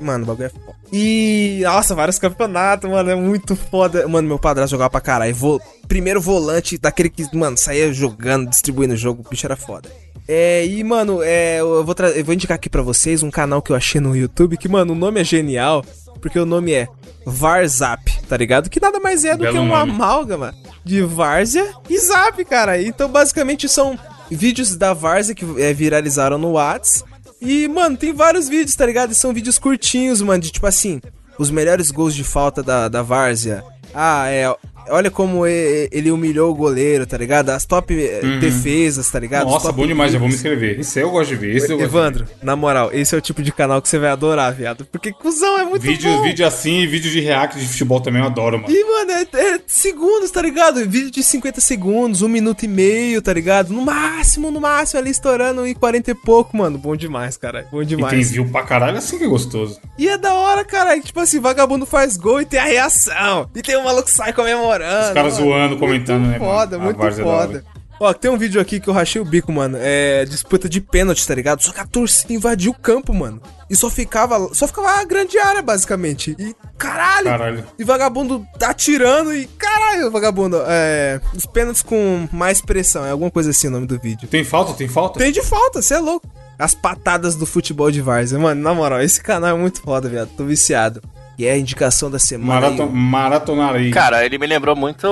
Mano, 0.00 0.24
o 0.24 0.26
bagulho 0.26 0.46
é 0.46 0.48
foda. 0.48 0.76
E, 0.92 1.60
nossa, 1.62 1.94
vários 1.94 2.18
campeonatos, 2.18 2.90
mano, 2.90 3.10
é 3.10 3.14
muito 3.14 3.54
foda. 3.54 4.06
Mano, 4.08 4.26
meu 4.28 4.38
padrasto 4.38 4.72
jogava 4.72 4.90
pra 4.90 5.00
caralho. 5.00 5.34
Vo... 5.34 5.60
Primeiro 5.86 6.20
volante, 6.20 6.76
daquele 6.76 7.08
que, 7.08 7.24
mano, 7.36 7.56
saía 7.56 7.92
jogando, 7.92 8.48
distribuindo 8.48 8.94
o 8.94 8.96
jogo, 8.96 9.22
o 9.24 9.28
bicho 9.30 9.46
era 9.46 9.56
foda. 9.56 9.88
É, 10.26 10.64
e, 10.66 10.82
mano, 10.82 11.22
é, 11.22 11.60
eu, 11.60 11.84
vou 11.84 11.94
eu 12.14 12.24
vou 12.24 12.34
indicar 12.34 12.54
aqui 12.56 12.68
pra 12.68 12.82
vocês 12.82 13.22
um 13.22 13.30
canal 13.30 13.62
que 13.62 13.70
eu 13.70 13.76
achei 13.76 14.00
no 14.00 14.16
YouTube, 14.16 14.56
que, 14.56 14.68
mano, 14.68 14.92
o 14.92 14.96
nome 14.96 15.20
é 15.20 15.24
genial, 15.24 15.84
porque 16.20 16.38
o 16.38 16.46
nome 16.46 16.72
é 16.72 16.88
Varzap, 17.24 18.02
tá 18.28 18.36
ligado? 18.36 18.68
Que 18.68 18.80
nada 18.80 18.98
mais 19.00 19.24
é 19.24 19.32
do 19.36 19.40
Belo 19.44 19.52
que 19.54 19.58
um 19.60 19.68
nome. 19.68 19.92
amálgama 19.92 20.54
de 20.84 21.02
Várzea 21.02 21.72
e 21.88 21.98
Zap, 21.98 22.44
cara. 22.44 22.80
Então, 22.82 23.08
basicamente, 23.08 23.68
são 23.68 23.98
vídeos 24.30 24.76
da 24.76 24.92
Várzea 24.92 25.34
que 25.34 25.44
é, 25.58 25.72
viralizaram 25.72 26.38
no 26.38 26.52
Whats. 26.52 27.04
E, 27.40 27.66
mano, 27.68 27.96
tem 27.96 28.12
vários 28.12 28.48
vídeos, 28.48 28.76
tá 28.76 28.86
ligado? 28.86 29.12
E 29.12 29.14
são 29.14 29.32
vídeos 29.32 29.58
curtinhos, 29.58 30.22
mano, 30.22 30.42
de 30.42 30.50
tipo 30.50 30.66
assim, 30.66 31.00
os 31.38 31.50
melhores 31.50 31.90
gols 31.90 32.14
de 32.14 32.24
falta 32.24 32.62
da, 32.62 32.88
da 32.88 33.02
Várzea. 33.02 33.64
Ah, 33.94 34.28
é. 34.28 34.54
Olha 34.88 35.10
como 35.10 35.46
ele 35.46 36.10
humilhou 36.10 36.50
o 36.50 36.54
goleiro, 36.54 37.06
tá 37.06 37.16
ligado? 37.16 37.50
As 37.50 37.64
top 37.64 37.94
eh, 37.94 38.20
defesas, 38.40 39.10
tá 39.10 39.18
ligado? 39.18 39.46
Os 39.46 39.52
Uhum. 39.52 39.58
Nossa, 39.58 39.72
bom 39.72 39.86
demais, 39.86 40.12
já 40.12 40.18
vou 40.18 40.28
me 40.28 40.34
inscrever. 40.34 40.80
Esse 40.80 40.98
aí 40.98 41.04
eu 41.04 41.10
gosto 41.10 41.30
de 41.30 41.36
ver. 41.36 41.56
Esse 41.56 41.70
eu 41.72 41.76
gosto 41.78 41.88
de 41.88 41.92
ver. 41.92 41.98
Evandro, 41.98 42.26
na 42.42 42.56
moral, 42.56 42.90
esse 42.92 43.14
é 43.14 43.18
o 43.18 43.20
tipo 43.20 43.42
de 43.42 43.52
canal 43.52 43.80
que 43.82 43.88
você 43.88 43.98
vai 43.98 44.10
adorar, 44.10 44.52
viado. 44.54 44.86
Porque 44.90 45.12
cuzão 45.12 45.58
é 45.58 45.64
muito 45.64 45.82
Vídeo, 45.82 46.10
bom. 46.10 46.22
vídeo 46.22 46.46
assim 46.46 46.80
e 46.80 46.86
vídeo 46.86 47.10
de 47.10 47.20
react 47.20 47.58
de 47.58 47.66
futebol 47.68 48.00
também 48.00 48.20
eu 48.22 48.26
adoro, 48.26 48.58
mano. 48.60 48.74
E, 48.74 48.84
mano, 48.84 49.10
é, 49.12 49.54
é 49.54 49.60
segundos, 49.66 50.30
tá 50.30 50.40
ligado? 50.42 50.80
Vídeo 50.88 51.10
de 51.10 51.22
50 51.22 51.60
segundos, 51.60 52.22
um 52.22 52.28
minuto 52.28 52.64
e 52.64 52.68
meio, 52.68 53.20
tá 53.22 53.32
ligado? 53.32 53.72
No 53.72 53.82
máximo, 53.82 54.50
no 54.50 54.60
máximo, 54.60 55.00
ali 55.00 55.10
estourando 55.10 55.66
em 55.66 55.74
40 55.74 56.10
e 56.10 56.14
pouco, 56.14 56.56
mano. 56.56 56.78
Bom 56.78 56.96
demais, 56.96 57.36
cara. 57.36 57.66
Bom 57.70 57.82
E 57.82 57.86
tem 57.86 57.96
demais. 57.96 58.30
view 58.30 58.48
pra 58.48 58.62
caralho, 58.62 58.96
assim 58.98 59.18
que 59.18 59.24
é 59.24 59.28
gostoso. 59.28 59.78
E 59.98 60.08
é 60.08 60.16
da 60.18 60.34
hora, 60.34 60.64
cara. 60.64 60.98
Tipo 61.00 61.20
assim, 61.20 61.38
vagabundo 61.40 61.84
faz 61.86 62.16
gol 62.16 62.40
e 62.40 62.44
tem 62.46 62.58
a 62.58 62.64
reação. 62.64 63.48
E 63.54 63.62
tem 63.62 63.76
o 63.76 63.84
maluco 63.84 64.04
que 64.04 64.10
sai 64.10 64.32
comemorando. 64.32 64.71
Os 64.80 65.12
caras 65.12 65.34
zoando, 65.34 65.76
comentando, 65.76 66.22
muito 66.22 66.32
né? 66.32 66.38
Foda, 66.38 66.78
muito 66.78 66.98
foda. 66.98 67.64
Ó, 68.00 68.12
tem 68.12 68.28
um 68.28 68.36
vídeo 68.36 68.60
aqui 68.60 68.80
que 68.80 68.88
eu 68.88 68.94
rachei 68.94 69.22
o 69.22 69.24
bico, 69.24 69.52
mano. 69.52 69.78
É 69.80 70.24
disputa 70.24 70.68
de 70.68 70.80
pênalti, 70.80 71.24
tá 71.24 71.34
ligado? 71.36 71.62
Só 71.62 71.72
que 71.72 71.78
a 71.78 71.86
torcida 71.86 72.32
invadiu 72.32 72.72
o 72.72 72.74
campo, 72.74 73.14
mano. 73.14 73.40
E 73.70 73.76
só 73.76 73.88
ficava, 73.88 74.52
só 74.52 74.66
ficava 74.66 74.88
a 75.00 75.04
grande 75.04 75.38
área, 75.38 75.62
basicamente. 75.62 76.34
E 76.36 76.52
caralho! 76.76 77.26
Caralho. 77.26 77.64
E 77.78 77.84
vagabundo 77.84 78.44
tá 78.58 78.70
atirando 78.70 79.32
e 79.32 79.46
caralho, 79.46 80.10
vagabundo. 80.10 80.60
É. 80.66 81.20
Os 81.32 81.46
pênaltis 81.46 81.80
com 81.80 82.28
mais 82.32 82.60
pressão, 82.60 83.06
é 83.06 83.12
alguma 83.12 83.30
coisa 83.30 83.50
assim 83.50 83.68
o 83.68 83.70
nome 83.70 83.86
do 83.86 83.96
vídeo. 84.00 84.28
Tem 84.28 84.42
falta? 84.42 84.72
Tem 84.74 84.88
falta? 84.88 85.20
Tem 85.20 85.30
de 85.30 85.42
falta, 85.42 85.80
você 85.80 85.94
é 85.94 85.98
louco. 85.98 86.28
As 86.58 86.74
patadas 86.74 87.36
do 87.36 87.46
futebol 87.46 87.90
de 87.90 88.00
Várzea. 88.00 88.36
Mano, 88.36 88.60
na 88.60 88.74
moral, 88.74 89.00
esse 89.00 89.22
canal 89.22 89.56
é 89.56 89.60
muito 89.60 89.80
foda, 89.80 90.08
viado. 90.08 90.30
Tô 90.36 90.44
viciado. 90.44 91.00
E 91.38 91.46
é 91.46 91.52
a 91.52 91.58
indicação 91.58 92.10
da 92.10 92.18
semana. 92.18 92.60
Maraton, 92.60 92.84
aí. 92.84 92.92
maratonar 92.92 93.74
aí. 93.74 93.90
Cara, 93.90 94.24
ele 94.24 94.38
me 94.38 94.46
lembrou 94.46 94.76
muito 94.76 95.06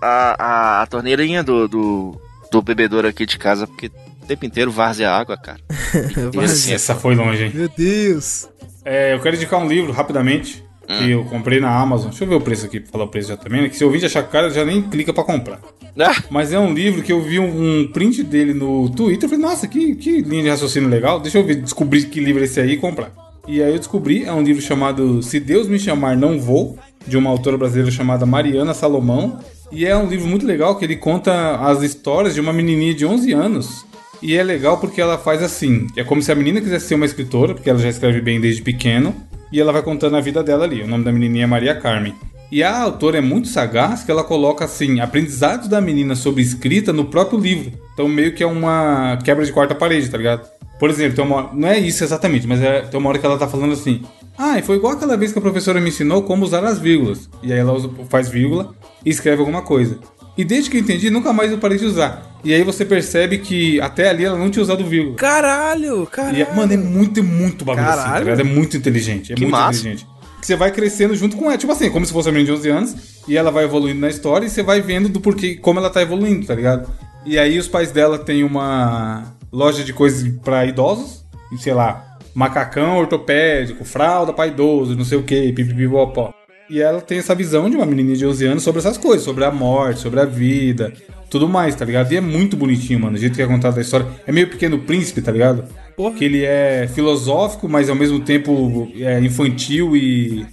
a, 0.00 0.36
a, 0.38 0.82
a 0.82 0.86
torneirinha 0.86 1.42
do, 1.42 1.68
do, 1.68 2.20
do 2.50 2.62
bebedouro 2.62 3.06
aqui 3.06 3.24
de 3.24 3.38
casa, 3.38 3.66
porque 3.66 3.86
o 4.22 4.26
tempo 4.26 4.44
inteiro 4.44 4.70
várzea 4.70 5.10
água, 5.10 5.36
cara. 5.36 5.60
Várzea. 6.34 6.74
Essa 6.74 6.94
foi 6.94 7.14
longe, 7.14 7.44
hein? 7.44 7.52
Meu 7.54 7.68
Deus. 7.68 8.48
É, 8.84 9.14
eu 9.14 9.20
quero 9.20 9.36
indicar 9.36 9.60
um 9.60 9.68
livro 9.68 9.92
rapidamente 9.92 10.64
que 10.98 11.10
eu 11.10 11.24
comprei 11.24 11.60
na 11.60 11.70
Amazon. 11.70 12.08
Deixa 12.08 12.24
eu 12.24 12.28
ver 12.28 12.34
o 12.34 12.40
preço 12.40 12.66
aqui 12.66 12.80
pra 12.80 12.90
falar 12.90 13.04
o 13.04 13.08
preço 13.08 13.28
já 13.28 13.36
também. 13.36 13.62
né? 13.62 13.68
Que 13.68 13.76
se 13.76 13.88
vídeo 13.88 14.06
achar 14.06 14.22
caro, 14.24 14.50
já 14.50 14.64
nem 14.64 14.82
clica 14.82 15.12
pra 15.12 15.22
comprar. 15.22 15.60
Ah, 15.98 16.16
Mas 16.30 16.52
é 16.52 16.58
um 16.58 16.72
livro 16.72 17.02
que 17.02 17.12
eu 17.12 17.22
vi 17.22 17.38
um, 17.38 17.80
um 17.82 17.86
print 17.92 18.22
dele 18.24 18.52
no 18.54 18.88
Twitter. 18.90 19.24
Eu 19.26 19.30
falei, 19.30 19.44
nossa, 19.44 19.68
que, 19.68 19.94
que 19.94 20.20
linha 20.22 20.42
de 20.42 20.48
raciocínio 20.48 20.88
legal. 20.88 21.20
Deixa 21.20 21.38
eu 21.38 21.44
ver, 21.44 21.56
descobrir 21.56 22.06
que 22.06 22.18
livro 22.20 22.42
é 22.42 22.44
esse 22.44 22.60
aí 22.60 22.72
e 22.72 22.76
comprar. 22.76 23.12
E 23.50 23.60
aí 23.60 23.72
eu 23.72 23.78
descobri, 23.78 24.22
é 24.22 24.32
um 24.32 24.44
livro 24.44 24.62
chamado 24.62 25.20
Se 25.24 25.40
Deus 25.40 25.66
Me 25.66 25.76
Chamar 25.76 26.16
Não 26.16 26.38
Vou, 26.38 26.78
de 27.04 27.16
uma 27.16 27.30
autora 27.30 27.58
brasileira 27.58 27.90
chamada 27.90 28.24
Mariana 28.24 28.72
Salomão. 28.72 29.40
E 29.72 29.84
é 29.84 29.96
um 29.96 30.06
livro 30.06 30.28
muito 30.28 30.46
legal 30.46 30.76
que 30.76 30.84
ele 30.84 30.94
conta 30.94 31.56
as 31.56 31.82
histórias 31.82 32.32
de 32.32 32.40
uma 32.40 32.52
menininha 32.52 32.94
de 32.94 33.04
11 33.04 33.32
anos. 33.32 33.84
E 34.22 34.36
é 34.36 34.42
legal 34.44 34.78
porque 34.78 35.00
ela 35.00 35.18
faz 35.18 35.42
assim, 35.42 35.88
é 35.96 36.04
como 36.04 36.22
se 36.22 36.30
a 36.30 36.34
menina 36.36 36.60
quisesse 36.60 36.86
ser 36.86 36.94
uma 36.94 37.04
escritora, 37.04 37.52
porque 37.52 37.68
ela 37.68 37.80
já 37.80 37.88
escreve 37.88 38.20
bem 38.20 38.40
desde 38.40 38.62
pequeno, 38.62 39.12
e 39.52 39.60
ela 39.60 39.72
vai 39.72 39.82
contando 39.82 40.16
a 40.16 40.20
vida 40.20 40.44
dela 40.44 40.64
ali. 40.64 40.82
O 40.82 40.86
nome 40.86 41.02
da 41.02 41.10
menininha 41.10 41.42
é 41.42 41.48
Maria 41.48 41.74
Carmen. 41.74 42.14
E 42.52 42.62
a 42.62 42.80
autora 42.80 43.18
é 43.18 43.20
muito 43.20 43.48
sagaz 43.48 44.04
que 44.04 44.12
ela 44.12 44.22
coloca 44.22 44.64
assim, 44.64 45.00
aprendizados 45.00 45.66
da 45.66 45.80
menina 45.80 46.14
sobre 46.14 46.40
escrita 46.40 46.92
no 46.92 47.06
próprio 47.06 47.40
livro. 47.40 47.72
Então 47.94 48.06
meio 48.06 48.32
que 48.32 48.44
é 48.44 48.46
uma 48.46 49.18
quebra 49.24 49.44
de 49.44 49.52
quarta 49.52 49.74
parede, 49.74 50.08
tá 50.08 50.18
ligado? 50.18 50.48
Por 50.80 50.90
exemplo, 50.90 51.14
tem 51.14 51.24
uma, 51.24 51.50
não 51.52 51.68
é 51.68 51.78
isso 51.78 52.02
exatamente, 52.02 52.46
mas 52.46 52.60
é, 52.60 52.80
tem 52.80 52.98
uma 52.98 53.10
hora 53.10 53.18
que 53.18 53.26
ela 53.26 53.38
tá 53.38 53.46
falando 53.46 53.72
assim: 53.74 54.02
Ah, 54.36 54.58
e 54.58 54.62
foi 54.62 54.76
igual 54.76 54.94
aquela 54.94 55.16
vez 55.16 55.30
que 55.32 55.38
a 55.38 55.42
professora 55.42 55.80
me 55.80 55.90
ensinou 55.90 56.22
como 56.22 56.44
usar 56.44 56.64
as 56.64 56.78
vírgulas. 56.80 57.28
E 57.42 57.52
aí 57.52 57.58
ela 57.58 57.72
usa, 57.72 57.88
faz 58.08 58.28
vírgula 58.28 58.74
e 59.04 59.10
escreve 59.10 59.40
alguma 59.40 59.60
coisa. 59.62 59.98
E 60.38 60.44
desde 60.44 60.70
que 60.70 60.78
eu 60.78 60.80
entendi, 60.80 61.10
nunca 61.10 61.32
mais 61.34 61.52
eu 61.52 61.58
parei 61.58 61.76
de 61.76 61.84
usar. 61.84 62.38
E 62.42 62.54
aí 62.54 62.64
você 62.64 62.82
percebe 62.84 63.38
que 63.38 63.78
até 63.82 64.08
ali 64.08 64.24
ela 64.24 64.38
não 64.38 64.48
tinha 64.50 64.62
usado 64.62 64.82
vírgula. 64.86 65.16
Caralho, 65.16 66.04
E, 66.04 66.06
caralho. 66.06 66.42
é- 66.42 66.54
mano, 66.54 66.72
é 66.72 66.76
muito, 66.78 67.22
muito 67.22 67.62
bagulho 67.64 67.86
assim, 67.86 67.96
tá 67.98 68.02
Caralho. 68.04 68.24
ligado? 68.24 68.40
É 68.40 68.44
muito 68.44 68.76
inteligente. 68.76 69.32
É 69.32 69.34
Que 69.34 69.42
muito 69.42 69.52
massa. 69.52 69.80
inteligente. 69.80 70.06
Que 70.40 70.46
você 70.46 70.56
vai 70.56 70.70
crescendo 70.72 71.14
junto 71.14 71.36
com 71.36 71.44
ela. 71.50 71.58
Tipo 71.58 71.72
assim, 71.72 71.90
como 71.90 72.06
se 72.06 72.12
fosse 72.14 72.30
a 72.30 72.32
menina 72.32 72.54
de 72.54 72.58
11 72.58 72.68
anos. 72.70 72.94
E 73.28 73.36
ela 73.36 73.50
vai 73.50 73.64
evoluindo 73.64 74.00
na 74.00 74.08
história 74.08 74.46
e 74.46 74.48
você 74.48 74.62
vai 74.62 74.80
vendo 74.80 75.10
do 75.10 75.20
porquê, 75.20 75.56
como 75.56 75.78
ela 75.78 75.90
tá 75.90 76.00
evoluindo, 76.00 76.46
tá 76.46 76.54
ligado? 76.54 76.90
E 77.26 77.38
aí 77.38 77.58
os 77.58 77.68
pais 77.68 77.90
dela 77.92 78.18
têm 78.18 78.42
uma 78.42 79.34
loja 79.52 79.84
de 79.84 79.92
coisas 79.92 80.26
pra 80.42 80.64
idosos. 80.64 81.24
Sei 81.58 81.74
lá, 81.74 82.18
macacão 82.34 82.98
ortopédico, 82.98 83.84
fralda 83.84 84.32
pra 84.32 84.46
idoso, 84.46 84.96
não 84.96 85.04
sei 85.04 85.18
o 85.18 85.22
que, 85.22 85.52
pipipipopó. 85.52 86.32
E 86.68 86.80
ela 86.80 87.00
tem 87.00 87.18
essa 87.18 87.34
visão 87.34 87.68
de 87.68 87.76
uma 87.76 87.84
menininha 87.84 88.16
de 88.16 88.24
11 88.24 88.46
anos 88.46 88.62
sobre 88.62 88.78
essas 88.78 88.96
coisas, 88.96 89.24
sobre 89.24 89.44
a 89.44 89.50
morte, 89.50 89.98
sobre 89.98 90.20
a 90.20 90.24
vida, 90.24 90.92
tudo 91.28 91.48
mais, 91.48 91.74
tá 91.74 91.84
ligado? 91.84 92.12
E 92.12 92.16
é 92.16 92.20
muito 92.20 92.56
bonitinho, 92.56 93.00
mano, 93.00 93.16
o 93.16 93.18
jeito 93.18 93.34
que 93.34 93.42
é 93.42 93.46
contado 93.46 93.76
a 93.76 93.80
história. 93.80 94.06
É 94.24 94.30
meio 94.30 94.48
pequeno 94.48 94.78
príncipe, 94.78 95.20
tá 95.20 95.32
ligado? 95.32 95.64
Porra. 95.96 96.14
Que 96.14 96.24
ele 96.24 96.44
é 96.44 96.88
filosófico, 96.94 97.68
mas 97.68 97.90
ao 97.90 97.96
mesmo 97.96 98.20
tempo 98.20 98.88
é 98.96 99.18
infantil 99.18 99.96
e 99.96 100.46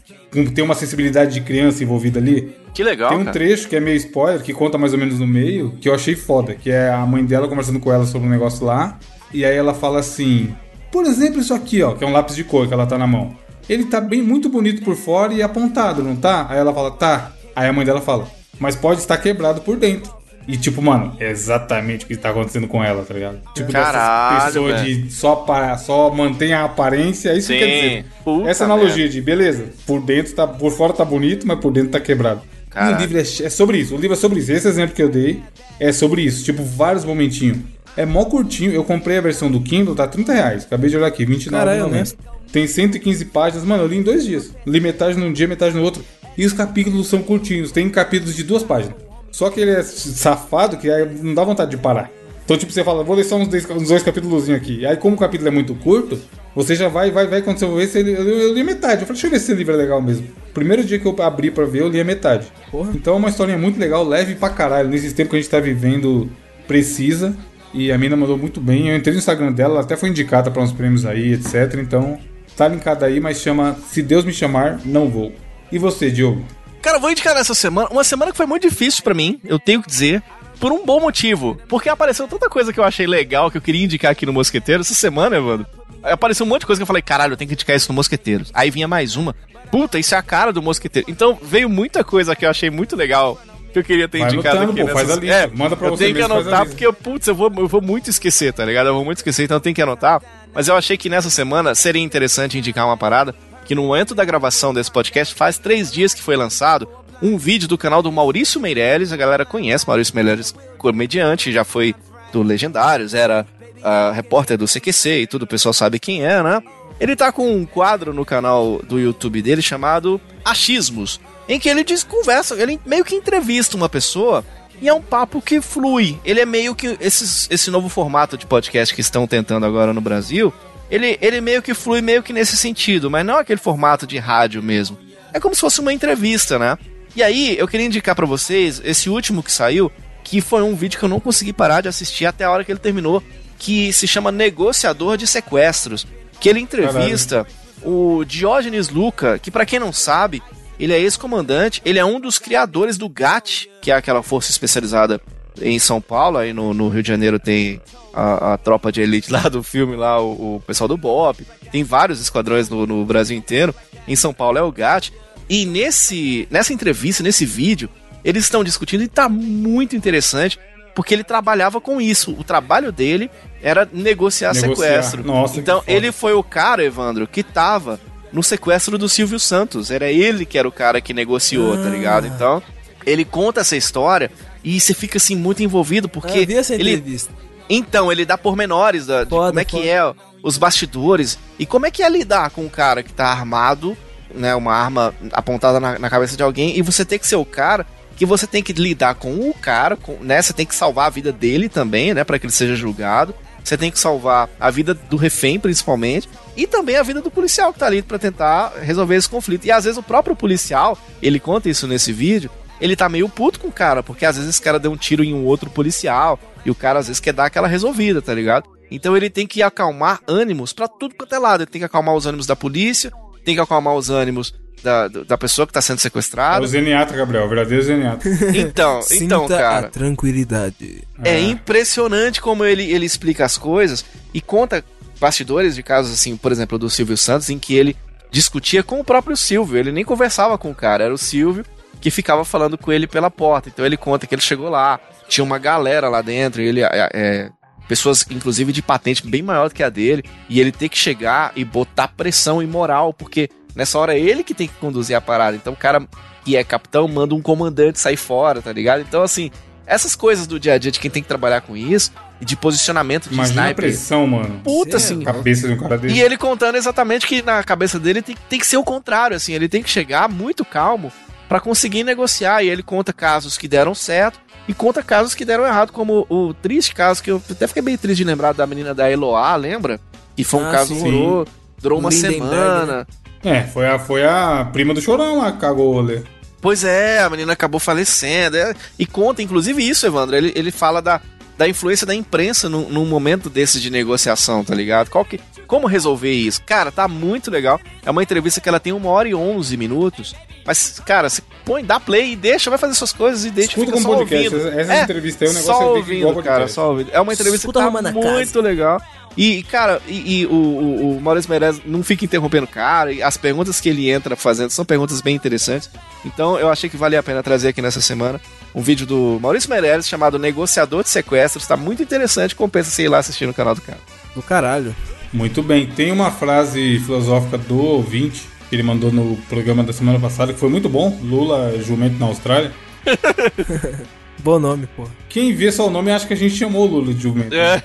tem 0.56 0.64
uma 0.64 0.74
sensibilidade 0.74 1.36
de 1.36 1.41
criança 1.41 1.84
envolvida 1.84 2.20
ali. 2.20 2.52
Que 2.78 2.84
legal, 2.84 3.10
Tem 3.10 3.18
um 3.18 3.24
cara. 3.26 3.34
trecho 3.34 3.68
que 3.68 3.76
é 3.76 3.80
meio 3.80 3.98
spoiler, 3.98 4.40
que 4.44 4.54
conta 4.54 4.78
mais 4.78 4.94
ou 4.94 5.00
menos 5.00 5.18
no 5.20 5.26
meio, 5.26 5.72
que 5.82 5.90
eu 5.90 5.96
achei 5.96 6.16
foda, 6.16 6.54
que 6.54 6.70
é 6.70 6.90
a 6.92 7.04
mãe 7.08 7.26
dela 7.26 7.48
conversando 7.48 7.80
com 7.80 7.92
ela 7.92 8.06
sobre 8.06 8.28
um 8.28 8.32
negócio 8.32 8.64
lá, 8.64 9.00
e 9.34 9.44
aí 9.44 9.56
ela 9.58 9.74
fala 9.74 10.00
assim: 10.00 10.54
Por 10.92 11.04
exemplo, 11.06 11.40
isso 11.42 11.56
aqui, 11.56 11.82
ó, 11.82 11.94
que 11.96 12.04
é 12.04 12.08
um 12.08 12.12
lápis 12.14 12.36
de 12.36 12.44
cor 12.44 12.68
que 12.68 12.74
ela 12.76 12.86
tá 12.86 12.96
na 12.96 13.08
mão. 13.08 13.36
Ele 13.68 13.86
tá 13.86 14.00
bem 14.00 14.22
muito 14.22 14.48
bonito 14.48 14.84
por 14.84 14.96
fora 14.96 15.34
e 15.34 15.42
apontado, 15.42 16.04
não 16.04 16.16
tá? 16.16 16.46
Aí 16.50 16.60
ela 16.60 16.72
fala, 16.72 16.92
tá. 16.92 17.32
Aí 17.56 17.68
a 17.68 17.74
mãe 17.74 17.84
dela 17.84 18.00
fala, 18.00 18.28
mas 18.60 18.76
pode 18.76 19.00
estar 19.02 19.18
quebrado 19.18 19.62
por 19.62 19.76
dentro. 19.76 20.16
E 20.48 20.56
tipo, 20.56 20.80
mano, 20.82 21.14
é 21.20 21.30
exatamente 21.30 22.06
o 22.06 22.08
que 22.08 22.16
tá 22.16 22.30
acontecendo 22.30 22.68
com 22.68 22.82
ela, 22.82 23.04
tá 23.04 23.14
ligado? 23.14 23.40
Tipo, 23.54 23.70
Caralho, 23.72 24.66
velho. 24.68 24.84
de 25.04 25.12
só, 25.12 25.36
pa- 25.36 25.78
só 25.78 26.10
mantém 26.10 26.54
a 26.54 26.64
aparência, 26.64 27.32
é 27.32 27.38
isso 27.38 27.48
que 27.52 27.56
Sim. 27.56 27.60
quer 27.66 27.82
dizer. 27.82 28.06
Puta 28.24 28.50
Essa 28.50 28.64
analogia 28.64 29.10
de, 29.10 29.20
beleza, 29.20 29.66
por 29.86 30.00
dentro 30.02 30.34
tá, 30.34 30.48
por 30.48 30.72
fora 30.72 30.94
tá 30.94 31.04
bonito, 31.04 31.46
mas 31.46 31.60
por 31.60 31.72
dentro 31.72 31.90
tá 31.90 32.00
quebrado. 32.00 32.42
E 32.68 32.70
Caralho. 32.70 32.97
o 32.97 32.99
livro 32.99 33.18
é, 33.18 33.22
é 33.22 33.49
sobre 33.49 33.78
isso. 33.78 33.95
O 33.95 33.97
livro 33.97 34.13
é 34.15 34.20
sobre 34.20 34.39
isso. 34.39 34.51
Esse 34.51 34.68
exemplo 34.68 34.95
que 34.95 35.01
eu 35.01 35.09
dei 35.09 35.41
é 35.80 35.91
sobre 35.91 36.22
isso. 36.22 36.43
Tipo, 36.43 36.63
vários 36.63 37.05
momentinhos. 37.05 37.59
É 37.95 38.05
mó 38.05 38.26
curtinho. 38.26 38.72
Eu 38.72 38.84
comprei 38.84 39.18
a 39.18 39.22
versão 39.22 39.49
do 39.49 39.61
Kindle, 39.61 39.95
tá 39.95 40.07
30 40.07 40.34
reais. 40.34 40.63
Acabei 40.65 40.89
de 40.89 40.97
olhar 40.97 41.07
aqui, 41.07 41.26
Caralho, 41.49 41.84
29,90. 41.84 41.86
honesto. 41.88 42.18
Tem 42.51 42.68
115 42.68 43.26
páginas. 43.26 43.65
Mano, 43.65 43.84
eu 43.84 43.88
li 43.88 43.97
em 43.97 44.03
dois 44.03 44.26
dias. 44.26 44.51
Li 44.65 44.80
metade 44.80 45.18
num 45.18 45.34
dia, 45.34 45.47
metade 45.47 45.76
no 45.76 45.82
outro. 45.82 46.03
E 46.38 46.45
os 46.45 46.53
capítulos 46.53 47.07
são 47.07 47.22
curtinhos. 47.24 47.72
Tem 47.72 47.89
capítulos 47.89 48.36
de 48.36 48.43
duas 48.43 48.63
páginas. 48.63 48.95
Só 49.32 49.49
que 49.49 49.59
ele 49.59 49.72
é 49.72 49.84
safado 49.84 50.78
que 50.78 50.89
aí 50.89 51.07
não 51.22 51.34
dá 51.34 51.43
vontade 51.43 51.72
de 51.72 51.78
parar. 51.78 52.11
Então, 52.48 52.58
tipo, 52.58 52.72
você 52.72 52.82
fala, 52.82 53.04
vou 53.04 53.14
ler 53.14 53.26
só 53.26 53.36
uns 53.36 53.50
dois, 53.50 53.70
uns 53.70 53.89
dois 53.89 54.02
capítulos 54.02 54.50
aqui. 54.50 54.86
Aí, 54.86 54.95
como 54.95 55.18
o 55.18 55.20
capítulo 55.20 55.50
é 55.50 55.52
muito 55.52 55.76
curto, 55.76 56.18
você 56.56 56.76
já 56.76 56.88
vai, 56.88 57.12
vai, 57.12 57.28
vai. 57.28 57.41
Quando 57.41 57.58
você 57.60 57.68
ver, 57.68 57.88
você, 57.88 58.00
eu, 58.00 58.26
eu 58.26 58.54
li 58.54 58.64
metade. 58.64 59.02
Eu 59.02 59.06
falei, 59.06 59.22
deixa 59.22 59.28
eu 59.28 59.32
ver 59.32 59.39
se 59.39 59.52
esse 59.52 59.54
livro 59.54 59.74
é 59.74 59.78
legal 59.78 60.02
mesmo. 60.02 60.30
Primeiro 60.54 60.82
dia 60.82 60.98
que 60.98 61.06
eu 61.06 61.14
abri 61.22 61.52
pra 61.52 61.66
ver, 61.66 61.82
eu 61.82 61.89
li 61.89 62.00
a 62.00 62.06
metade. 62.06 62.48
Porra. 62.72 62.93
Então 62.95 63.16
é 63.16 63.18
uma 63.18 63.28
historinha 63.28 63.58
muito 63.58 63.78
legal, 63.78 64.02
leve 64.02 64.36
pra 64.36 64.50
caralho. 64.50 64.88
Nesse 64.88 65.14
tempo 65.14 65.32
que 65.32 65.36
a 65.36 65.39
gente 65.39 65.52
tá 65.52 65.60
vivendo, 65.60 66.32
precisa. 66.66 67.36
E 67.74 67.91
a 67.91 67.98
mina 67.98 68.16
mandou 68.16 68.38
muito 68.38 68.62
bem. 68.62 68.88
Eu 68.88 68.95
entrei 68.95 69.14
no 69.14 69.20
Instagram 69.20 69.52
dela, 69.52 69.74
ela 69.74 69.82
até 69.82 69.98
foi 69.98 70.08
indicada 70.08 70.50
pra 70.50 70.64
uns 70.64 70.72
prêmios 70.72 71.06
aí, 71.06 71.34
etc. 71.34 71.74
Então, 71.82 72.18
tá 72.56 72.70
linkada 72.70 73.06
aí, 73.06 73.20
mas 73.20 73.41
chama 73.41 73.78
Se 73.89 74.02
Deus 74.02 74.24
Me 74.24 74.32
Chamar, 74.32 74.80
Não 74.86 75.10
Vou. 75.10 75.34
E 75.70 75.78
você, 75.78 76.10
Diogo? 76.10 76.45
Cara, 76.82 76.95
eu 76.95 77.02
vou 77.02 77.12
indicar 77.12 77.36
nessa 77.36 77.54
semana, 77.54 77.89
uma 77.91 78.04
semana 78.04 78.32
que 78.32 78.38
foi 78.38 78.45
muito 78.45 78.68
difícil 78.70 79.04
pra 79.04 79.14
mim, 79.14 79.41
eu 79.43 79.60
tenho 79.60 79.82
que 79.82 79.89
dizer, 79.89 80.24
por 80.60 80.72
um 80.72 80.86
bom 80.86 80.99
motivo. 80.99 81.60
Porque 81.68 81.89
apareceu 81.89 82.28
tanta 82.28 82.49
coisa 82.49 82.74
que 82.74 82.80
eu 82.80 82.84
achei 82.84 83.08
legal, 83.08 83.49
que 83.51 83.58
eu 83.58 83.62
queria 83.62 83.84
indicar 83.84 84.12
aqui 84.12 84.26
no 84.26 84.34
Mosqueteiro 84.34 84.82
essa 84.82 84.93
semana, 84.93 85.38
Evandro. 85.38 85.66
Apareceu 86.03 86.45
um 86.45 86.49
monte 86.49 86.62
de 86.62 86.68
coisa 86.68 86.80
que 86.80 86.84
eu 86.84 86.88
falei, 86.88 87.01
caralho, 87.01 87.34
eu 87.34 87.38
tenho 87.38 87.47
que 87.49 87.53
indicar 87.55 87.76
isso 87.76 87.89
no 87.89 87.95
Mosqueteiro. 87.95 88.45
Aí 88.53 88.70
vinha 88.70 88.88
mais 88.88 89.16
uma. 89.16 89.36
Puta, 89.72 89.99
isso 89.99 90.16
é 90.16 90.18
a 90.18 90.22
cara 90.22 90.53
do 90.53 90.62
Mosqueteiro. 90.62 91.10
Então 91.10 91.38
veio 91.41 91.70
muita 91.70 92.03
coisa 92.03 92.36
que 92.36 92.45
eu 92.45 92.49
achei 92.49 92.70
muito 92.70 92.95
legal. 92.95 93.39
Que 93.74 93.80
eu 93.80 93.84
queria 93.84 94.08
ter 94.08 94.20
Vai 94.20 94.32
indicado 94.32 94.58
anotando, 94.60 94.82
aqui. 94.82 94.89
pô, 94.89 94.97
faz 94.97 95.12
a 95.12 95.16
lista. 95.16 95.51
Manda 95.53 95.76
pra 95.76 95.88
eu 95.88 95.91
você 95.91 96.05
tenho 96.05 96.16
que 96.16 96.22
mesmo, 96.22 96.34
anotar 96.36 96.66
porque, 96.66 96.86
eu, 96.86 96.93
putz, 96.93 97.28
eu 97.28 97.36
vou, 97.36 97.51
eu 97.58 97.68
vou 97.68 97.82
muito 97.82 98.10
esquecer, 98.10 98.53
tá 98.53 98.64
ligado? 98.64 98.88
Eu 98.88 98.93
vou 98.93 99.03
muito 99.03 99.18
esquecer, 99.18 99.43
então 99.43 99.58
eu 99.58 99.62
tenho 99.62 99.76
que 99.76 99.82
anotar. 99.82 100.22
Mas 100.53 100.68
eu 100.70 100.76
achei 100.76 100.97
que 100.97 101.10
nessa 101.10 101.30
semana 101.30 101.76
seria 101.76 102.01
interessante 102.01 102.58
indicar 102.58 102.86
uma 102.86 102.97
parada 102.97 103.36
que 103.66 103.76
no 103.76 103.84
momento 103.84 104.16
da 104.16 104.24
gravação 104.24 104.74
desse 104.74 104.89
podcast, 104.89 105.36
faz 105.36 105.58
três 105.58 105.91
dias 105.91 106.14
que 106.14 106.22
foi 106.22 106.38
lançado 106.38 106.88
um 107.22 107.38
vídeo 107.38 107.68
do 107.68 107.78
canal 107.78 108.01
do 108.01 108.11
Maurício 108.11 108.59
Meirelles. 108.59 109.11
A 109.11 109.18
galera 109.18 109.45
conhece 109.45 109.88
Maurício 109.88 110.15
Meirelles, 110.15 110.53
comediante, 110.78 111.51
já 111.51 111.63
foi 111.63 111.95
do 112.32 112.43
Legendários, 112.43 113.13
era 113.13 113.45
ah, 113.84 114.11
repórter 114.13 114.57
do 114.57 114.65
CQC 114.65 115.22
e 115.22 115.28
tudo, 115.28 115.43
o 115.43 115.47
pessoal 115.47 115.74
sabe 115.74 115.99
quem 115.99 116.26
é, 116.26 116.41
né? 116.41 116.61
Ele 116.99 117.15
tá 117.15 117.32
com 117.32 117.55
um 117.55 117.65
quadro 117.65 118.13
no 118.13 118.26
canal 118.26 118.82
do 118.84 118.99
YouTube 118.99 119.41
dele 119.41 119.61
chamado 119.61 120.20
Achismos, 120.43 121.20
em 121.47 121.59
que 121.59 121.70
ele 121.70 121.84
diz, 121.84 122.03
conversa, 122.03 122.55
ele 122.55 122.80
meio 122.86 123.05
que 123.05 123.15
entrevista 123.15 123.78
uma 123.78 123.88
pessoa 123.88 124.43
e 124.82 124.88
é 124.88 124.93
um 124.93 125.01
papo 125.01 125.41
que 125.41 125.61
flui. 125.61 126.20
Ele 126.26 126.39
é 126.39 126.45
meio 126.45 126.76
que 126.76 126.97
esses, 126.99 127.47
esse 127.51 127.70
novo 127.70 127.88
formato 127.88 128.38
de 128.38 128.45
podcast 128.45 128.93
que 128.93 129.01
estão 129.01 129.28
tentando 129.28 129.65
agora 129.65 129.93
no 129.93 130.01
Brasil. 130.01 130.51
Ele, 130.89 131.18
ele 131.22 131.41
meio 131.41 131.61
que 131.61 131.74
flui 131.74 132.01
meio 132.01 132.24
que 132.24 132.34
nesse 132.34 132.55
sentido, 132.57 133.11
mas 133.11 133.26
não 133.26 133.38
aquele 133.38 133.59
formato 133.59 134.07
de 134.07 134.18
rádio 134.18 134.63
mesmo. 134.63 134.97
É 135.34 135.39
como 135.39 135.53
se 135.53 135.61
fosse 135.61 135.80
uma 135.80 135.93
entrevista, 135.93 136.57
né? 136.57 136.78
E 137.18 137.24
aí, 137.24 137.57
eu 137.57 137.68
queria 137.68 137.88
indicar 137.88 138.13
pra 138.13 138.28
vocês 138.28 138.80
esse 138.86 139.09
último 139.09 139.41
que 139.41 139.51
saiu, 139.51 139.91
que 140.24 140.39
foi 140.39 140.61
um 140.61 140.76
vídeo 140.76 140.99
que 140.99 141.03
eu 141.03 141.09
não 141.09 141.20
consegui 141.20 141.51
parar 141.51 141.82
de 141.82 141.88
assistir 141.88 142.28
até 142.28 142.43
a 142.43 142.51
hora 142.51 142.63
que 142.63 142.72
ele 142.72 142.78
terminou, 142.78 143.24
que 143.57 143.91
se 143.91 144.07
chama 144.07 144.32
Negociador 144.32 145.18
de 145.18 145.26
Sequestros, 145.26 146.05
que 146.39 146.47
ele 146.47 146.59
entrevista 146.59 147.43
o 147.82 148.24
Diógenes 148.24 148.89
Luca, 148.89 149.39
que 149.39 149.49
pra 149.49 149.65
quem 149.65 149.80
não 149.80 149.91
sabe, 149.91 150.43
ele 150.80 150.93
é 150.93 150.99
ex-comandante, 150.99 151.82
ele 151.84 151.97
é 151.97 152.05
um 152.05 152.20
dos 152.20 152.38
criadores 152.38 152.99
do 152.99 153.09
GAT, 153.09 153.68
que 153.82 153.89
é 153.89 153.95
aquela 153.95 154.22
força 154.22 154.51
especializada 154.51 155.20
em 155.59 155.80
São 155.80 155.99
Paulo, 155.99 156.38
aí 156.38 156.53
no, 156.53 156.72
no 156.72 156.88
Rio 156.88 157.01
de 157.01 157.07
Janeiro 157.07 157.39
tem 157.39 157.82
a, 158.13 158.53
a 158.53 158.57
tropa 158.59 158.91
de 158.91 159.01
elite 159.01 159.32
lá 159.34 159.49
do 159.49 159.63
filme, 159.63 159.95
lá 159.95 160.22
o, 160.22 160.57
o 160.57 160.63
pessoal 160.68 160.88
do 160.88 160.95
BOP, 160.95 161.47
tem 161.72 161.84
vários 161.84 162.22
esquadrões 162.22 162.70
no, 162.70 162.86
no 162.86 163.03
Brasil 163.03 163.36
inteiro, 163.36 163.74
em 164.07 164.15
São 164.15 164.32
Paulo 164.32 164.59
é 164.59 164.61
o 164.61 164.72
GAT, 164.72 165.11
e 165.50 165.66
nesse, 165.66 166.48
nessa 166.52 166.74
entrevista, 166.74 167.24
nesse 167.24 167.45
vídeo, 167.45 167.89
eles 168.24 168.43
estão 168.43 168.64
discutindo 168.64 169.04
e 169.04 169.08
tá 169.08 169.30
muito 169.30 169.95
interessante, 169.95 170.60
porque 170.95 171.14
ele 171.14 171.24
trabalhava 171.24 171.80
com 171.80 172.02
isso. 172.02 172.32
O 172.38 172.43
trabalho 172.43 172.91
dele 172.91 173.30
era 173.62 173.88
negociar, 173.93 174.54
Negociar. 174.54 174.88
sequestro. 174.88 175.24
Nossa, 175.24 175.54
que 175.56 175.60
então 175.60 175.84
ele 175.88 176.12
foi 176.12 176.34
o 176.34 176.43
cara, 176.43 176.84
Evandro, 176.84 177.28
que 177.28 177.43
tava 177.43 178.00
no 178.34 178.43
sequestro 178.43 178.98
do 178.98 179.08
Silvio 179.08 179.39
Santos. 179.39 179.89
Era 179.91 180.12
ele 180.12 180.45
que 180.45 180.58
era 180.58 180.68
o 180.68 180.72
cara 180.72 181.00
que 181.00 181.14
negociou, 181.14 181.78
tá 181.78 181.89
ligado? 181.89 182.28
Então, 182.28 182.62
ele 183.06 183.24
conta 183.24 183.62
essa 183.62 183.76
história 183.78 184.30
e 184.64 184.80
você 184.82 184.93
fica 184.93 185.18
assim 185.18 185.36
muito 185.36 185.64
envolvido 185.64 186.10
porque 186.10 186.45
Ah, 186.50 186.60
essa 186.60 186.74
ele 186.76 186.91
entrevista. 186.95 187.32
então, 187.70 188.12
ele 188.12 188.26
dá 188.26 188.38
pormenores 188.38 189.06
da, 189.06 189.24
de 189.24 189.30
Foda, 189.30 189.48
como 189.50 189.60
é 189.60 189.66
que 189.66 189.78
foda. 189.78 189.88
é 189.88 190.14
os 190.43 190.58
bastidores 190.58 191.38
e 191.58 191.66
como 191.66 191.86
é 191.86 191.91
que 191.91 192.04
é 192.04 192.10
lidar 192.10 192.50
com 192.50 192.64
um 192.66 192.70
cara 192.70 193.02
que 193.02 193.14
tá 193.14 193.28
armado, 193.28 193.95
né, 194.34 194.56
uma 194.56 194.74
arma 194.74 195.14
apontada 195.32 195.80
na, 195.80 196.00
na 196.00 196.10
cabeça 196.10 196.36
de 196.36 196.44
alguém 196.44 196.78
e 196.78 196.82
você 196.82 197.06
tem 197.06 197.20
que 197.20 197.28
ser 197.28 197.36
o 197.36 197.46
cara 197.46 197.86
que 198.16 198.26
você 198.26 198.48
tem 198.48 198.64
que 198.64 198.74
lidar 198.74 199.14
com 199.16 199.32
o 199.50 199.54
cara, 199.54 199.96
com, 199.96 200.14
né, 200.22 200.42
você 200.42 200.52
tem 200.52 200.66
que 200.66 200.74
salvar 200.74 201.06
a 201.06 201.10
vida 201.10 201.32
dele 201.32 201.70
também, 201.70 202.14
né, 202.14 202.24
para 202.24 202.40
que 202.40 202.46
ele 202.48 202.54
seja 202.54 202.76
julgado. 202.76 203.34
Você 203.64 203.78
tem 203.78 203.92
que 203.92 204.00
salvar 204.00 204.50
a 204.60 204.72
vida 204.72 204.94
do 204.94 205.18
refém, 205.18 205.60
principalmente, 205.60 206.30
e 206.56 206.66
também 206.66 206.96
a 206.96 207.04
vida 207.04 207.22
do 207.22 207.30
policial 207.30 207.74
que 207.74 207.80
tá 207.80 207.86
ali 207.86 208.02
pra 208.02 208.18
tentar 208.18 208.72
resolver 208.82 209.16
esse 209.16 209.28
conflito. 209.28 209.66
E 209.66 209.72
às 209.72 209.84
vezes 209.84 209.98
o 209.98 210.04
próprio 210.04 210.38
policial, 210.38 210.98
ele 211.22 211.38
conta 211.38 211.70
isso 211.70 211.86
nesse 211.86 212.14
vídeo, 212.14 212.50
ele 212.80 212.96
tá 212.96 213.10
meio 213.10 213.28
puto 213.28 213.60
com 213.60 213.68
o 213.68 213.72
cara, 213.72 214.02
porque 214.02 214.26
às 214.26 214.38
vezes 214.38 214.52
esse 214.52 214.62
cara 214.62 214.80
deu 214.80 214.92
um 214.92 214.96
tiro 214.96 215.22
em 215.22 215.34
um 215.34 215.44
outro 215.44 215.70
policial, 215.70 216.40
e 216.66 216.72
o 216.72 216.76
cara 216.76 217.00
às 217.00 217.08
vezes 217.08 217.20
quer 217.20 217.34
dar 217.34 217.46
aquela 217.46 217.68
resolvida, 217.68 218.22
tá 218.22 218.34
ligado? 218.34 218.70
Então 218.90 219.18
ele 219.18 219.30
tem 219.30 219.46
que 219.46 219.62
acalmar 219.62 220.22
ânimos 220.28 220.72
pra 220.74 220.88
tudo 220.88 221.16
quanto 221.16 221.36
é 221.36 221.40
lado. 221.40 221.64
Ele 221.64 221.72
tem 221.72 221.80
que 221.80 221.86
acalmar 221.86 222.16
os 222.16 222.26
ânimos 222.26 222.46
da 222.46 222.56
polícia, 222.56 223.12
tem 223.48 223.56
que 223.56 223.62
acalmar 223.62 223.95
os 223.95 224.10
ânimos 224.10 224.54
da, 224.84 225.08
da 225.08 225.38
pessoa 225.38 225.66
que 225.66 225.72
tá 225.72 225.82
sendo 225.82 226.00
É 226.00 226.02
sequestrada. 226.02 226.62
o 226.66 226.68
Zeniata, 226.68 227.16
Gabriel, 227.16 227.45
o 227.45 227.48
verdadeiro 227.48 227.82
Zeniata. 227.82 228.28
Então, 228.54 229.00
então, 229.10 229.43
Sinta 229.48 229.58
cara. 229.58 229.88
a 229.88 229.89
tranquilidade. 229.89 231.08
É 231.24 231.39
impressionante 231.39 232.41
como 232.41 232.66
ele, 232.66 232.91
ele 232.91 233.06
explica 233.06 233.45
as 233.45 233.58
coisas 233.58 234.04
e 234.34 234.41
conta 234.41 234.84
bastidores 235.18 235.76
de 235.76 235.82
casos, 235.82 236.12
assim, 236.14 236.36
por 236.36 236.52
exemplo, 236.52 236.78
do 236.78 236.89
Silvio 236.89 237.16
Santos, 237.16 237.50
em 237.50 237.58
que 237.58 237.74
ele 237.74 237.95
discutia 238.30 238.84
com 238.84 239.00
o 239.00 239.04
próprio 239.04 239.38
Silvio. 239.38 239.78
Ele 239.78 239.93
nem 239.93 240.04
conversava 240.04 240.58
com 240.58 240.72
o 240.72 240.76
cara, 240.76 241.06
era 241.06 241.14
o 241.14 241.18
Silvio 241.18 241.66
que 242.02 242.12
ficava 242.12 242.43
falando 242.45 242.78
com 242.78 242.91
ele 242.91 243.08
pela 243.08 243.32
porta. 243.32 243.70
Então 243.70 243.86
ele 243.86 243.98
conta 243.98 244.28
que 244.28 244.36
ele 244.36 244.41
chegou 244.41 244.70
lá, 244.70 245.00
tinha 245.28 245.43
uma 245.43 245.58
galera 245.58 246.10
lá 246.10 246.22
dentro, 246.22 246.62
e 246.62 246.68
ele. 246.68 246.82
é, 246.82 247.10
é, 247.14 247.50
pessoas, 247.88 248.26
inclusive, 248.30 248.72
de 248.72 248.82
patente 248.82 249.26
bem 249.26 249.42
maior 249.42 249.70
do 249.70 249.76
que 249.76 249.84
a 249.84 249.90
dele, 249.90 250.24
e 250.50 250.60
ele 250.60 250.72
tem 250.72 250.90
que 250.90 250.98
chegar 250.98 251.52
e 251.56 251.64
botar 251.64 252.08
pressão 252.10 252.62
e 252.62 252.68
moral, 252.68 253.14
porque 253.14 253.50
nessa 253.76 253.98
hora 253.98 254.16
é 254.16 254.20
ele 254.20 254.44
que 254.44 254.54
tem 254.54 254.68
que 254.68 254.76
conduzir 254.76 255.16
a 255.16 255.22
parada. 255.22 255.56
Então 255.56 255.74
o 255.74 255.78
cara 255.78 256.06
que 256.44 256.56
é 256.56 256.64
capitão 256.64 257.08
manda 257.08 257.36
um 257.36 257.42
comandante 257.42 258.00
sair 258.00 258.18
fora, 258.18 258.62
tá 258.62 258.72
ligado? 258.72 259.02
Então, 259.02 259.22
assim, 259.22 259.52
essas 259.86 260.16
coisas 260.16 260.48
do 260.48 260.60
dia 260.60 260.74
a 260.74 260.78
dia 260.78 260.92
de 260.92 261.00
quem 261.00 261.12
tem 261.12 261.22
que 261.22 261.28
trabalhar 261.28 261.62
com 261.62 261.76
isso, 261.76 262.12
e 262.40 262.46
de 262.46 262.56
posicionamento 262.56 263.30
de 263.30 263.34
Imagina 263.34 263.64
a 263.64 263.66
sniper. 263.66 263.86
pressão, 263.86 264.28
mano. 264.28 264.62
Puta, 264.64 265.00
Cê 265.00 265.14
assim. 265.14 265.24
Cabeça 265.24 265.68
de 265.68 265.74
um 265.74 265.78
cara 265.78 265.98
desse. 265.98 266.16
E 266.16 266.22
ele 266.22 266.38
contando 266.38 266.76
exatamente 266.76 267.26
que 267.26 267.42
na 267.42 267.64
cabeça 267.64 268.00
dele 268.00 268.22
tem, 268.22 268.36
tem 268.48 268.60
que 268.60 268.68
ser 268.68 268.78
o 268.78 268.84
contrário, 268.84 269.36
assim, 269.36 269.54
ele 269.54 269.68
tem 269.68 269.82
que 269.82 269.90
chegar 269.90 270.30
muito 270.30 270.64
calmo 270.64 271.12
pra 271.50 271.60
conseguir 271.60 272.04
negociar. 272.04 272.64
E 272.64 272.70
ele 272.70 272.84
conta 272.84 273.12
casos 273.12 273.58
que 273.58 273.68
deram 273.68 273.96
certo 273.96 274.40
e 274.68 274.74
conta 274.74 275.01
casos 275.01 275.34
que 275.34 275.45
deram 275.45 275.65
errado, 275.65 275.91
como 275.91 276.26
o, 276.30 276.53
triste 276.53 276.93
caso 276.93 277.24
que 277.24 277.32
eu 277.32 277.41
até 277.49 277.68
fiquei 277.68 277.82
bem 277.82 277.97
triste 277.97 278.18
de 278.18 278.24
lembrar 278.24 278.53
da 278.53 278.68
menina 278.68 278.93
da 278.93 279.09
Eloá, 279.09 279.55
lembra? 279.55 279.99
Que 280.36 280.43
foi 280.43 280.59
um 280.61 280.68
Ah, 280.68 280.72
caso 280.72 280.95
que 280.95 281.03
durou, 281.03 281.47
durou 281.82 281.99
uma 281.99 282.09
Lindenberg, 282.09 282.39
semana. 282.43 283.07
É, 283.43 283.63
foi 283.63 283.88
a, 283.88 283.97
foi 283.97 284.26
a 284.26 284.68
prima 284.74 284.93
do 284.93 285.01
Chorão 285.01 285.39
lá 285.39 285.51
que 285.51 285.59
cagou 285.59 285.89
o 285.89 285.93
rolê. 285.93 286.22
Pois 286.59 286.84
é, 286.84 287.20
a 287.20 287.30
menina 287.30 287.53
acabou 287.53 287.80
falecendo. 287.80 288.57
é, 288.57 288.74
e 288.97 289.05
conta, 289.05 289.41
inclusive, 289.41 289.88
isso, 289.88 290.05
Evandro. 290.05 290.36
Ele, 290.36 290.51
ele 290.55 290.72
fala 290.72 291.01
da, 291.01 291.22
da 291.58 291.68
influência 291.68 292.05
da 292.05 292.14
imprensa 292.14 292.70
num, 292.70 292.89
num 292.89 293.05
momento 293.05 293.49
desse 293.49 293.80
de 293.80 293.89
negociação, 293.89 294.64
tá 294.64 294.76
ligado? 294.76 295.10
Qual 295.10 295.26
que, 295.26 295.39
como 295.66 295.88
resolver 295.88 296.32
isso? 296.32 296.62
Cara, 296.64 296.91
tá 296.91 297.08
muito 297.08 297.49
legal. 297.49 297.80
É 298.05 298.12
uma 298.12 298.24
entrevista 298.24 298.62
que 298.62 298.70
ela 298.70 298.80
tem 298.80 298.93
uma 298.93 299.10
hora 299.10 299.28
e 299.28 299.36
onze 299.36 299.76
minutos. 299.76 300.36
Mas, 300.66 300.99
cara, 301.05 301.30
você 301.30 301.41
põe, 301.64 301.84
dá 301.84 301.97
play 301.99 302.34
e 302.34 302.36
deixa, 302.36 302.70
vai 302.70 302.78
fazer 302.78 302.93
suas 302.93 303.14
coisas 303.14 303.45
e 303.45 303.49
deixa 303.49 303.72
Escuta 303.72 303.86
fica 303.88 304.03
como 304.03 304.14
só 304.14 304.18
podcast. 304.18 304.53
ouvindo. 304.53 304.80
Essa 304.80 305.01
entrevista 305.01 305.45
aí, 305.45 305.51
o 305.51 305.53
negócio 305.53 305.74
só 305.74 305.82
é 305.82 305.86
ouvindo, 305.97 306.28
igual 306.30 306.43
cara, 306.43 306.68
só 306.68 306.89
ouvindo. 306.89 307.10
É 307.14 307.22
uma 307.22 307.34
entrevista 307.34 307.66
Escuta 307.68 307.80
que 307.80 307.91
tá 307.91 307.99
a 307.99 308.03
casa. 308.03 308.12
muito 308.12 308.62
legal. 308.62 309.01
E, 309.38 309.62
cara, 309.64 310.02
e, 310.08 310.40
e 310.40 310.46
o, 310.48 310.52
o, 310.52 311.18
o 311.18 311.22
Maurício 311.22 311.50
Meirelles 311.50 311.80
não 311.86 312.02
fica 312.02 312.26
interrompendo 312.26 312.66
o 312.66 312.68
cara, 312.68 313.14
e 313.14 313.22
as 313.22 313.38
perguntas 313.38 313.80
que 313.80 313.88
ele 313.88 314.10
entra 314.10 314.36
fazendo 314.36 314.72
são 314.72 314.84
perguntas 314.84 315.22
bem 315.22 315.36
interessantes. 315.36 315.92
Então 316.26 316.58
eu 316.58 316.70
achei 316.70 316.90
que 316.90 316.98
valia 316.98 317.20
a 317.20 317.24
pena 317.24 317.44
trazer 317.44 317.68
aqui 317.68 317.82
nessa 317.82 318.02
semana 318.02 318.42
um 318.74 318.82
vídeo 318.82 319.06
do 319.06 319.38
Maurício 319.40 319.70
Meirelles 319.70 320.08
chamado 320.08 320.40
Negociador 320.40 321.04
de 321.04 321.10
Sequestros. 321.10 321.68
Tá 321.68 321.78
muito 321.78 322.02
interessante, 322.02 322.56
compensa 322.56 322.90
você 322.90 323.04
ir 323.04 323.10
lá 323.10 323.20
assistir 323.20 323.46
no 323.46 323.54
canal 323.54 323.76
do 323.76 323.82
cara. 323.82 324.00
Do 324.36 324.42
caralho. 324.42 324.96
Muito 325.32 325.62
bem. 325.62 325.86
Tem 325.86 326.12
uma 326.12 326.32
frase 326.32 327.00
filosófica 327.00 327.58
do 327.58 327.78
ouvinte 327.78 328.48
que 328.70 328.76
ele 328.76 328.84
mandou 328.84 329.12
no 329.12 329.38
programa 329.50 329.84
da 329.84 329.94
semana 329.94 330.20
passada 330.20 330.52
que 330.52 330.60
foi 330.60 330.70
muito 330.70 330.90
bom. 330.90 331.18
Lula 331.22 331.78
jumento 331.84 332.18
na 332.18 332.26
Austrália. 332.26 332.72
Bom 334.44 334.60
nome, 334.60 334.88
pô. 334.96 335.04
Quem 335.28 335.54
vê 335.54 335.72
só 335.72 335.88
o 335.88 335.90
nome 335.90 336.12
acha 336.12 336.28
que 336.28 336.34
a 336.34 336.38
gente 336.38 336.56
chamou 336.56 336.84
o 336.84 336.88
Lula 336.88 337.14
de 337.14 337.22
jumento. 337.22 337.56
É, 337.56 337.82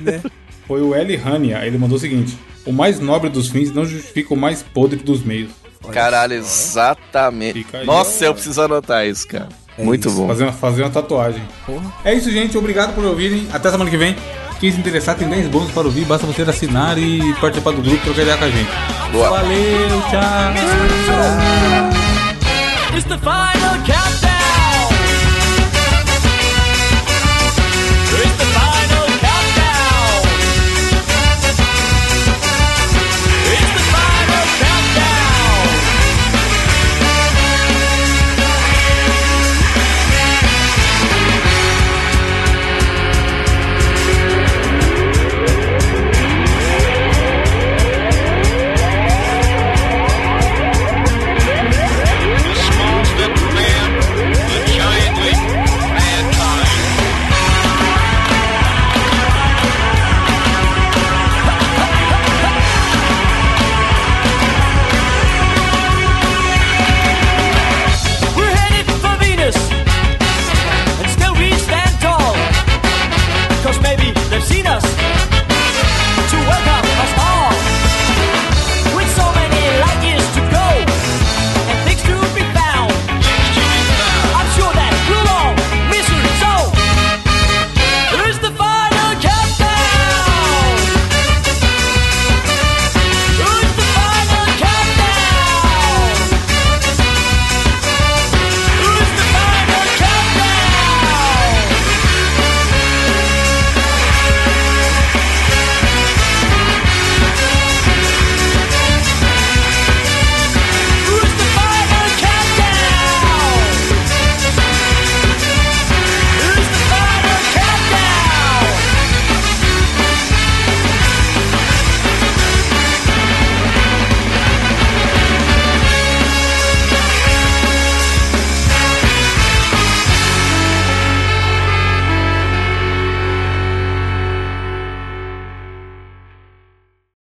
né? 0.00 0.22
Foi 0.66 0.80
o 0.82 0.94
L. 0.94 1.20
Hania. 1.24 1.66
Ele 1.66 1.78
mandou 1.78 1.96
o 1.96 2.00
seguinte: 2.00 2.36
O 2.64 2.72
mais 2.72 3.00
nobre 3.00 3.28
dos 3.28 3.48
fins 3.48 3.72
não 3.72 3.84
justifica 3.84 4.32
o 4.34 4.36
mais 4.36 4.62
podre 4.62 4.98
dos 4.98 5.22
meios. 5.22 5.50
Caralho, 5.92 6.34
exatamente. 6.34 7.66
Aí, 7.72 7.84
Nossa, 7.84 8.24
ó. 8.24 8.28
eu 8.28 8.34
preciso 8.34 8.62
anotar 8.62 9.04
isso, 9.06 9.26
cara. 9.26 9.48
muito 9.76 10.08
isso. 10.08 10.16
bom. 10.16 10.28
Fazer 10.28 10.44
uma, 10.44 10.52
fazer 10.52 10.82
uma 10.82 10.90
tatuagem. 10.90 11.42
Porra. 11.66 11.92
É 12.04 12.14
isso, 12.14 12.30
gente. 12.30 12.56
Obrigado 12.56 12.94
por 12.94 13.04
ouvirem. 13.04 13.48
Até 13.52 13.70
semana 13.70 13.90
que 13.90 13.96
vem. 13.96 14.14
Quem 14.60 14.70
se 14.70 14.78
interessar 14.78 15.16
tem 15.16 15.28
10 15.28 15.48
bônus 15.48 15.72
para 15.72 15.82
ouvir. 15.82 16.04
Basta 16.04 16.24
você 16.24 16.42
assinar 16.42 16.96
e 16.96 17.34
participar 17.40 17.72
do 17.72 17.82
grupo 17.82 17.96
e 17.96 18.00
trocar 18.00 18.22
ideia 18.22 18.36
com 18.36 18.44
a 18.44 18.50
gente. 18.50 18.70
Boa. 19.10 19.30
Valeu, 19.30 20.02
tchau. 20.08 20.32